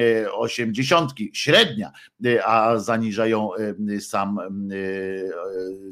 [0.00, 1.92] y, osiemdziesiątki, średnia,
[2.44, 3.50] a zaniżają
[4.00, 4.38] sam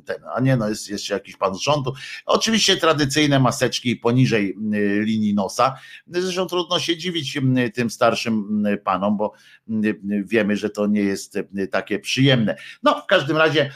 [0.05, 1.93] ten, a nie, no jest jeszcze jakiś pan z rządu.
[2.27, 4.57] Oczywiście tradycyjne maseczki poniżej
[5.01, 7.39] linii nosa, zresztą trudno się dziwić
[7.75, 9.33] tym starszym panom, bo
[10.25, 11.39] wiemy, że to nie jest
[11.71, 12.57] takie przyjemne.
[12.83, 13.71] No w każdym razie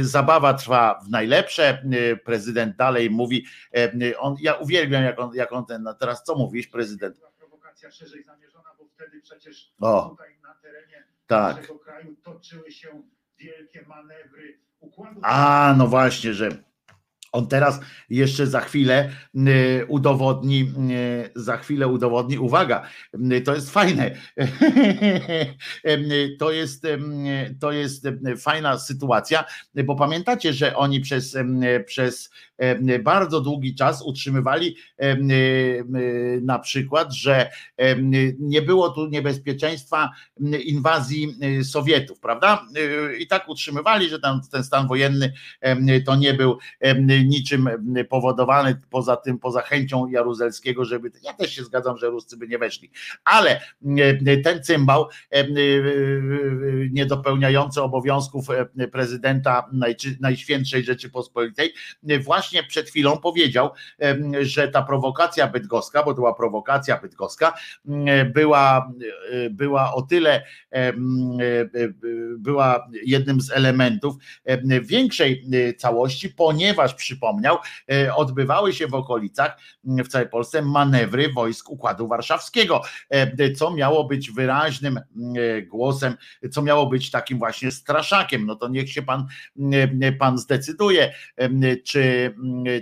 [0.00, 1.82] zabawa trwa w najlepsze,
[2.24, 3.44] prezydent dalej mówi,
[4.18, 7.20] on, ja uwielbiam, jak on, jak on ten, teraz co mówisz, prezydent?
[7.38, 10.08] Prowokacja szerzej zamierzona, bo wtedy przecież O.
[10.10, 11.56] tutaj na terenie Tak.
[11.56, 13.02] naszego kraju toczyły się
[13.38, 15.20] wielkie manewry układu.
[15.24, 16.48] A, no właśnie, że
[17.32, 22.82] on teraz jeszcze za chwilę y, udowodni, y, za chwilę udowodni, uwaga,
[23.32, 24.10] y, to jest fajne,
[26.38, 26.86] to jest,
[27.60, 29.44] to jest fajna sytuacja,
[29.84, 31.36] bo pamiętacie, że oni przez,
[31.86, 32.30] przez
[33.02, 34.76] bardzo długi czas utrzymywali
[36.42, 37.50] na przykład, że
[38.38, 40.10] nie było tu niebezpieczeństwa
[40.64, 42.66] inwazji Sowietów, prawda?
[43.18, 45.32] I tak utrzymywali, że tam ten stan wojenny
[46.06, 46.58] to nie był
[47.24, 47.68] niczym
[48.08, 52.58] powodowany poza tym, poza chęcią Jaruzelskiego, żeby, ja też się zgadzam, że Ruscy by nie
[52.58, 52.90] weszli,
[53.24, 53.60] ale
[54.44, 55.08] ten cymbał
[56.90, 58.46] niedopełniający obowiązków
[58.92, 59.70] prezydenta
[60.20, 61.74] Najświętszej Rzeczypospolitej
[62.20, 63.70] właśnie przed chwilą powiedział,
[64.40, 67.54] że ta prowokacja bydgoska, bo to była prowokacja bydgoska,
[68.34, 68.92] była,
[69.50, 70.42] była o tyle
[72.38, 75.44] była jednym z elementów em, większej
[75.78, 77.58] całości, ponieważ przypomniał,
[77.92, 83.70] e, odbywały się w okolicach m, w całej Polsce manewry wojsk Układu Warszawskiego, e, co
[83.70, 85.04] miało być wyraźnym m,
[85.36, 86.16] e, głosem,
[86.50, 88.46] co miało być takim właśnie straszakiem.
[88.46, 89.26] No to niech się pan,
[89.58, 91.12] m, pan zdecyduje,
[91.84, 92.34] czy,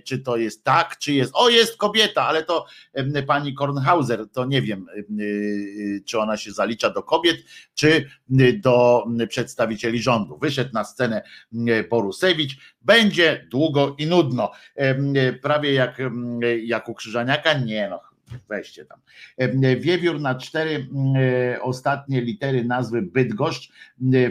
[0.05, 1.33] czy to jest tak, czy jest.
[1.35, 2.67] O, jest kobieta, ale to
[3.27, 5.05] pani Kornhauser, to nie wiem, em,
[6.07, 7.37] czy ona się zalicza do kobiet,
[7.75, 8.09] czy
[8.61, 10.39] do przedstawicieli rządu.
[10.39, 11.23] Wyszedł na scenę
[11.91, 12.57] Borusewicz,
[12.89, 14.53] będzie długo i nudno.
[14.77, 18.01] Em, Prawie jak, em, jak u Krzyżaniaka, nie no.
[18.49, 19.01] Weźcie tam.
[19.37, 20.89] Em, Wiewiór na cztery
[21.61, 23.73] ostatnie litery nazwy Bydgoszcz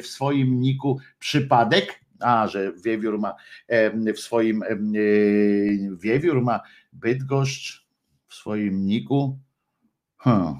[0.02, 2.00] w swoim niku przypadek.
[2.20, 3.36] A, że Wiewiór ma
[4.16, 4.68] w swoim e,
[5.98, 6.60] Wiewiór ma
[6.94, 7.88] Bydgoszcz
[8.28, 9.40] w swoim niku.
[10.18, 10.56] Hmm.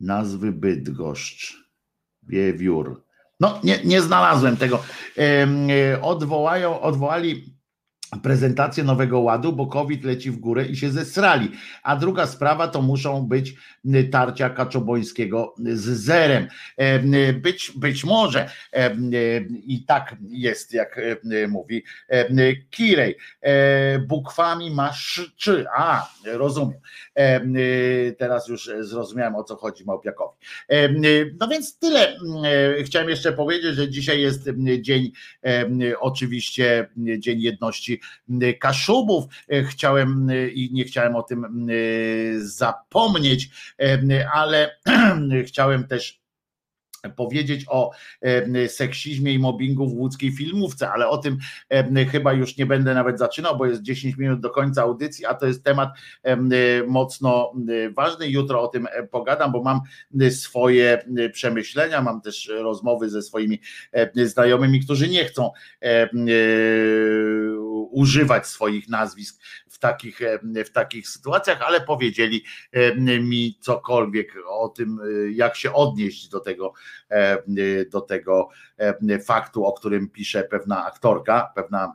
[0.00, 1.64] Nazwy Bydgoszcz.
[2.22, 3.03] Wiewiór.
[3.40, 4.82] No, nie, nie znalazłem tego.
[5.18, 7.53] E, Odwołają, odwołali
[8.22, 11.50] prezentację Nowego Ładu, bo COVID leci w górę i się zesrali.
[11.82, 16.48] A druga sprawa to muszą być y, tarcia Kaczobońskiego z zerem.
[16.76, 21.00] Em, y, Być, być może y, i tak jest, jak
[21.48, 22.36] mówi em,
[22.70, 23.16] Kirej.
[23.40, 25.66] E, Bukwami masz czy.
[25.76, 26.80] A, rozumiem.
[27.14, 30.36] Em, y, Teraz już zrozumiałem o co chodzi Małpiakowi.
[30.72, 32.16] Y, No więc tyle.
[32.78, 35.12] E, Chciałem jeszcze powiedzieć, że dzisiaj jest dzień,
[36.00, 38.00] oczywiście Dzień Jedności
[38.60, 39.24] Kaszubów.
[39.48, 43.50] E, Chciałem y, i nie chciałem o tym y, zapomnieć,
[44.32, 44.76] ale
[45.46, 46.24] chciałem też
[47.16, 47.90] powiedzieć o
[48.68, 51.38] seksizmie i mobbingu w łódzkiej filmówce, ale o tym
[52.12, 55.46] chyba już nie będę nawet zaczynał, bo jest 10 minut do końca audycji, a to
[55.46, 55.88] jest temat
[56.22, 56.50] em,
[56.86, 57.52] mocno
[57.96, 58.28] ważny.
[58.28, 59.80] Jutro o tym e, pogadam, bo mam
[60.30, 63.60] swoje przemyślenia, mam też rozmowy ze swoimi
[63.92, 65.50] e, znajomymi, którzy nie chcą
[67.94, 74.68] używać swoich nazwisk w takich, em, w takich sytuacjach, ale powiedzieli em, mi cokolwiek o
[74.68, 76.72] tym, y, jak się odnieść do tego,
[77.10, 77.38] e,
[77.90, 78.48] do tego
[78.78, 81.94] e, faktu, o którym pisze pewna aktorka, pewna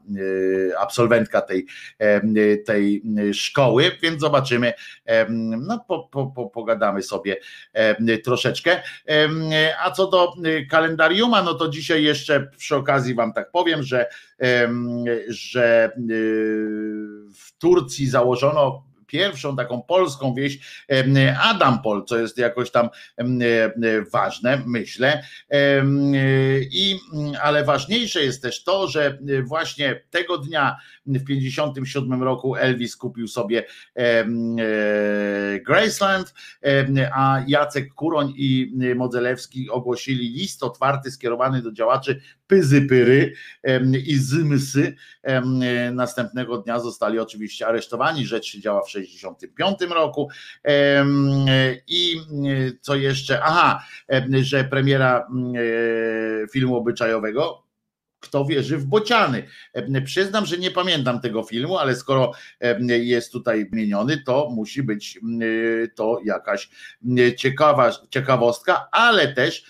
[0.80, 1.66] absolwentka tej,
[1.98, 3.04] e, tej
[3.34, 4.74] szkoły, więc zobaczymy,
[5.58, 7.38] no po, po, po, pogadamy sobie
[8.24, 8.82] troszeczkę.
[9.84, 10.34] A co do
[10.70, 14.10] kalendariuma, no to dzisiaj jeszcze przy okazji wam tak powiem, że,
[15.28, 16.12] że y,
[17.34, 20.86] w Turcji założono pierwszą taką polską wieś
[21.42, 22.90] Adampol, co jest jakoś tam
[24.12, 25.24] ważne, myślę.
[26.72, 27.00] I,
[27.42, 33.66] ale ważniejsze jest też to, że właśnie tego dnia w 57 roku Elvis kupił sobie
[33.96, 34.26] e,
[35.60, 36.34] Graceland,
[37.14, 43.34] a Jacek Kuroń i Modzelewski ogłosili list otwarty skierowany do działaczy Pyzypyry
[44.08, 44.96] i Zymsy.
[45.24, 45.60] Em,
[45.96, 48.26] Następnego dnia zostali oczywiście aresztowani.
[48.26, 50.30] Rzecz się działa w 65 roku.
[50.64, 51.46] Em,
[51.88, 52.16] I
[52.82, 53.44] co jeszcze?
[53.44, 53.84] Aha,
[54.42, 57.69] że premiera e, filmu obyczajowego
[58.20, 59.44] kto wierzy w bociany.
[59.74, 62.32] E, Przyznam, że nie pamiętam tego filmu, ale skoro
[62.62, 66.70] e, jest tutaj wymieniony, to musi być e, to jakaś
[67.06, 69.64] m, ciekawa, ciekawostka, ale też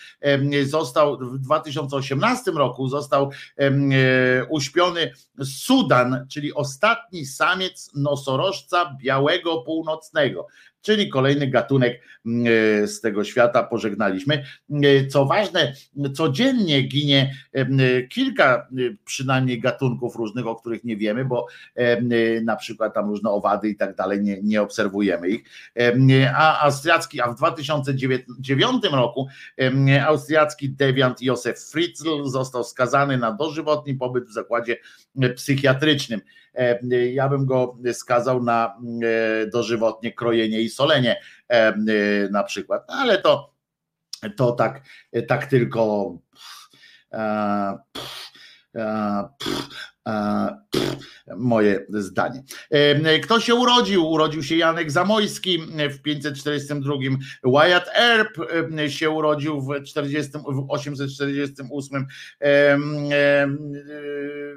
[0.64, 5.14] został w 2018 roku został e, uśpiony
[5.44, 10.48] Sudan, czyli ostatni samiec nosorożca białego północnego.
[10.82, 14.44] Czyli kolejny gatunek mm, z tego świata pożegnaliśmy.
[15.10, 15.74] Co ważne,
[16.14, 17.36] codziennie ginie
[18.10, 18.68] kilka
[19.06, 21.48] przynajmniej gatunków różnych, o których nie wiemy, bo
[22.44, 25.44] na przykład tam różne owady i tak dalej, nie, nie obserwujemy ich.
[26.36, 29.28] A austriacki, a w 2009 roku
[30.08, 34.78] austriacki dewiant Józef Fritzl został skazany na dożywotni pobyt w zakładzie
[35.36, 36.22] psychiatrycznym.
[37.12, 38.78] Ja bym go skazał na
[39.54, 41.22] dożywotnie krojenie i solenie
[42.32, 43.54] na przykład, no, ale to,
[44.38, 44.82] to tak,
[45.28, 46.12] tak tylko.
[46.34, 46.70] Pff,
[47.94, 48.32] pff,
[51.38, 52.44] moje zdanie.
[53.24, 54.08] Kto się urodził?
[54.08, 56.94] Urodził się Janek Zamojski w 542.
[57.44, 58.38] Wyatt Earp
[58.88, 62.08] się urodził w, 40, w 848.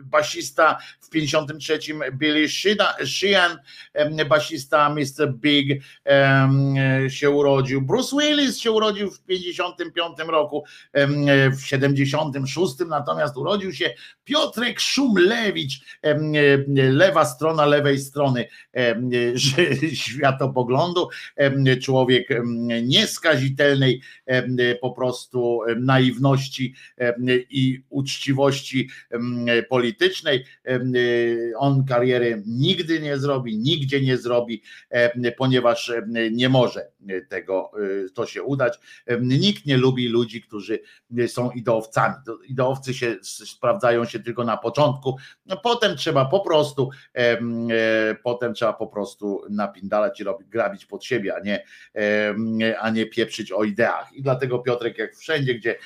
[0.03, 1.79] Basista w 53.
[2.13, 2.49] Billy
[3.05, 3.59] Sheehan,
[4.29, 5.35] basista Mr.
[5.35, 5.83] Big
[7.09, 7.83] się urodził.
[7.83, 10.65] Bruce Willis się urodził w 55 roku.
[11.53, 15.81] W 76 natomiast urodził się Piotrek Szumle Szumlewicz,
[16.77, 18.49] lewa strona lewej strony
[19.95, 21.09] światopoglądu,
[21.83, 22.29] człowiek
[22.83, 24.03] nieskazitelnej
[24.81, 26.75] po prostu naiwności
[27.51, 28.91] i uczciwości
[29.69, 30.45] politycznej.
[31.57, 34.63] On kariery nigdy nie zrobi, nigdzie nie zrobi,
[35.37, 35.93] ponieważ
[36.33, 36.87] nie może
[37.29, 37.71] tego
[38.15, 38.79] to się udać.
[39.21, 40.79] Nikt nie lubi ludzi, którzy
[41.27, 42.15] są ideowcami.
[42.49, 45.17] Ideowcy się sprawdzają się tylko na początku,
[45.63, 47.39] potem trzeba po prostu, e,
[48.23, 51.65] potem trzeba po prostu napindalać i robić, grabić pod siebie, a nie,
[52.79, 54.13] a nie pieprzyć o ideach.
[54.13, 55.77] I dlatego Piotrek, jak wszędzie, gdzie,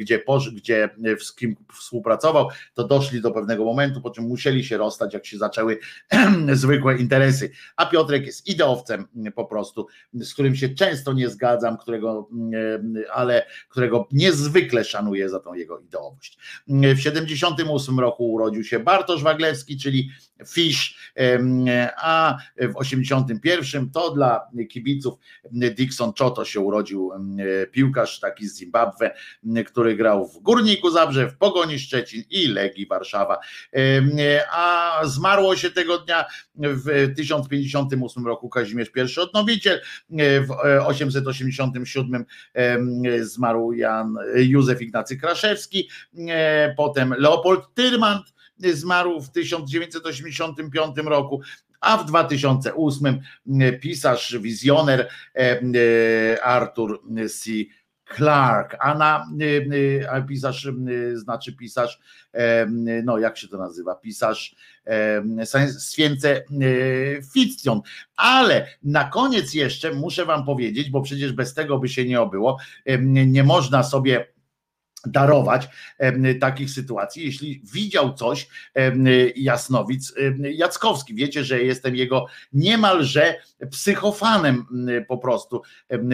[0.00, 0.22] gdzie,
[0.52, 0.90] gdzie
[1.20, 5.38] z kim współpracował, to doszli do pewnego momentu, po czym musieli się rozstać, jak się
[5.38, 5.78] zaczęły
[6.52, 7.50] zwykłe interesy.
[7.76, 12.28] A Piotrek jest ideowcem po prostu, z którym się często nie zgadzam, którego,
[13.12, 16.38] ale którego niezwykle szanuję za tą jego ideowość.
[16.68, 20.10] W 78 roku urodził się Bartosz Waglewski, czyli
[20.48, 21.12] Fish,
[21.96, 25.14] a w 81 to dla kibiców
[25.52, 27.10] Dixon Choto się urodził
[27.72, 29.14] piłkarz taki z Zimbabwe,
[29.66, 33.38] który grał w Górniku Zabrze, w Pogoni Szczecin i Legii Warszawa.
[34.52, 39.80] A zmarło się tego dnia w 1058 roku Kazimierz I odnowiciel,
[40.40, 40.50] w
[40.86, 42.24] 887
[43.20, 45.88] zmarł Jan Józef Ignacy Kraszewski,
[46.76, 51.40] potem Leopold Tyrmand, zmarł w 1985 roku,
[51.80, 53.20] a w 2008
[53.80, 57.50] pisarz, wizjoner e, Arthur C.
[58.16, 59.26] Clark, a na
[60.28, 60.68] pisarz
[61.14, 62.00] znaczy pisarz,
[63.04, 64.56] no jak się to nazywa, pisarz
[65.78, 66.44] science
[67.34, 67.80] fiction,
[68.16, 72.58] ale na koniec jeszcze muszę wam powiedzieć, bo przecież bez tego by się nie obyło,
[73.26, 74.34] nie można sobie
[75.06, 75.68] darować
[76.40, 78.48] takich sytuacji, jeśli widział coś
[79.36, 81.14] Jasnowic Jackowski.
[81.14, 83.34] Wiecie, że jestem jego niemalże
[83.70, 84.66] psychofanem
[85.08, 85.62] po prostu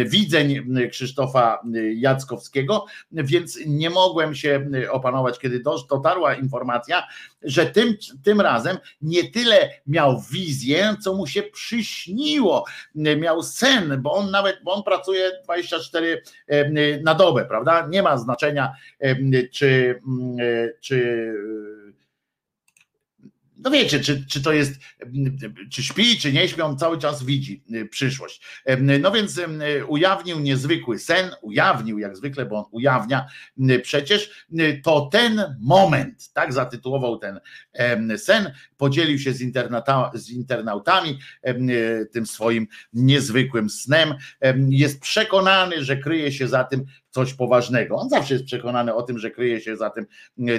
[0.07, 1.62] widzeń Krzysztofa
[1.94, 7.07] Jackowskiego, więc nie mogłem się opanować, kiedy dotarła informacja,
[7.43, 14.12] że tym, tym razem nie tyle miał wizję, co mu się przyśniło, miał sen, bo
[14.12, 16.23] on nawet, bo on pracuje 24
[17.02, 17.86] na dobę, prawda?
[17.91, 18.73] Nie ma znaczenia,
[19.50, 20.00] czy,
[20.81, 21.34] czy
[23.64, 24.80] no wiecie, czy, czy to jest,
[25.70, 28.40] czy śpi, czy nie śpi, on cały czas widzi y, przyszłość.
[29.00, 29.40] No więc
[29.89, 33.26] ujawnił niezwykły sen, ujawnił jak zwykle, bo on ujawnia
[33.82, 34.47] przecież,
[34.84, 37.40] to ten moment, tak zatytułował ten
[38.16, 41.18] sen, podzielił się z, internauta, z internautami
[42.12, 44.14] tym swoim niezwykłym snem.
[44.68, 47.97] Jest przekonany, że kryje się za tym coś poważnego.
[47.97, 50.06] On zawsze jest przekonany o tym, że kryje się za tym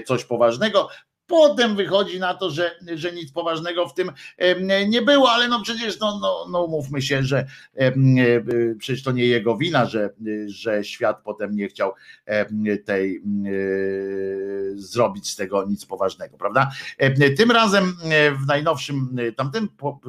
[0.05, 0.89] coś poważnego,
[1.31, 4.11] Potem wychodzi na to, że, że nic poważnego w tym
[4.87, 7.45] nie było, ale no przecież no, no, no mówmy się, że
[7.75, 7.93] e,
[8.79, 10.09] przecież to nie jego wina, że,
[10.47, 11.93] że świat potem nie chciał
[12.85, 13.21] tej e,
[14.75, 16.71] zrobić z tego nic poważnego, prawda?
[17.37, 19.99] Tym razem e, w najnowszym tamtym po,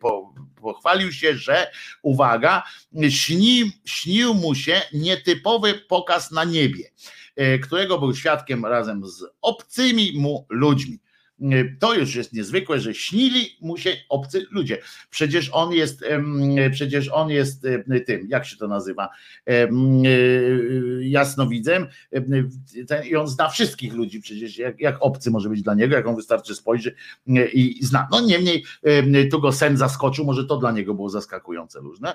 [0.00, 1.70] po, pochwalił się, że
[2.02, 2.62] uwaga,
[3.08, 6.84] śni, śnił mu się nietypowy pokaz na niebie.
[7.36, 10.98] E, którego był świadkiem razem z obcymi mu ludźmi.
[11.80, 14.78] To już jest niezwykłe, że śnili mu się obcy ludzie.
[15.10, 16.04] Przecież on jest,
[16.72, 17.66] przecież on jest
[18.06, 19.08] tym, jak się to nazywa,
[21.00, 21.86] jasnowidzem
[23.04, 26.16] i on zna wszystkich ludzi przecież, jak, jak obcy może być dla niego, jak on
[26.16, 26.94] wystarczy spojrzy
[27.52, 28.08] i zna.
[28.10, 28.64] No niemniej
[29.30, 32.14] tu go sen zaskoczył, może to dla niego było zaskakujące różne.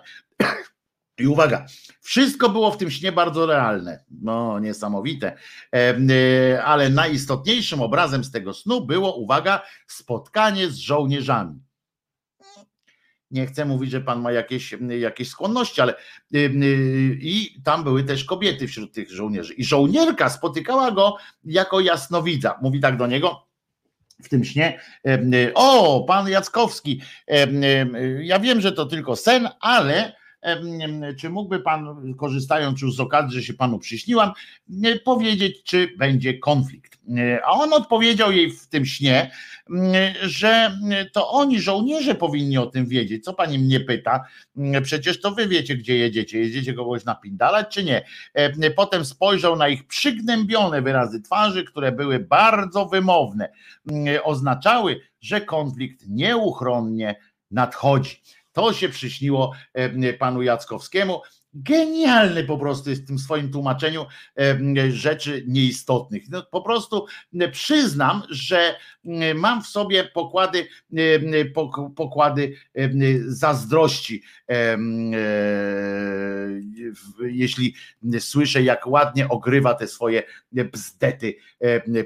[1.20, 1.66] I uwaga,
[2.02, 5.38] wszystko było w tym śnie bardzo realne, no niesamowite,
[5.76, 11.60] e, ale najistotniejszym obrazem z tego snu było, uwaga, spotkanie z żołnierzami.
[13.32, 15.96] Nie chcę mówić, że pan ma jakieś, jakieś skłonności, ale
[17.20, 19.54] i tam były też kobiety wśród tych żołnierzy.
[19.54, 22.60] I żołnierka spotykała go jako jasnowidza.
[22.62, 23.48] Mówi tak do niego,
[24.24, 24.80] w tym śnie.
[25.54, 27.02] O, pan Jackowski,
[28.20, 30.16] ja wiem, że to tylko sen, ale
[31.20, 34.32] czy mógłby Pan, korzystając już z okazji, że się Panu przyśniłam,
[35.06, 36.98] powiedzieć, czy będzie konflikt?
[37.46, 39.32] A on odpowiedział jej w tym śnie,
[40.22, 40.78] że
[41.14, 43.24] to oni, żołnierze, powinni o tym wiedzieć.
[43.24, 44.24] Co Pani mnie pyta?
[44.84, 46.40] Przecież to Wy wiecie, gdzie jedziecie.
[46.40, 48.06] Jedziecie kogoś napindalać, czy nie?
[48.76, 53.50] Potem spojrzał na ich przygnębione wyrazy twarzy, które były bardzo wymowne.
[54.24, 57.16] Oznaczały, że konflikt nieuchronnie
[57.52, 58.22] nadchodzi.
[58.58, 61.22] To się przyśniło e, panu Jackowskiemu.
[61.54, 64.06] Genialny po prostu jest w tym swoim tłumaczeniu
[64.38, 66.24] e, rzeczy nieistotnych.
[66.30, 67.06] No, po prostu
[67.52, 68.76] przyznam, że
[69.36, 71.46] mam w sobie pokłady, e,
[71.96, 72.56] pokłady
[73.28, 74.24] zazdrości,
[77.22, 77.76] jeśli
[78.20, 81.36] słyszę, jak ładnie ogrywa te swoje bzdety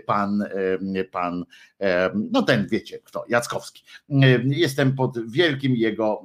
[0.05, 0.43] pan,
[1.11, 1.45] pan
[2.32, 3.84] no ten wiecie kto, Jackowski.
[4.45, 6.24] Jestem pod wielkim jego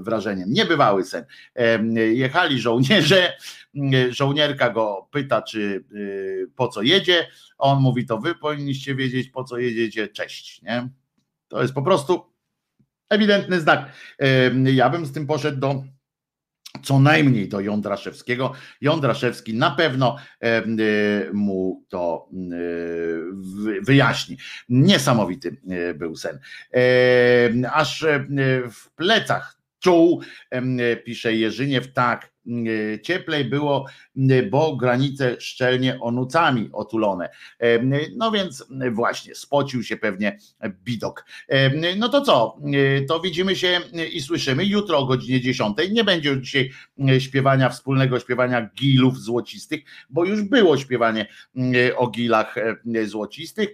[0.00, 0.52] wrażeniem.
[0.52, 1.24] Niebywały sen.
[2.12, 3.32] Jechali żołnierze,
[4.10, 5.84] żołnierka go pyta, czy
[6.56, 7.26] po co jedzie.
[7.58, 10.08] On mówi, to wy powinniście wiedzieć, po co jedziecie.
[10.08, 10.62] Cześć.
[10.62, 10.88] Nie?
[11.48, 12.22] To jest po prostu
[13.08, 13.92] ewidentny znak.
[14.64, 15.84] Ja bym z tym poszedł do
[16.82, 18.52] co najmniej do Jądraszewskiego.
[18.80, 20.62] Jądraszewski na pewno e,
[21.32, 24.36] mu to e, wyjaśni.
[24.68, 26.38] Niesamowity e, był sen.
[27.72, 28.06] Aż
[28.70, 30.22] w plecach czuł,
[31.04, 32.32] pisze Jerzyniew, tak,
[33.02, 33.86] cieplej było,
[34.50, 37.28] bo granice szczelnie onucami otulone.
[38.16, 40.38] No więc właśnie, spocił się pewnie
[40.84, 41.24] bidok.
[41.96, 42.58] No to co,
[43.08, 43.80] to widzimy się
[44.12, 45.76] i słyszymy jutro o godzinie 10.
[45.90, 46.70] Nie będzie już dzisiaj
[47.18, 49.80] śpiewania, wspólnego śpiewania gilów złocistych,
[50.10, 51.26] bo już było śpiewanie
[51.96, 52.54] o gilach
[53.04, 53.68] złocistych,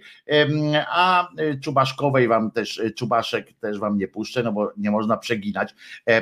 [0.91, 1.29] a
[1.63, 5.75] czubaszkowej wam też, czubaszek też wam nie puszczę, no bo nie można przeginać.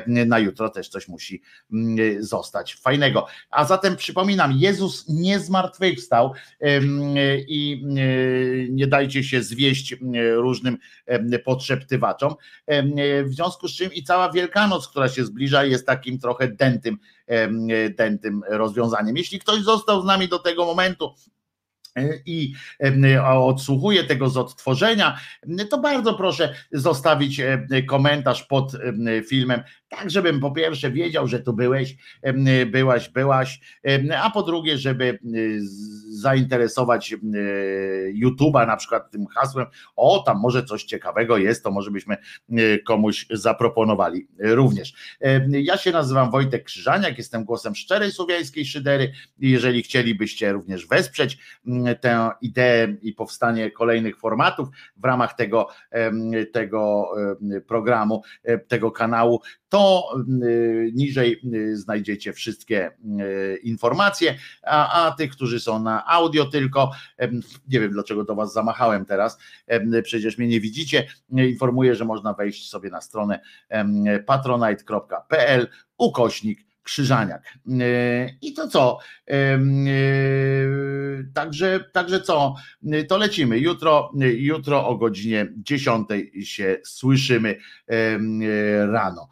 [0.06, 1.42] Na jutro też coś musi
[2.18, 2.74] zostać zostać.
[2.74, 3.26] Fajnego.
[3.50, 6.32] A zatem przypominam, Jezus nie zmartwychwstał
[7.48, 9.96] i e, nie dajcie się zwieść
[10.34, 10.78] różnym
[11.44, 12.34] podszeptywaczom.
[13.24, 16.98] W związku z czym i cała Wielkanoc, która się zbliża, jest takim trochę dętym,
[17.96, 19.16] dętym rozwiązaniem.
[19.16, 21.14] Jeśli ktoś został z nami do tego momentu,
[22.26, 22.52] i
[23.24, 25.18] odsłuchuje tego z odtworzenia,
[25.70, 27.40] to bardzo proszę zostawić
[27.88, 28.72] komentarz pod
[29.28, 31.96] filmem, tak żebym po pierwsze wiedział, że tu byłeś,
[32.66, 33.60] byłaś, byłaś,
[34.22, 35.18] a po drugie, żeby
[36.08, 37.14] zainteresować
[38.22, 39.66] YouTube'a na przykład tym hasłem,
[39.96, 42.16] o tam może coś ciekawego jest, to może byśmy
[42.86, 45.16] komuś zaproponowali również.
[45.48, 51.38] Ja się nazywam Wojtek Krzyżaniak, jestem głosem szczerej słowiańskiej szydery jeżeli chcielibyście również wesprzeć
[52.00, 55.68] tę ideę i powstanie kolejnych formatów w ramach tego,
[56.52, 57.10] tego
[57.66, 58.22] programu,
[58.68, 59.40] tego kanału,
[59.76, 60.14] to
[60.92, 62.90] niżej znajdziecie wszystkie
[63.62, 66.90] informacje, a, a tych, którzy są na audio tylko,
[67.68, 69.38] nie wiem dlaczego do Was zamachałem teraz,
[70.02, 73.40] przecież mnie nie widzicie, informuję, że można wejść sobie na stronę
[74.26, 77.42] patronite.pl ukośnik Krzyżaniak.
[77.80, 78.98] E, I to co?
[79.28, 79.58] E, e,
[81.34, 82.54] także, także co?
[83.08, 83.58] To lecimy.
[83.58, 86.08] Jutro, jutro o godzinie 10
[86.42, 87.58] się słyszymy
[88.88, 89.28] rano.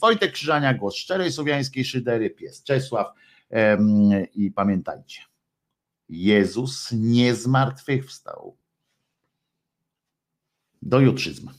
[0.00, 3.06] Wojtek Krzyżania, głos szczerej słowiańskiej szydery, pies Czesław.
[4.34, 5.20] I pamiętajcie,
[6.08, 8.56] Jezus nie zmartwychwstał.
[10.82, 11.52] Do jutrzyzma.